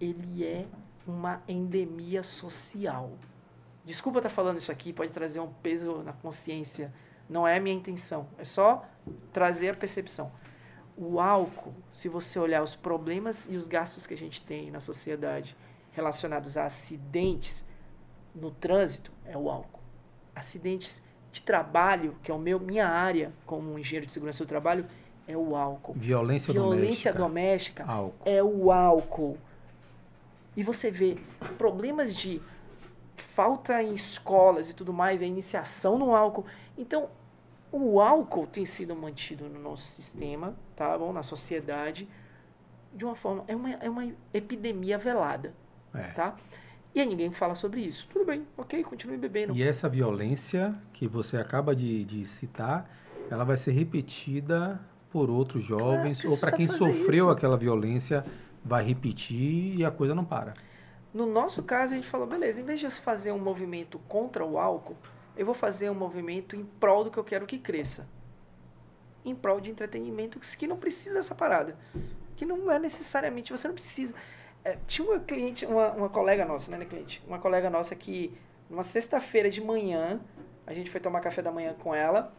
[0.00, 0.66] ele é
[1.06, 3.12] uma endemia social.
[3.84, 6.92] Desculpa estar falando isso aqui, pode trazer um peso na consciência.
[7.28, 8.88] Não é a minha intenção, é só
[9.32, 10.30] trazer a percepção.
[10.96, 14.80] O álcool, se você olhar os problemas e os gastos que a gente tem na
[14.80, 15.56] sociedade
[15.92, 17.64] relacionados a acidentes
[18.34, 19.80] no trânsito, é o álcool.
[20.34, 21.02] Acidentes
[21.32, 24.86] de trabalho, que é o meu minha área como engenheiro de segurança do trabalho,
[25.28, 25.94] é o álcool.
[25.94, 29.36] Violência, Violência doméstica, doméstica é o álcool.
[30.56, 31.18] E você vê
[31.58, 32.40] problemas de
[33.16, 36.46] falta em escolas e tudo mais, a iniciação no álcool.
[36.78, 37.10] Então,
[37.78, 41.12] o álcool tem sido mantido no nosso sistema, tá bom?
[41.12, 42.08] Na sociedade,
[42.94, 43.44] de uma forma.
[43.46, 45.54] É uma, é uma epidemia velada.
[45.94, 46.08] É.
[46.12, 46.36] Tá?
[46.94, 48.08] E aí ninguém fala sobre isso.
[48.10, 49.54] Tudo bem, ok, continue bebendo.
[49.54, 52.90] E essa violência que você acaba de, de citar,
[53.30, 54.80] ela vai ser repetida
[55.10, 57.30] por outros jovens, ou para quem sofreu isso.
[57.30, 58.24] aquela violência,
[58.64, 60.54] vai repetir e a coisa não para.
[61.12, 64.58] No nosso caso, a gente falou, beleza, em vez de fazer um movimento contra o
[64.58, 64.96] álcool,
[65.36, 68.08] eu vou fazer um movimento em prol do que eu quero que cresça.
[69.24, 71.76] Em prol de entretenimento que não precisa dessa parada.
[72.36, 74.14] Que não é necessariamente, você não precisa.
[74.64, 77.22] É, tinha uma cliente, uma, uma colega nossa, né, né, cliente?
[77.26, 78.36] Uma colega nossa que,
[78.68, 80.20] numa sexta-feira de manhã,
[80.66, 82.34] a gente foi tomar café da manhã com ela.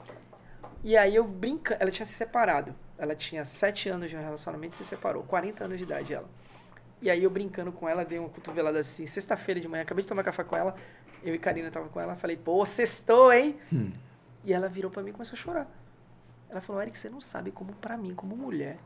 [0.84, 2.76] E aí eu brincando, ela tinha se separado.
[2.98, 6.28] Ela tinha 7 anos de um relacionamento e se separou, 40 anos de idade ela.
[7.02, 10.07] E aí eu brincando com ela, dei uma cotovelada assim, sexta-feira de manhã, acabei de
[10.07, 10.76] tomar café com ela,
[11.24, 13.57] eu e Karina tava com ela, falei, pô, sextou, hein?
[13.72, 13.91] Hum.
[14.44, 15.68] E ela virou para mim e começou a chorar.
[16.49, 18.78] Ela falou, Eric, você não sabe como para mim, como mulher,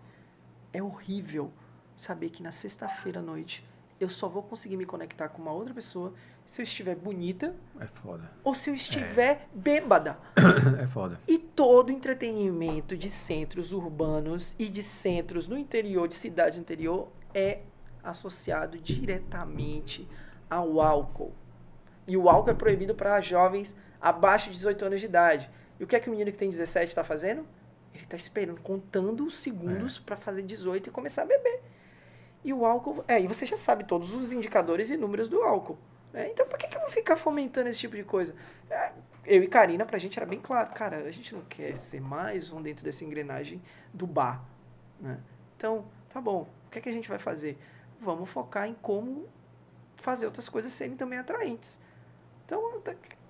[0.74, 1.52] é horrível
[1.96, 3.64] saber que na sexta-feira à noite
[4.00, 6.14] eu só vou conseguir me conectar com uma outra pessoa
[6.44, 7.56] se eu estiver bonita.
[7.80, 8.32] É foda.
[8.44, 9.48] Ou se eu estiver é.
[9.54, 10.18] bêbada.
[10.82, 11.20] É foda.
[11.28, 17.60] E todo entretenimento de centros urbanos e de centros no interior, de cidades interior, é
[18.04, 20.08] associado diretamente
[20.50, 21.34] ao álcool.
[22.08, 25.50] E o álcool é proibido para jovens abaixo de 18 anos de idade.
[25.80, 27.46] E o que é que o menino que tem 17 está fazendo?
[27.94, 30.06] Ele está esperando, contando os segundos é.
[30.06, 31.62] para fazer 18 e começar a beber.
[32.44, 33.04] E o álcool.
[33.08, 35.78] É, e você já sabe todos os indicadores e números do álcool.
[36.12, 36.30] Né?
[36.32, 38.36] Então, por que, que eu vou ficar fomentando esse tipo de coisa?
[38.70, 38.92] É,
[39.26, 42.52] eu e Karina, pra gente era bem claro, cara, a gente não quer ser mais
[42.52, 43.62] um dentro dessa engrenagem
[43.94, 44.44] do bar.
[45.00, 45.20] Né?
[45.56, 47.58] Então, tá bom, o que, é que a gente vai fazer?
[48.02, 49.26] Vamos focar em como
[49.98, 51.80] fazer outras coisas serem também atraentes.
[52.46, 52.82] Então,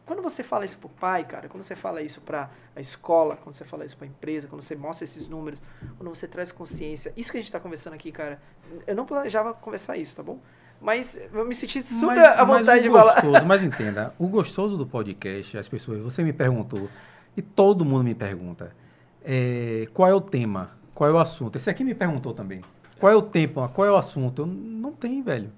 [0.06, 3.53] quando você fala isso pro pai, cara, quando você fala isso para a escola, quando
[3.56, 5.61] você fala isso para a empresa, quando você mostra esses números,
[5.98, 8.41] quando você traz consciência, isso que a gente está conversando aqui, cara,
[8.88, 10.39] eu não planejava conversar isso, tá bom?
[10.81, 13.45] Mas eu me senti super mas, à vontade de gostoso, falar.
[13.45, 16.89] Mas entenda, o gostoso do podcast, as pessoas, você me perguntou,
[17.38, 18.76] e todo mundo me pergunta,
[19.23, 21.57] é, qual é o tema, qual é o assunto?
[21.57, 22.61] Esse aqui me perguntou também.
[23.02, 24.44] Qual é o tema, qual é o assunto?
[24.44, 25.52] Eu, não tem, velho.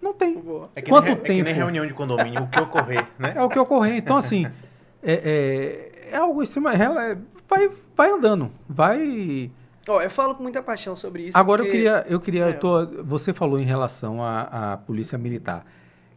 [0.00, 0.40] Não tem.
[0.76, 1.26] É Quanto nem, tempo?
[1.26, 3.32] É que nem reunião de condomínio, o que ocorrer, né?
[3.36, 3.96] É o que ocorrer.
[3.96, 4.46] Então, assim,
[5.02, 6.80] é, é, é algo extremamente...
[6.82, 7.18] É,
[7.48, 9.50] vai, vai andando, vai...
[9.88, 11.36] Oh, eu falo com muita paixão sobre isso.
[11.36, 11.76] Agora porque...
[11.76, 12.48] eu queria, eu queria, é.
[12.50, 15.66] eu tô, você falou em relação à, à polícia militar,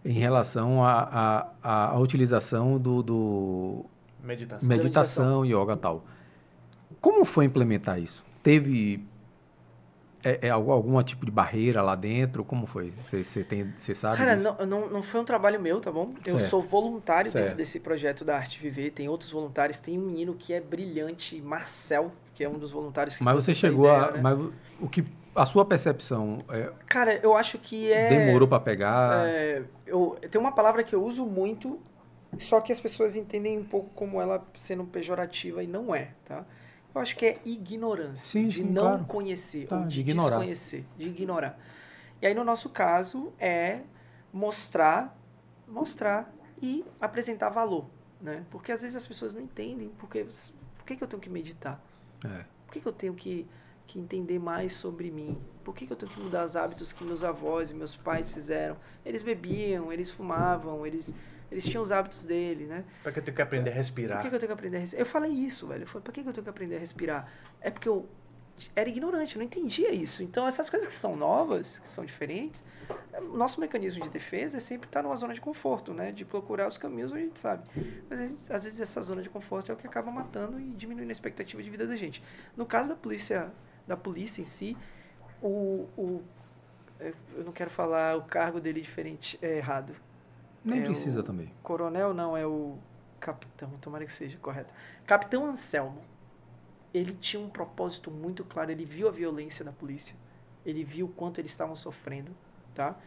[0.04, 3.86] em relação à a, a, utilização do, do
[4.24, 6.06] meditação, meditação, yoga tal.
[7.02, 8.24] Como foi implementar isso?
[8.44, 9.04] Teve
[10.26, 12.44] é, é algum tipo de barreira lá dentro?
[12.44, 12.92] Como foi?
[13.12, 14.18] Você tem, você sabe?
[14.18, 16.16] Cara, não, não, não, foi um trabalho meu, tá bom?
[16.26, 16.50] Eu certo.
[16.50, 17.44] sou voluntário certo.
[17.44, 18.90] dentro desse projeto da Arte Viver.
[18.92, 19.78] Tem outros voluntários.
[19.78, 23.16] Tem um menino que é brilhante, Marcel, que é um dos voluntários.
[23.16, 24.20] Que mas você chegou ideia, a, né?
[24.22, 24.40] mas
[24.82, 28.10] o que a sua percepção é, Cara, eu acho que é.
[28.10, 29.28] Demorou para pegar.
[29.28, 31.80] É, eu tem uma palavra que eu uso muito,
[32.40, 36.44] só que as pessoas entendem um pouco como ela sendo pejorativa e não é, tá?
[36.96, 38.26] Eu acho que é ignorância.
[38.26, 39.06] Sim, de sim, não claro.
[39.06, 40.38] conhecer, tá, ou de, de ignorar.
[40.38, 41.60] desconhecer, de ignorar.
[42.22, 43.82] E aí, no nosso caso, é
[44.32, 45.14] mostrar,
[45.68, 47.86] mostrar e apresentar valor.
[48.22, 48.46] Né?
[48.50, 50.26] Porque às vezes as pessoas não entendem porque,
[50.78, 51.84] por que, que eu tenho que meditar?
[52.26, 52.46] É.
[52.66, 53.46] Por que, que eu tenho que,
[53.86, 55.38] que entender mais sobre mim?
[55.66, 58.34] Por que, que eu tenho que mudar os hábitos que meus avós e meus pais
[58.34, 58.78] fizeram?
[59.06, 61.14] Eles bebiam, eles fumavam, eles
[61.56, 62.84] eles tinham os hábitos dele, né?
[63.02, 64.18] Pra que eu tenho que aprender a respirar?
[64.18, 65.02] Por que, que eu tenho que aprender a respirar?
[65.02, 65.84] Eu falei isso, velho.
[65.84, 67.32] Eu falei, pra que, que eu tenho que aprender a respirar?
[67.62, 68.10] É porque eu
[68.76, 70.22] era ignorante, eu não entendia isso.
[70.22, 72.62] Então, essas coisas que são novas, que são diferentes,
[73.14, 76.12] é, nosso mecanismo de defesa é sempre estar numa zona de conforto, né?
[76.12, 77.70] De procurar os caminhos onde a gente sabe.
[78.10, 81.14] Mas, às vezes, essa zona de conforto é o que acaba matando e diminuindo a
[81.14, 82.22] expectativa de vida da gente.
[82.58, 83.50] No caso da polícia,
[83.88, 84.76] da polícia em si,
[85.42, 86.22] o, o
[87.00, 89.96] Eu não quero falar o cargo dele diferente, é errado.
[90.66, 91.54] Nem É precisa o também.
[91.62, 92.78] Coronel não, é o
[93.20, 94.74] capitão, tomara que seja correto.
[95.06, 96.02] Capitão Anselmo.
[96.94, 100.16] Ele tinha um propósito muito claro, ele viu a violência da polícia,
[100.66, 102.32] ele viu o quanto eles estavam sofrendo,
[102.74, 102.98] tá?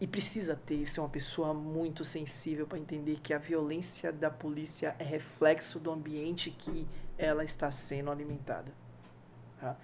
[0.00, 4.96] E precisa ter, ser uma pessoa muito sensível para entender que a violência da polícia
[4.98, 8.72] é reflexo do ambiente que ela está sendo alimentada.
[9.60, 9.76] Tá?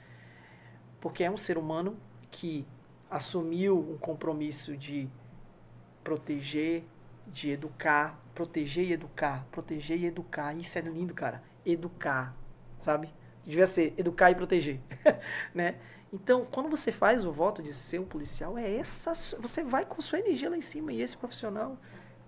[1.00, 1.96] Porque é um ser humano
[2.30, 2.66] que
[3.10, 5.08] assumiu um compromisso de
[6.04, 6.84] proteger,
[7.26, 10.54] de educar, proteger e educar, proteger e educar.
[10.54, 11.42] Isso é lindo, cara.
[11.64, 12.36] Educar,
[12.80, 13.08] sabe?
[13.42, 14.80] Devia ser educar e proteger,
[15.54, 15.76] né?
[16.12, 20.00] Então, quando você faz o voto de ser um policial, é essa, você vai com
[20.00, 21.76] sua energia lá em cima e esse profissional,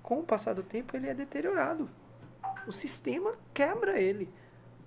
[0.02, 1.88] com o passar do tempo, ele é deteriorado.
[2.66, 4.28] O sistema quebra ele.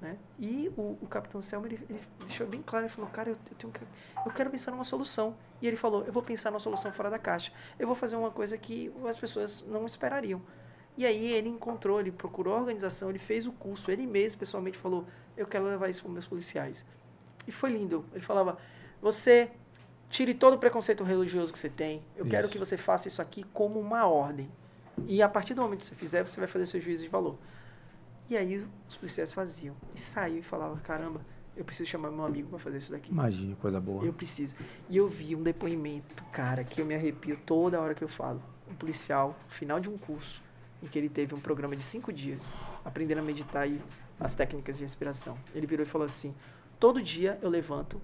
[0.02, 0.18] Né?
[0.40, 3.58] E o, o Capitão Selma ele, ele deixou bem claro, ele falou, cara, eu, eu,
[3.58, 3.82] tenho que,
[4.26, 5.36] eu quero pensar numa solução.
[5.62, 7.52] E ele falou, eu vou pensar numa solução fora da caixa.
[7.78, 10.42] Eu vou fazer uma coisa que as pessoas não esperariam.
[10.98, 14.78] E aí ele encontrou, ele procurou a organização, ele fez o curso, ele mesmo pessoalmente
[14.78, 15.06] falou,
[15.36, 16.86] eu quero levar isso para meus policiais.
[17.48, 18.06] E foi lindo.
[18.14, 18.58] Ele falava,
[19.02, 19.50] você
[20.10, 22.04] tire todo o preconceito religioso que você tem.
[22.16, 22.32] Eu isso.
[22.32, 24.50] quero que você faça isso aqui como uma ordem.
[25.08, 27.38] E a partir do momento que você fizer, você vai fazer seu juízo de valor.
[28.30, 29.76] E aí os policiais faziam.
[29.96, 31.22] E saiu e falava, caramba,
[31.58, 33.12] eu preciso chamar meu amigo para fazer isso daqui.
[33.12, 34.06] Imagina, coisa boa.
[34.06, 34.56] Eu preciso.
[34.88, 38.42] E eu vi um depoimento, cara, que eu me arrepio toda hora que eu falo.
[38.70, 40.44] Um policial, final de um curso,
[40.82, 42.54] em que ele teve um programa de cinco dias,
[42.86, 43.82] aprendendo a meditar e
[44.20, 45.38] as técnicas de respiração.
[45.56, 46.36] Ele virou e falou assim,
[46.80, 48.00] todo dia eu levanto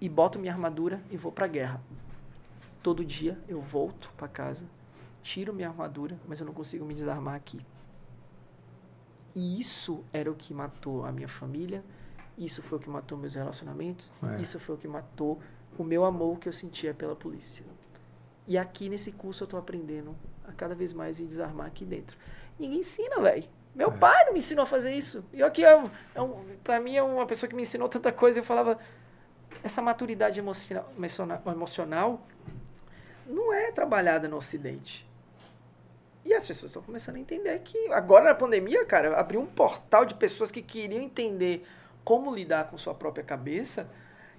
[0.00, 1.80] e boto minha armadura e vou para a guerra.
[2.82, 4.66] Todo dia eu volto para casa,
[5.22, 7.58] tiro minha armadura, mas eu não consigo me desarmar aqui.
[9.34, 11.84] E isso era o que matou a minha família,
[12.38, 14.40] isso foi o que matou meus relacionamentos, é.
[14.40, 15.40] isso foi o que matou
[15.76, 17.64] o meu amor que eu sentia pela polícia.
[18.46, 20.14] E aqui nesse curso eu tô aprendendo
[20.46, 22.16] a cada vez mais me desarmar aqui dentro.
[22.58, 23.48] Ninguém ensina, velho.
[23.74, 23.96] Meu é.
[23.96, 25.24] pai não me ensinou a fazer isso.
[25.32, 25.84] E aqui, é, um,
[26.14, 28.38] é um, pra mim, é uma pessoa que me ensinou tanta coisa.
[28.38, 28.78] Eu falava,
[29.62, 30.86] essa maturidade emocional,
[31.46, 32.24] emocional
[33.26, 35.08] não é trabalhada no Ocidente.
[36.24, 40.04] E as pessoas estão começando a entender que agora na pandemia, cara, abriu um portal
[40.04, 41.66] de pessoas que queriam entender
[42.02, 43.88] como lidar com sua própria cabeça,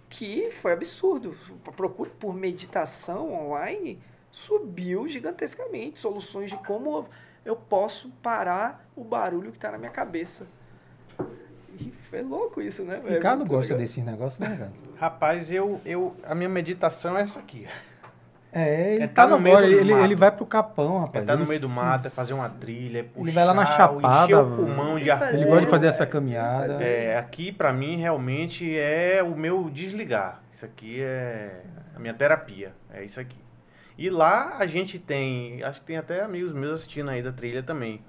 [0.10, 1.36] que foi absurdo.
[1.66, 4.02] A procura por meditação online
[4.32, 5.99] subiu gigantescamente.
[5.99, 7.07] Soluções de como
[7.44, 10.48] eu posso parar o barulho que está na minha cabeça.
[11.80, 13.02] E foi louco isso, né?
[13.06, 13.78] Ricardo gosta legal.
[13.88, 14.74] desses negócios, né, cara?
[14.98, 17.68] Rapaz, eu, eu, a minha meditação é essa aqui.
[18.57, 21.26] É, ele é tá, tá no meio ele, ele vai pro capão, rapaz.
[21.26, 23.53] É tá no meio do mato, é fazer uma trilha, é puxar, ele vai lá
[23.53, 25.34] na chapada, o pulmão de ar.
[25.34, 26.82] Ele gosta de fazer essa caminhada.
[26.82, 30.41] É, aqui para mim realmente é o meu desligar.
[30.53, 31.64] Isso aqui é
[31.94, 33.36] a minha terapia, é isso aqui.
[33.98, 37.61] E lá a gente tem, acho que tem até amigos meus assistindo aí da trilha
[37.61, 37.99] também.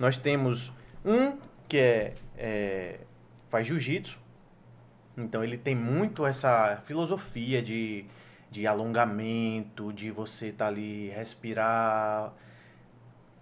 [0.00, 0.72] Nós temos
[1.04, 1.36] um
[1.68, 3.00] que é, é
[3.50, 4.18] faz jiu-jitsu,
[5.14, 8.06] então ele tem muito essa filosofia de
[8.54, 12.32] de alongamento, de você estar tá ali respirar.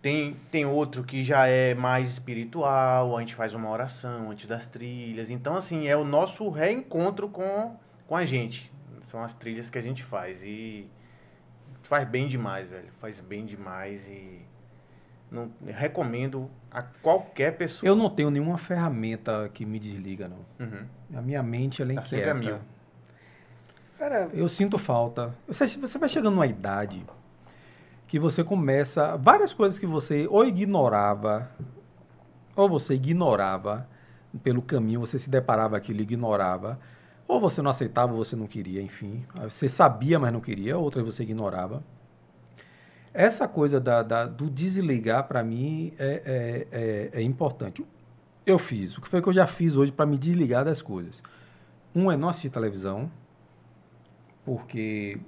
[0.01, 4.65] Tem, tem outro que já é mais espiritual, a gente faz uma oração antes das
[4.67, 5.29] trilhas.
[5.29, 7.77] Então, assim, é o nosso reencontro com,
[8.09, 8.73] com a gente.
[9.03, 10.43] São as trilhas que a gente faz.
[10.43, 10.89] E
[11.83, 12.89] faz bem demais, velho.
[12.99, 14.41] Faz bem demais e
[15.31, 17.87] não recomendo a qualquer pessoa.
[17.87, 20.67] Eu não tenho nenhuma ferramenta que me desliga, não.
[20.67, 20.87] Uhum.
[21.15, 22.61] A minha mente, ela é tá inquieta.
[24.03, 25.33] Cara, eu sinto falta.
[25.47, 27.07] Você, você vai chegando numa idade
[28.09, 29.17] que você começa.
[29.17, 31.49] Várias coisas que você ou ignorava,
[32.57, 33.87] ou você ignorava
[34.43, 36.81] pelo caminho, você se deparava aquilo e ignorava.
[37.29, 39.25] Ou você não aceitava, ou você não queria, enfim.
[39.45, 41.81] Você sabia, mas não queria, outras você ignorava.
[43.15, 47.87] Essa coisa da, da do desligar, para mim, é, é, é, é importante.
[48.45, 48.99] Eu fiz.
[48.99, 51.23] O que foi que eu já fiz hoje para me desligar das coisas?
[51.95, 53.09] Um é não assistir televisão
[54.45, 55.19] porque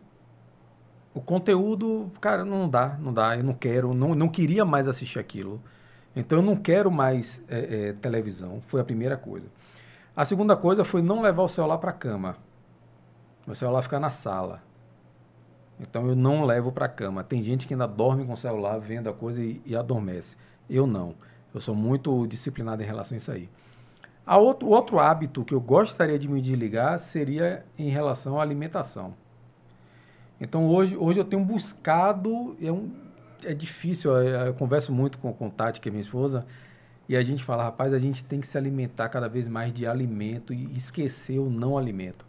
[1.14, 5.18] o conteúdo, cara, não dá, não dá, eu não quero, não, não queria mais assistir
[5.18, 5.60] aquilo.
[6.16, 9.46] Então eu não quero mais é, é, televisão, foi a primeira coisa.
[10.16, 12.36] A segunda coisa foi não levar o celular para a cama.
[13.46, 14.62] O celular fica na sala.
[15.78, 17.24] Então eu não levo para a cama.
[17.24, 20.36] Tem gente que ainda dorme com o celular, vendo a coisa e, e adormece.
[20.70, 21.14] Eu não.
[21.52, 23.48] Eu sou muito disciplinado em relação a isso aí.
[24.26, 29.14] A outro, outro hábito que eu gostaria de me desligar seria em relação à alimentação.
[30.40, 32.90] Então hoje, hoje eu tenho buscado, é, um,
[33.44, 36.46] é difícil, eu, eu converso muito com, com Tati, que é minha esposa,
[37.08, 39.86] e a gente fala, rapaz, a gente tem que se alimentar cada vez mais de
[39.86, 42.24] alimento e esquecer o não alimento.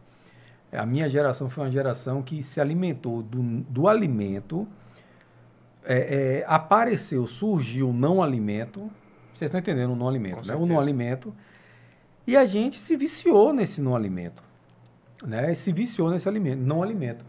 [0.72, 4.68] A minha geração foi uma geração que se alimentou do, do alimento,
[5.86, 8.92] é, é, apareceu, surgiu o não alimento.
[9.34, 10.56] Vocês estão entendendo o não alimento, né?
[10.56, 11.34] O não alimento.
[12.28, 14.44] E a gente se viciou nesse não alimento.
[15.24, 15.54] Né?
[15.54, 17.24] Se viciou nesse alimento, não alimento.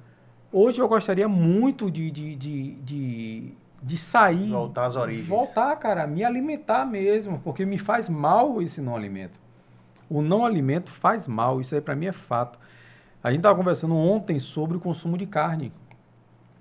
[0.52, 3.52] Hoje eu gostaria muito de, de, de, de,
[3.82, 4.48] de sair.
[4.48, 5.26] Voltar às origens.
[5.26, 9.38] Voltar, cara, me alimentar mesmo, porque me faz mal esse não alimento.
[10.08, 12.58] O não alimento faz mal, isso aí para mim é fato.
[13.22, 15.72] A gente estava conversando ontem sobre o consumo de carne.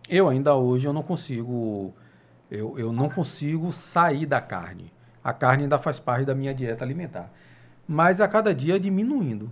[0.09, 1.93] Eu ainda hoje eu não consigo
[2.49, 4.91] eu, eu não consigo sair da carne.
[5.23, 7.31] A carne ainda faz parte da minha dieta alimentar.
[7.87, 9.51] Mas a cada dia diminuindo.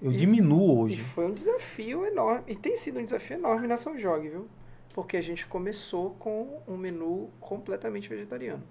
[0.00, 1.00] Eu e, diminuo hoje.
[1.00, 2.44] E foi um desafio enorme.
[2.46, 4.48] E tem sido um desafio enorme na São Jogue, viu?
[4.92, 8.62] Porque a gente começou com um menu completamente vegetariano.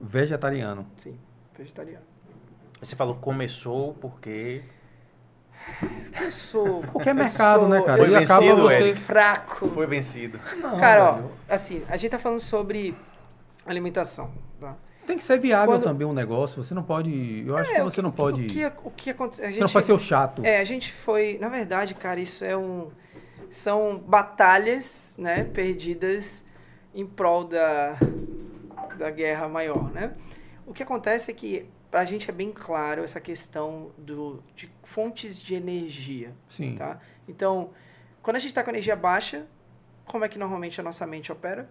[0.00, 0.86] Vegetariano?
[0.96, 1.18] Sim,
[1.56, 2.04] vegetariano.
[2.80, 4.62] Você falou começou porque.
[6.30, 6.82] Sou.
[6.92, 7.98] Porque é mercado, sou, né, cara?
[7.98, 8.94] Foi vencido, você...
[8.94, 9.68] fraco.
[9.68, 10.40] Foi vencido.
[10.56, 12.96] Não, cara, ó, assim, a gente tá falando sobre
[13.66, 14.32] alimentação.
[15.08, 15.84] Tem que ser viável Quando...
[15.84, 16.62] também um negócio.
[16.62, 17.42] Você não pode.
[17.46, 18.44] Eu acho é, que você que, não pode.
[18.44, 19.54] O que, o que acontece?
[19.54, 20.44] Você não pode ser o chato.
[20.44, 21.38] É, a gente foi.
[21.40, 22.90] Na verdade, cara, isso é um.
[23.48, 26.44] São batalhas, né, perdidas
[26.94, 27.96] em prol da,
[28.98, 30.12] da guerra maior, né?
[30.66, 34.70] O que acontece é que para a gente é bem claro essa questão do, de
[34.82, 36.34] fontes de energia.
[36.50, 36.76] Sim.
[36.76, 36.98] Tá?
[37.26, 37.70] Então,
[38.20, 39.46] quando a gente está com energia baixa,
[40.04, 41.66] como é que normalmente a nossa mente opera?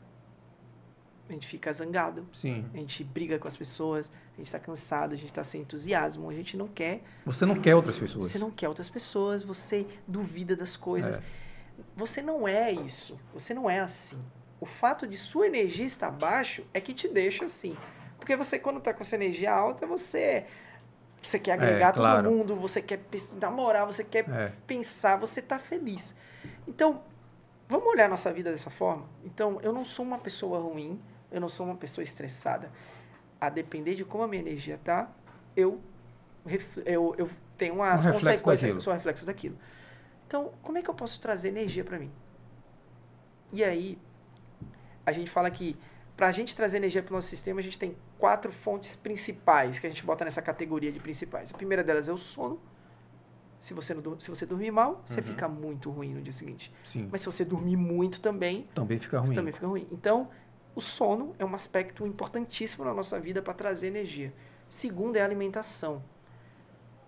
[1.29, 2.27] A gente fica zangado.
[2.33, 2.65] Sim.
[2.73, 6.29] A gente briga com as pessoas, a gente está cansado, a gente está sem entusiasmo,
[6.29, 7.01] a gente não quer.
[7.25, 8.31] Você não quer outras pessoas.
[8.31, 11.17] Você não quer outras pessoas, você duvida das coisas.
[11.17, 11.21] É.
[11.95, 13.19] Você não é isso.
[13.33, 14.17] Você não é assim.
[14.59, 17.75] O fato de sua energia estar baixo é que te deixa assim.
[18.17, 20.45] Porque você, quando está com essa energia alta, você
[21.21, 22.23] você quer agregar é, claro.
[22.23, 23.01] todo mundo, você quer
[23.39, 24.53] namorar, você quer é.
[24.65, 26.15] pensar, você está feliz.
[26.67, 27.01] Então,
[27.67, 29.05] vamos olhar nossa vida dessa forma?
[29.23, 31.01] Então, eu não sou uma pessoa ruim,
[31.31, 32.71] eu não sou uma pessoa estressada.
[33.39, 35.11] A depender de como a minha energia tá,
[35.55, 35.79] eu,
[36.85, 39.57] eu, eu tenho as um consequências, eu sou reflexo daquilo.
[40.25, 42.11] Então, como é que eu posso trazer energia para mim?
[43.51, 43.97] E aí,
[45.05, 45.77] a gente fala que
[46.17, 49.77] para a gente trazer energia para o nosso sistema, a gente tem quatro fontes principais
[49.77, 51.53] que a gente bota nessa categoria de principais.
[51.53, 52.59] A primeira delas é o sono.
[53.59, 55.27] Se você, não, se você dormir mal, você uhum.
[55.27, 56.73] fica muito ruim no dia seguinte.
[56.83, 57.07] Sim.
[57.11, 59.35] Mas se você dormir muito também, também fica ruim.
[59.35, 59.87] Também fica ruim.
[59.91, 60.29] Então,
[60.77, 64.31] o sono é um aspecto importantíssimo na nossa vida para trazer energia.
[64.69, 66.03] Segundo é a alimentação.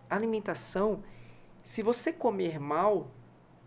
[0.10, 1.04] A alimentação,
[1.64, 3.12] se você comer mal,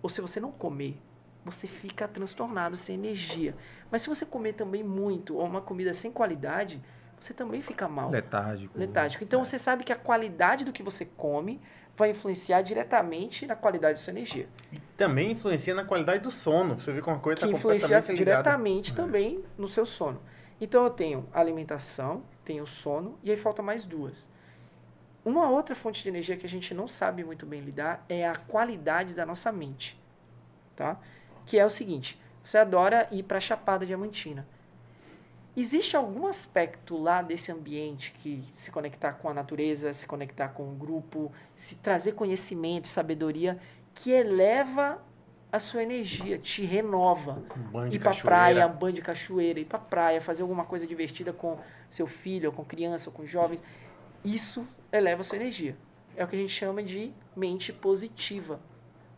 [0.02, 1.00] ou se você não comer,
[1.44, 3.54] você fica transtornado, sem energia.
[3.92, 6.82] Mas se você comer também muito ou uma comida sem qualidade,
[7.20, 8.10] você também fica mal.
[8.10, 8.76] Letárgico.
[8.76, 9.22] Letárgico.
[9.22, 9.44] Então é.
[9.44, 11.60] você sabe que a qualidade do que você come
[11.96, 14.48] vai influenciar diretamente na qualidade da sua energia.
[14.72, 16.80] E também influencia na qualidade do sono.
[16.80, 18.94] Você vê como a coisa está influencia diretamente é.
[18.94, 20.20] também no seu sono.
[20.60, 24.30] Então eu tenho alimentação, tenho sono e aí falta mais duas.
[25.24, 28.34] Uma outra fonte de energia que a gente não sabe muito bem lidar é a
[28.34, 30.00] qualidade da nossa mente,
[30.74, 30.98] tá?
[31.46, 34.46] que é o seguinte: você adora ir para a Chapada Diamantina.
[35.54, 40.62] Existe algum aspecto lá desse ambiente que se conectar com a natureza, se conectar com
[40.62, 43.58] o grupo, se trazer conhecimento, sabedoria,
[43.94, 44.98] que eleva
[45.50, 47.42] a sua energia, te renova.
[47.54, 50.86] Um banho ir para praia, um banho de cachoeira, ir para praia, fazer alguma coisa
[50.86, 51.58] divertida com
[51.90, 53.62] seu filho, ou com criança, ou com jovens.
[54.24, 55.76] Isso eleva a sua energia.
[56.16, 58.58] É o que a gente chama de mente positiva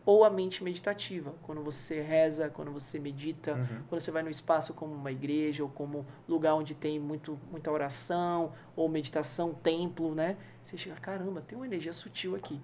[0.05, 3.83] ou a mente meditativa, quando você reza, quando você medita, uhum.
[3.89, 7.71] quando você vai no espaço como uma igreja ou como lugar onde tem muito, muita
[7.71, 10.37] oração ou meditação, templo, né?
[10.63, 12.61] Você chega, caramba, tem uma energia sutil aqui.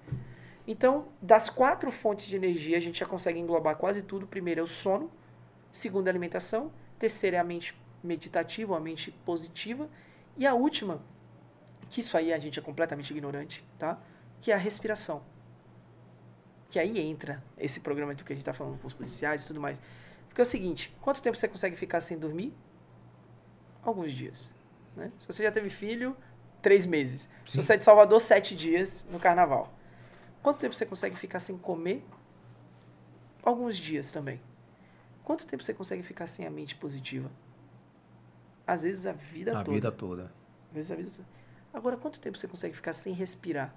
[0.68, 4.28] Então, das quatro fontes de energia, a gente já consegue englobar quase tudo.
[4.28, 5.10] Primeiro é o sono,
[5.72, 9.90] segundo é a alimentação, terceiro é a mente meditativa, a mente positiva,
[10.38, 11.02] e a última,
[11.90, 14.00] que isso aí a gente é completamente ignorante, tá?
[14.40, 15.24] Que é a respiração
[16.72, 19.48] que aí entra esse programa do que a gente está falando com os policiais e
[19.48, 19.80] tudo mais.
[20.30, 22.54] Porque é o seguinte, quanto tempo você consegue ficar sem dormir?
[23.84, 24.54] Alguns dias.
[24.96, 25.12] Né?
[25.20, 26.16] Se você já teve filho,
[26.62, 27.24] três meses.
[27.24, 27.30] Sim.
[27.46, 29.74] Se você é de Salvador, sete dias no carnaval.
[30.42, 32.06] Quanto tempo você consegue ficar sem comer?
[33.44, 34.40] Alguns dias também.
[35.26, 37.30] Quanto tempo você consegue ficar sem a mente positiva?
[38.66, 39.72] Às vezes a vida a toda.
[39.72, 40.24] A vida toda.
[40.70, 41.28] Às vezes a vida toda.
[41.74, 43.76] Agora, quanto tempo você consegue ficar sem respirar?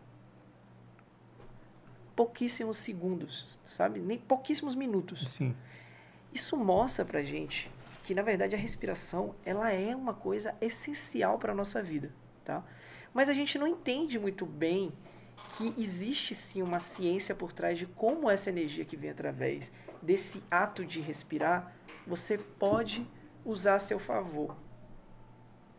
[2.15, 4.01] Pouquíssimos segundos, sabe?
[4.01, 5.32] Nem pouquíssimos minutos.
[5.32, 5.55] Sim.
[6.32, 7.70] Isso mostra pra gente
[8.05, 12.12] que na verdade a respiração, ela é uma coisa essencial para nossa vida,
[12.45, 12.62] tá?
[13.15, 14.93] Mas a gente não entende muito bem
[15.57, 19.73] que existe sim uma ciência por trás de como essa energia que vem através
[20.03, 21.74] desse ato de respirar,
[22.07, 23.07] você pode
[23.45, 24.55] usar a seu favor.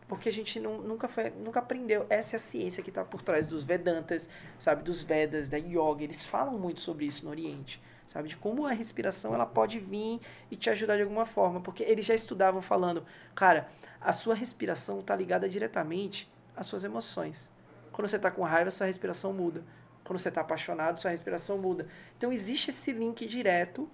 [0.08, 2.06] Porque a gente não, nunca, foi, nunca aprendeu.
[2.10, 4.30] Essa é a ciência que está por trás dos Vedantas,
[4.60, 4.84] sabe?
[4.84, 6.04] Dos Vedas, da Yoga.
[6.04, 8.30] Eles falam muito sobre isso no Oriente, sabe?
[8.30, 10.22] De como a respiração ela pode vir
[10.52, 11.60] e te ajudar de alguma forma.
[11.60, 13.04] Porque eles já estudavam falando,
[13.34, 13.68] cara,
[14.00, 17.50] a sua respiração está ligada diretamente às suas emoções.
[17.92, 19.64] Quando você está com raiva, sua respiração muda.
[20.04, 21.88] Quando você está apaixonado, sua respiração muda.
[22.16, 23.90] Então existe esse link direto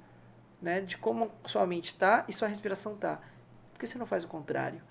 [0.61, 3.21] né, de como sua mente está e sua respiração está.
[3.71, 4.81] Por que você não faz o contrário?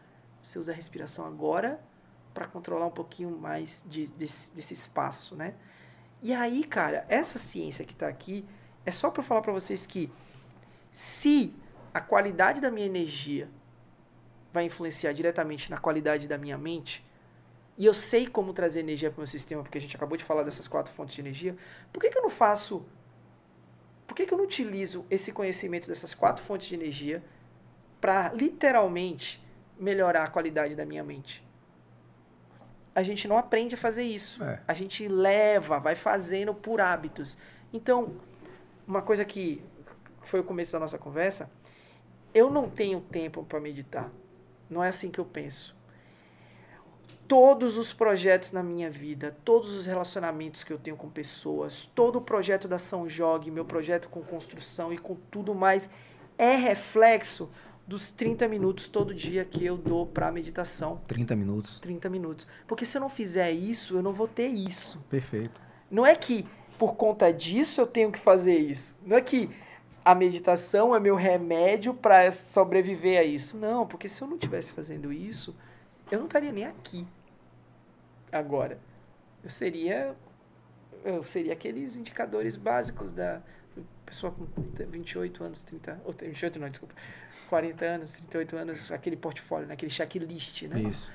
[0.43, 1.81] Você usa a respiração agora
[2.33, 5.55] para controlar um pouquinho mais de, desse, desse espaço, né?
[6.23, 8.45] E aí, cara, essa ciência que está aqui
[8.85, 10.11] é só para falar para vocês que
[10.91, 11.55] se
[11.93, 13.49] a qualidade da minha energia
[14.53, 17.05] vai influenciar diretamente na qualidade da minha mente,
[17.79, 20.25] e eu sei como trazer energia para o meu sistema, porque a gente acabou de
[20.25, 21.57] falar dessas quatro fontes de energia,
[21.93, 22.85] por que, que eu não faço.
[24.07, 27.23] Por que, que eu não utilizo esse conhecimento dessas quatro fontes de energia
[28.01, 29.43] para literalmente
[29.81, 31.43] melhorar a qualidade da minha mente.
[32.95, 34.45] A gente não aprende a fazer isso.
[34.45, 34.61] É.
[34.69, 37.37] A gente leva, vai fazendo por hábitos.
[37.73, 38.15] Então,
[38.87, 39.65] uma coisa que
[40.23, 41.51] foi o começo da nossa conversa,
[42.35, 44.11] eu não tenho tempo para meditar.
[44.69, 45.75] Não é assim que eu penso.
[47.27, 52.17] Todos os projetos na minha vida, todos os relacionamentos que eu tenho com pessoas, todo
[52.17, 55.89] o projeto da São Jog, meu projeto com construção e com tudo mais,
[56.37, 57.49] é reflexo
[57.91, 61.01] dos 30 minutos todo dia que eu dou para meditação.
[61.09, 61.81] 30 minutos.
[61.81, 62.47] 30 minutos.
[62.69, 65.01] Porque se eu não fizer isso, eu não vou ter isso.
[65.11, 65.61] Perfeito.
[65.91, 66.47] Não é que
[66.79, 68.97] por conta disso eu tenho que fazer isso.
[69.05, 69.51] Não é que
[70.05, 73.57] a meditação é meu remédio para sobreviver a isso.
[73.57, 75.53] Não, porque se eu não estivesse fazendo isso,
[76.13, 77.05] eu não estaria nem aqui
[78.31, 78.79] agora.
[79.43, 80.15] Eu seria
[81.05, 83.43] eu seria aqueles indicadores básicos da
[84.07, 84.47] pessoa com
[84.87, 86.95] 28 anos, 30, ou 28 não, desculpa,
[87.51, 89.75] 40 anos, 38 anos, aquele portfólio, né?
[89.75, 90.83] aquele checklist, né?
[90.83, 91.11] Isso.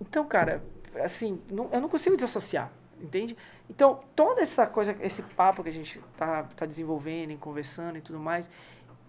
[0.00, 0.64] Então, cara,
[1.04, 3.36] assim, não, eu não consigo desassociar, entende?
[3.68, 8.18] Então, toda essa coisa, esse papo que a gente tá, tá desenvolvendo, conversando e tudo
[8.18, 8.50] mais,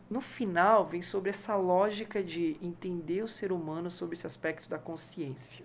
[0.09, 4.77] no final vem sobre essa lógica de entender o ser humano sobre esse aspecto da
[4.77, 5.63] consciência.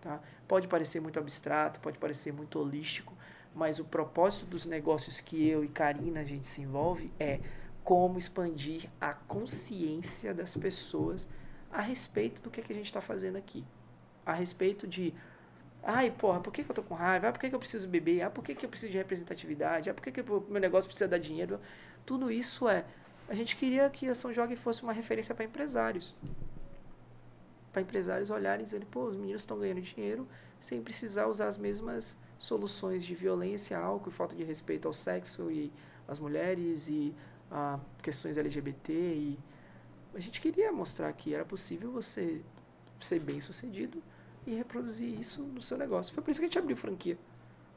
[0.00, 0.20] Tá?
[0.48, 3.12] Pode parecer muito abstrato, pode parecer muito holístico,
[3.54, 7.40] mas o propósito dos negócios que eu e Karina a gente se envolve é
[7.84, 11.28] como expandir a consciência das pessoas
[11.70, 13.64] a respeito do que, é que a gente está fazendo aqui.
[14.24, 15.12] A respeito de,
[15.82, 17.28] ai, porra, por que, que eu tô com raiva?
[17.28, 18.22] Ah, por que, que eu preciso beber?
[18.22, 19.90] Ah, por que, que eu preciso de representatividade?
[19.90, 21.58] Ah, por que, que meu negócio precisa dar dinheiro?
[22.06, 22.84] Tudo isso é.
[23.28, 26.14] A gente queria que a São Jorge fosse uma referência para empresários.
[27.72, 30.28] Para empresários olharem e dizerem, pô, os meninos estão ganhando dinheiro
[30.60, 35.72] sem precisar usar as mesmas soluções de violência, álcool falta de respeito ao sexo e
[36.06, 37.14] às mulheres e
[37.52, 39.38] a questões LGBT e
[40.14, 42.40] a gente queria mostrar que era possível você
[42.98, 44.02] ser bem sucedido
[44.46, 46.14] e reproduzir isso no seu negócio.
[46.14, 47.16] Foi por isso que a gente abriu franquia.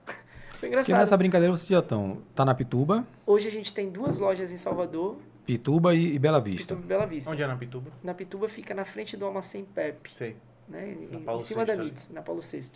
[0.59, 0.91] Foi engraçado.
[0.91, 2.21] Porque nessa brincadeira vocês já estão.
[2.33, 3.05] Tá na Pituba?
[3.25, 5.17] Hoje a gente tem duas lojas em Salvador.
[5.45, 6.73] Pituba e, e Bela Vista.
[6.73, 7.29] Pituba e Bela Vista.
[7.29, 7.91] Onde é na Pituba?
[8.03, 10.11] Na Pituba fica na frente do Almacém Pepe.
[10.15, 10.35] Sei.
[10.67, 10.93] Né?
[10.93, 12.71] Em, em cima da MITS, na Paulo VI.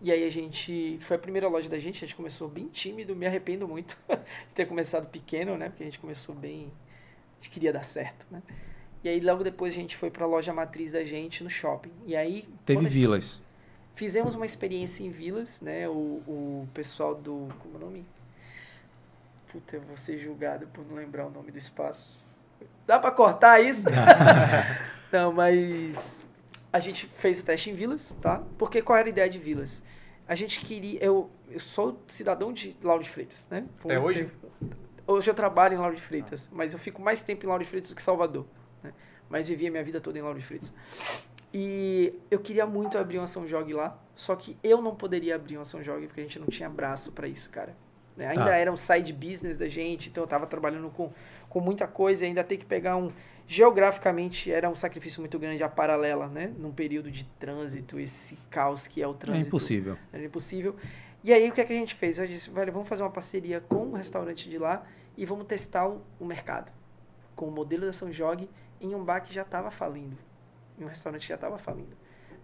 [0.00, 0.98] E aí a gente.
[1.00, 3.98] Foi a primeira loja da gente, a gente começou bem tímido, me arrependo muito
[4.46, 5.68] de ter começado pequeno, né?
[5.68, 6.70] Porque a gente começou bem.
[7.34, 8.42] A gente queria dar certo, né?
[9.02, 11.92] E aí logo depois a gente foi para a loja matriz da gente no shopping.
[12.06, 12.48] E aí.
[12.64, 13.40] Teve vilas.
[13.96, 15.88] Fizemos uma experiência em vilas, né?
[15.88, 17.48] O, o pessoal do.
[17.58, 18.06] Como é o nome?
[19.50, 22.24] Puta, eu vou ser julgado por não lembrar o nome do espaço.
[22.86, 23.84] Dá para cortar isso?
[25.10, 26.17] não, mas
[26.72, 28.42] a gente fez o teste em Vilas, tá?
[28.58, 29.82] Porque qual era a ideia de Vilas?
[30.26, 31.02] A gente queria.
[31.02, 33.66] Eu, eu sou cidadão de Lauro de Freitas, né?
[33.82, 34.30] Até hoje?
[35.06, 36.54] Hoje eu trabalho em Lauro de Freitas, ah.
[36.54, 38.44] mas eu fico mais tempo em Lauro de Freitas do que Salvador.
[38.82, 38.92] Né?
[39.30, 40.72] Mas vivia minha vida toda em Lauro de Freitas.
[41.52, 45.56] E eu queria muito abrir uma São Jogue lá, só que eu não poderia abrir
[45.56, 47.74] uma São Jogue porque a gente não tinha braço para isso, cara.
[48.18, 48.26] Né?
[48.26, 48.56] Ainda tá.
[48.56, 51.10] era um side business da gente, então eu tava trabalhando com,
[51.48, 53.10] com muita coisa, ainda ter que pegar um.
[53.50, 56.52] Geograficamente era um sacrifício muito grande a paralela, né?
[56.58, 59.46] Num período de trânsito, esse caos que é o trânsito.
[59.46, 59.98] É impossível.
[60.12, 60.76] Era impossível.
[61.24, 62.18] E aí o que, é que a gente fez?
[62.18, 64.84] Eu disse, velho, vamos fazer uma parceria com o um restaurante de lá
[65.16, 66.70] e vamos testar o, o mercado.
[67.34, 68.50] Com o modelo da São Jogue
[68.82, 70.18] em um bar que já estava falindo.
[70.78, 71.96] Em um restaurante que já estava falindo.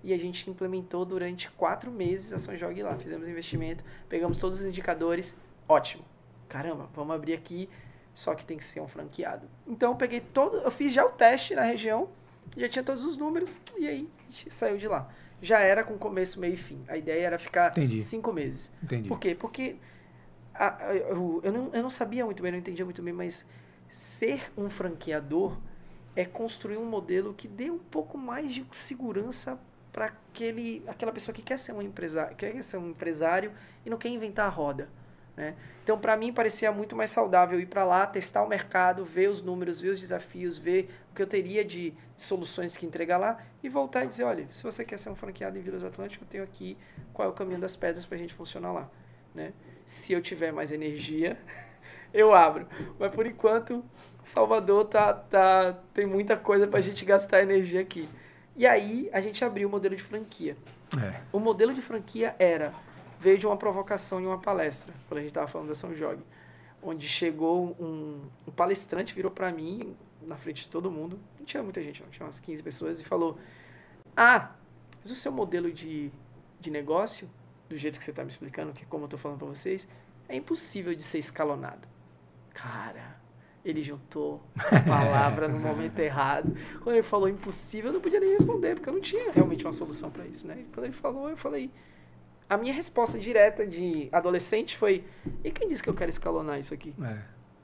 [0.03, 2.97] E a gente implementou durante quatro meses a São Jogue lá.
[2.97, 5.37] Fizemos investimento, pegamos todos os indicadores,
[5.69, 6.03] ótimo.
[6.49, 7.69] Caramba, vamos abrir aqui,
[8.15, 9.47] só que tem que ser um franqueado.
[9.67, 12.09] Então eu peguei todo, eu fiz já o teste na região,
[12.57, 15.09] já tinha todos os números e aí a gente saiu de lá.
[15.43, 16.83] já era com começo, meio e fim.
[16.89, 18.01] A ideia era ficar Entendi.
[18.03, 18.73] cinco meses.
[18.83, 19.09] Entendi.
[19.09, 19.35] Por quê?
[19.35, 19.77] Porque
[20.55, 23.45] a- a- eu, eu não, eu não sabia muito bem, não entendia muito bem, mas
[23.91, 25.59] ser um franqueador
[26.17, 29.59] é construir um modelo que dê um pouco mais de segurança
[29.93, 33.53] para aquele aquela pessoa que quer ser um empresário, quer ser um empresário
[33.85, 34.89] e não quer inventar a roda,
[35.37, 35.55] né?
[35.83, 39.43] Então, para mim parecia muito mais saudável ir para lá, testar o mercado, ver os
[39.43, 43.39] números, ver os desafios, ver o que eu teria de, de soluções que entregar lá
[43.63, 46.29] e voltar e dizer, olha, se você quer ser um franqueado em Vilas Atlântico, eu
[46.29, 46.79] tenho aqui
[47.13, 48.91] qual é o caminho das pedras para a gente funcionar lá,
[49.35, 49.53] né?
[49.85, 51.37] Se eu tiver mais energia,
[52.15, 52.67] eu abro.
[52.99, 53.85] Mas por enquanto,
[54.23, 58.09] Salvador tá, tá, tem muita coisa pra gente gastar energia aqui.
[58.57, 60.57] E aí a gente abriu o modelo de franquia.
[60.99, 61.21] É.
[61.33, 62.73] O modelo de franquia era,
[63.25, 66.23] veio de uma provocação em uma palestra, quando a gente estava falando da São Jorge,
[66.83, 71.63] onde chegou um, um palestrante, virou para mim, na frente de todo mundo, não tinha
[71.63, 73.39] muita gente, não, tinha umas 15 pessoas, e falou,
[74.15, 74.51] ah,
[75.01, 76.13] mas o seu modelo de,
[76.61, 77.27] de negócio,
[77.67, 79.89] do jeito que você está me explicando, que como eu estou falando para vocês,
[80.29, 81.89] é impossível de ser escalonado.
[82.53, 83.19] Cara,
[83.65, 86.55] ele juntou a palavra no momento errado.
[86.83, 89.73] Quando ele falou impossível, eu não podia nem responder, porque eu não tinha realmente uma
[89.73, 90.67] solução para isso, né?
[90.75, 91.71] Quando ele falou, eu falei.
[92.49, 95.05] A minha resposta direta de adolescente foi:
[95.43, 96.95] e quem disse que eu quero escalonar isso aqui?
[97.03, 97.19] É.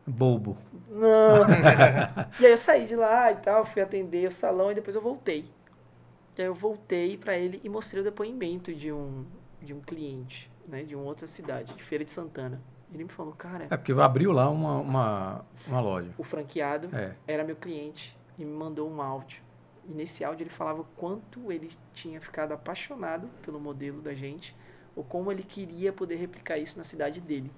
[0.06, 0.56] Bobo.
[0.88, 1.42] Não.
[2.40, 5.02] e aí eu saí de lá e tal, fui atender o salão e depois eu
[5.02, 5.44] voltei.
[6.36, 9.24] E aí eu voltei para ele e mostrei o depoimento de um,
[9.60, 10.82] de um cliente, né?
[10.82, 12.60] De uma outra cidade, de Feira de Santana.
[12.92, 16.10] Ele me falou, cara, É porque abriu lá uma, uma, uma loja.
[16.18, 17.14] o franqueado É.
[17.28, 19.42] era meu cliente e me mandou um áudio.
[19.88, 24.56] E nesse áudio ele falava o quanto ele tinha ficado apaixonado pelo modelo da gente,
[24.96, 27.50] ou como ele queria poder replicar isso na cidade dele.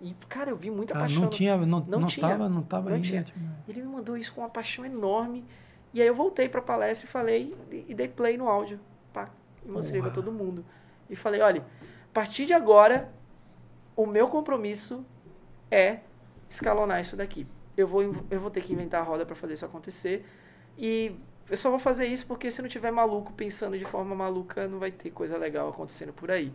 [0.00, 1.22] E, cara, eu vi muita Ah, paixão.
[1.22, 2.26] não tinha, não, não não, tinha.
[2.28, 3.06] tava, não tava Não ainda.
[3.06, 3.22] tinha.
[3.22, 3.38] tipo,
[3.68, 5.44] Ele me mandou isso com uma paixão enorme.
[5.92, 8.80] E aí eu voltei pra palestra e falei, e e dei play no áudio.
[9.12, 9.28] Pá,
[9.64, 10.22] e mostrei pra Porra.
[10.24, 10.64] todo mundo.
[11.08, 13.12] E falei, olha, a partir de agora,
[13.96, 15.04] o meu compromisso
[15.70, 15.98] é
[16.48, 17.46] escalonar isso daqui.
[17.76, 20.24] Eu vou, eu vou ter que inventar a roda pra fazer isso acontecer.
[20.78, 21.14] E
[21.50, 24.78] eu só vou fazer isso porque se não tiver maluco pensando de forma maluca, não
[24.78, 26.52] vai ter coisa legal acontecendo por aí.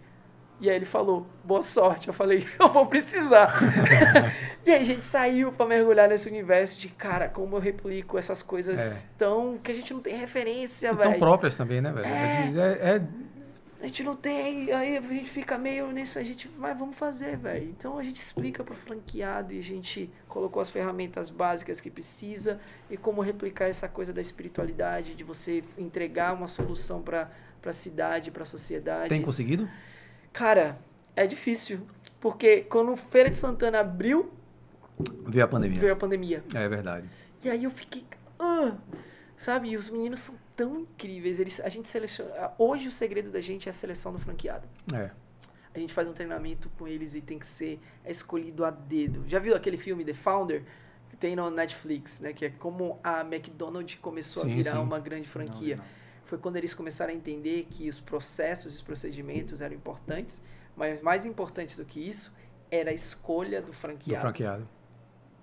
[0.60, 2.08] E aí ele falou, boa sorte.
[2.08, 3.60] Eu falei, eu vou precisar.
[4.66, 8.42] e aí a gente saiu pra mergulhar nesse universo de, cara, como eu replico essas
[8.42, 9.08] coisas É.
[9.18, 9.58] tão.
[9.62, 11.20] que a gente não tem referência, E tão velho.
[11.20, 12.06] próprias também, né, velho?
[12.06, 12.54] É.
[12.92, 13.02] é- é-
[13.82, 17.38] A gente não tem, aí a gente fica meio nisso, a gente, mas vamos fazer,
[17.38, 17.66] velho.
[17.70, 22.60] Então a gente explica pro franqueado e a gente colocou as ferramentas básicas que precisa
[22.90, 27.30] e como replicar essa coisa da espiritualidade, de você entregar uma solução pra
[27.62, 29.10] para cidade, pra sociedade.
[29.10, 29.68] tem conseguido?
[30.36, 30.78] Cara,
[31.16, 31.80] é difícil,
[32.20, 34.34] porque quando Feira de Santana abriu,
[35.28, 35.80] Veio a pandemia.
[35.80, 36.44] veio a pandemia.
[36.54, 37.10] É verdade.
[37.42, 38.06] E aí eu fiquei.
[38.38, 38.76] "Ah",
[39.38, 39.70] sabe?
[39.70, 41.40] E os meninos são tão incríveis.
[41.40, 42.52] Eles, a gente seleciona.
[42.58, 44.68] Hoje o segredo da gente é a seleção do franqueado.
[44.94, 45.10] É.
[45.74, 49.24] A gente faz um treinamento com eles e tem que ser é escolhido a dedo.
[49.28, 50.64] Já viu aquele filme The Founder?
[51.10, 52.34] Que tem no Netflix, né?
[52.34, 54.78] Que é como a McDonald's começou a Sim, virar sim.
[54.80, 55.78] uma grande franquia.
[55.78, 56.05] Não, não.
[56.26, 60.42] Foi quando eles começaram a entender que os processos e os procedimentos eram importantes,
[60.76, 62.34] mas mais importante do que isso
[62.70, 64.68] era a escolha do Do franqueado franqueado.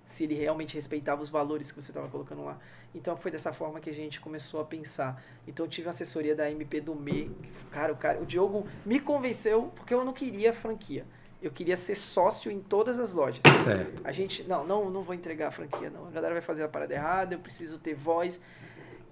[0.05, 2.59] se ele realmente respeitava os valores que você estava colocando lá.
[2.93, 5.23] Então foi dessa forma que a gente começou a pensar.
[5.47, 8.67] Então eu tive uma assessoria da MP do Me, que, cara, o cara, o Diogo
[8.85, 11.05] me convenceu porque eu não queria franquia.
[11.41, 13.41] Eu queria ser sócio em todas as lojas.
[13.63, 14.01] Certo.
[14.05, 16.07] A gente, não, não, não vou entregar a franquia, não.
[16.07, 18.39] A galera vai fazer a parada errada, eu preciso ter voz.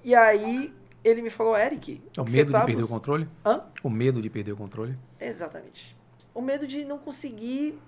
[0.04, 0.74] E aí
[1.04, 3.28] ele me falou, Eric, O que medo você tá de perder o controle?
[3.46, 3.64] Hã?
[3.84, 4.98] O medo de perder o controle?
[5.20, 5.96] Exatamente.
[6.34, 7.80] O medo de não conseguir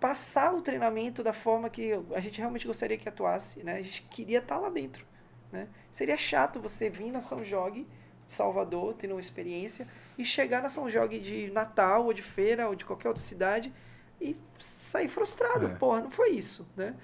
[0.00, 3.76] passar o treinamento da forma que a gente realmente gostaria que atuasse, né?
[3.76, 5.06] A gente queria estar lá dentro,
[5.50, 5.68] né?
[5.90, 7.86] Seria chato você vir na São Jogue,
[8.26, 9.86] Salvador, tendo uma experiência,
[10.18, 13.72] e chegar na São Jogue de Natal, ou de feira, ou de qualquer outra cidade,
[14.20, 15.66] e sair frustrado.
[15.66, 15.74] É.
[15.76, 16.94] Porra, não foi isso, né?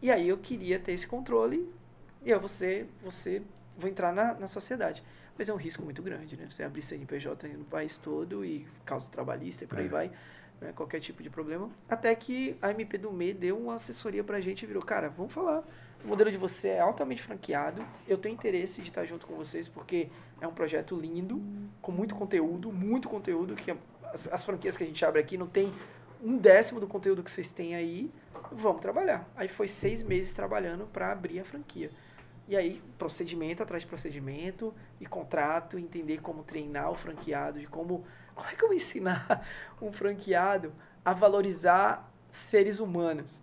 [0.00, 1.70] E aí eu queria ter esse controle,
[2.24, 3.42] e eu você, você,
[3.78, 5.02] vou entrar na, na sociedade.
[5.36, 6.46] Mas é um risco muito grande, né?
[6.50, 9.88] Você abrir CNPJ no país todo e causa trabalhista e por aí É.
[9.88, 10.12] vai,
[10.60, 10.72] né?
[10.74, 11.70] qualquer tipo de problema.
[11.88, 15.32] Até que a MP do ME deu uma assessoria pra gente e virou, cara, vamos
[15.32, 15.64] falar.
[16.04, 17.82] O modelo de você é altamente franqueado.
[18.06, 20.08] Eu tenho interesse de estar junto com vocês porque
[20.40, 21.40] é um projeto lindo,
[21.80, 23.70] com muito conteúdo, muito conteúdo que
[24.12, 25.72] as, as franquias que a gente abre aqui não tem
[26.22, 28.10] um décimo do conteúdo que vocês têm aí.
[28.50, 29.26] Vamos trabalhar.
[29.34, 31.90] Aí foi seis meses trabalhando para abrir a franquia.
[32.48, 38.04] E aí, procedimento atrás de procedimento, e contrato, entender como treinar o franqueado, de como.
[38.34, 39.46] Como é que eu vou ensinar
[39.80, 40.72] um franqueado
[41.04, 43.42] a valorizar seres humanos?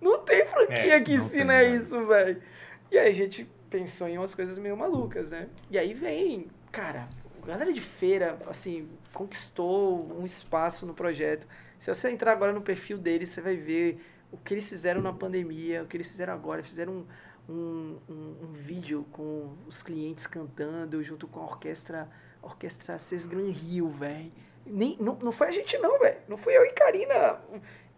[0.00, 1.76] Não tem franquia É, que ensina tem, né?
[1.76, 2.42] isso, velho.
[2.90, 5.46] E aí a gente pensou em umas coisas meio malucas, né?
[5.70, 7.06] E aí vem, cara,
[7.44, 11.46] galera de feira, assim, conquistou um espaço no projeto.
[11.78, 14.02] Se você entrar agora no perfil deles, você vai ver
[14.32, 16.62] o que eles fizeram na pandemia, o que eles fizeram agora.
[16.62, 17.06] Fizeram um,
[17.50, 22.08] um, um, um vídeo com os clientes cantando junto com a orquestra,
[22.40, 24.30] orquestra Sesgran Rio, velho.
[24.64, 26.20] Não, não foi a gente não, velho.
[26.28, 27.40] Não fui eu e Karina.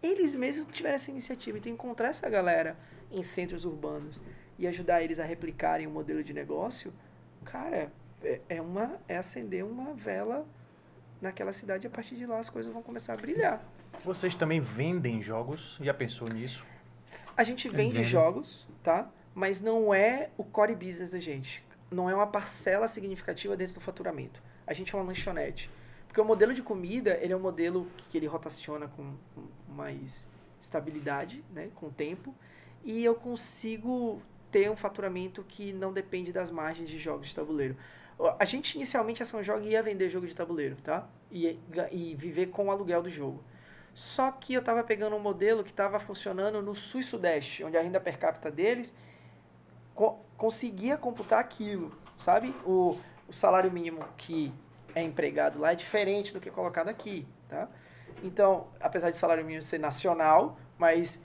[0.01, 1.57] Eles mesmos tiveram essa iniciativa.
[1.57, 2.75] Então, encontrar essa galera
[3.11, 4.21] em centros urbanos
[4.57, 6.91] e ajudar eles a replicarem o um modelo de negócio,
[7.45, 7.91] cara,
[8.23, 10.47] é, é, uma, é acender uma vela
[11.21, 13.63] naquela cidade e a partir de lá as coisas vão começar a brilhar.
[14.03, 15.77] Vocês também vendem jogos?
[15.81, 16.65] Já pensou nisso?
[17.37, 19.09] A gente vende jogos, tá?
[19.33, 21.63] Mas não é o core business da gente.
[21.89, 24.41] Não é uma parcela significativa dentro do faturamento.
[24.65, 25.69] A gente é uma lanchonete.
[26.07, 29.15] Porque o modelo de comida, ele é um modelo que ele rotaciona com
[29.67, 30.27] mais
[30.61, 32.33] estabilidade, né, com o tempo,
[32.83, 37.75] e eu consigo ter um faturamento que não depende das margens de jogos de tabuleiro.
[38.39, 41.07] A gente inicialmente a São Jogo ia vender jogo de tabuleiro, tá?
[41.31, 41.59] E,
[41.91, 43.43] e viver com o aluguel do jogo.
[43.93, 47.75] Só que eu estava pegando um modelo que estava funcionando no sul e sudeste, onde
[47.75, 48.93] a renda per capita deles
[49.95, 52.53] co conseguia computar aquilo, sabe?
[52.65, 52.97] O,
[53.27, 54.53] o salário mínimo que
[54.93, 57.69] é empregado lá é diferente do que é colocado aqui, tá?
[58.21, 61.19] Então, apesar de salário mínimo ser nacional, mas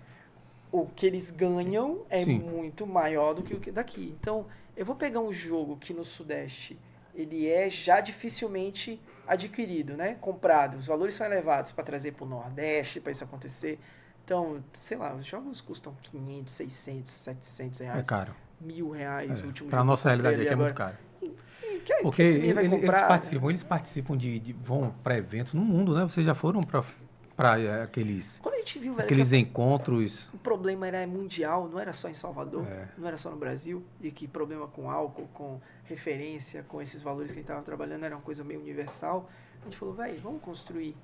[0.71, 2.39] o que eles ganham é Sim.
[2.39, 4.17] muito maior do que o que daqui.
[4.21, 4.47] Então,
[4.77, 6.79] eu vou pegar um jogo que no Sudeste
[7.15, 10.17] ele é já dificilmente adquirido, né?
[10.21, 10.77] Comprado.
[10.77, 13.79] Os valores são elevados para trazer para o Nordeste, para isso acontecer.
[14.25, 18.07] Então, sei lá, os jogos custam 500, 600, 700 reais.
[18.07, 18.35] É caro.
[18.61, 19.39] Mil reais.
[19.39, 19.65] É.
[19.69, 20.97] Para a nossa realidade aqui é muito caro.
[21.21, 25.95] Que, Porque que ele, eles participam, eles participam de, de vão para eventos no mundo,
[25.95, 26.03] né?
[26.03, 26.85] Vocês já foram para
[27.39, 30.29] para eh, aqueles Quando a gente viu, velho, aqueles encontros.
[30.35, 32.89] O problema era mundial, não era só em Salvador, é.
[32.99, 37.31] não era só no Brasil, e que problema com álcool, com referência, com esses valores
[37.31, 39.31] que a gente estava trabalhando era uma coisa meio universal.
[39.63, 40.97] A gente falou, velho, vamos construir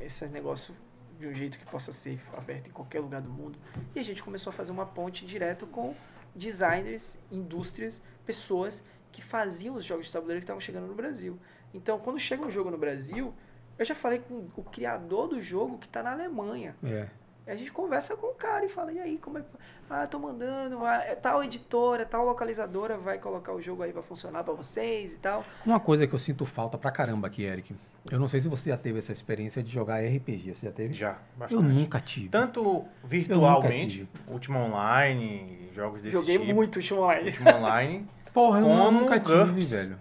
[0.00, 0.74] esse negócio
[1.20, 3.58] de um jeito que possa ser aberto em qualquer lugar do mundo.
[3.94, 5.94] E a gente começou a fazer uma ponte direto com
[6.36, 11.38] designers, indústrias, pessoas que faziam os jogos de tabuleiro que estavam chegando no Brasil.
[11.72, 13.34] Então, quando chega um jogo no Brasil,
[13.78, 16.76] eu já falei com o criador do jogo que está na Alemanha.
[16.84, 17.08] É.
[17.46, 19.48] A gente conversa com o cara e fala, e aí, como é que.
[19.88, 24.42] Ah, tô mandando, é tal editora, tal localizadora vai colocar o jogo aí para funcionar
[24.42, 25.44] para vocês e tal.
[25.64, 27.74] Uma coisa que eu sinto falta pra caramba aqui, Eric.
[28.10, 30.54] Eu não sei se você já teve essa experiência de jogar RPG.
[30.54, 30.94] Você já teve?
[30.94, 31.54] Já, bastante.
[31.54, 32.28] Eu nunca tive.
[32.28, 36.54] Tanto virtualmente, Última Online, jogos desse Joguei tipo.
[36.54, 37.26] muito Última Online.
[37.26, 38.06] Última Online.
[38.32, 39.98] Porra, eu nunca tive, velho.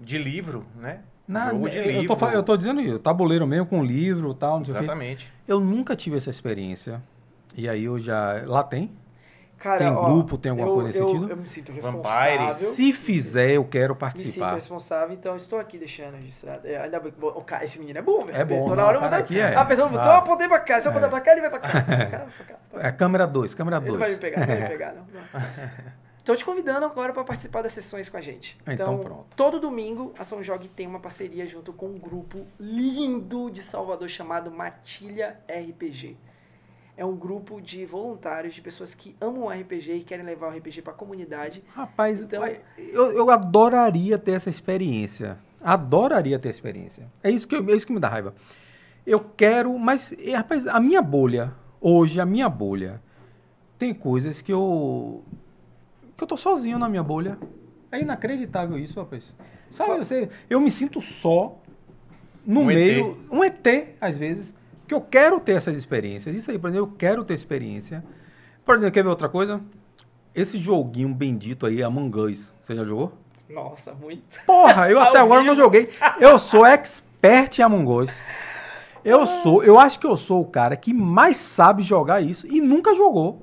[0.00, 1.00] De livro, né?
[1.26, 2.16] Na, Jogo de eu livro.
[2.16, 4.62] Tô, eu tô dizendo isso, tabuleiro mesmo com livro e tal.
[4.62, 5.30] Exatamente.
[5.46, 7.02] Eu nunca tive essa experiência.
[7.54, 8.42] E aí eu já.
[8.46, 8.90] Lá tem?
[9.58, 11.30] Cara, tem ó, grupo, tem alguma eu, coisa nesse eu, sentido?
[11.30, 12.38] Eu me sinto responsável.
[12.46, 12.74] Vampires.
[12.76, 14.46] Se fizer, eu quero Me participar.
[14.50, 16.66] sinto responsável, então estou aqui deixando registrado.
[16.66, 18.38] É, ainda bem que o cara, esse menino é bom, velho.
[18.38, 19.54] É bom, Tô não, na hora mandar- aqui é.
[19.56, 20.14] A pessoa botou, Ah.
[20.14, 20.80] eu apontei pra cá.
[20.80, 21.10] Se eu apontar É.
[21.10, 21.68] pra cá, ele vai pra cá.
[21.70, 22.26] Pra cá, pra cá,
[22.70, 22.88] pra cá.
[22.88, 24.00] É câmera 2, câmera Ele não 2.
[24.00, 25.02] vai me pegar, não vai me pegar, não.
[25.12, 25.88] não.
[26.24, 28.56] Tô te convidando agora para participar das sessões com a gente.
[28.66, 29.26] Então, pronto.
[29.34, 34.08] todo domingo a São Jogue tem uma parceria junto com um grupo lindo de Salvador
[34.08, 36.16] chamado Matilha RPG.
[36.98, 40.56] É um grupo de voluntários, de pessoas que amam o RPG e querem levar o
[40.58, 41.62] RPG para a comunidade.
[41.72, 42.42] Rapaz, Então-
[42.76, 45.38] eu, eu adoraria ter essa experiência.
[45.62, 47.06] Adoraria ter experiência.
[47.22, 48.34] É isso que, eu- é isso que me dá raiva.
[49.06, 53.00] Eu quero, mas, rapaz, a minha bolha, hoje, a minha bolha,
[53.78, 55.22] tem coisas que eu.
[56.16, 57.38] que eu tô sozinho na minha bolha.
[57.92, 59.22] É inacreditável isso, rapaz.
[59.70, 61.56] Sabe, você, eu me sinto só
[62.44, 63.12] no Um meio.
[63.12, 63.16] ET.
[63.30, 64.52] Um ET, às vezes.
[64.88, 66.34] Que eu quero ter essas experiências.
[66.34, 68.02] Isso aí, por exemplo, eu quero ter experiência.
[68.64, 69.60] Por exemplo, quer ver outra coisa?
[70.34, 73.12] Esse joguinho bendito aí, Among Us, você já jogou?
[73.50, 74.40] Nossa, muito.
[74.46, 75.90] Porra, eu até agora não joguei.
[76.18, 78.22] Eu sou expert em Among Us.
[79.04, 82.60] Eu sou, eu acho que eu sou o cara que mais sabe jogar isso e
[82.60, 83.42] nunca jogou.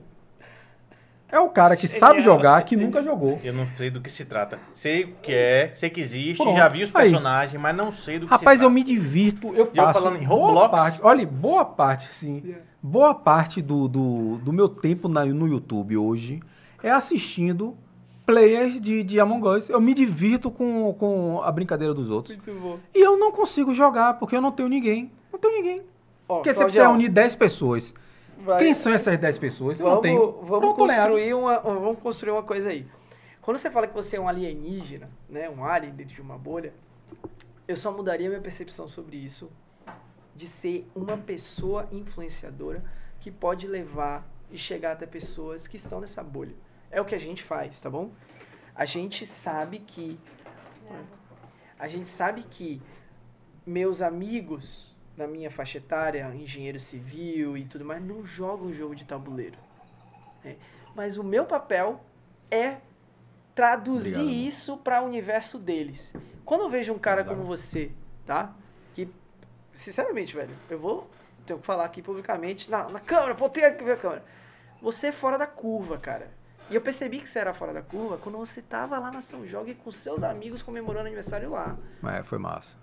[1.28, 2.36] É o cara que sabe Genial.
[2.38, 3.40] jogar que nunca jogou.
[3.44, 4.60] Eu não sei do que se trata.
[4.74, 6.56] Sei o que é, sei que existe, Pronto.
[6.56, 7.04] já vi os Aí.
[7.10, 8.74] personagens, mas não sei do que Rapaz, se eu trata.
[8.74, 10.70] me divirto, eu E eu passo falando em boa Roblox?
[10.72, 15.98] parte, olha, boa parte, assim, boa parte do, do, do meu tempo na- no YouTube
[15.98, 16.40] hoje
[16.84, 17.76] é assistindo
[18.26, 19.70] players de, de Among Us.
[19.70, 22.36] Eu me divirto com, com a brincadeira dos outros.
[22.38, 22.78] Muito bom.
[22.94, 25.12] E eu não consigo jogar porque eu não tenho ninguém.
[25.34, 25.80] Não tenho ninguém.
[26.28, 27.94] Ó, Porque se você Claudião, quiser unir 10 pessoas,
[28.40, 29.80] vai- quem são essas 10 pessoas?
[29.80, 30.32] Eu não Vamos, tenho.
[30.42, 32.86] vamos, Pronto, construir uma, vamos construir uma coisa aí.
[33.42, 36.74] Quando você fala que você é um alienígena, né, um alien dentro de uma bolha,
[37.68, 39.52] eu só mudaria minha percepção sobre isso
[40.36, 42.84] de ser uma pessoa influenciadora
[43.20, 46.56] que pode levar e chegar até pessoas que estão nessa bolha.
[46.92, 48.12] É o que a gente faz, tá bom?
[48.76, 50.20] A gente sabe que
[51.78, 52.82] A gente sabe que
[53.66, 59.06] meus amigos na minha faixa etária, engenheiro civil e tudo mais, não jogam jogo de
[59.06, 59.58] tabuleiro.
[60.44, 60.58] Né?
[60.94, 62.02] Mas o meu papel
[62.52, 62.78] é
[63.54, 66.14] traduzir Obrigado, isso para o universo deles.
[66.44, 67.38] Quando eu vejo um cara Obrigado.
[67.38, 67.92] como você,
[68.26, 68.54] tá?
[68.94, 69.10] Que,
[69.74, 71.10] sinceramente, velho, eu vou
[71.46, 74.24] tenho que falar aqui publicamente na, na câmera, vou ter que ver a câmera.
[74.82, 76.30] Você é fora da curva, cara.
[76.70, 79.46] E eu percebi que você era fora da curva quando você tava lá na São
[79.46, 81.78] Jorge com seus amigos comemorando aniversário lá.
[82.04, 82.76] É, foi massa.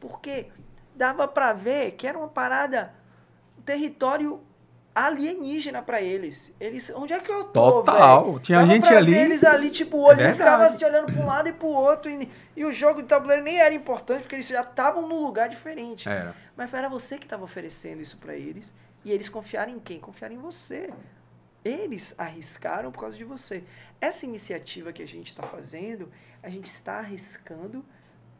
[0.00, 0.50] Porque
[0.94, 2.92] dava para ver que era uma parada,
[3.58, 4.40] um território
[4.94, 6.52] alienígena para eles.
[6.60, 8.24] Eles, onde é que eu tô, Total.
[8.24, 8.40] Véio?
[8.40, 9.14] Tinha Dava gente ali.
[9.14, 11.72] eles ali, tipo, o olho é ficava se olhando para um lado e para o
[11.72, 12.10] outro.
[12.10, 15.48] E, e, o jogo de tabuleiro nem era importante, porque eles já estavam num lugar
[15.48, 16.08] diferente.
[16.08, 16.34] Era.
[16.56, 18.72] Mas era você que estava oferecendo isso para eles.
[19.04, 19.98] E eles confiaram em quem?
[19.98, 20.92] Confiaram em você.
[21.64, 23.64] Eles arriscaram por causa de você.
[24.00, 26.10] Essa iniciativa que a gente está fazendo,
[26.42, 27.84] a gente está arriscando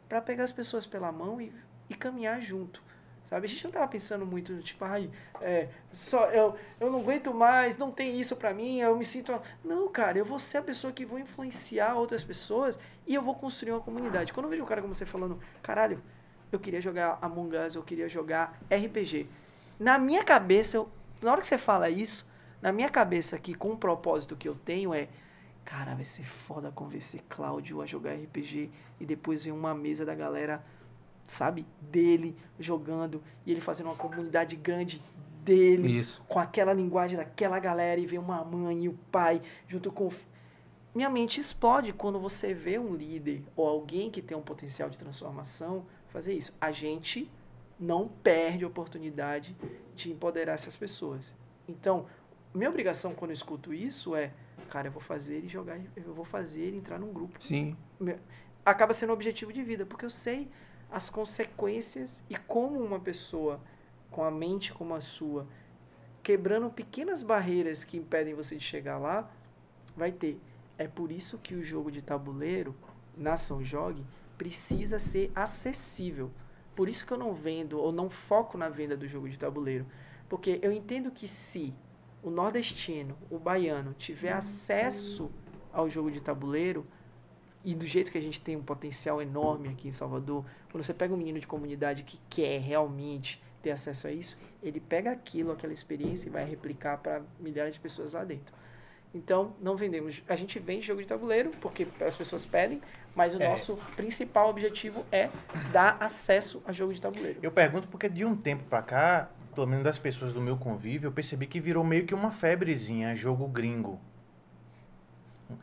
[0.09, 1.53] para pegar as pessoas pela mão e,
[1.89, 2.83] e caminhar junto.
[3.25, 3.47] Sabe?
[3.47, 5.11] A gente não estava pensando muito, tipo, ai,
[5.41, 9.41] é, só, eu, eu não aguento mais, não tem isso para mim, eu me sinto.
[9.65, 13.35] Não, cara, eu vou ser a pessoa que vou influenciar outras pessoas e eu vou
[13.35, 14.35] construir uma comunidade.
[14.35, 16.03] Quando eu vejo um cara como você falando, caralho,
[16.53, 19.27] eu queria jogar Among Us, eu queria jogar RPG.
[19.81, 20.91] Na minha cabeça, eu,
[21.23, 22.27] na hora que você fala isso,
[22.61, 25.09] na minha cabeça aqui, com o propósito que eu tenho é,
[25.65, 30.15] cara, vai ser foda convencer Cláudio a jogar RPG e depois ver uma mesa da
[30.15, 30.63] galera
[31.33, 31.67] sabe?
[31.81, 35.03] Dele jogando e ele fazendo uma comunidade grande
[35.43, 36.23] dele, Isso.
[36.29, 40.11] com aquela linguagem daquela galera e ver uma mãe e o pai junto com.
[40.95, 44.99] Minha mente explode quando você vê um líder ou alguém que tem um potencial de
[44.99, 46.55] transformação fazer isso.
[46.61, 47.31] A gente
[47.81, 49.57] não perde a oportunidade
[49.97, 51.35] de empoderar essas pessoas.
[51.67, 52.07] Então,
[52.53, 54.31] minha obrigação quando eu escuto isso é,
[54.69, 57.43] cara, eu vou fazer ele jogar, eu vou fazer ele entrar num grupo.
[57.43, 57.75] Sim.
[58.65, 60.51] Acaba sendo um objetivo de vida, porque eu sei
[60.93, 63.61] as consequências e como uma pessoa
[64.11, 65.49] com a mente como a sua,
[66.23, 69.29] quebrando pequenas barreiras que impedem você de chegar lá,
[69.97, 70.39] vai ter.
[70.77, 72.77] É por isso que o jogo de tabuleiro,
[73.17, 74.05] na São Jogue,
[74.37, 76.31] precisa ser acessível.
[76.77, 79.87] Por isso que eu não vendo ou não foco na venda do jogo de tabuleiro.
[80.29, 81.75] Porque eu entendo que se
[82.23, 85.31] o nordestino, o baiano, tiver acesso
[85.73, 86.87] ao jogo de tabuleiro,
[87.65, 90.93] e do jeito que a gente tem um potencial enorme aqui em Salvador, quando você
[90.93, 95.53] pega um menino de comunidade que quer realmente ter acesso a isso, ele pega aquilo,
[95.53, 98.55] aquela experiência e vai replicar para milhares de pessoas lá dentro.
[99.15, 100.23] Então, não vendemos.
[100.27, 102.81] A gente vende jogo de tabuleiro porque as pessoas pedem,
[103.15, 103.49] mas o é.
[103.49, 105.29] nosso principal objetivo é
[105.71, 107.39] dar acesso a jogo de tabuleiro.
[107.43, 111.09] Eu pergunto porque de um tempo para cá, pelo menos das pessoas do meu convívio,
[111.09, 114.01] eu percebi que virou meio que uma febrezinha jogo gringo.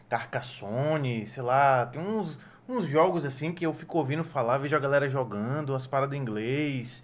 [0.08, 4.80] Carcassonne, sei lá, tem uns, uns jogos assim que eu fico ouvindo falar, vejo a
[4.80, 7.04] galera jogando, as paradas em inglês.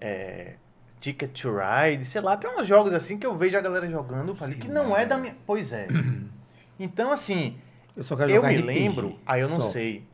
[0.00, 0.54] É,
[1.00, 4.30] Ticket to Ride, sei lá, tem uns jogos assim que eu vejo a galera jogando,
[4.30, 5.36] eu falei Sim, que não é da minha.
[5.46, 5.88] Pois é.
[6.76, 7.56] Então, assim,
[7.96, 8.66] eu, só quero eu me RPG.
[8.66, 9.68] lembro, aí eu não só.
[9.68, 10.04] sei.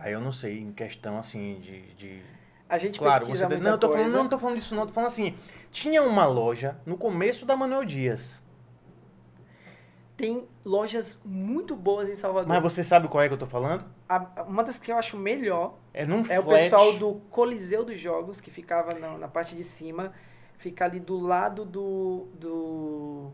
[0.00, 1.82] Aí eu não sei, em questão assim de.
[1.94, 2.20] de...
[2.68, 3.58] A gente claro, pesquisa você...
[3.58, 4.02] não, eu tô coisa.
[4.02, 5.36] falando, não, tô falando disso não, tô falando assim.
[5.70, 8.42] Tinha uma loja no começo da Manuel Dias
[10.16, 12.48] tem lojas muito boas em Salvador.
[12.48, 13.84] Mas você sabe qual é que eu tô falando?
[14.08, 18.00] A, uma das que eu acho melhor é, num é o pessoal do Coliseu dos
[18.00, 20.12] Jogos, que ficava na, na, parte de cima,
[20.56, 23.30] fica ali do lado do, do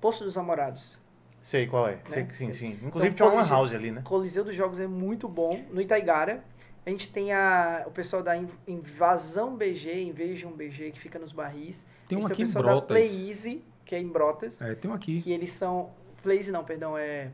[0.00, 0.98] Poço dos Namorados.
[1.40, 1.92] Sei qual é.
[1.92, 2.00] Né?
[2.08, 2.70] Sei que sim, sim.
[2.70, 4.02] Então, Inclusive então, tinha uma house ali, né?
[4.02, 5.64] Coliseu dos Jogos é muito bom.
[5.70, 6.42] No Itaigara.
[6.84, 8.36] A gente tem a, o pessoal da
[8.66, 11.84] Invasão BG, Invasion BG, que fica nos barris.
[12.06, 12.88] Tem um aqui tem o pessoal em Brotas.
[12.88, 14.62] da Play Easy, que é em Brotas.
[14.62, 15.20] É, tem um aqui.
[15.20, 15.90] Que eles são
[16.26, 17.30] Plays não, perdão, é.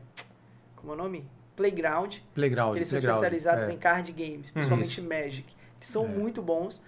[0.75, 1.27] Como é o nome?
[1.55, 2.17] Playground.
[2.35, 2.73] Playground.
[2.73, 3.73] Que eles são especializados é.
[3.73, 5.01] em card games, principalmente.
[5.01, 5.55] Magic.
[5.79, 6.07] Que são é.
[6.07, 6.79] muito bons.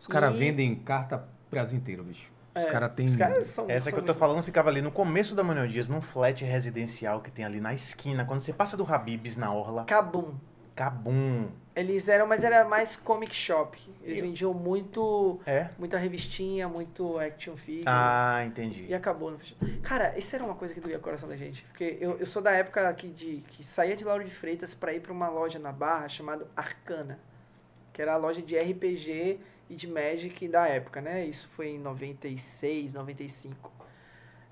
[0.00, 0.38] Os caras e...
[0.38, 2.28] vendem carta Brasil inteiro, bicho.
[2.56, 3.16] Os é, caras têm.
[3.16, 5.88] Cara são, Essa são que eu tô falando ficava ali no começo da Manuel Dias,
[5.88, 8.24] num flat residencial que tem ali na esquina.
[8.24, 9.84] Quando você passa do Habibs na Orla.
[9.84, 10.34] Cabum.
[10.74, 11.46] Cabum.
[11.74, 13.78] Eles eram, mas era mais comic shop.
[14.02, 14.24] Eles eu...
[14.24, 15.40] vendiam muito.
[15.46, 15.70] É?
[15.78, 17.84] Muita revistinha, muito action figure.
[17.86, 18.84] Ah, entendi.
[18.88, 19.38] E acabou.
[19.82, 21.62] Cara, isso era uma coisa que doía o coração da gente.
[21.64, 24.92] Porque eu, eu sou da época aqui de, que saía de Lauro de Freitas para
[24.92, 27.18] ir para uma loja na Barra chamada Arcana.
[27.92, 29.40] Que era a loja de RPG
[29.70, 31.24] e de Magic da época, né?
[31.24, 33.72] Isso foi em 96, 95.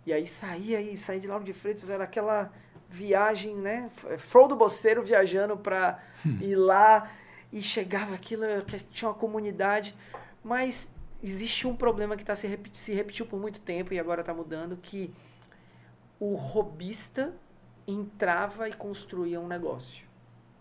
[0.06, 2.50] E aí saía aí, saía de Lauro de Freitas, era aquela
[2.90, 3.88] viagem, né?
[4.18, 6.38] Frodo Boceiro viajando para hum.
[6.40, 7.10] ir lá
[7.52, 9.94] e chegava aquilo, que tinha uma comunidade,
[10.42, 10.92] mas
[11.22, 14.34] existe um problema que tá se, repeti se repetiu por muito tempo e agora está
[14.34, 15.12] mudando, que
[16.18, 17.32] o robista
[17.86, 20.04] entrava e construía um negócio.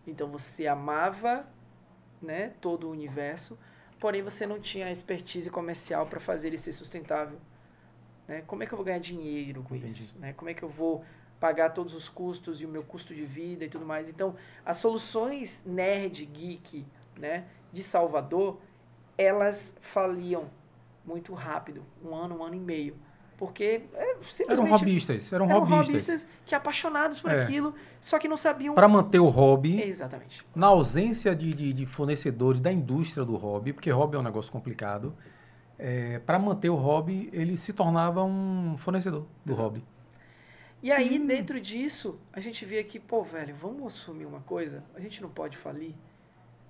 [0.06, 1.46] Então você amava,
[2.22, 3.58] né, todo o universo,
[4.00, 7.40] porém você não tinha a expertise comercial para fazer ele ser sustentável.
[8.28, 8.44] Né?
[8.48, 9.92] Como é que eu vou ganhar dinheiro com Entendi.
[9.92, 10.16] isso?
[10.18, 10.34] Né?
[10.34, 11.04] Como é que eu vou
[11.40, 14.10] pagar todos os custos e o meu custo de vida e tudo mais?
[14.10, 14.36] Então,
[14.66, 16.86] as soluções nerd, geek,
[17.18, 18.60] né, de Salvador,
[19.18, 20.45] elas faliam
[21.06, 22.95] muito rápido, um ano, um ano e meio.
[23.38, 24.18] Porque é,
[24.49, 25.88] Eram hobbyistas, eram, eram hobbyistas.
[25.88, 27.44] hobbyistas que apaixonados por É.
[27.44, 28.76] aquilo, só que não sabiam.
[28.76, 30.45] Para manter o hobby, Exatamente.
[30.53, 34.52] na ausência de, de, de fornecedores da indústria do hobby, porque hobby é um negócio
[34.52, 35.16] complicado,
[36.26, 39.64] para manter o hobby, ele se tornava um fornecedor do Exato.
[39.70, 39.86] hobby.
[40.82, 44.82] E aí, dentro disso, a gente via que, pô, velho, vamos assumir uma coisa?
[44.96, 45.94] A gente não pode falir?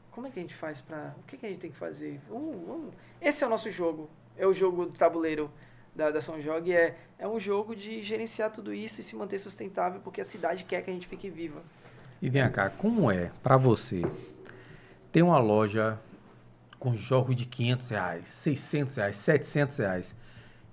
[0.10, 1.14] Como é que a gente faz pra.
[1.20, 2.20] O que, que a gente tem que fazer?
[2.28, 2.94] Vamos, vamos.
[3.22, 4.10] Esse é o nosso jogo.
[4.36, 5.52] É o jogo do tabuleiro
[5.96, 6.74] da, da São Jogue.
[6.74, 10.64] É, é um jogo de gerenciar tudo isso e se manter sustentável, porque a cidade
[10.64, 11.62] quer que a gente fique viva.
[12.20, 14.02] E vem cá, como é para você
[15.12, 16.00] ter uma loja
[16.80, 20.16] com jogos de 500 reais, 600 reais, 700 reais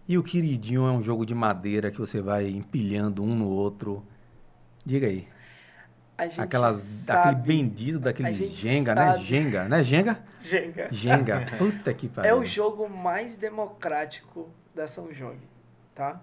[0.09, 4.05] e o queridinho é um jogo de madeira que você vai empilhando um no outro?
[4.85, 5.27] Diga aí.
[6.39, 7.19] Aquelas, sabe...
[7.19, 9.19] aquele bendido daquele Jenga, né?
[9.19, 9.85] Jenga, né?
[9.85, 10.19] Jenga?
[10.41, 10.89] Jenga.
[10.91, 11.47] Jenga.
[11.59, 12.31] Puta que pariu.
[12.31, 15.47] É o jogo mais democrático da São Jogue,
[15.95, 16.21] tá?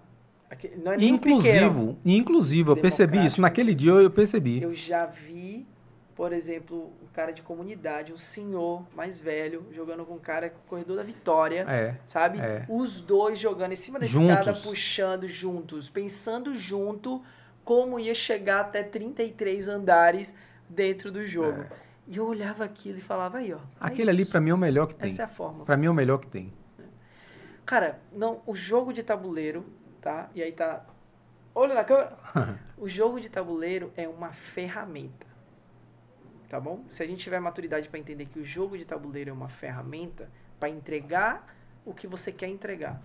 [0.49, 1.03] Aqui- Não é.
[1.03, 3.39] Inclusivo, inclusive, eu percebi isso.
[3.41, 4.61] Naquele dia eu percebi.
[4.61, 5.67] Eu já vi,
[6.15, 10.97] por exemplo, um cara de comunidade, um senhor mais velho, jogando com um cara corredor
[10.97, 11.95] da Vitória, É.
[12.05, 12.39] sabe?
[12.39, 12.65] é.
[12.69, 14.29] Os dois jogando em cima da Juntos.
[14.39, 17.23] escada, puxando juntos, pensando junto
[17.65, 20.33] como ia chegar até 33 andares
[20.69, 21.61] dentro do jogo.
[21.61, 21.83] É.
[22.05, 23.57] E eu olhava aquilo e falava, aí, ó.
[23.57, 25.09] é Aquele ali pra mim é o melhor que tem.
[25.09, 25.63] Essa é a forma.
[25.63, 26.51] Pra mim é o melhor que tem.
[27.65, 29.65] Cara, não, o jogo de tabuleiro,
[30.01, 30.29] tá?
[30.35, 30.85] E aí tá.
[31.55, 32.17] Olha na câmera.
[32.77, 35.25] o jogo de tabuleiro é uma ferramenta.
[36.49, 36.83] Tá bom?
[36.89, 40.29] Se a gente tiver maturidade para entender que o jogo de tabuleiro é uma ferramenta
[40.59, 41.55] para entregar
[41.85, 43.01] o que você quer entregar.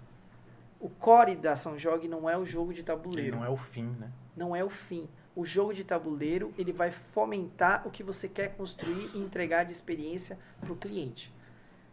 [0.81, 3.37] O core da São Jogue não é o jogo de Ele tabuleiro.
[3.37, 4.13] não é o fim, né?
[4.39, 5.09] não é o fim.
[5.35, 9.73] O jogo de tabuleiro, ele vai fomentar o que você quer construir e entregar de
[9.73, 11.33] experiência para o cliente.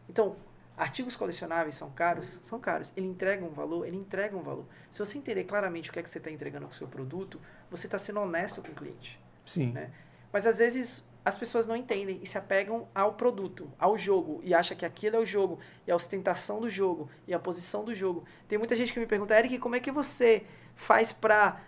[0.09, 0.35] Então,
[0.77, 2.39] artigos colecionáveis são caros?
[2.43, 2.93] São caros.
[2.95, 3.85] Ele entrega um valor?
[3.85, 4.65] Ele entrega um valor.
[4.89, 7.39] Se você entender claramente o que é que você está entregando com o seu produto,
[7.69, 9.19] você está sendo honesto com o cliente.
[9.45, 9.71] Sim.
[9.71, 9.91] Né?
[10.33, 14.53] Mas às vezes as pessoas não entendem e se apegam ao produto, ao jogo, e
[14.53, 17.95] acham que aquilo é o jogo, e a ostentação do jogo, e a posição do
[17.95, 18.23] jogo.
[18.47, 20.45] Tem muita gente que me pergunta, Eric, como é que você
[20.75, 21.59] faz pra,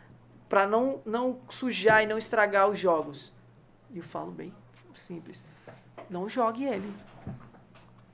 [0.48, 3.34] pra não, não sujar e não estragar os jogos?
[3.90, 4.54] E eu falo bem
[4.94, 5.44] simples.
[6.08, 6.94] Não jogue ele.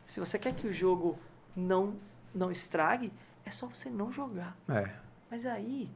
[0.06, 1.18] Se você quer que o jogo
[1.56, 1.96] não,
[2.34, 3.12] não estrague,
[3.46, 4.58] é só você não jogar.
[4.70, 4.90] É.
[5.30, 5.90] Mas aí,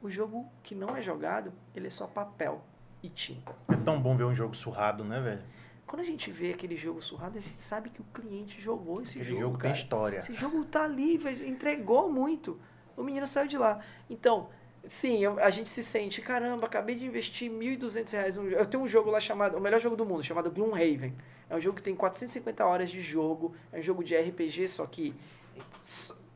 [0.00, 2.62] o jogo que não é jogado, ele é só papel
[3.02, 3.54] e tinta.
[3.68, 5.42] É tão bom ver um jogo surrado, né, velho?
[5.86, 9.12] Quando a gente vê aquele jogo surrado, a gente sabe que o cliente jogou esse
[9.18, 9.74] Aquele jogo, jogo, cara.
[9.74, 10.18] tem história.
[10.18, 12.58] Esse jogo tá ali, velho, entregou muito.
[12.96, 13.80] O menino saiu de lá.
[14.08, 14.48] Então,
[14.84, 18.56] sim, eu- a gente se sente, caramba, acabei de investir 1.200 reais num jogo.
[18.62, 21.14] Eu tenho um jogo lá chamado, o melhor jogo do mundo, chamado Gloomhaven.
[21.50, 24.86] É um jogo que tem 450 horas de jogo, é um jogo de RPG, só
[24.86, 25.14] que...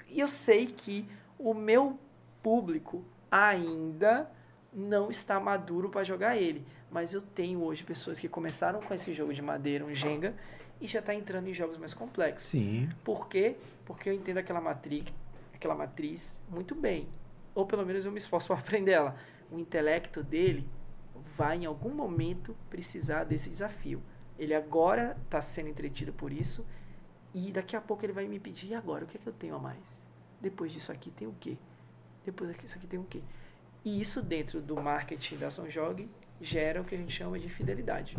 [0.09, 1.99] E eu sei que o meu
[2.43, 4.31] público ainda
[4.77, 6.63] não está maduro para jogar ele.
[6.91, 10.35] Mas eu tenho hoje pessoas que começaram com esse jogo de madeira, um Jenga,
[10.79, 12.51] e já está entrando em jogos mais complexos.
[12.51, 12.89] Sim.
[13.03, 13.57] Por quê?
[13.87, 15.07] Porque eu entendo aquela matriz,
[15.55, 17.09] aquela matriz muito bem.
[17.55, 19.17] Ou pelo menos eu me esforço para aprender ela.
[19.51, 20.69] O intelecto dele
[21.37, 24.03] vai em algum momento precisar desse desafio.
[24.39, 26.65] Ele agora está sendo entretido por isso
[27.35, 29.33] e daqui a pouco ele vai me pedir, e agora, o que é que eu
[29.33, 29.83] tenho a mais?
[30.41, 31.57] Depois disso aqui tem o quê?
[32.25, 33.23] Depois disso aqui tem o quê?
[33.87, 36.11] E isso dentro do marketing da São Jogue
[36.41, 38.19] gera o que a gente chama de fidelidade.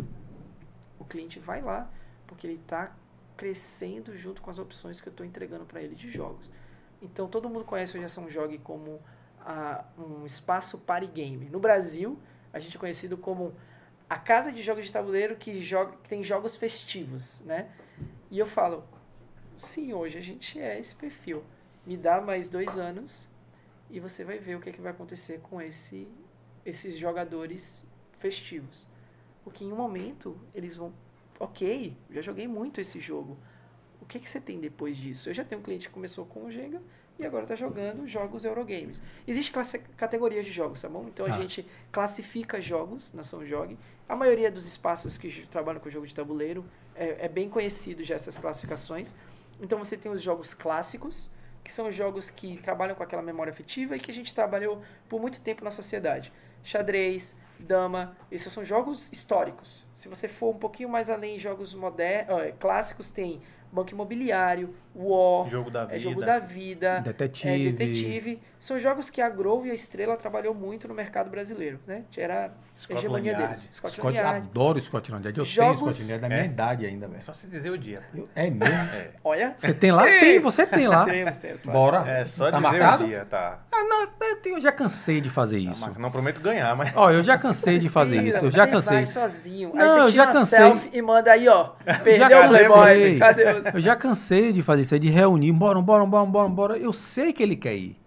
[0.97, 1.91] O cliente vai lá
[2.25, 2.95] porque ele está
[3.35, 6.49] crescendo junto com as opções que eu estou entregando para ele de jogos.
[7.01, 9.01] Então todo mundo conhece hoje a São Jogue como
[9.41, 11.49] ah, um espaço party game.
[11.49, 12.17] No Brasil,
[12.53, 13.53] a gente é conhecido como
[14.09, 17.69] a casa de jogos de tabuleiro que, joga, que tem jogos festivos, né?
[18.31, 18.85] E eu falo,
[19.57, 21.43] sim, hoje a gente é esse perfil.
[21.85, 23.27] Me dá mais dois anos
[23.89, 26.07] e você vai ver o que, é que vai acontecer com esse,
[26.65, 27.85] esses jogadores
[28.19, 28.85] festivos.
[29.43, 30.93] Porque em um momento eles vão,
[31.39, 33.37] ok, já joguei muito esse jogo.
[34.01, 35.29] O que, que você tem depois disso?
[35.29, 36.81] Eu já tenho um cliente que começou com o Jenga
[37.19, 39.01] e agora está jogando jogos Eurogames.
[39.27, 41.05] Existem classe- categorias de jogos, tá bom?
[41.07, 41.35] Então a Tá.
[41.39, 43.77] gente classifica jogos na São Jogue.
[44.07, 46.63] A maioria dos espaços que trabalham com jogo de tabuleiro
[46.95, 49.15] é, é bem conhecido já essas classificações.
[49.59, 51.29] Então você tem os jogos clássicos,
[51.67, 55.19] que são jogos que trabalham com aquela memória afetiva e que a gente trabalhou por
[55.19, 56.31] muito tempo na sociedade.
[56.63, 58.15] Xadrez, Dama.
[58.31, 59.85] Esses são jogos históricos.
[59.93, 65.69] Se você for um pouquinho mais além jogos modernos, clássicos, tem Banco Imobiliário, War, Jogo
[65.69, 65.99] da é vida.
[65.99, 67.69] Jogo da Vida, Detetive.
[67.69, 68.41] é Detetive.
[68.59, 72.01] São jogos que a Grove e a Estrela trabalhou muito no mercado brasileiro, né?
[72.17, 73.43] Era a Scotland hegemonia Yard.
[73.45, 73.67] deles.
[73.71, 74.47] Scott, Yard.
[74.47, 75.37] adoro Scotland Yard.
[75.37, 76.45] Eu Jogos- tenho Scotland Yard da minha É?
[76.45, 77.21] idade ainda, É velho.
[77.21, 78.01] só se dizer o dia.
[78.15, 78.65] Eu- É mesmo?
[78.95, 79.09] É.
[79.23, 79.53] Olha.
[79.55, 80.03] Você tem lá?
[80.05, 81.05] Tem, você tem lá.
[81.05, 81.73] Temos, temos lá.
[81.73, 82.09] Bora.
[82.09, 83.03] É só Tá dizer marcado?
[83.03, 83.59] o dia, tá.
[83.71, 85.99] Ah, não, eu tenho- eu já cansei de fazer Tá isso.
[85.99, 86.91] Não prometo ganhar, mas.
[86.95, 88.39] Ó, eu já cansei de fazer isso.
[88.43, 88.97] Eu já você cansei.
[88.97, 89.71] vai sozinho.
[89.75, 90.57] Não, aí você eu já cansei.
[90.59, 91.69] selfie e manda aí, ó.
[92.03, 92.77] Perdeu Já o Playboy.
[92.79, 93.19] cansei.
[93.19, 93.77] Cadê você?
[93.77, 96.77] Eu já cansei de fazer isso aí, de reunir, bora, bora, bora, bora, bora.
[96.77, 97.97] Eu sei que ele quer ir.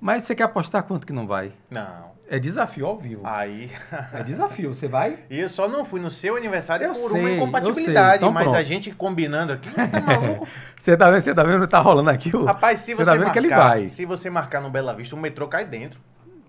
[0.00, 1.52] Mas você quer apostar quanto que não vai?
[1.70, 2.10] Não.
[2.28, 3.22] É desafio ao vivo.
[3.24, 3.70] Aí.
[4.12, 4.74] É desafio.
[4.74, 5.18] Você vai?
[5.30, 8.16] E eu só não fui no seu aniversário Eu por sei, uma incompatibilidade.
[8.16, 8.56] Então mas pronto.
[8.56, 10.48] a gente combinando aqui, tá maluco?
[10.80, 11.20] Você tá vendo?
[11.20, 11.68] Você tá vendo?
[11.68, 12.44] Tá rolando aqui o.
[12.44, 13.88] Rapaz, se Você você, tá vendo marcar, que ele vai.
[13.88, 16.00] se você marcar no Bela Vista, o metrô cai dentro.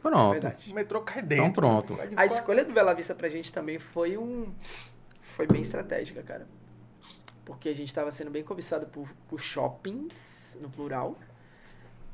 [0.02, 0.32] Pronto.
[0.32, 0.72] Verdade.
[0.72, 1.46] O metrô cai dentro.
[1.46, 2.00] Então pronto.
[2.16, 4.52] A escolha do Bela Vista pra gente também foi um.
[5.22, 6.48] Foi bem estratégica, cara.
[7.46, 11.18] Porque a gente tava sendo bem cobiçado por, por shoppings, no plural.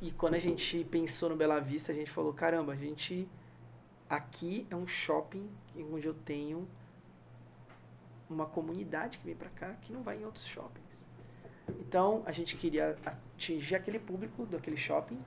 [0.02, 3.28] E quando a gente pensou no Bela Vista, a gente falou: caramba, a gente.
[4.10, 5.48] Aqui é um shopping
[5.92, 6.68] onde eu tenho
[8.28, 10.88] uma comunidade que vem pra cá que não vai em outros shoppings.
[11.80, 15.20] Então a gente queria atingir aquele público daquele shopping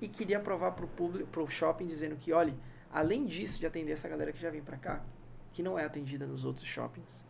[0.00, 2.54] e queria provar pro público, pro shopping dizendo que, olha,
[2.92, 5.04] além disso de atender essa galera que já vem pra cá,
[5.52, 7.24] que não é atendida nos outros shoppings,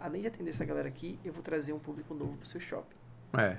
[0.00, 2.96] além de atender essa galera aqui, eu vou trazer um público novo pro seu shopping,
[3.36, 3.58] É.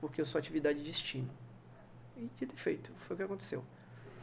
[0.00, 1.28] porque eu sou atividade de destino.
[2.16, 3.64] E dito e feito, foi o que aconteceu.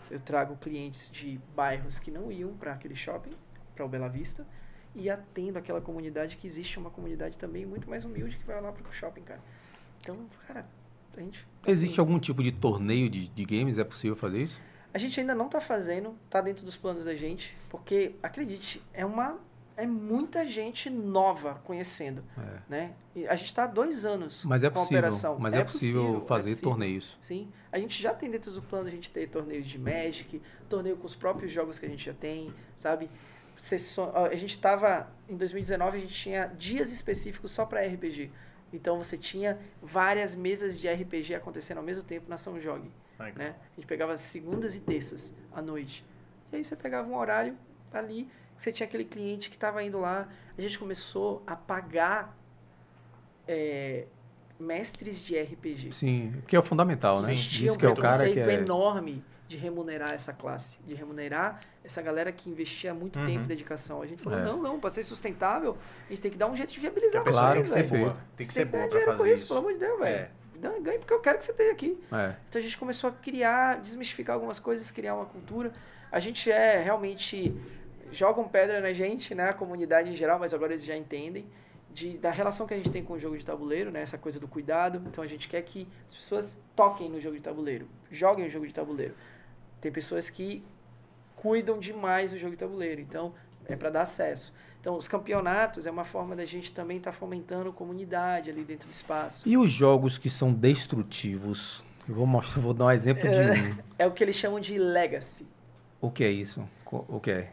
[0.09, 3.31] Eu trago clientes de bairros que não iam para aquele shopping,
[3.75, 4.45] para o Bela Vista,
[4.95, 8.71] e atendo aquela comunidade que existe uma comunidade também muito mais humilde que vai lá
[8.71, 9.41] pro shopping, cara.
[10.01, 10.17] Então,
[10.47, 10.65] cara,
[11.15, 13.77] a gente Existe assim, algum tipo de torneio de, de games?
[13.77, 14.59] É possível fazer isso?
[14.91, 19.05] A gente ainda não está fazendo, tá dentro dos planos da gente, porque acredite, é
[19.05, 19.37] uma
[19.81, 22.59] é muita gente nova conhecendo, É.
[22.69, 22.93] né?
[23.15, 24.97] E a gente está há dois anos Mas é com a possível.
[24.99, 25.39] operação.
[25.39, 26.69] Mas é, possível, é fazer possível.
[26.69, 27.17] torneios.
[27.21, 30.97] Sim, a gente já tem dentro do plano a gente ter torneios de Magic, torneio
[30.97, 33.09] com os próprios jogos que a gente já tem, sabe?
[34.31, 38.31] A gente estava em 2019 a gente tinha dias específicos só para RPG.
[38.71, 42.89] Então você tinha várias mesas de RPG acontecendo ao mesmo tempo na São Jogue
[43.35, 43.55] né?
[43.73, 46.05] A gente pegava segundas e terças à noite.
[46.51, 47.55] E aí você pegava um horário
[47.93, 48.29] ali,
[48.61, 50.27] você tinha aquele cliente que estava indo lá.
[50.57, 52.35] A gente começou a pagar
[53.47, 54.05] é,
[54.59, 55.93] mestres de RPG.
[55.93, 57.33] Sim, que é o fundamental, né?
[57.33, 58.53] Existia um que é o cara que é.
[58.55, 63.25] enorme de remunerar essa classe, de remunerar essa galera que investia muito Uhum.
[63.25, 64.01] tempo e dedicação.
[64.01, 64.43] A gente falou, É.
[64.43, 65.75] não, não, para ser sustentável,
[66.05, 67.79] a gente tem que dar um jeito de viabilizar a pessoa Claro, tem que ser
[67.79, 68.03] perfeito.
[68.03, 68.17] boa.
[68.37, 69.47] Tem que ser boa com fazer isso, isso.
[69.47, 70.15] pelo amor de Deus, velho.
[70.15, 70.29] É.
[70.81, 71.97] Ganha porque eu quero que você tenha aqui.
[72.11, 72.35] É.
[72.49, 75.71] Então a gente começou a criar, desmistificar algumas coisas, criar uma cultura.
[76.11, 77.55] A gente é realmente
[78.11, 81.45] jogam pedra na gente, né, a comunidade em geral, mas agora eles já entendem
[81.91, 84.39] de, da relação que a gente tem com o jogo de tabuleiro, né, essa coisa
[84.39, 85.01] do cuidado.
[85.07, 88.67] Então a gente quer que as pessoas toquem no jogo de tabuleiro, joguem o jogo
[88.67, 89.13] de tabuleiro.
[89.81, 90.63] Tem pessoas que
[91.35, 93.33] cuidam demais do jogo de tabuleiro, então
[93.65, 94.53] é para dar acesso.
[94.79, 98.93] Então os campeonatos é uma forma da gente também estar fomentando comunidade ali dentro do
[98.93, 99.47] espaço.
[99.47, 101.83] E os jogos que são destrutivos?
[102.07, 103.77] Eu vou mostrar, vou dar um exemplo de um.
[103.97, 105.45] É o que eles chamam de legacy.
[106.01, 106.67] O que é isso?
[106.85, 107.51] O que é?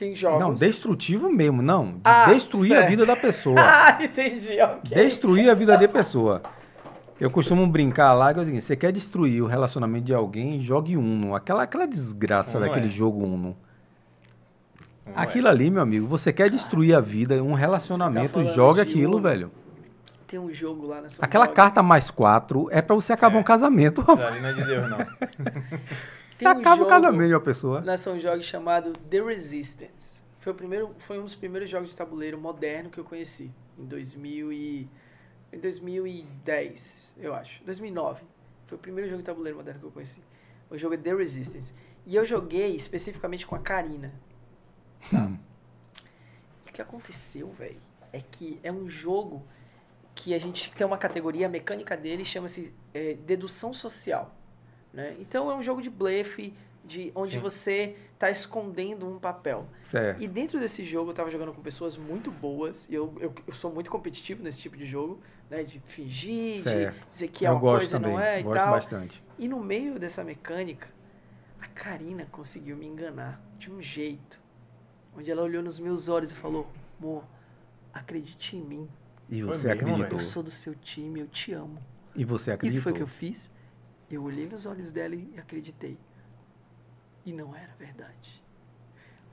[0.00, 0.40] Tem jogos.
[0.40, 1.92] Não, destrutivo mesmo, não.
[1.92, 2.88] De Ah, destruir a certo.
[2.90, 3.56] vida da pessoa.
[3.60, 4.80] Ah, entendi, ok.
[5.04, 6.40] Destruir a vida da pessoa.
[7.20, 10.58] Eu costumo brincar lá que é o seguinte: você quer destruir o relacionamento de alguém,
[10.58, 11.34] jogue Uno.
[11.34, 12.88] Aquela, aquela desgraça Uno daquele é.
[12.88, 13.54] jogo Uno.
[15.04, 19.18] Não Aquilo ali, meu amigo, você quer destruir a vida, um relacionamento, falando joga aquilo,
[19.18, 19.22] Uno.
[19.28, 19.50] velho.
[20.26, 21.56] Tem um jogo lá na São Aquela Jogue.
[21.56, 23.40] carta mais quatro é pra você acabar É.
[23.40, 24.02] um casamento.
[24.18, 24.24] é.
[24.26, 24.98] Ali não é de Deus, não.
[26.40, 27.80] Tem um acaba jogo casamento de uma pessoa.
[27.82, 30.22] na São Jogue chamado The Resistance.
[30.38, 33.52] Foi, o primeiro, foi um dos primeiros jogos de tabuleiro moderno que eu conheci.
[33.78, 34.88] Em 2000 e,
[35.52, 37.62] em 2010, eu acho.
[37.64, 38.22] 2009.
[38.66, 40.22] Foi o primeiro jogo de tabuleiro moderno que eu conheci.
[40.70, 41.74] O jogo é The Resistance.
[42.06, 44.10] E eu joguei especificamente com a Karina.
[45.12, 45.36] Hum.
[46.64, 47.82] E o que aconteceu, velho,
[48.14, 49.44] é que é um jogo
[50.14, 54.34] que a gente tem uma categoria, a mecânica dele chama-se é, dedução social.
[54.92, 55.16] Né?
[55.20, 56.52] Então é um jogo de blefe,
[56.84, 57.38] de onde Sim.
[57.38, 59.66] você está escondendo um papel.
[59.86, 60.20] Certo.
[60.22, 63.52] E dentro desse jogo eu tava jogando com pessoas muito boas, e eu, eu, eu
[63.52, 65.62] sou muito competitivo nesse tipo de jogo, né?
[65.62, 66.98] De fingir, Certo.
[66.98, 68.12] de dizer que é Eu uma gosto coisa também.
[68.12, 68.70] não é e gosto tal.
[68.72, 69.22] bastante.
[69.38, 70.88] E no meio dessa mecânica,
[71.60, 74.40] a Karina conseguiu me enganar de um jeito.
[75.16, 76.66] Onde ela olhou nos meus olhos e falou:
[77.00, 77.24] Amor,
[77.92, 78.88] acredite em mim.
[79.28, 80.18] E você acreditou.
[80.18, 81.78] Eu sou do seu time, eu te amo.
[82.14, 82.82] E você E o que acreditou.
[82.82, 83.50] foi que eu fiz?
[84.10, 85.96] Eu olhei nos olhos dela e acreditei.
[87.24, 88.42] E não era verdade.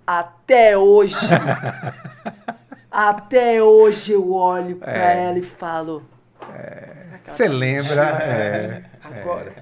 [0.06, 1.16] Até hoje.
[2.92, 5.26] até hoje eu olho pra É.
[5.26, 6.04] ela e falo.
[6.40, 8.06] "Será que ela Você tá lembra?
[8.06, 9.54] mentindo?" É, Agora.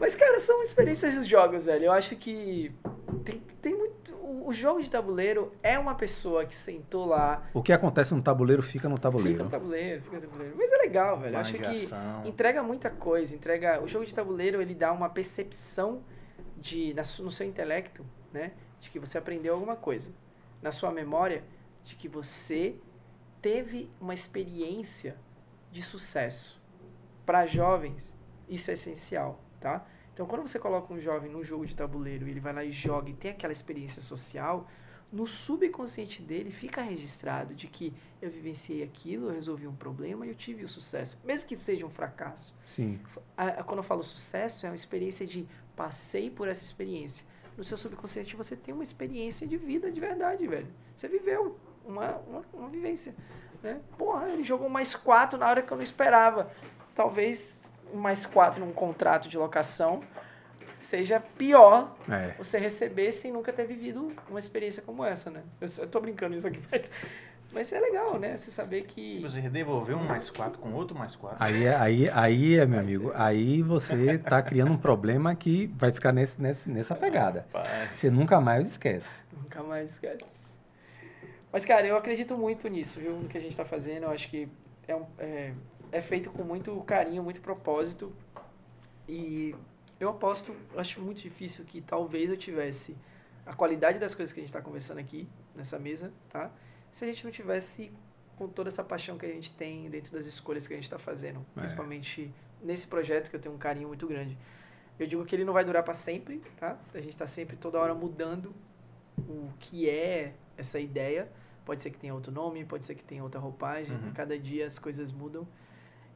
[0.00, 1.86] Mas, cara, são experiências dos jogos, velho.
[1.86, 2.72] Eu acho que
[3.24, 4.14] tem, tem muito.
[4.14, 8.22] O, o jogo de tabuleiro é uma pessoa que sentou lá, O que acontece no
[8.22, 9.44] tabuleiro fica no fica tabuleiro.
[9.44, 10.54] no tabuleiro, fica no tabuleiro.
[10.56, 11.34] Mas é legal, velho.
[11.34, 11.88] Eu acho que
[12.28, 13.34] entrega muita coisa.
[13.34, 13.82] Entrega.
[13.82, 16.02] O jogo de tabuleiro ele dá uma percepção
[16.56, 20.10] de na no seu intelecto, né, de que você aprendeu alguma coisa.
[20.60, 21.44] Na sua memória,
[21.84, 22.74] de que você
[23.40, 25.16] teve uma experiência
[25.70, 26.60] de sucesso.
[27.24, 28.12] Para jovens,
[28.48, 29.84] isso é essencial, tá?
[30.14, 32.72] Então, quando você coloca um jovem num jogo de tabuleiro e ele vai lá e
[32.72, 34.68] joga e tem aquela experiência social,
[35.12, 40.28] no subconsciente dele fica registrado de que eu vivenciei aquilo, eu resolvi um problema e
[40.30, 42.54] eu tive o sucesso, mesmo que seja um fracasso.
[42.66, 43.00] Sim.
[43.36, 47.24] A- a- quando eu falo sucesso, é uma experiência de passei por essa experiência.
[47.56, 50.68] No seu subconsciente você tem uma experiência de vida de verdade, velho.
[50.94, 53.14] Você viveu uma, uma, uma vivência.
[53.62, 53.80] Né?
[53.96, 56.52] Porra, ele jogou mais quatro na hora que eu não esperava.
[56.94, 60.02] Talvez mais quatro num contrato de locação
[60.78, 62.34] seja pior É.
[62.38, 65.42] você receber sem nunca ter vivido uma experiência como essa, né?
[65.60, 66.90] Eu, eu tô brincando isso aqui, mas,
[67.52, 68.36] mas é legal, né?
[68.36, 69.18] Você saber que.
[69.20, 71.38] Você devolveu um mais quatro com outro mais quatro.
[71.40, 75.90] Aí, é- aí, aí, é, meu amigo, aí você tá criando um problema que vai
[75.90, 77.44] ficar nesse, nesse- nessa pegada.
[77.52, 77.94] Rapaz.
[77.94, 79.08] Você nunca mais esquece.
[79.32, 80.24] Nunca mais esquece.
[81.50, 83.12] Mas, cara, eu acredito muito nisso, viu?
[83.16, 84.04] No que a gente tá fazendo.
[84.04, 84.46] Eu acho que
[84.86, 85.52] é, um- é,
[85.92, 88.12] é feito com muito carinho, muito propósito.
[89.08, 89.54] E
[89.98, 92.96] eu aposto, acho muito difícil que talvez eu tivesse
[93.46, 96.50] a qualidade das coisas que a gente tá conversando aqui, nessa mesa, tá?
[96.90, 97.90] Se a gente não tivesse
[98.36, 100.98] com toda essa paixão que a gente tem dentro das escolhas que a gente tá
[100.98, 101.40] fazendo.
[101.56, 101.60] É.
[101.60, 102.32] Principalmente
[102.62, 104.38] nesse projeto que eu tenho um carinho muito grande.
[104.98, 106.78] Eu digo que ele não vai durar para sempre, tá?
[106.94, 108.54] A gente tá sempre toda hora mudando
[109.16, 111.28] o que é essa ideia.
[111.64, 113.96] Pode ser que tenha outro nome, pode ser que tenha outra roupagem.
[113.96, 114.12] Uhum.
[114.12, 115.46] Cada dia as coisas mudam.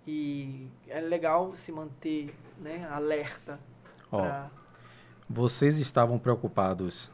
[0.06, 3.58] E é legal se manter né, alerta.
[4.10, 4.50] Ó, pra-
[5.28, 7.10] vocês estavam preocupados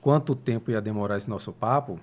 [0.00, 1.98] quanto tempo ia demorar esse nosso papo?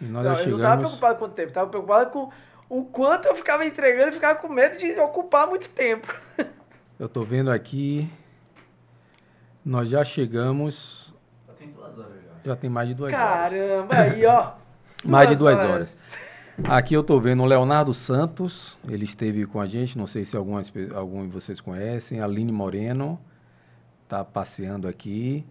[0.00, 0.82] E nós Não, já eu não tava chegamos.
[0.98, 2.30] preocupado com o tempo, tava preocupado com
[2.68, 6.08] o quanto eu ficava entregando e ficava com medo de ocupar muito tempo.
[6.98, 8.08] Eu tô vendo aqui.
[9.64, 11.12] Nós já chegamos.
[11.48, 12.30] Já tem duas horas já.
[12.44, 13.52] Já tem mais de duas horas.
[13.52, 14.52] Caramba, aí ó.
[15.04, 16.00] Mais de duas horas.
[16.64, 20.36] Aqui eu tô vendo o Leonardo Santos, ele esteve com a gente, não sei se
[20.36, 22.20] algumas, algum de vocês conhecem.
[22.20, 23.18] Aline Moreno,
[24.06, 25.44] tá passeando aqui.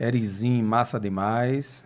[0.00, 1.84] Erizinho, massa demais.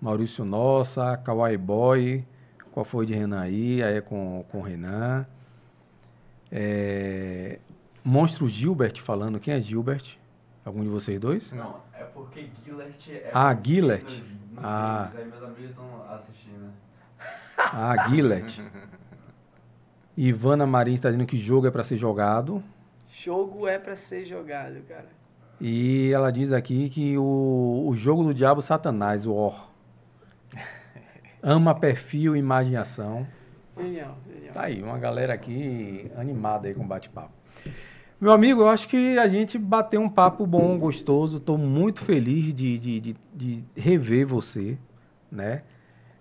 [0.00, 2.24] Maurício Nossa, Kawaii Boy.
[2.70, 3.82] Qual foi de Renan aí?
[3.82, 5.26] Aí é com, com o Renan.
[6.52, 7.58] É,
[8.04, 9.40] Monstro Gilbert falando.
[9.40, 10.16] Quem é Gilbert?
[10.64, 11.50] Algum de vocês dois?
[11.52, 13.30] Não, é porque Gillert é.
[13.32, 13.62] Ah, nos-
[14.52, 15.10] nos Ah.
[15.12, 16.85] filmes, Aí meus amigos estão assistindo.
[17.72, 18.62] Ah, Gillett.
[20.16, 22.62] Ivana Marins está dizendo que jogo é para ser jogado.
[23.10, 25.08] Jogo é pra ser jogado, cara.
[25.60, 29.70] E ela diz aqui que o, o jogo do diabo Satanás, o Or.
[31.42, 33.26] Ama perfil, imagem e ação.
[33.76, 34.54] Genial, genial.
[34.54, 37.32] Tá aí, uma galera aqui animada aí com bate-papo.
[38.18, 41.36] Meu amigo, eu acho que a gente bateu um papo bom, gostoso.
[41.36, 44.78] Estou muito feliz de, de, de, de rever você,
[45.30, 45.62] né?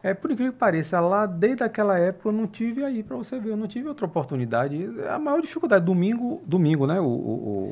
[0.07, 3.39] É, por incrível que pareça, lá desde aquela época eu não tive aí para você
[3.39, 4.87] ver, eu não tive outra oportunidade.
[5.09, 6.99] A maior dificuldade, domingo, domingo, né?
[6.99, 7.07] O, o-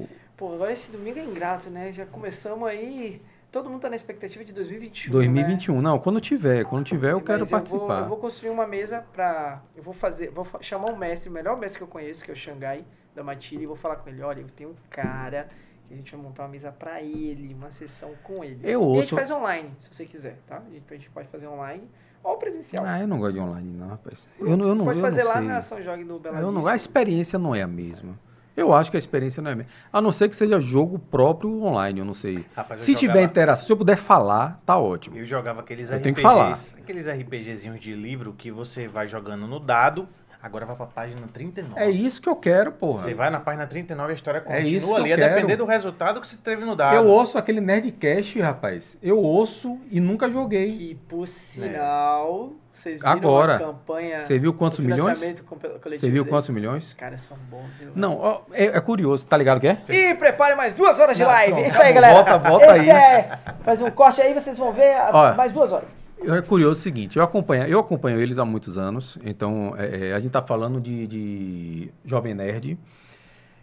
[0.03, 1.91] o- Pô, agora esse domingo é ingrato, né?
[1.91, 3.21] Já começamos aí.
[3.51, 5.11] Todo mundo tá na expectativa de 2021.
[5.11, 5.79] 2021.
[5.79, 7.99] Não, quando tiver, quando tiver eu quero Mas vou- participar.
[8.01, 9.61] Eu vou, construir uma mesa pra.
[9.75, 10.31] Eu vou fazer.
[10.31, 12.83] Vou chamar o mestre, o melhor mestre que eu conheço, que é o Xangai,
[13.13, 15.49] da Matilha, e vou falar com ele: olha, eu tenho um cara
[15.87, 18.57] que a gente vai montar uma mesa pra ele, uma sessão com ele.
[18.63, 19.15] Eu E a gente ouço.
[19.17, 20.57] faz online, se você quiser, tá?
[20.57, 21.83] A gente, a gente pode fazer online
[22.23, 22.85] ou presencial.
[22.85, 24.27] Ah, eu não gosto de online, não, rapaz.
[24.39, 25.47] Eu não, eu não, pode eu fazer não lá sei.
[25.47, 28.17] na São Jorge do Bela Eu não, a experiência não é a mesma.
[28.55, 29.71] Eu acho que a experiência não é a mesma.
[29.91, 32.45] A não ser que seja jogo próprio online, eu não sei.
[32.55, 35.17] Rapaz, eu Se tiver jogava- interação, se eu puder falar, tá ótimo.
[35.17, 36.03] Eu jogava aqueles Eu RPGs.
[36.03, 36.59] tenho que falar.
[36.77, 40.07] Aqueles RPGzinhos de livro que você vai jogando no dado,
[40.43, 41.79] agora vai pra página 39.
[41.81, 42.99] É isso que eu quero, porra.
[43.03, 45.45] Você vai na página 39 a história continua É isso que ali, eu a depender
[45.47, 45.57] quero.
[45.59, 46.95] do resultado que você teve no dado.
[46.95, 48.97] Eu ouço aquele Nerdcast, rapaz.
[49.01, 50.71] Eu ouço e nunca joguei.
[50.73, 54.21] Que, por sinal, vocês viram Agora, a campanha.
[54.21, 55.17] Você viu quantos milhões?
[55.17, 56.29] Você viu deles?
[56.29, 56.87] quantos milhões?
[56.87, 57.91] Os caras são bons, viu?
[57.95, 59.77] Não, ó, é, é curioso, tá ligado o que é?
[59.89, 61.53] E prepare mais duas horas de Não, live.
[61.53, 62.01] pronto, Isso aí, acabou.
[62.01, 62.13] galera.
[62.39, 62.89] Volta, volta Esse aí.
[62.89, 63.39] é.
[63.63, 65.33] Faz um corte aí, vocês vão ver a- Ó.
[65.35, 65.87] mais duas horas.
[66.25, 70.13] É curioso o seguinte, eu acompanho, eu acompanho eles há muitos anos, então é, é,
[70.13, 72.77] a gente tá falando de, de Jovem Nerd.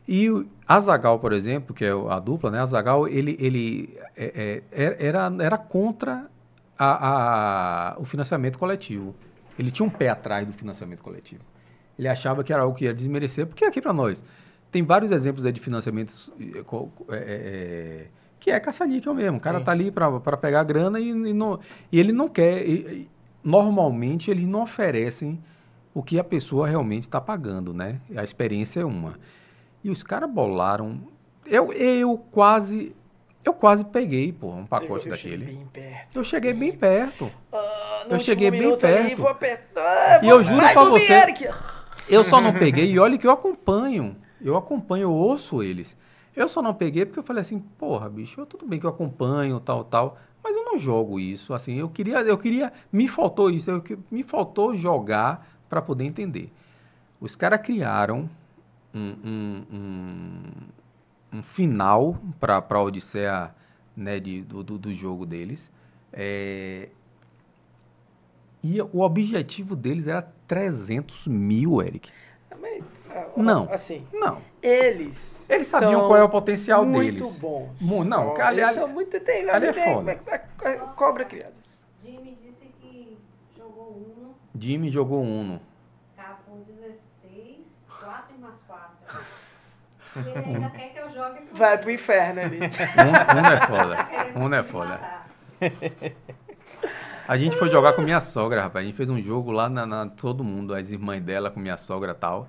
[0.07, 2.59] E o Azagal, por exemplo, que é a dupla, né?
[2.61, 6.27] Azagal, ele, ele é- é- era, era contra
[6.79, 9.15] a- a- o financiamento coletivo.
[9.59, 11.43] Ele tinha um pé atrás do financiamento coletivo.
[11.99, 14.23] Ele achava que era algo que ia desmerecer, porque aqui para nós
[14.73, 18.07] tem vários exemplos de financiamentos é, é, é,
[18.41, 19.37] que é caça-níquel mesmo.
[19.37, 19.65] O cara Sim.
[19.65, 21.61] tá ali para pegar grana e, e não,
[21.93, 22.67] e ele não quer.
[22.69, 23.09] e-
[23.45, 25.39] normalmente eles não oferecem
[25.95, 28.01] o que a pessoa realmente está pagando, né?
[28.17, 29.15] A experiência é uma.
[29.83, 31.01] E os caras bolaram.
[31.47, 32.95] Eu, eu quase.
[33.43, 35.57] Eu quase peguei, pô, um pacote eu cheguei daquele.
[35.57, 36.19] bem perto.
[36.19, 37.31] Eu cheguei bem perto.
[37.51, 39.17] Ah, Eu cheguei bem perto.
[39.17, 40.23] vou apertar.
[40.23, 41.49] E vou- eu juro dormir, você- Eric.
[42.09, 44.15] Eu só não peguei, e olha que eu acompanho.
[44.43, 45.97] Eu acompanho, eu ouço eles.
[46.35, 48.91] Eu só não peguei porque eu falei assim, porra, bicho, eu, tudo bem que eu
[48.91, 51.53] acompanho, tal, tal, mas eu não jogo isso.
[51.53, 56.53] Assim, eu queria, eu queria, me faltou isso, eu, me faltou jogar para poder entender.
[57.21, 58.29] Os caras criaram
[58.95, 63.55] um, um, um, um final para a Odisseia
[63.97, 65.71] né, de, do, do, do jogo deles.
[66.13, 66.89] É,
[68.63, 72.11] e o objetivo deles era 300 mil, Eric.
[72.59, 73.69] Mas, ah, Não.
[73.73, 74.41] Assim, Não.
[74.63, 75.47] eles.
[75.49, 77.39] Eles sabiam qual é o potencial muito deles.
[77.39, 77.81] bons.
[77.81, 79.21] Mu- não, São- ali- eles ali- são muito.
[79.21, 80.21] Tem, ali é tem- foda.
[80.27, 81.81] é- é- Cobra criadas.
[82.05, 83.19] Jimmy disse que
[83.57, 85.61] jogou Uno, Jimmy jogou Uno.
[86.17, 87.59] capou 16,
[88.01, 88.91] 4 e mais 4.
[90.17, 92.59] Ele ainda quer que eu jogue com Vai pro inferno ali.
[92.59, 94.07] Uno, Uno é Tá foda.
[94.37, 95.01] Uno é foda.
[97.31, 98.83] A gente foi jogar com minha sogra, rapaz.
[98.85, 101.77] A gente fez um jogo lá na, na- todo mundo, as irmãs dela com minha
[101.77, 102.49] sogra e tal.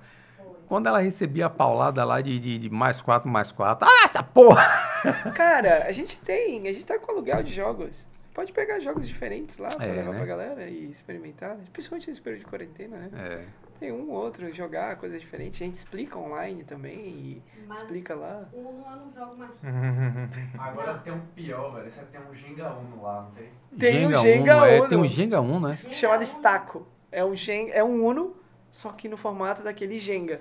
[0.66, 3.86] Quando ela recebia a paulada lá de, de, de mais quatro, mais quatro.
[3.88, 4.64] Ah, essa porra!
[5.36, 8.04] Cara, a gente tem, a gente tá com aluguel de jogos.
[8.34, 10.16] Pode pegar jogos diferentes lá pra É, levar né?
[10.16, 11.56] pra galera e experimentar.
[11.72, 13.08] Principalmente nesse período de quarentena, né?
[13.14, 13.44] É.
[13.82, 15.60] Tem um ou outro, jogar coisas diferentes.
[15.60, 18.44] A gente explica online também e Mas explica lá.
[18.52, 19.50] Uno eu não jogo mais.
[20.56, 21.90] Agora tem um pior, velho.
[21.90, 23.48] Você tem um Ginga Uno lá, não tem?
[23.76, 24.88] Tem Uno, Jenga é, Uno.
[24.88, 25.72] Tem o Jenga Uno, né?
[25.90, 26.86] Chamado Uno, Staco.
[27.10, 28.36] É um, gen, é um Uno,
[28.70, 30.40] só que no formato daquele Jenga.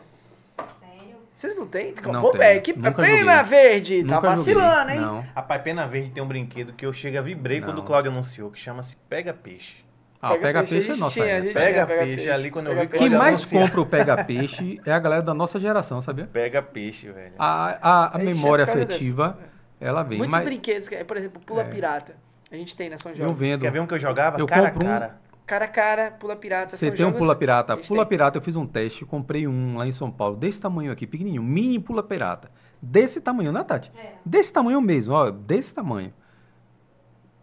[0.79, 1.15] Sério?
[1.35, 1.95] Vocês não têm?
[2.03, 3.49] Não Pô, velho, que Nunca pena joguei.
[3.49, 4.03] verde.
[4.03, 4.53] Tá Nunca joguei.
[4.53, 4.99] vacilando, hein?
[4.99, 5.21] Não.
[5.35, 7.83] Rapaz, Pena Verde tem um brinquedo que eu chego a vibrei quando Não.
[7.83, 9.77] o Claudio anunciou, que chama-se Pega Peixe.
[10.21, 11.45] Ah, o pega a peixe é nossa tinha, a época.
[11.47, 13.61] gente Pega tinha peixe, ali quando eu vi que Quem mais anunciar.
[13.63, 16.27] compra o pega peixe é a galera da nossa geração, sabia?
[16.31, 17.33] Pega Peixe, velho.
[17.39, 19.37] A, a, a memória afetiva,
[19.79, 20.19] ela vem.
[20.19, 21.65] Muitos Mas brinquedos, que por exemplo, Pula É.
[21.65, 22.15] Pirata.
[22.51, 23.33] A gente tem na São eu Jorge.
[23.33, 23.61] vendo.
[23.61, 24.39] Quer ver um que eu jogava?
[24.39, 25.15] Eu cara a compro um- cara.
[25.47, 26.77] Cara a cara, Pula Pirata.
[26.77, 27.75] Você são tem um pula pirata.
[27.75, 28.09] Pula tem.
[28.09, 31.41] pirata, eu fiz um teste, comprei um lá em São Paulo, desse tamanho aqui, pequenininho,
[31.43, 32.49] mini pula pirata.
[32.81, 33.91] Desse tamanho, né, Tati?
[33.97, 34.13] É.
[34.23, 36.13] Desse tamanho mesmo, ó, desse tamanho.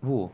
[0.00, 0.30] Voou.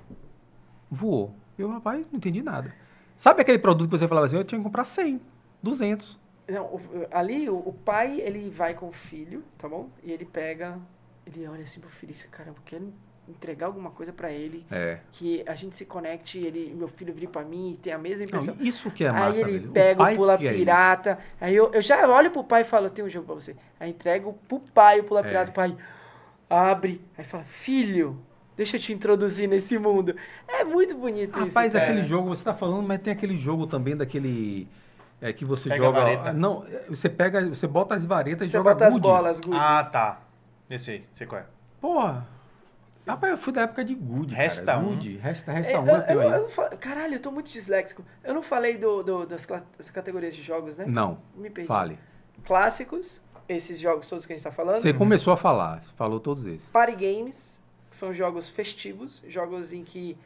[0.91, 1.35] Voou.
[1.59, 2.75] Eu, rapaz, não entendi nada.
[3.17, 5.21] Sabe aquele produto que você falava assim, eu tinha que comprar 100,
[5.63, 6.19] 200.
[6.49, 9.89] Não, o- ali o, o pai, ele vai com o filho, tá bom?
[10.03, 10.79] E ele pega,
[11.27, 12.93] ele olha assim pro filho e diz, caramba, eu quero
[13.27, 14.99] entregar alguma coisa pra ele, É.
[15.13, 18.27] que a gente se conecte, ele, meu filho vir pra mim e ter a mesma
[18.31, 18.57] Não, impressão.
[18.61, 19.73] isso que é aí massa, ele velho.
[19.73, 21.19] pega o, pai pula é pirata.
[21.41, 23.57] aí eu, eu já olho pro pai e falo, eu tenho um jogo pra você.
[23.81, 25.23] Aí entrego pro pai o pula É.
[25.23, 25.75] pirata, o pai
[26.51, 28.21] abre, aí fala, filho,
[28.57, 30.15] deixa eu te introduzir nesse mundo.
[30.49, 31.49] É muito bonito isso.
[31.49, 34.69] Rapaz, aquele jogo, você tá falando, mas tem aquele jogo também daquele.
[35.21, 35.99] É que você Pega joga.
[36.01, 36.33] vareta.
[36.33, 39.61] Não, é, você pega, você bota as varetas e Você joga bota as bolas, goodies.
[39.63, 40.21] Ah, tá.
[40.69, 41.47] Eu sei, sei qual é.
[41.81, 42.27] Porra.
[43.07, 44.35] Rapaz, eu fui da época de Good.
[44.35, 44.79] Resta cara.
[44.79, 44.95] um.
[44.95, 45.17] Good.
[45.19, 48.03] Resta, É, resta eu, um, eu eu, tenho eu fa- caralho, eu tô muito disléxico.
[48.23, 50.85] Eu não falei do, do- das, das categorias de jogos, né?
[50.89, 51.69] Não, Me perdi.
[51.69, 51.99] fale.
[52.45, 54.77] Clássicos, esses jogos todos que a gente tá falando.
[54.81, 56.67] Você começou a falar, falou todos esses.
[56.69, 57.61] Party games,
[57.95, 60.19] que são jogos festivos, jogos em que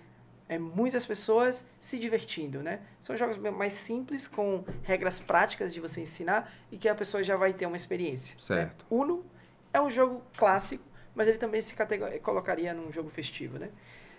[0.48, 2.80] é muitas pessoas se divertindo, né?
[2.98, 7.36] São jogos mais simples, com regras práticas de você ensinar e que a pessoa já
[7.36, 8.34] vai ter uma experiência.
[8.36, 8.40] né?
[8.40, 8.86] Certo.
[8.88, 9.22] Uno
[9.70, 10.82] é um jogo clássico,
[11.14, 11.74] mas ele também se
[12.22, 13.68] colocaria num jogo festivo, né?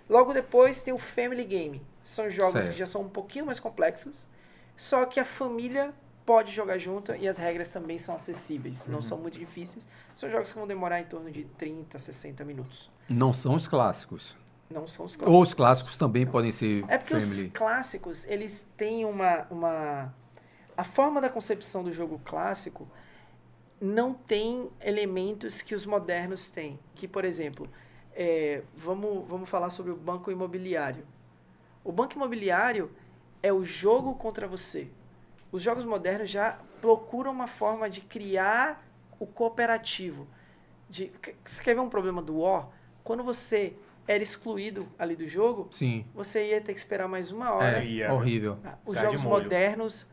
[0.07, 1.81] Logo depois tem o Family Game.
[2.03, 2.73] São jogos Certo.
[2.73, 4.27] que já são um pouquinho mais complexos,
[4.77, 5.91] só que a família
[6.29, 8.91] pode jogar junto e as regras também são acessíveis, Uhum.
[8.93, 9.87] não são muito difíceis.
[10.13, 12.91] São jogos que vão demorar em torno de 30, 60 minutos.
[13.09, 14.37] Não são os clássicos.
[14.69, 15.47] Não são os Ou clássicos.
[15.47, 17.47] os clássicos também podem ser É porque family.
[17.47, 20.13] os clássicos, eles têm uma, uma...
[20.77, 22.87] A forma da concepção do jogo clássico
[23.81, 26.77] não tem elementos que os modernos têm.
[26.93, 27.67] Que, por exemplo,
[28.13, 31.03] é, vamos, vamos falar sobre o banco imobiliário.
[31.83, 32.91] O banco imobiliário
[33.41, 34.87] é o jogo contra você.
[35.51, 38.83] Os jogos modernos já procuram uma forma de criar
[39.19, 40.27] o cooperativo.
[40.89, 41.11] De,
[41.43, 42.69] você quer ver um problema do War?
[43.03, 43.73] Quando você
[44.07, 46.05] era excluído ali do jogo, Sim.
[46.13, 47.79] você ia ter que esperar mais uma hora.
[47.79, 48.13] É, ia.
[48.13, 48.57] horrível.
[48.85, 50.07] Os Cai de jogos modernos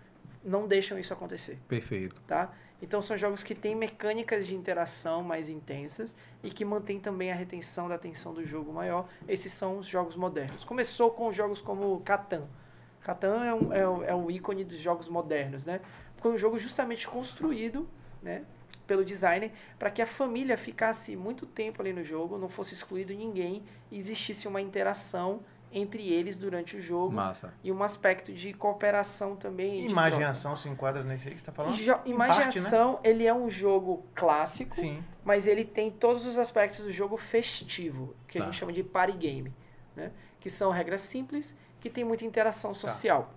[0.45, 2.21] não deixam isso acontecer, Perfeito.
[2.27, 2.53] tá?
[2.81, 7.35] Então são jogos que têm mecânicas de interação mais intensas e que mantêm também a
[7.35, 9.09] retenção da atenção do jogo maior.
[9.27, 10.63] Esses são os jogos modernos.
[10.63, 12.47] Começou com jogos como Catan.
[13.07, 15.81] Catan é um, é, um, é um ícone dos jogos modernos, né?
[16.17, 17.89] Foi um jogo justamente construído,
[18.21, 18.45] né?
[18.85, 23.13] pelo designer para que a família ficasse muito tempo ali no jogo, não fosse excluído
[23.13, 25.41] ninguém e existisse uma interação
[25.73, 27.13] entre eles durante o jogo.
[27.13, 27.53] Massa.
[27.63, 29.85] E um aspecto de cooperação também.
[29.85, 31.77] Imagem e ação se enquadra nesse aí que você está falando?
[32.07, 32.99] Imagem e ação, né?
[33.05, 35.03] ele é um jogo clássico, Sim.
[35.25, 38.45] mas ele tem todos os aspectos do jogo festivo, que tá.
[38.45, 39.53] a gente chama de party game,
[39.95, 40.13] né?
[40.41, 42.79] Que são regras simples, que tem muita interação tá.
[42.79, 43.31] social.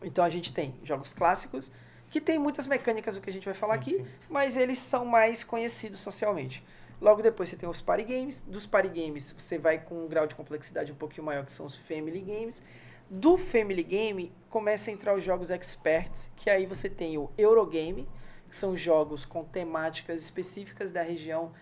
[0.00, 0.06] Tá.
[0.06, 1.70] Então a gente tem jogos clássicos,
[2.10, 4.06] que tem muitas mecânicas do que a gente vai falar sim, aqui, sim.
[4.28, 6.64] mas eles são mais conhecidos socialmente.
[7.00, 8.40] Logo depois você tem os party games.
[8.40, 11.66] Dos party games você vai com um grau de complexidade um pouquinho maior, que são
[11.66, 12.62] os family games.
[13.08, 18.08] Do family game começa a entrar os jogos experts, que aí você tem o Eurogame,
[18.48, 21.52] que são jogos com temáticas específicas da região,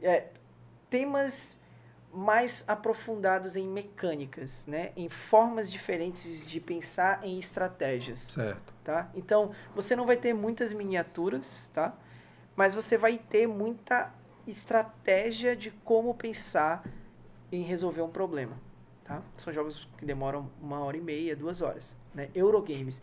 [0.00, 0.28] é,
[0.88, 1.58] temas
[2.14, 4.92] mais aprofundados em mecânicas, né?
[4.96, 8.20] em formas diferentes de pensar em estratégias.
[8.20, 8.72] Certo.
[8.84, 9.10] Tá?
[9.14, 11.92] Então, você não vai ter muitas miniaturas, tá?
[12.54, 14.12] mas você vai ter muita
[14.46, 16.84] estratégia de como pensar
[17.50, 18.56] em resolver um problema.
[19.04, 19.20] Tá?
[19.36, 21.96] São jogos que demoram uma hora e meia, duas horas.
[22.14, 22.30] Né?
[22.34, 23.02] Eurogames.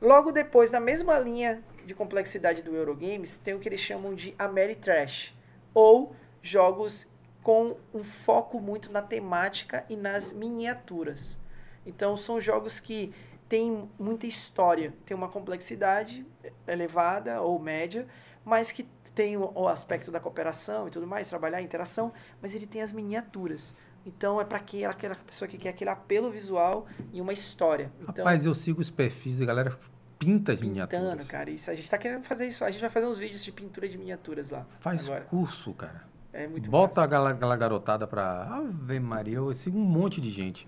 [0.00, 4.34] Logo depois, na mesma linha de complexidade do Eurogames, tem o que eles chamam de
[4.38, 5.34] Ameritrash,
[5.74, 7.06] ou jogos
[7.42, 11.38] com um foco muito na temática e nas miniaturas.
[11.86, 13.12] Então, são jogos que
[13.48, 16.24] têm muita história, tem uma complexidade
[16.66, 18.06] elevada ou média,
[18.44, 22.66] mas que tem o, aspecto da cooperação e tudo mais, trabalhar a interação, mas ele
[22.66, 23.74] tem as miniaturas.
[24.06, 27.90] Então é para aquela, aquela pessoa que quer aquele apelo visual e uma história.
[28.00, 29.78] Então, Rapaz, eu sigo os perfis da galera
[30.18, 31.26] pinta as pintando, miniaturas.
[31.26, 31.50] cara.
[31.50, 32.64] Isso, a gente tá querendo fazer isso.
[32.64, 34.66] A gente vai fazer uns vídeos de pintura de miniaturas lá.
[34.78, 35.24] Faz agora.
[35.24, 36.09] curso, cara.
[36.32, 38.46] É muito Bota aquela, aquela garotada pra.
[38.50, 40.66] Ave Maria, eu sigo um monte de gente.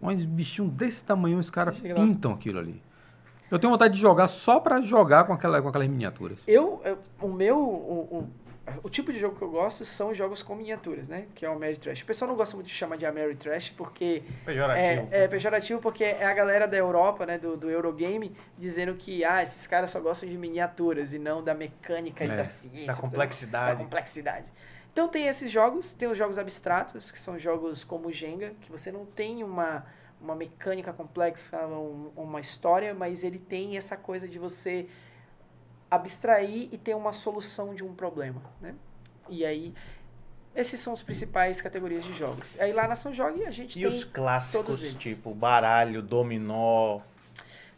[0.00, 2.82] Uns bichinhos desse tamanho, os caras pintam aquilo ali.
[3.52, 6.42] Eu tenho vontade de jogar só para jogar com, aquela, com aquelas miniaturas.
[6.48, 8.30] Eu, eu o meu, o, o,
[8.82, 11.26] o, tipo de jogo que eu gosto são jogos com miniaturas, né?
[11.34, 12.00] Que é o Ameritrash.
[12.00, 14.22] O pessoal não gosta muito de chamar de Ameritrash porque...
[14.46, 15.08] Pejorativo.
[15.10, 17.36] É, é, pejorativo porque é a galera da Europa, né?
[17.36, 21.52] Do, do Eurogame, dizendo que, ah, esses caras só gostam de miniaturas e não da
[21.52, 22.28] mecânica é.
[22.28, 22.86] e da ciência.
[22.86, 23.76] Da complexidade.
[23.76, 24.50] Da complexidade.
[24.92, 28.92] Então tem esses jogos, tem os jogos abstratos, que são jogos como Jenga, que você
[28.92, 29.84] não tem uma
[30.22, 34.86] uma mecânica complexa, um, uma história, mas ele tem essa coisa de você
[35.90, 38.74] abstrair e ter uma solução de um problema, né?
[39.28, 39.74] E aí,
[40.54, 42.56] esses são as principais categorias de jogos.
[42.60, 47.00] Aí lá na São Jogue a gente e tem E os clássicos, tipo baralho, dominó,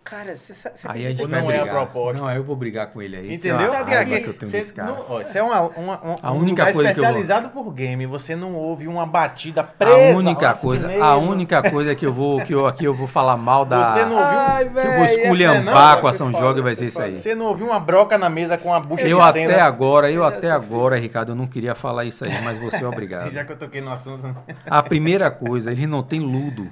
[0.04, 0.52] Cara, você
[0.84, 1.68] Aí a gente não é brigar.
[1.68, 2.20] a proposta?
[2.20, 3.34] Não, aí eu vou brigar com ele aí.
[3.34, 3.56] Entendeu?
[3.56, 5.98] Isso é uma Sabe que que eu tenho você, não, ó, você é uma, uma,
[6.02, 8.04] uma, A um única lugar coisa que eu vou- especializado por game.
[8.04, 9.94] Você não ouve uma batida presa.
[10.12, 12.94] A única nossa, coisa, que a única coisa que eu vou, que eu aqui eu
[12.94, 14.38] vou falar mal da, Você não ouviu?
[14.38, 17.00] Ai, que eu vou essa esculhambar não, com a São Jogue vai foi ser isso
[17.00, 17.16] aí.
[17.16, 19.64] Você não ouviu uma broca na mesa com a bucha Eu de até cena?
[19.64, 20.50] agora, eu até sofri.
[20.74, 23.30] agora, Ricardo, eu não queria falar isso aí, mas você é obrigado.
[23.30, 24.36] Já que eu toquei no assunto.
[24.66, 26.66] A primeira coisa, ele não tem ludo.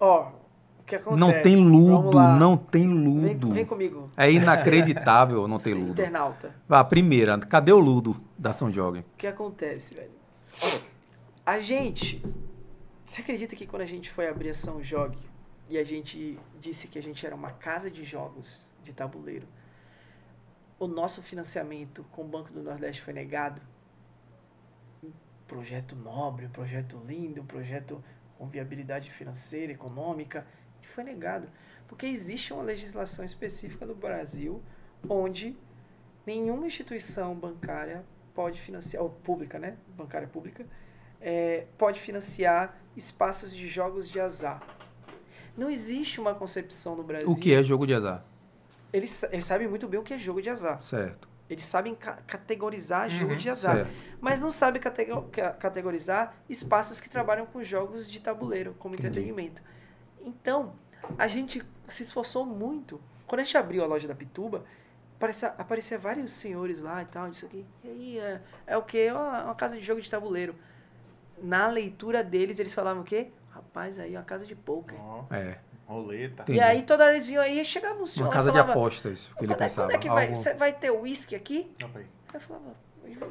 [0.00, 0.41] Ó,
[0.92, 1.20] que acontece?
[1.20, 3.52] Não tem ludo, não tem Vem, ludo.
[3.52, 4.10] vem comigo.
[4.16, 5.92] É inacreditável não ter Sim, ludo.
[5.92, 6.54] Internauta.
[6.68, 9.00] A primeira, cadê o ludo da São Jogue?
[9.00, 10.10] O que acontece, velho?
[11.44, 12.22] A gente.
[13.06, 15.18] Você acredita que quando a gente foi abrir a São Jogue
[15.68, 19.46] e a gente disse que a gente era uma casa de jogos de tabuleiro,
[20.78, 23.60] o nosso financiamento com o Banco do Nordeste foi negado?
[25.02, 25.10] Um
[25.46, 28.02] projeto nobre, um projeto lindo, um projeto
[28.38, 30.46] com viabilidade financeira, econômica,
[30.82, 31.48] e foi negado.
[31.86, 34.62] Porque existe uma legislação específica no Brasil
[35.08, 35.56] onde
[36.26, 38.04] nenhuma instituição bancária
[38.34, 39.76] pode financiar, ou pública, né?
[39.96, 40.64] Bancária pública,
[41.20, 44.62] é, pode financiar espaços de jogos de azar.
[45.56, 47.28] Não existe uma concepção no Brasil.
[47.28, 48.24] O que é jogo de azar?
[48.92, 50.82] Eles, sa- eles sabem muito bem o que é jogo de azar.
[50.82, 51.28] Certo.
[51.50, 53.76] Eles sabem ca- categorizar jogo Uhum, de azar.
[53.76, 53.90] certo.
[54.20, 59.08] Mas não sabem catego- ca- categorizar espaços que trabalham com jogos de tabuleiro, como Entendi.
[59.20, 59.62] entretenimento.
[60.24, 60.72] Então,
[61.18, 63.00] a gente se esforçou muito.
[63.26, 64.64] Quando a gente abriu a loja da Pituba,
[65.16, 67.64] aparecia, aparecia vários senhores lá e tal, disso aqui.
[67.84, 68.98] E aí, é, é o quê?
[69.08, 70.54] É uma, uma casa de jogo de tabuleiro.
[71.42, 73.28] Na leitura deles, eles falavam o quê?
[73.50, 74.98] Rapaz, aí é uma casa de poker.
[75.00, 75.58] Ó, É.
[75.86, 76.42] roleta.
[76.42, 76.58] Entendi.
[76.58, 78.72] E aí, toda hora eles vinham aí, chegava um senhor Uma lá casa de falava,
[78.72, 79.88] apostas, que ele quando, é, pensava.
[79.88, 81.70] quando é que vai, Algo- vai ter uísque aqui?
[81.84, 82.06] Opa aí.
[82.32, 82.74] Eu falava,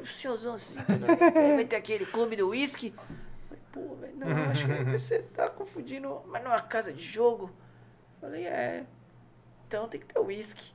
[0.00, 0.78] o senhorzão assim,
[1.56, 2.94] vai ter aquele clube do uísque.
[3.72, 7.50] Pô, velho, não, acho que você tá confundindo, mas não é uma casa de jogo.
[8.20, 8.84] Falei, é,
[9.66, 10.72] então tem que ter uísque.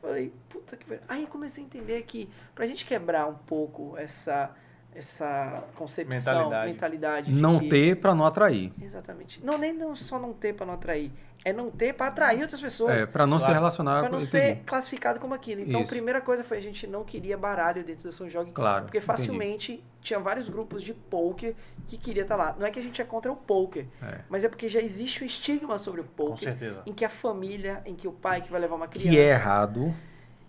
[0.00, 1.02] Falei, puta que velho.
[1.08, 4.54] Aí comecei a entender que pra gente quebrar um pouco essa
[4.94, 7.68] essa concepção, mentalidade, mentalidade não que...
[7.68, 8.72] ter para não atrair.
[8.80, 9.44] Exatamente.
[9.44, 11.10] Não nem não, só não ter para não atrair,
[11.44, 13.02] é não ter para atrair outras pessoas.
[13.02, 13.52] É, para não claro.
[13.52, 15.62] se relacionar para não ser classificado como aquilo.
[15.62, 15.88] Então, Isso.
[15.88, 19.00] a primeira coisa foi a gente não queria baralho dentro da São Jogo, claro, porque
[19.00, 19.88] facilmente entendi.
[20.02, 21.54] tinha vários grupos de poker
[21.88, 22.56] que queria estar tá lá.
[22.58, 24.20] Não é que a gente é contra o poker, é.
[24.28, 26.54] mas é porque já existe o estigma sobre o poker,
[26.86, 29.28] em que a família, em que o pai que vai levar uma criança que é
[29.30, 29.94] errado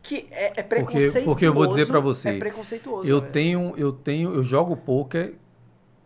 [0.03, 1.13] que é, é preconceituoso.
[1.13, 3.09] Porque, porque eu vou dizer para você, é preconceituoso.
[3.09, 3.31] Eu velho.
[3.31, 5.35] tenho, eu tenho, eu jogo poker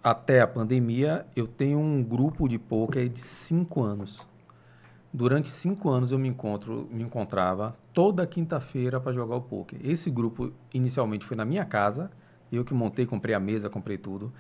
[0.04, 1.26] até a pandemia.
[1.36, 4.26] Eu tenho um grupo de poker de cinco anos.
[5.12, 9.80] Durante cinco anos eu me encontro, me encontrava toda quinta-feira para jogar o poker.
[9.84, 12.12] Esse grupo inicialmente foi na minha casa,
[12.52, 14.32] eu que montei, comprei a mesa, comprei tudo.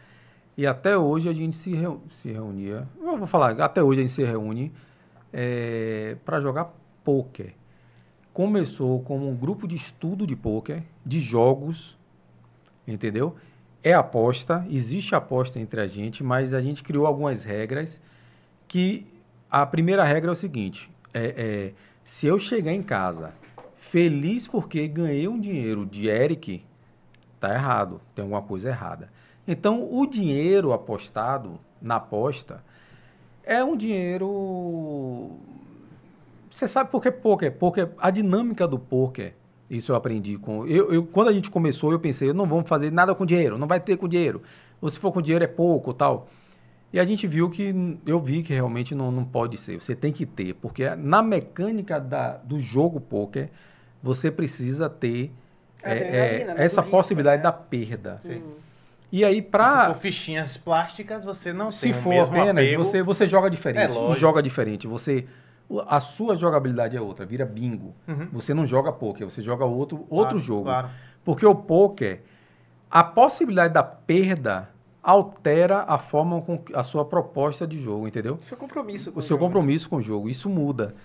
[0.56, 2.88] E até hoje a gente se, reu, se reunia.
[3.02, 4.72] Eu vou falar, até hoje a gente se reúne
[5.34, 7.54] é, eh, para jogar poker
[8.38, 11.98] começou como um grupo de estudo de poker, de jogos,
[12.88, 13.36] entendeu?
[13.82, 18.00] É aposta, existe aposta entre a gente, mas a gente criou algumas regras
[18.68, 19.08] que
[19.50, 21.74] a primeira regra é o seguinte: é, é
[22.06, 23.34] se eu chegar em casa
[23.76, 26.64] feliz porque ganhei um dinheiro de Eric,
[27.40, 29.10] tá errado, tem alguma coisa errada.
[29.48, 32.64] Então, o dinheiro apostado na aposta
[33.44, 35.40] é um dinheiro
[36.58, 37.52] você sabe por que poker?
[37.52, 39.34] Porque a dinâmica do poker,
[39.70, 40.66] isso eu aprendi com.
[40.66, 43.68] Eu, eu, quando a gente começou, eu pensei, não vamos fazer nada com dinheiro, não
[43.68, 44.42] vai ter com dinheiro.
[44.82, 46.28] Ou se for com dinheiro é pouco tal.
[46.92, 50.12] E a gente viu que, eu vi que realmente não, não pode ser, você tem
[50.12, 53.50] que ter, porque na mecânica da, do jogo poker,
[54.02, 55.32] você precisa ter
[55.84, 56.56] é, é, né?
[56.58, 57.52] essa possibilidade risco, né?
[57.52, 58.20] da perda.
[58.24, 58.42] Sim.
[59.12, 63.50] E aí para se for fichinhas plásticas, você não se for apenas, você você joga
[63.50, 65.28] diferente, é, joga diferente, você
[65.88, 67.94] a sua jogabilidade é outra, vira bingo.
[68.08, 68.28] Uhum.
[68.34, 70.64] Você não joga poker, você joga outro, outro claro, jogo.
[70.64, 70.90] Claro.
[71.26, 72.22] Porque o poker,
[72.90, 74.70] a possibilidade da perda
[75.04, 78.38] altera a forma com a sua proposta de jogo, entendeu?
[78.42, 79.46] O seu compromisso com o, o seu jogo.
[79.46, 80.96] compromisso com o jogo, isso muda.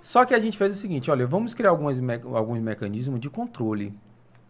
[0.00, 3.30] Só que a gente fez o seguinte, olha, vamos criar alguns, me alguns mecanismos de
[3.30, 3.92] controle,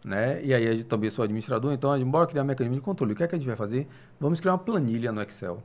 [0.05, 0.43] né?
[0.45, 3.13] E aí gente também sou administrador, então a gente bora criar um mecanismo de controle.
[3.13, 3.87] O que é que a gente vai fazer?
[4.19, 5.63] Vamos criar uma planilha no Excel.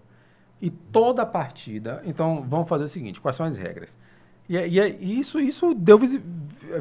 [0.61, 3.97] E toda a partida, então vamos fazer o seguinte, quais são as regras?
[4.49, 5.99] E, é, e, é, isso, isso deu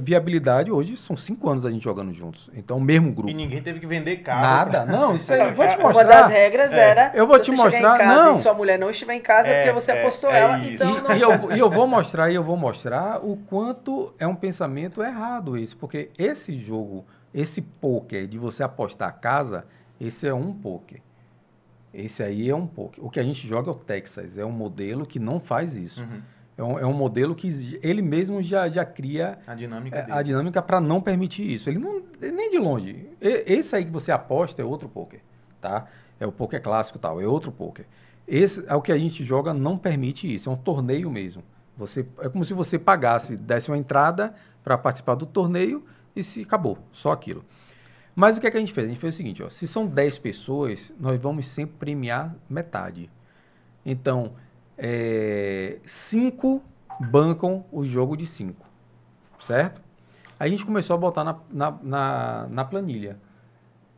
[0.00, 2.50] viabilidade hoje, são cinco anos a gente jogando juntos.
[2.56, 3.28] Então, o mesmo grupo.
[3.28, 4.40] E ninguém teve que vender carro.
[4.40, 5.92] Nada, não, isso aí eu vou te mostrar.
[5.92, 6.78] Uma das regras é.
[6.78, 7.12] era.
[7.14, 8.06] Eu vou te mostrar.
[8.06, 8.36] não.
[8.36, 10.58] E sua mulher não estiver em casa é, porque você é, apostou é ela.
[10.64, 11.16] Então e, não...
[11.16, 15.02] e, eu, e eu vou mostrar, e eu vou mostrar o quanto é um pensamento
[15.02, 15.76] errado isso.
[15.76, 19.66] Porque esse jogo, esse poker de você apostar a casa,
[20.00, 21.02] esse é um poker.
[21.92, 22.94] Esse aí é um pouco.
[23.04, 24.36] O que a gente joga é o Texas.
[24.36, 26.02] É um modelo que não faz isso.
[26.02, 26.20] Uhum.
[26.56, 30.22] É, um, é, um, modelo que ele mesmo já, já cria a dinâmica, é, a
[30.22, 31.70] dinâmica para não permitir isso.
[31.70, 33.08] Ele não nem de longe.
[33.20, 35.20] esse aí que você aposta é outro poker,
[35.60, 35.86] tá?
[36.18, 37.86] É o poker clássico tal, é outro poker.
[38.26, 40.50] Esse é o que a gente joga não permite isso.
[40.50, 41.44] É um torneio mesmo.
[41.76, 44.34] Você é como se você pagasse, desse uma entrada
[44.64, 45.84] para participar do torneio
[46.14, 47.44] e se acabou, só aquilo.
[48.18, 48.84] Mas o que, é que a gente fez?
[48.84, 53.08] A gente fez o seguinte, ó, se são 10 pessoas, nós vamos sempre premiar metade.
[53.86, 54.32] Então,
[54.76, 56.60] é, cinco
[56.98, 58.66] bancam o jogo de 5,
[59.38, 59.80] certo?
[60.36, 63.20] Aí a gente começou a botar na, na, na, na planilha.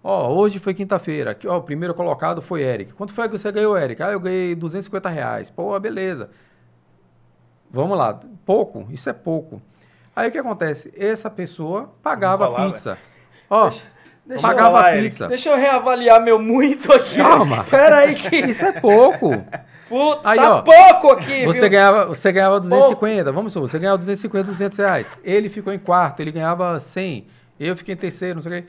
[0.04, 1.34] Ó, hoje foi quinta-feira.
[1.46, 2.92] Ó, o primeiro colocado foi Eric.
[2.92, 4.02] Quanto foi que você ganhou, Eric?
[4.02, 5.48] Ah, eu ganhei 250 reais.
[5.48, 6.28] Pô, beleza.
[7.70, 8.20] Vamos lá.
[8.44, 8.86] Pouco?
[8.90, 9.62] Isso é pouco.
[10.14, 10.92] Aí o que acontece?
[10.94, 12.98] Essa pessoa pagava a pizza.
[13.48, 13.70] Ó,
[14.30, 15.26] Deixa Pagava eu, pizza.
[15.26, 17.16] Deixa eu reavaliar meu muito aqui.
[17.16, 17.64] Calma.
[17.68, 18.36] Pera aí que...
[18.36, 19.44] Isso é pouco.
[19.88, 21.70] Puta, aí, tá ó, pouco aqui, você viu?
[21.70, 23.36] Ganhava, você ganhava 250, pouco.
[23.36, 25.06] vamos supor, você ganhava 250, 200 reais.
[25.24, 27.26] Ele ficou em quarto, ele ganhava 100.
[27.58, 28.68] Eu fiquei em terceiro, não sei o quê.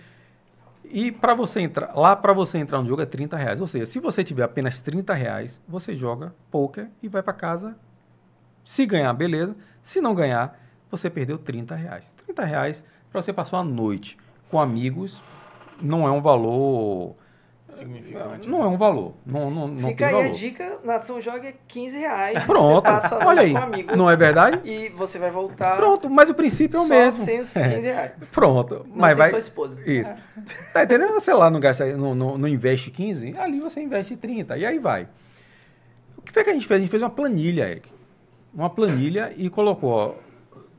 [0.86, 3.62] E para você entrar, lá para você entrar no jogo é 30 reais.
[3.62, 7.76] Ou seja, se você tiver apenas 30 reais, você joga poker e vai para casa.
[8.66, 9.56] Se ganhar, beleza.
[9.84, 10.60] Se não ganhar,
[10.90, 12.12] você perdeu 30 reais.
[12.26, 14.18] 30 reais para você passar uma noite
[14.50, 15.22] com amigos,
[15.82, 17.16] não é um valor
[17.72, 18.50] significante.
[18.50, 19.14] Não é um valor.
[19.26, 20.26] Não, não, não Fica aí valor.
[20.26, 22.46] a dica, Nação Joga é 15 reais.
[22.46, 22.86] Pronto.
[23.26, 23.54] Olha aí.
[23.96, 24.60] não é verdade?
[24.64, 25.76] E você vai voltar.
[25.76, 27.26] Pronto, mas o princípio é o mesmo.
[27.26, 27.80] Sem os 15 é.
[27.80, 28.12] reais.
[28.32, 28.86] Pronto.
[28.88, 29.30] Não mas vai.
[29.30, 29.80] sua esposa.
[29.86, 30.12] Isso.
[30.12, 30.18] É.
[30.74, 31.14] Tá entendendo?
[31.14, 34.58] Você lá não gasta, não, não, não investe 15, ali você investe 30.
[34.58, 35.08] E aí vai.
[36.18, 36.78] O que foi que a gente fez?
[36.78, 37.90] A gente fez uma planilha, Eric.
[38.54, 40.14] Uma planilha e colocou, ó,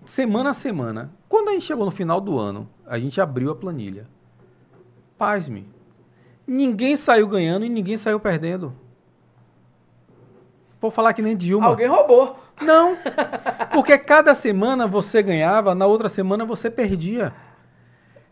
[0.04, 1.10] semana a semana.
[1.28, 4.06] Quando a gente chegou no final do ano, a gente abriu a planilha.
[5.22, 5.68] Pasme.
[6.44, 8.74] Ninguém saiu ganhando e ninguém saiu perdendo.
[10.80, 11.68] Vou falar que nem Dilma.
[11.68, 12.36] Alguém roubou.
[12.60, 12.96] Não.
[13.72, 17.32] Porque cada semana você ganhava, na outra semana você perdia.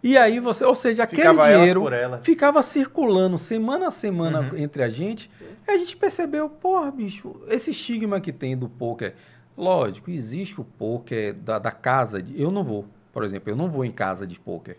[0.02, 1.84] E aí você, ou seja, aquele Ficava dinheiro
[2.22, 4.58] ficava circulando semana a semana Uhum.
[4.58, 5.30] entre a gente.
[5.68, 9.14] E a gente percebeu, porra, bicho, esse estigma que tem do poker.
[9.56, 12.20] Lógico, existe o poker da, da casa.
[12.20, 14.76] De, eu não vou, por exemplo, eu não vou em casa de poker.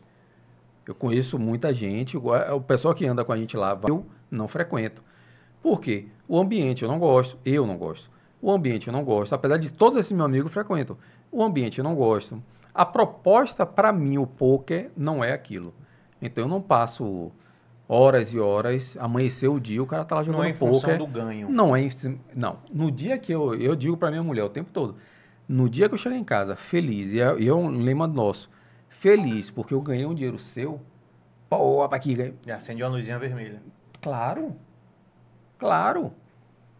[0.88, 2.24] Eu conheço muita gente, o
[2.56, 5.04] o pessoal que anda com a gente lá, eu não frequento.
[5.62, 6.08] Por quê?
[6.28, 8.10] O ambiente eu não gosto, eu não gosto.
[8.42, 10.98] O ambiente eu não gosto, apesar de todos esses meus amigos frequentam.
[11.32, 12.42] O ambiente eu não gosto.
[12.74, 15.74] A proposta para mim, o poker, não é aquilo.
[16.22, 17.32] Então eu não passo
[17.88, 20.98] horas e horas, amanhecer o dia, o cara tá lá Não jogando é em poker.
[20.98, 21.50] do ganho.
[21.50, 21.86] Não é
[22.34, 22.58] Não.
[22.72, 24.96] No dia que eu, eu digo pra minha mulher o tempo todo,
[25.48, 28.50] no dia que eu chegar em casa feliz, e é, e é um lema nosso,
[29.02, 30.80] feliz porque eu ganhei um dinheiro seu,
[31.50, 32.36] pô, aqui, ganhei.
[32.46, 33.60] E acende uma luzinha vermelha.
[34.00, 34.56] Claro.
[35.58, 36.14] Claro.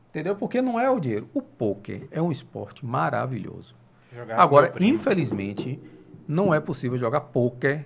[0.10, 0.36] Entendeu?
[0.36, 1.28] Porque não é o dinheiro.
[1.34, 3.76] O poker é um esporte maravilhoso.
[4.14, 5.80] Jogar Agora, infelizmente,
[6.28, 7.86] não é possível jogar poker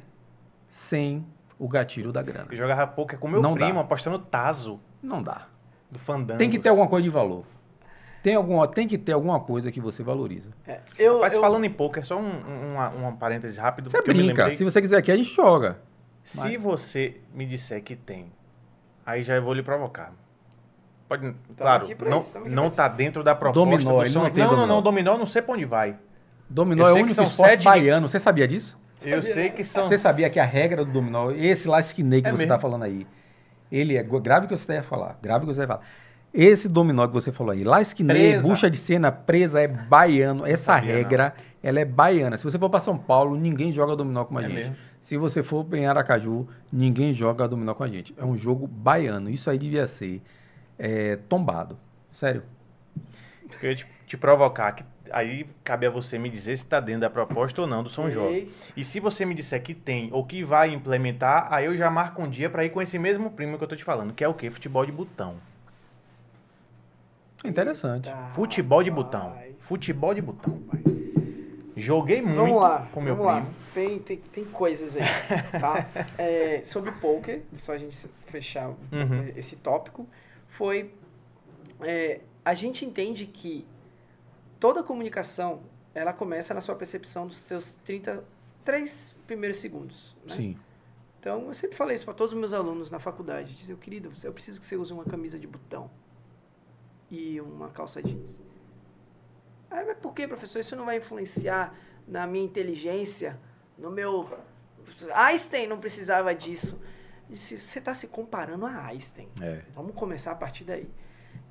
[0.68, 1.26] sem
[1.58, 2.48] o gatilho da grana.
[2.52, 3.82] Eu jogava poker com meu Não primo, dá.
[3.82, 5.48] apostando taso Não dá.
[5.90, 6.40] do Fandango.
[6.40, 7.46] Tem que ter alguma coisa de valor.
[8.26, 10.50] Tem, alguma, tem que ter alguma coisa que você valoriza.
[10.68, 13.88] É, eu, Mas eu- falando em poker, só um, um, uma, uma parêntese rápido.
[13.92, 14.42] Você me brinca.
[14.42, 14.58] lembrei.
[14.58, 15.78] Se você quiser aqui, a gente joga.
[16.24, 18.26] Se você me disser que tem,
[19.06, 20.12] aí já eu vou lhe provocar.
[21.08, 24.50] Pode, claro, não, isso, não tá dentro da proposta Dominó, do ele não tem não,
[24.50, 24.76] não, dominó.
[24.76, 25.96] não, dominó, não sei pra onde vai.
[26.50, 28.10] Dominó Eu é o sei que único são esporte sete de- baiano.
[28.10, 28.76] Você sabia disso?
[29.04, 29.84] Eu sei que são...
[29.84, 32.54] Você sabia que a regra do dominó, esse lá esquinei que É você mesmo?
[32.54, 33.06] está falando aí,
[33.72, 34.02] ele é.
[34.02, 35.16] Grave o que você ia falar.
[35.22, 35.88] Grave o que você vai falar.
[36.36, 38.48] Esse dominó que você falou aí, lá esquinei, Presa.
[38.48, 40.46] bucha de cena, presa é baiano.
[40.46, 40.98] Essa sabia, não.
[40.98, 41.34] regra,
[41.64, 42.38] ela é baiana.
[42.38, 44.56] Se você for para São Paulo, ninguém joga dominó com a É gente.
[44.56, 44.76] mesmo?
[45.00, 48.14] Se você for em Aracaju, ninguém joga dominó com a gente.
[48.18, 49.30] É um jogo baiano.
[49.30, 50.22] Isso aí devia ser
[50.78, 51.78] é, tombado.
[52.12, 52.44] Sério.
[53.62, 57.02] Eu ia te, te provocar, que aí cabe a você me dizer se tá dentro
[57.02, 58.50] da proposta ou não do São Jorge.
[58.76, 62.22] E se você me disser que tem ou que vai implementar, aí eu já marco
[62.22, 64.28] um dia pra ir com esse mesmo primo que eu tô te falando, que é
[64.28, 64.50] o quê?
[64.50, 65.36] Futebol de botão.
[67.46, 68.10] É interessante.
[68.10, 69.36] tá, Futebol de botão.
[69.62, 70.82] Futebol de botão, pai.
[71.78, 73.42] Joguei muito Vamos lá, com meu vamos lá.
[73.42, 73.56] primo.
[73.74, 75.04] Tem, tem, tem coisas aí,
[75.60, 75.86] tá?
[76.18, 79.32] É, sobre poker, só a gente fechar Uhum.
[79.36, 80.08] esse tópico,
[80.48, 80.94] foi...
[81.82, 83.66] é, a gente entende que
[84.58, 85.60] toda comunicação,
[85.94, 90.34] ela começa na sua percepção dos seus 33 primeiros segundos, né?
[90.36, 90.58] Sim.
[91.20, 93.54] Então, eu sempre falei isso para todos os meus alunos na faculdade.
[93.56, 95.90] Dizer, querido, eu preciso que você use uma camisa de botão
[97.10, 98.40] e uma calça jeans.
[99.70, 100.60] Ah, mas por que, professor?
[100.60, 101.76] Isso não vai influenciar
[102.08, 103.40] na minha inteligência,
[103.78, 104.30] no meu...
[105.14, 106.80] Einstein não precisava disso.
[106.82, 109.28] Eu Disse, você está se comparando a Einstein.
[109.42, 109.62] É.
[109.74, 110.88] Vamos começar a partir daí.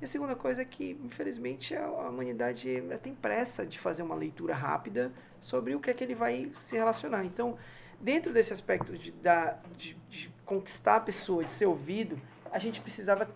[0.01, 4.53] E a segunda coisa é que, infelizmente, a humanidade tem pressa de fazer uma leitura
[4.53, 5.11] rápida
[5.41, 7.23] sobre o que é que ele vai se relacionar.
[7.23, 7.57] Então,
[7.99, 12.19] dentro desse aspecto de, dar, de, de conquistar a pessoa, de ser ouvido,
[12.51, 13.29] a gente precisava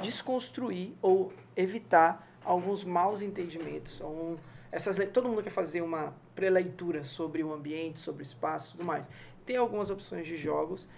[0.00, 4.00] desconstruir ou evitar alguns maus entendimentos.
[4.00, 4.36] um-
[4.70, 8.86] essas, todo mundo quer fazer uma preleitura sobre o ambiente, sobre o espaço e tudo
[8.86, 9.08] mais.
[9.44, 10.88] Tem algumas opções de jogos,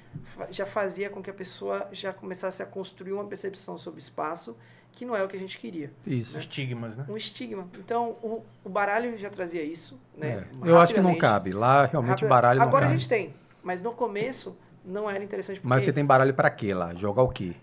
[0.51, 4.57] já fazia com que a pessoa já começasse a construir uma percepção sobre o espaço
[4.93, 5.91] que não é o que a gente queria.
[6.07, 6.39] Isso.
[6.39, 7.05] Estigmas, né?
[7.09, 7.67] Um estigma.
[7.77, 10.47] Então, o, o baralho já trazia isso, né?
[10.63, 10.69] É.
[10.69, 11.51] Eu acho que não cabe.
[11.51, 12.95] Lá realmente Rápido- baralho não Agora cabe.
[12.95, 16.49] a gente tem, mas no começo não era interessante porque Mas você tem baralho pra
[16.49, 16.95] quê lá?
[16.95, 17.55] Jogar o quê?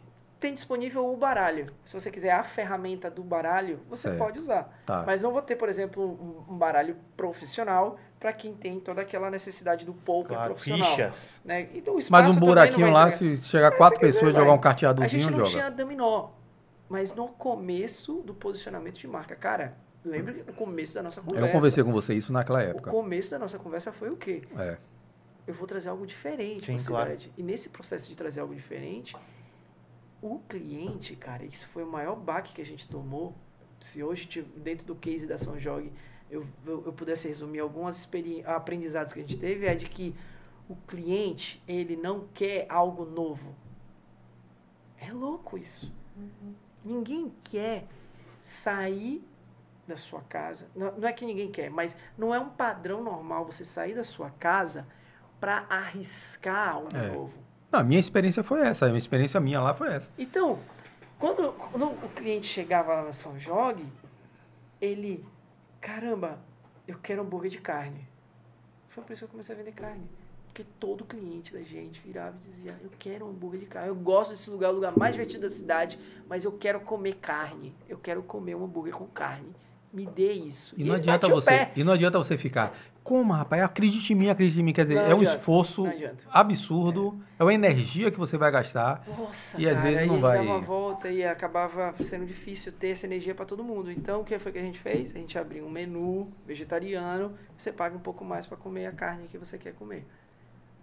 [0.41, 1.67] Tem disponível o baralho.
[1.85, 4.17] Se você quiser a ferramenta do baralho, você Certo.
[4.17, 4.81] pode usar.
[4.85, 5.03] Tá.
[5.05, 9.29] Mas não vou ter, por exemplo, um, um baralho profissional para quem tem toda aquela
[9.31, 10.89] necessidade do poker Claro, profissional.
[10.89, 11.39] fichas.
[11.45, 11.69] Né?
[11.73, 14.05] Então, o Mas espaço um também não buraquinho vai lá, se chegar É, quatro se
[14.05, 14.41] quiser, pessoas e vai.
[14.41, 15.49] jogar um A carteadozinho, gente não joga.
[15.51, 16.29] tinha dominó,
[16.89, 19.35] mas no começo do posicionamento de marca.
[19.35, 21.47] Cara, lembra que no começo da nossa conversa...
[21.47, 22.89] Eu conversei com você isso naquela O época.
[22.91, 24.41] começo da nossa conversa foi o quê?
[24.57, 24.77] É.
[25.45, 27.09] Eu vou trazer algo diferente Sim, para a claro.
[27.11, 27.33] cidade.
[27.37, 29.15] E nesse processo de trazer algo diferente,
[30.21, 33.33] o cliente, cara, isso foi o maior baque que a gente tomou.
[33.79, 35.91] Se hoje, dentro do case da São Jorge,
[36.29, 40.15] eu, eu, eu pudesse resumir algumas experi- aprendizados que a gente teve, é de que
[40.69, 43.55] o cliente, ele não quer algo novo.
[44.99, 45.91] É louco isso.
[46.85, 47.87] Ninguém quer
[48.41, 49.23] sair
[49.87, 50.69] da sua casa.
[50.75, 54.03] Não, não é que ninguém quer, mas não é um padrão normal você sair da
[54.03, 54.87] sua casa
[55.39, 57.09] para arriscar algo É.
[57.11, 57.33] novo.
[57.71, 58.85] Não, a minha experiência foi essa.
[58.85, 60.11] A experiência minha lá foi essa.
[60.17, 60.59] Então,
[61.17, 63.85] quando, quando o cliente chegava lá na São Jorge,
[64.81, 65.25] ele,
[65.79, 66.39] caramba,
[66.87, 68.07] eu quero hambúrguer de carne.
[68.89, 70.03] Foi por isso que eu comecei a vender carne.
[70.47, 73.87] Porque todo cliente da gente virava e dizia: Eu quero um hambúrguer de carne.
[73.87, 77.15] Eu gosto desse lugar, é o lugar mais divertido da cidade, mas eu quero comer
[77.15, 77.73] carne.
[77.87, 79.55] Eu quero comer um hambúrguer com carne.
[79.93, 80.73] Me dê isso.
[80.77, 82.73] E não, adianta você, e não adianta você ficar.
[83.03, 83.61] Como, rapaz?
[83.61, 84.71] Acredite em mim, acredite em mim.
[84.71, 85.83] Quer dizer, não é um esforço
[86.29, 87.41] absurdo, é.
[87.41, 87.43] é.
[87.43, 89.03] uma energia que você vai gastar.
[89.17, 90.37] Nossa, e às cara, vezes não vai.
[90.37, 93.91] dava uma volta e acabava sendo difícil ter essa energia para todo mundo.
[93.91, 95.13] Então, o que foi que a gente fez?
[95.13, 99.27] A gente abriu um menu vegetariano, você paga um pouco mais para comer a carne
[99.27, 100.05] que você quer comer.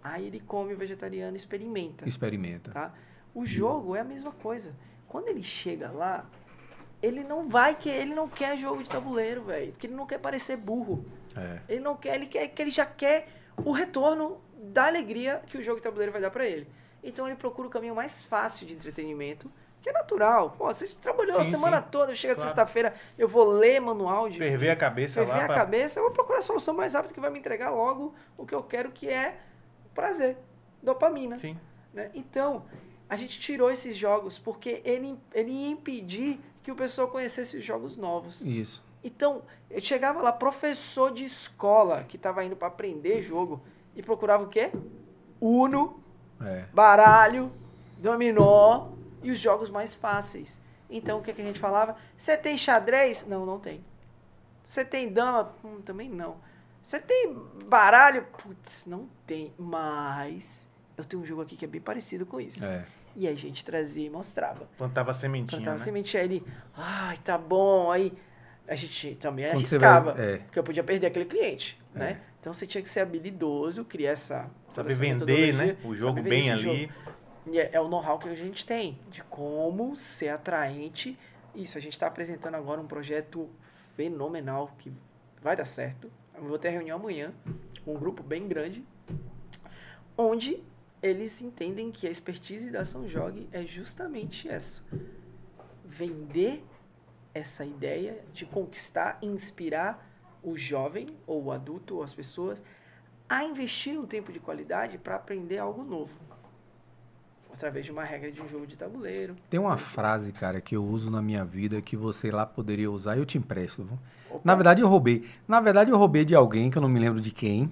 [0.03, 2.07] Aí ele come o vegetariano e experimenta.
[2.07, 2.71] Experimenta.
[2.71, 2.93] Tá?
[3.33, 4.73] O jogo é a mesma coisa.
[5.07, 6.25] Quando ele chega lá,
[7.01, 10.19] ele não vai que ele não quer jogo de tabuleiro, velho, porque ele não quer
[10.19, 11.05] parecer burro.
[11.35, 11.59] É.
[11.69, 15.63] Ele não quer, ele quer que ele já quer o retorno da alegria que o
[15.63, 16.67] jogo de tabuleiro vai dar para ele.
[17.03, 19.49] Então ele procura o caminho mais fácil de entretenimento,
[19.81, 20.51] que é natural.
[20.57, 21.87] Pô, você trabalhou sim, a semana sim.
[21.89, 22.49] toda, chega claro.
[22.49, 24.37] sexta-feira, eu vou ler manual de.
[24.37, 25.37] Ferver a cabeça ferver lá.
[25.39, 25.65] Ferver a pra...
[25.65, 28.53] cabeça, eu vou procurar a solução mais rápida que vai me entregar logo o que
[28.53, 29.39] eu quero, que é
[29.93, 30.37] prazer,
[30.83, 31.37] dopamina.
[31.37, 31.57] Sim.
[31.93, 32.11] Né?
[32.13, 32.65] Então,
[33.09, 36.39] a gente tirou esses jogos porque ele, ele ia impedir
[36.69, 38.41] que o pessoal conhecesse os jogos novos.
[38.41, 38.83] Isso.
[39.03, 39.41] Então,
[39.71, 43.59] eu chegava lá, professor de escola que estava indo para aprender jogo
[43.95, 44.71] e procurava o quê?
[45.41, 45.99] Uno,
[46.39, 46.65] é.
[46.71, 47.51] baralho,
[47.97, 48.89] dominó
[49.23, 50.59] e os jogos mais fáceis.
[50.87, 51.95] Então, o que, que a gente falava?
[52.15, 53.25] Você tem xadrez?
[53.27, 53.83] Não, não tem.
[54.63, 55.51] Você tem dama?
[55.65, 56.37] Hum, também não.
[56.83, 58.27] Você tem baralho?
[58.37, 59.51] Putz, não tem.
[59.57, 62.63] Mas eu tenho um jogo aqui que é bem parecido com isso.
[62.63, 62.85] É.
[63.19, 64.65] E a gente trazia e mostrava.
[64.77, 65.59] Plantava sementinha.
[65.59, 65.83] Plantava né?
[65.83, 66.23] sementinha.
[66.23, 66.41] Ele,
[66.73, 67.91] ai, tá bom.
[67.91, 68.13] Aí
[68.65, 70.13] a gente também Quando arriscava.
[70.13, 70.37] Vai, é.
[70.37, 71.99] Porque eu podia perder aquele cliente, é.
[71.99, 72.21] né?
[72.39, 74.49] Então você tinha que ser habilidoso, criar essa.
[74.69, 75.75] Saber vender, né?
[75.83, 76.61] O jogo bem ali.
[76.61, 76.93] Jogo.
[77.47, 81.19] E é, é o know-how que a gente tem de como ser atraente.
[81.53, 83.49] Isso, a gente está apresentando agora um projeto
[83.97, 84.93] fenomenal que
[85.41, 86.09] vai dar certo.
[86.33, 87.33] Eu vou ter reunião amanhã
[87.83, 88.81] com um grupo bem grande,
[90.17, 90.63] onde
[91.01, 94.83] eles entendem que a expertise da São Jogue é justamente essa:
[95.85, 96.63] vender
[97.33, 100.05] essa ideia de conquistar e inspirar
[100.43, 102.63] o jovem ou o adulto ou as pessoas
[103.27, 106.11] a investir um tempo de qualidade para aprender algo novo.
[107.53, 109.35] Através de uma regra de um jogo de tabuleiro.
[109.49, 113.17] Tem uma frase, cara, que eu uso na minha vida que você lá poderia usar
[113.17, 113.87] e eu te empresto.
[114.43, 115.27] Na verdade, eu roubei.
[115.47, 117.69] Na verdade, eu roubei de alguém que eu não me lembro de quem.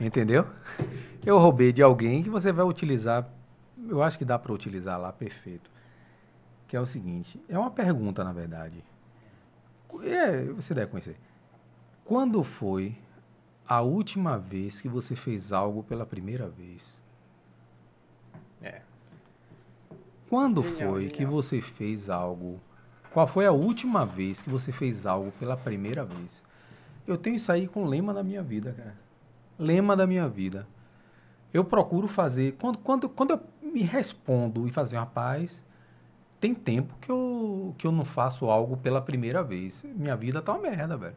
[0.00, 0.46] Entendeu?
[1.24, 3.28] Eu roubei de alguém que você vai utilizar.
[3.88, 5.70] Eu acho que dá para utilizar lá perfeito
[6.72, 8.82] que é o seguinte, é uma pergunta na verdade.
[10.04, 11.18] É, você deve conhecer.
[12.02, 12.96] Quando foi
[13.68, 17.02] a última vez que você fez algo pela primeira vez?
[18.62, 18.80] É.
[20.30, 21.18] Quando genial, foi genial.
[21.18, 22.58] que você fez algo?
[23.12, 26.42] Qual foi a última vez que você fez algo pela primeira vez?
[27.06, 28.96] Eu tenho isso aí com lema da minha vida, cara.
[29.58, 30.66] Lema da minha vida.
[31.52, 32.56] Eu procuro fazer.
[32.60, 35.64] Quando, quando, quando eu me respondo e fazer, rapaz,
[36.40, 39.82] tem tempo que eu, que eu não faço algo pela primeira vez.
[39.84, 41.16] Minha vida tá uma merda, velho.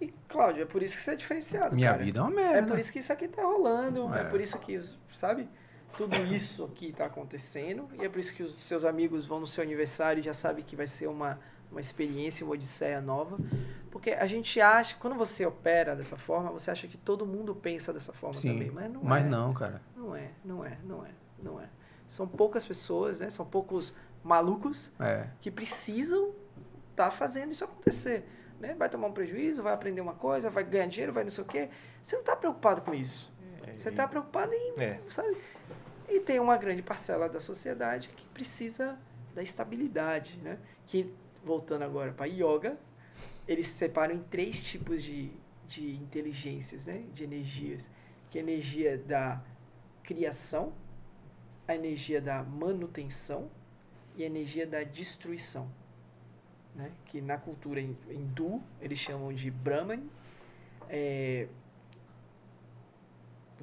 [0.00, 1.74] E, Cláudio, é por isso que você é diferenciado.
[1.74, 2.04] Minha cara.
[2.04, 2.58] vida é uma merda.
[2.58, 4.14] É por isso que isso aqui tá rolando.
[4.14, 4.80] É, é por isso que,
[5.12, 5.48] sabe?
[5.96, 7.88] Tudo isso aqui tá acontecendo.
[7.98, 10.64] E é por isso que os seus amigos vão no seu aniversário e já sabem
[10.64, 11.38] que vai ser uma,
[11.70, 13.38] uma experiência, uma odisseia nova.
[13.90, 17.92] Porque a gente acha, quando você opera dessa forma, você acha que todo mundo pensa
[17.92, 18.70] dessa forma Sim, também.
[18.70, 19.22] Mas não mas é.
[19.22, 19.82] Mas não, cara.
[19.96, 21.10] Não é, não é, não é,
[21.42, 21.68] não é.
[22.06, 23.30] São poucas pessoas, né?
[23.30, 25.26] São poucos malucos é.
[25.40, 26.30] que precisam
[26.90, 28.24] estar tá fazendo isso acontecer.
[28.60, 28.74] Né?
[28.74, 31.46] Vai tomar um prejuízo, vai aprender uma coisa, vai ganhar dinheiro, vai não sei o
[31.46, 31.68] quê.
[32.02, 33.32] Você não está preocupado com isso.
[33.66, 35.00] É, Você está preocupado em, é.
[35.08, 35.36] sabe?
[36.08, 38.98] E tem uma grande parcela da sociedade que precisa
[39.34, 40.58] da estabilidade, né?
[40.86, 41.14] Que,
[41.44, 42.78] voltando agora para yoga,
[43.46, 45.30] eles separam em três tipos de,
[45.66, 47.04] de inteligências, né?
[47.12, 47.88] De energias.
[48.30, 49.42] Que é a energia da
[50.02, 50.72] criação,
[51.66, 53.50] a energia da manutenção
[54.16, 55.70] e a energia da destruição.
[56.74, 56.92] Né?
[57.06, 60.08] Que na cultura hindu eles chamam de Brahman.
[60.88, 61.48] É...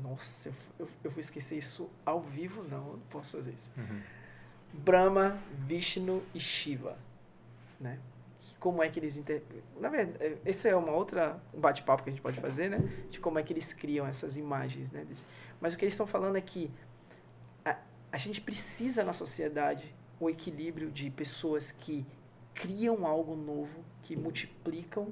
[0.01, 2.63] Nossa, eu, eu, eu, vou esquecer isso ao vivo?
[2.63, 3.71] Não, eu não posso fazer isso.
[3.77, 4.01] Uhum.
[4.73, 6.97] Brahma, Vishnu e Shiva.
[7.79, 7.99] Né?
[8.59, 9.43] Como é que eles inter...
[9.79, 12.79] Na verdade, é, esse é uma outra bate-papo que a gente pode fazer, né?
[13.09, 15.05] De como é que eles criam essas imagens, né?
[15.59, 16.71] Mas o que eles estão falando é que
[18.15, 22.05] a gente precisa na sociedade o equilíbrio de pessoas que
[22.53, 25.11] criam algo novo, que multiplicam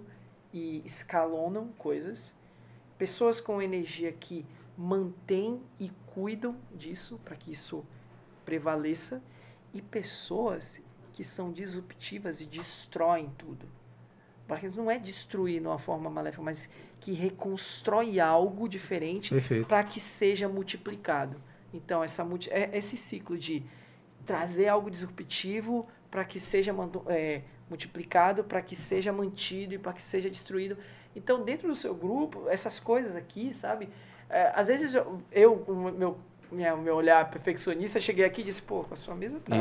[0.54, 2.34] e escalonam coisas,
[2.98, 4.46] pessoas com energia que
[4.78, 7.86] mantêm e cuidam disso para que isso
[8.46, 9.22] prevaleça
[9.74, 10.80] e pessoas
[11.14, 13.66] que são disruptivas e destroem tudo.
[14.48, 16.70] Parkinson não é destruir de uma forma maléfica, mas
[17.00, 19.34] que reconstrói algo diferente
[19.68, 21.42] para que seja multiplicado.
[21.74, 23.64] Então, essa, é esse ciclo de
[24.26, 26.76] trazer algo disruptivo para que seja
[27.08, 30.78] é, multiplicado, para que seja mantido e para que seja destruído.
[31.16, 33.90] Então, dentro do seu grupo, essas coisas aqui, sabe?
[34.30, 35.66] É, às vezes eu, eu
[35.98, 36.18] meu,
[36.54, 39.56] minha, meu olhar perfeccionista, cheguei aqui e disse, pô, com a sua mesa tá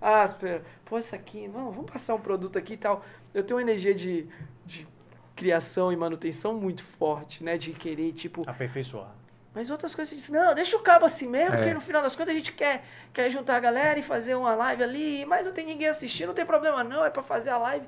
[0.00, 3.04] áspera, pô, isso aqui, vamos, vamos passar um produto aqui e tal.
[3.32, 4.26] Eu tenho uma energia de,
[4.64, 4.86] de
[5.36, 7.56] criação e manutenção muito forte, né?
[7.56, 8.42] De querer, tipo...
[8.48, 9.14] Aperfeiçoar.
[9.54, 11.56] Mas outras coisas você disse, não, deixa o cabo assim mesmo, é.
[11.58, 14.54] porque no final das contas a gente quer, quer juntar a galera e fazer uma
[14.54, 17.58] live ali, mas não tem ninguém assistindo, não tem problema não, é para fazer a
[17.58, 17.86] live.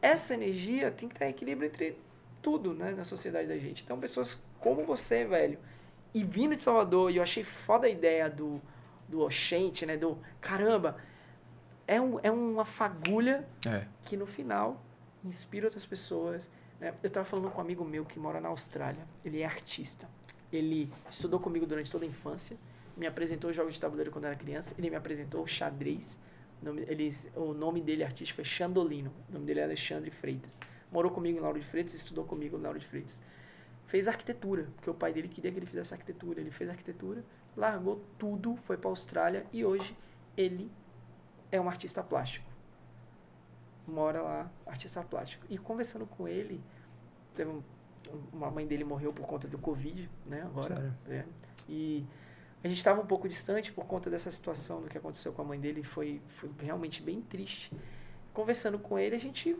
[0.00, 1.98] Essa energia tem que estar em equilíbrio entre
[2.40, 3.82] tudo, né, na sociedade da gente.
[3.82, 5.58] Então, pessoas como você, velho,
[6.14, 8.60] e vindo de Salvador, e eu achei foda a ideia do,
[9.08, 10.96] do Oxente, né, do, caramba,
[11.86, 13.86] é, um, é uma fagulha é.
[14.04, 14.82] que no final
[15.24, 16.50] inspira outras pessoas.
[16.80, 16.94] Né?
[17.02, 20.08] Eu estava falando com um amigo meu que mora na Austrália, ele é artista.
[20.52, 22.56] Ele estudou comigo durante toda a infância,
[22.96, 26.18] me apresentou jogos de tabuleiro quando era criança, ele me apresentou xadrez.
[26.60, 30.60] O nome, ele, o nome dele artístico é Chandolino, o nome dele é Alexandre Freitas.
[30.90, 33.18] Morou comigo em Lauro de Freitas, estudou comigo em Lauro de Freitas.
[33.86, 36.40] Fez arquitetura, porque o pai dele queria que ele fizesse arquitetura.
[36.40, 37.24] Ele fez arquitetura,
[37.56, 39.96] largou tudo, foi para a Austrália e hoje
[40.36, 40.70] ele
[41.50, 42.50] é um artista plástico.
[43.86, 45.44] Mora lá, artista plástico.
[45.50, 46.62] E conversando com ele,
[47.34, 47.62] teve um,
[48.32, 50.42] uma mãe dele morreu por conta do Covid, né?
[50.42, 50.96] Agora.
[51.08, 51.24] É,
[51.68, 52.06] e
[52.64, 55.44] a gente estava um pouco distante por conta dessa situação do que aconteceu com a
[55.44, 55.82] mãe dele.
[55.82, 57.72] Foi, foi realmente bem triste.
[58.32, 59.54] Conversando com ele, a gente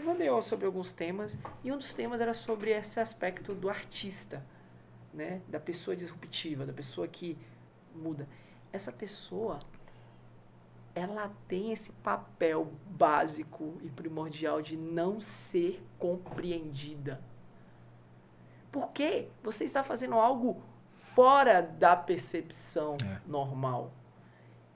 [0.00, 1.38] devaneou sobre alguns temas.
[1.62, 4.44] E um dos temas era sobre esse aspecto do artista,
[5.12, 5.40] né?
[5.48, 7.38] Da pessoa disruptiva, da pessoa que
[7.94, 8.28] muda.
[8.72, 9.60] Essa pessoa,
[10.94, 17.22] ela tem esse papel básico e primordial de não ser compreendida
[18.72, 20.62] porque você está fazendo algo
[21.14, 23.20] fora da percepção é.
[23.26, 23.92] normal.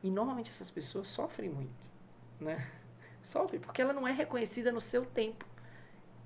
[0.03, 1.91] E normalmente essas pessoas sofrem muito,
[2.39, 2.71] né?
[3.27, 5.45] Sofrem porque ela não é reconhecida no seu tempo.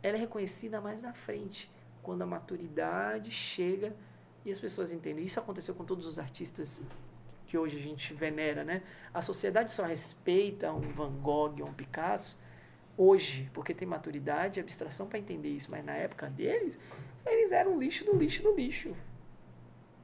[0.02, 1.70] Ela é reconhecida mais na frente,
[2.02, 3.96] quando a maturidade chega
[4.44, 5.24] e as pessoas entendem.
[5.24, 6.82] Isso aconteceu com todos os artistas
[7.46, 8.82] que hoje a gente venera, né?
[9.14, 12.38] A sociedade só respeita um Van Gogh ou um Picasso
[12.98, 16.78] hoje, porque tem maturidade e abstração para entender isso, mas na época deles,
[17.24, 18.94] eles eram lixo do lixo do lixo.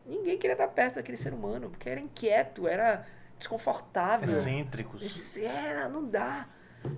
[0.07, 3.07] Ninguém queria estar perto daquele ser humano, porque era inquieto, era
[3.39, 4.29] desconfortável.
[4.29, 5.37] Excêntricos.
[5.37, 6.49] Era, não dá.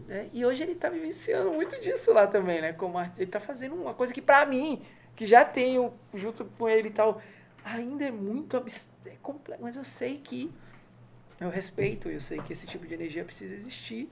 [0.07, 0.29] Né?
[0.33, 2.73] E hoje ele está vivenciando muito disso lá também, né?
[2.73, 4.83] Como ele está fazendo uma coisa que para mim,
[5.17, 7.21] que já tenho junto com ele e tal,
[7.65, 8.57] ainda é muito
[9.07, 10.53] é complexo, mas eu sei que
[11.41, 14.11] eu respeito, eu sei que esse tipo de energia precisa existir,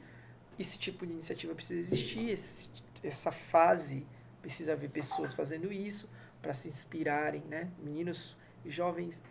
[0.58, 2.70] esse tipo de iniciativa precisa existir, esse,
[3.02, 4.06] essa fase
[4.40, 6.08] precisa haver pessoas fazendo isso
[6.40, 7.68] para se inspirarem, né?
[7.82, 9.22] Meninos e jovens.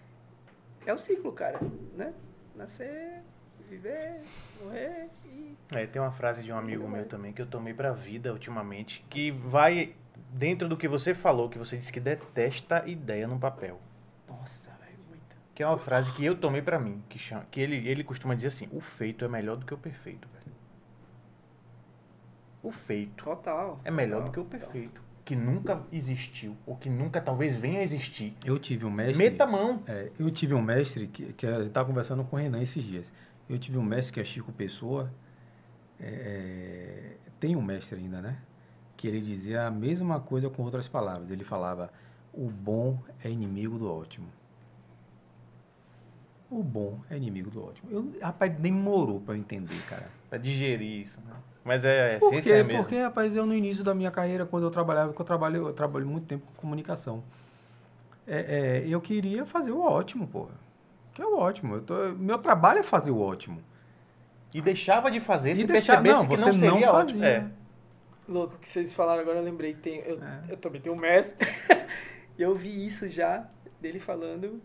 [0.86, 1.60] É o ciclo, cara,
[1.96, 2.14] né?
[2.54, 3.24] Nascer,
[3.66, 4.22] viver,
[4.62, 5.56] morrer e...
[5.72, 9.06] É, tem uma frase de um amigo meu também que eu tomei pra vida ultimamente,
[9.10, 9.96] que vai
[10.32, 13.80] dentro do que você falou, que você disse que detesta ideia no papel.
[14.28, 15.36] Nossa, velho, muito.
[15.54, 18.36] Que é uma frase que eu tomei pra mim, que, chama, que ele, ele costuma
[18.36, 20.56] dizer assim, o feito é melhor do que o perfeito, velho.
[22.62, 26.88] O feito total, é melhor total, do que o perfeito que nunca existiu, ou que
[26.88, 28.36] nunca talvez venha a existir.
[28.46, 29.18] Eu tive um mestre.
[29.18, 29.82] Meta a mão.
[29.88, 33.12] É, eu tive um mestre que, que estava conversando com o Renan esses dias.
[33.50, 35.12] Eu tive um mestre que é Chico Pessoa.
[36.00, 38.38] É, é, tem um mestre ainda, né?
[38.98, 41.30] Que ele dizia a mesma coisa com outras palavras.
[41.30, 41.92] Ele falava:
[42.34, 44.28] o bom é inimigo do ótimo.
[46.50, 47.90] O bom é inimigo do ótimo.
[47.92, 50.08] Eu, rapaz, demorou para entender, cara.
[50.30, 51.34] Para digerir isso, né?
[51.64, 52.84] Mas é, a Por essência é mesmo.
[52.84, 55.74] Porque, rapaz, eu no início da minha carreira, quando eu trabalhava, porque eu trabalho, eu
[55.74, 57.24] trabalho muito tempo com comunicação.
[58.28, 60.48] É, é, eu queria fazer o ótimo, pô.
[61.16, 61.82] Que é o ótimo.
[61.82, 63.64] Tô, meu trabalho é fazer o ótimo.
[64.54, 67.24] E deixava de fazer e se deixar, percebesse não, que não seria não ótimo.
[67.24, 67.50] É.
[68.30, 69.74] Louco, que vocês falaram agora, eu lembrei.
[69.74, 70.44] Tem, eu, é.
[70.50, 71.48] eu também tenho um mestre.
[72.38, 73.48] e eu vi isso já,
[73.82, 74.62] dele falando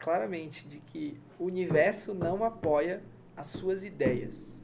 [0.00, 3.00] claramente, de que o universo não apoia
[3.36, 4.58] as suas ideias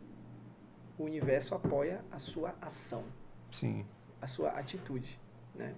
[0.98, 3.04] o universo apoia a sua ação.
[3.52, 3.86] Sim.
[4.20, 5.18] A sua atitude,
[5.54, 5.74] né?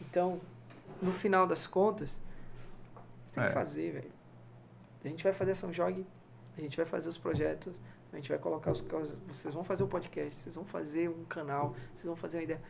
[0.00, 0.40] Então,
[1.02, 3.48] no final das contas, você tem é.
[3.48, 4.12] que fazer, velho.
[5.04, 6.06] A gente vai fazer São Jogue,
[6.56, 7.80] a gente vai fazer os projetos,
[8.12, 8.80] a gente vai colocar os
[9.26, 12.62] vocês vão fazer o podcast, vocês vão fazer um canal, vocês vão fazer uma ideia.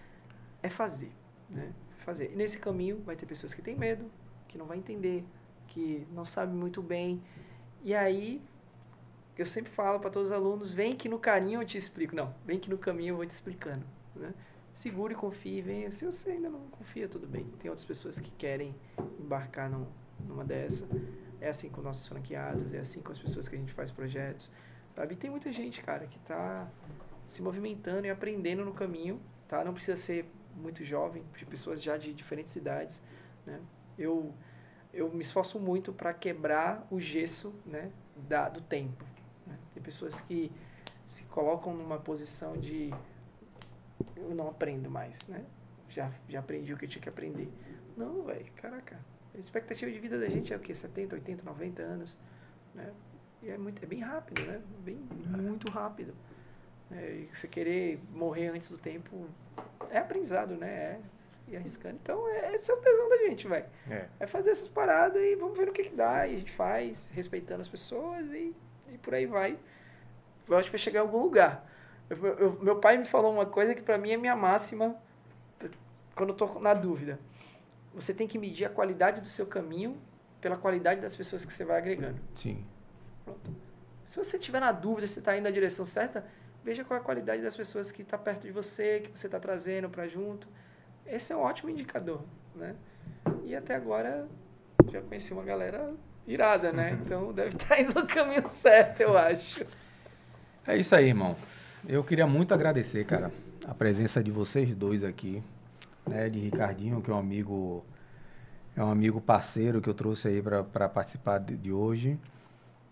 [0.62, 1.12] É fazer,
[1.49, 1.73] né?
[2.05, 2.33] Fazer.
[2.33, 4.10] E nesse caminho vai ter pessoas que têm medo,
[4.47, 5.25] que não vai entender,
[5.67, 7.23] que não sabe muito bem.
[7.83, 8.42] E aí
[9.36, 12.15] eu sempre falo para todos os alunos, vem que no carinho eu te explico.
[12.15, 13.84] Não, vem que no caminho eu vou te explicando.
[14.15, 14.34] Né?
[14.75, 15.91] segure, confie, venha.
[15.91, 17.44] Se você ainda não confia, tudo bem.
[17.59, 18.75] Tem outras pessoas que querem
[19.18, 19.86] embarcar num,
[20.26, 20.86] numa dessa.
[21.41, 24.51] É assim com nossos franqueados, é assim com as pessoas que a gente faz projetos,
[24.94, 25.15] sabe?
[25.15, 26.69] E tem muita gente, cara, que está
[27.27, 29.65] se movimentando e aprendendo no caminho, tá?
[29.65, 33.01] Não precisa ser muito jovem, de pessoas já de diferentes idades,
[33.47, 33.60] né?
[33.99, 34.35] Eu
[34.93, 39.05] eu me esforço muito para quebrar o gesso, né, da, do tempo.
[39.47, 39.57] Né?
[39.73, 40.51] Tem pessoas que
[41.07, 42.93] se colocam numa posição de
[44.17, 45.44] eu não aprendo mais, né?
[45.89, 47.49] Já, já aprendi o que eu tinha que aprender.
[47.97, 48.99] Não, velho, caraca.
[49.34, 50.75] A expectativa de vida da gente é o quê?
[50.75, 52.17] 70, 80, 90 anos,
[52.75, 52.92] né?
[53.42, 54.60] E é, muito, é bem rápido, né?
[54.81, 56.15] Bem, muito rápido.
[56.91, 59.28] É, e você querer morrer antes do tempo
[59.91, 60.68] é aprendizado, né?
[60.68, 61.00] É,
[61.49, 61.99] e arriscando.
[62.02, 63.65] Então, é, esse é o tesão da gente, vai.
[63.91, 64.07] É.
[64.20, 66.26] é fazer essas paradas e vamos ver o que, que dá.
[66.26, 68.55] E a gente faz, respeitando as pessoas e,
[68.92, 69.59] e por aí vai.
[70.49, 71.68] Eu acho que vai chegar em algum lugar.
[72.09, 74.97] Eu, eu, meu pai me falou uma coisa que para mim é minha máxima
[76.15, 77.18] quando eu tô na dúvida.
[77.94, 79.97] Você tem que medir a qualidade do seu caminho
[80.41, 82.20] pela qualidade das pessoas que você vai agregando.
[82.35, 82.65] Sim.
[83.25, 83.51] Pronto.
[84.07, 86.25] Se você estiver na dúvida se está indo na direção certa,
[86.65, 89.39] veja qual é a qualidade das pessoas que está perto de você, que você está
[89.39, 90.49] trazendo para junto.
[91.07, 92.23] Esse é um ótimo indicador,
[92.55, 92.75] né?
[93.44, 94.28] E até agora
[94.91, 95.93] já conheci uma galera
[96.27, 96.99] irada, né?
[97.05, 99.65] Então deve estar tá indo no caminho certo, eu acho.
[100.67, 101.36] É isso aí, irmão.
[101.89, 103.33] Eu queria muito agradecer, cara,
[103.67, 105.43] a presença de vocês dois aqui,
[106.07, 106.29] né?
[106.29, 107.85] De Ricardinho, que é um amigo,
[108.77, 112.19] é um amigo parceiro que eu trouxe aí para participar de, de hoje.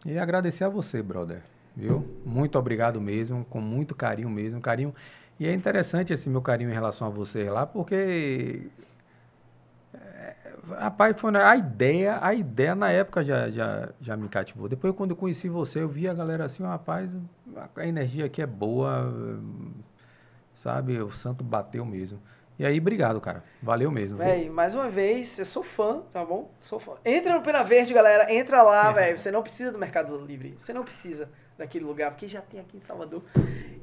[0.06, 1.42] E agradecer a você, brother,
[1.76, 2.06] viu?
[2.24, 4.94] Muito obrigado mesmo, com muito carinho mesmo, carinho.
[5.40, 8.68] E é interessante esse meu carinho em relação a você lá, porque
[9.94, 10.34] é,
[10.76, 14.68] Rapaz, foi a ideia, a ideia na época já, já, já me cativou.
[14.68, 17.10] Depois, quando eu conheci você, eu vi a galera assim, rapaz,
[17.74, 19.10] a energia aqui é boa,
[20.54, 21.00] sabe?
[21.00, 22.20] O santo bateu mesmo.
[22.58, 23.44] E aí, obrigado, cara.
[23.62, 24.18] Valeu mesmo.
[24.18, 26.50] Véi, mais uma vez, eu sou fã, tá bom?
[26.60, 26.94] Sou fã.
[27.04, 28.32] Entra no Pena Verde, galera.
[28.32, 28.92] Entra lá, é.
[28.92, 29.18] velho.
[29.18, 30.54] Você não precisa do Mercado Livre.
[30.58, 33.22] Você não precisa daquele lugar, porque já tem aqui em Salvador.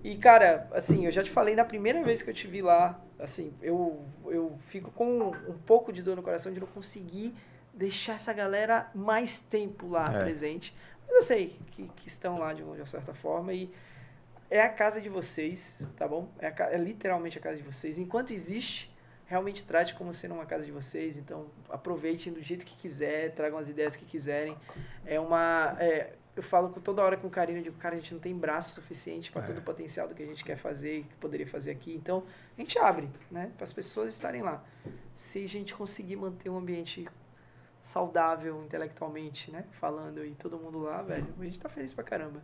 [0.03, 2.99] E, cara, assim, eu já te falei na primeira vez que eu te vi lá,
[3.17, 7.33] assim, eu, eu fico com um pouco de dor no coração de não conseguir
[7.73, 10.23] deixar essa galera mais tempo lá é.
[10.23, 10.75] presente.
[11.07, 13.69] Mas eu sei que, que estão lá de uma certa forma e
[14.55, 16.29] é a casa de vocês, tá bom?
[16.39, 17.97] É, a, é literalmente a casa de vocês.
[17.97, 18.93] Enquanto existe,
[19.25, 21.17] realmente trate como sendo uma casa de vocês.
[21.17, 24.55] Então, aproveitem do jeito que quiser, tragam as ideias que quiserem.
[25.05, 25.75] É uma.
[25.79, 28.37] É, eu falo com toda hora com carinho, eu digo, cara, a gente não tem
[28.37, 29.45] braço suficiente para é.
[29.45, 31.95] todo o potencial do que a gente quer fazer, que poderia fazer aqui.
[31.95, 32.23] Então,
[32.57, 34.63] a gente abre, né, para as pessoas estarem lá.
[35.15, 37.07] Se a gente conseguir manter um ambiente
[37.85, 42.41] saudável intelectualmente, né, falando e todo mundo lá, velho, a gente tá feliz pra caramba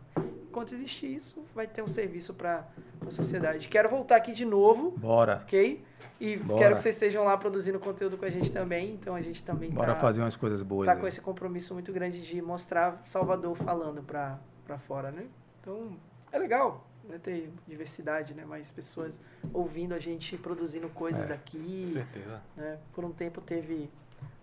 [0.52, 2.68] enquanto existir isso, vai ter um serviço para
[3.06, 3.68] a sociedade.
[3.68, 4.90] Quero voltar aqui de novo.
[4.90, 5.40] Bora.
[5.42, 5.82] Ok?
[6.20, 6.58] E Bora.
[6.58, 8.92] quero que vocês estejam lá produzindo conteúdo com a gente também.
[8.92, 10.86] Então a gente também Bora tá, fazer umas coisas boas.
[10.86, 11.00] Tá aí.
[11.00, 15.26] com esse compromisso muito grande de mostrar Salvador falando para fora, né?
[15.60, 15.96] Então
[16.30, 18.44] é legal né, ter diversidade, né?
[18.44, 19.22] Mais pessoas
[19.54, 21.86] ouvindo a gente produzindo coisas é, daqui.
[21.86, 22.42] Com certeza.
[22.54, 22.78] Né?
[22.92, 23.90] Por um tempo teve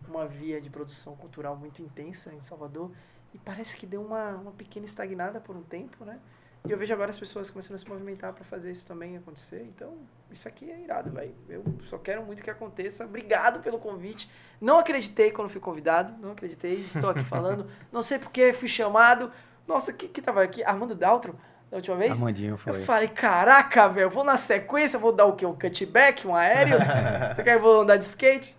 [0.10, 2.92] uma via de produção cultural muito intensa em Salvador
[3.34, 6.20] e parece que deu uma, uma pequena estagnada por um tempo, né?
[6.68, 9.62] E eu vejo agora as pessoas começando a se movimentar para fazer isso também acontecer.
[9.64, 9.94] Então,
[10.30, 11.34] isso aqui é irado, velho.
[11.48, 13.06] Eu só quero muito que aconteça.
[13.06, 14.30] Obrigado pelo convite.
[14.60, 16.14] Não acreditei quando fui convidado.
[16.22, 16.82] Não acreditei.
[16.82, 17.66] Estou aqui falando.
[17.92, 19.32] Não sei porque fui chamado.
[19.66, 20.62] Nossa, que que tava aqui?
[20.64, 21.40] Armando Daltro?
[21.72, 22.12] Da última vez?
[22.12, 22.74] Armandinho foi.
[22.74, 25.46] Eu falei, caraca, velho, vou na sequência, vou dar o quê?
[25.46, 26.78] Um cutback, um aéreo?
[27.36, 28.56] Você quer que eu vou andar de skate?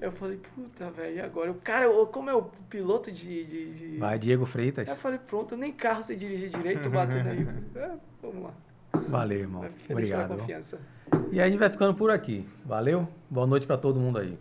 [0.00, 1.50] Eu falei, puta, velho, e agora?
[1.50, 3.98] O cara, como é o piloto de, de, de...
[3.98, 4.88] Vai, Diego Freitas.
[4.88, 7.46] Eu falei, pronto, nem carro você dirige direito, batendo aí.
[7.74, 7.90] É,
[8.22, 8.54] vamos lá.
[9.08, 9.64] Valeu, irmão.
[9.90, 10.38] Obrigado.
[11.30, 12.46] E aí a gente vai ficando por aqui.
[12.64, 13.08] Valeu?
[13.28, 14.38] Boa noite para todo mundo aí.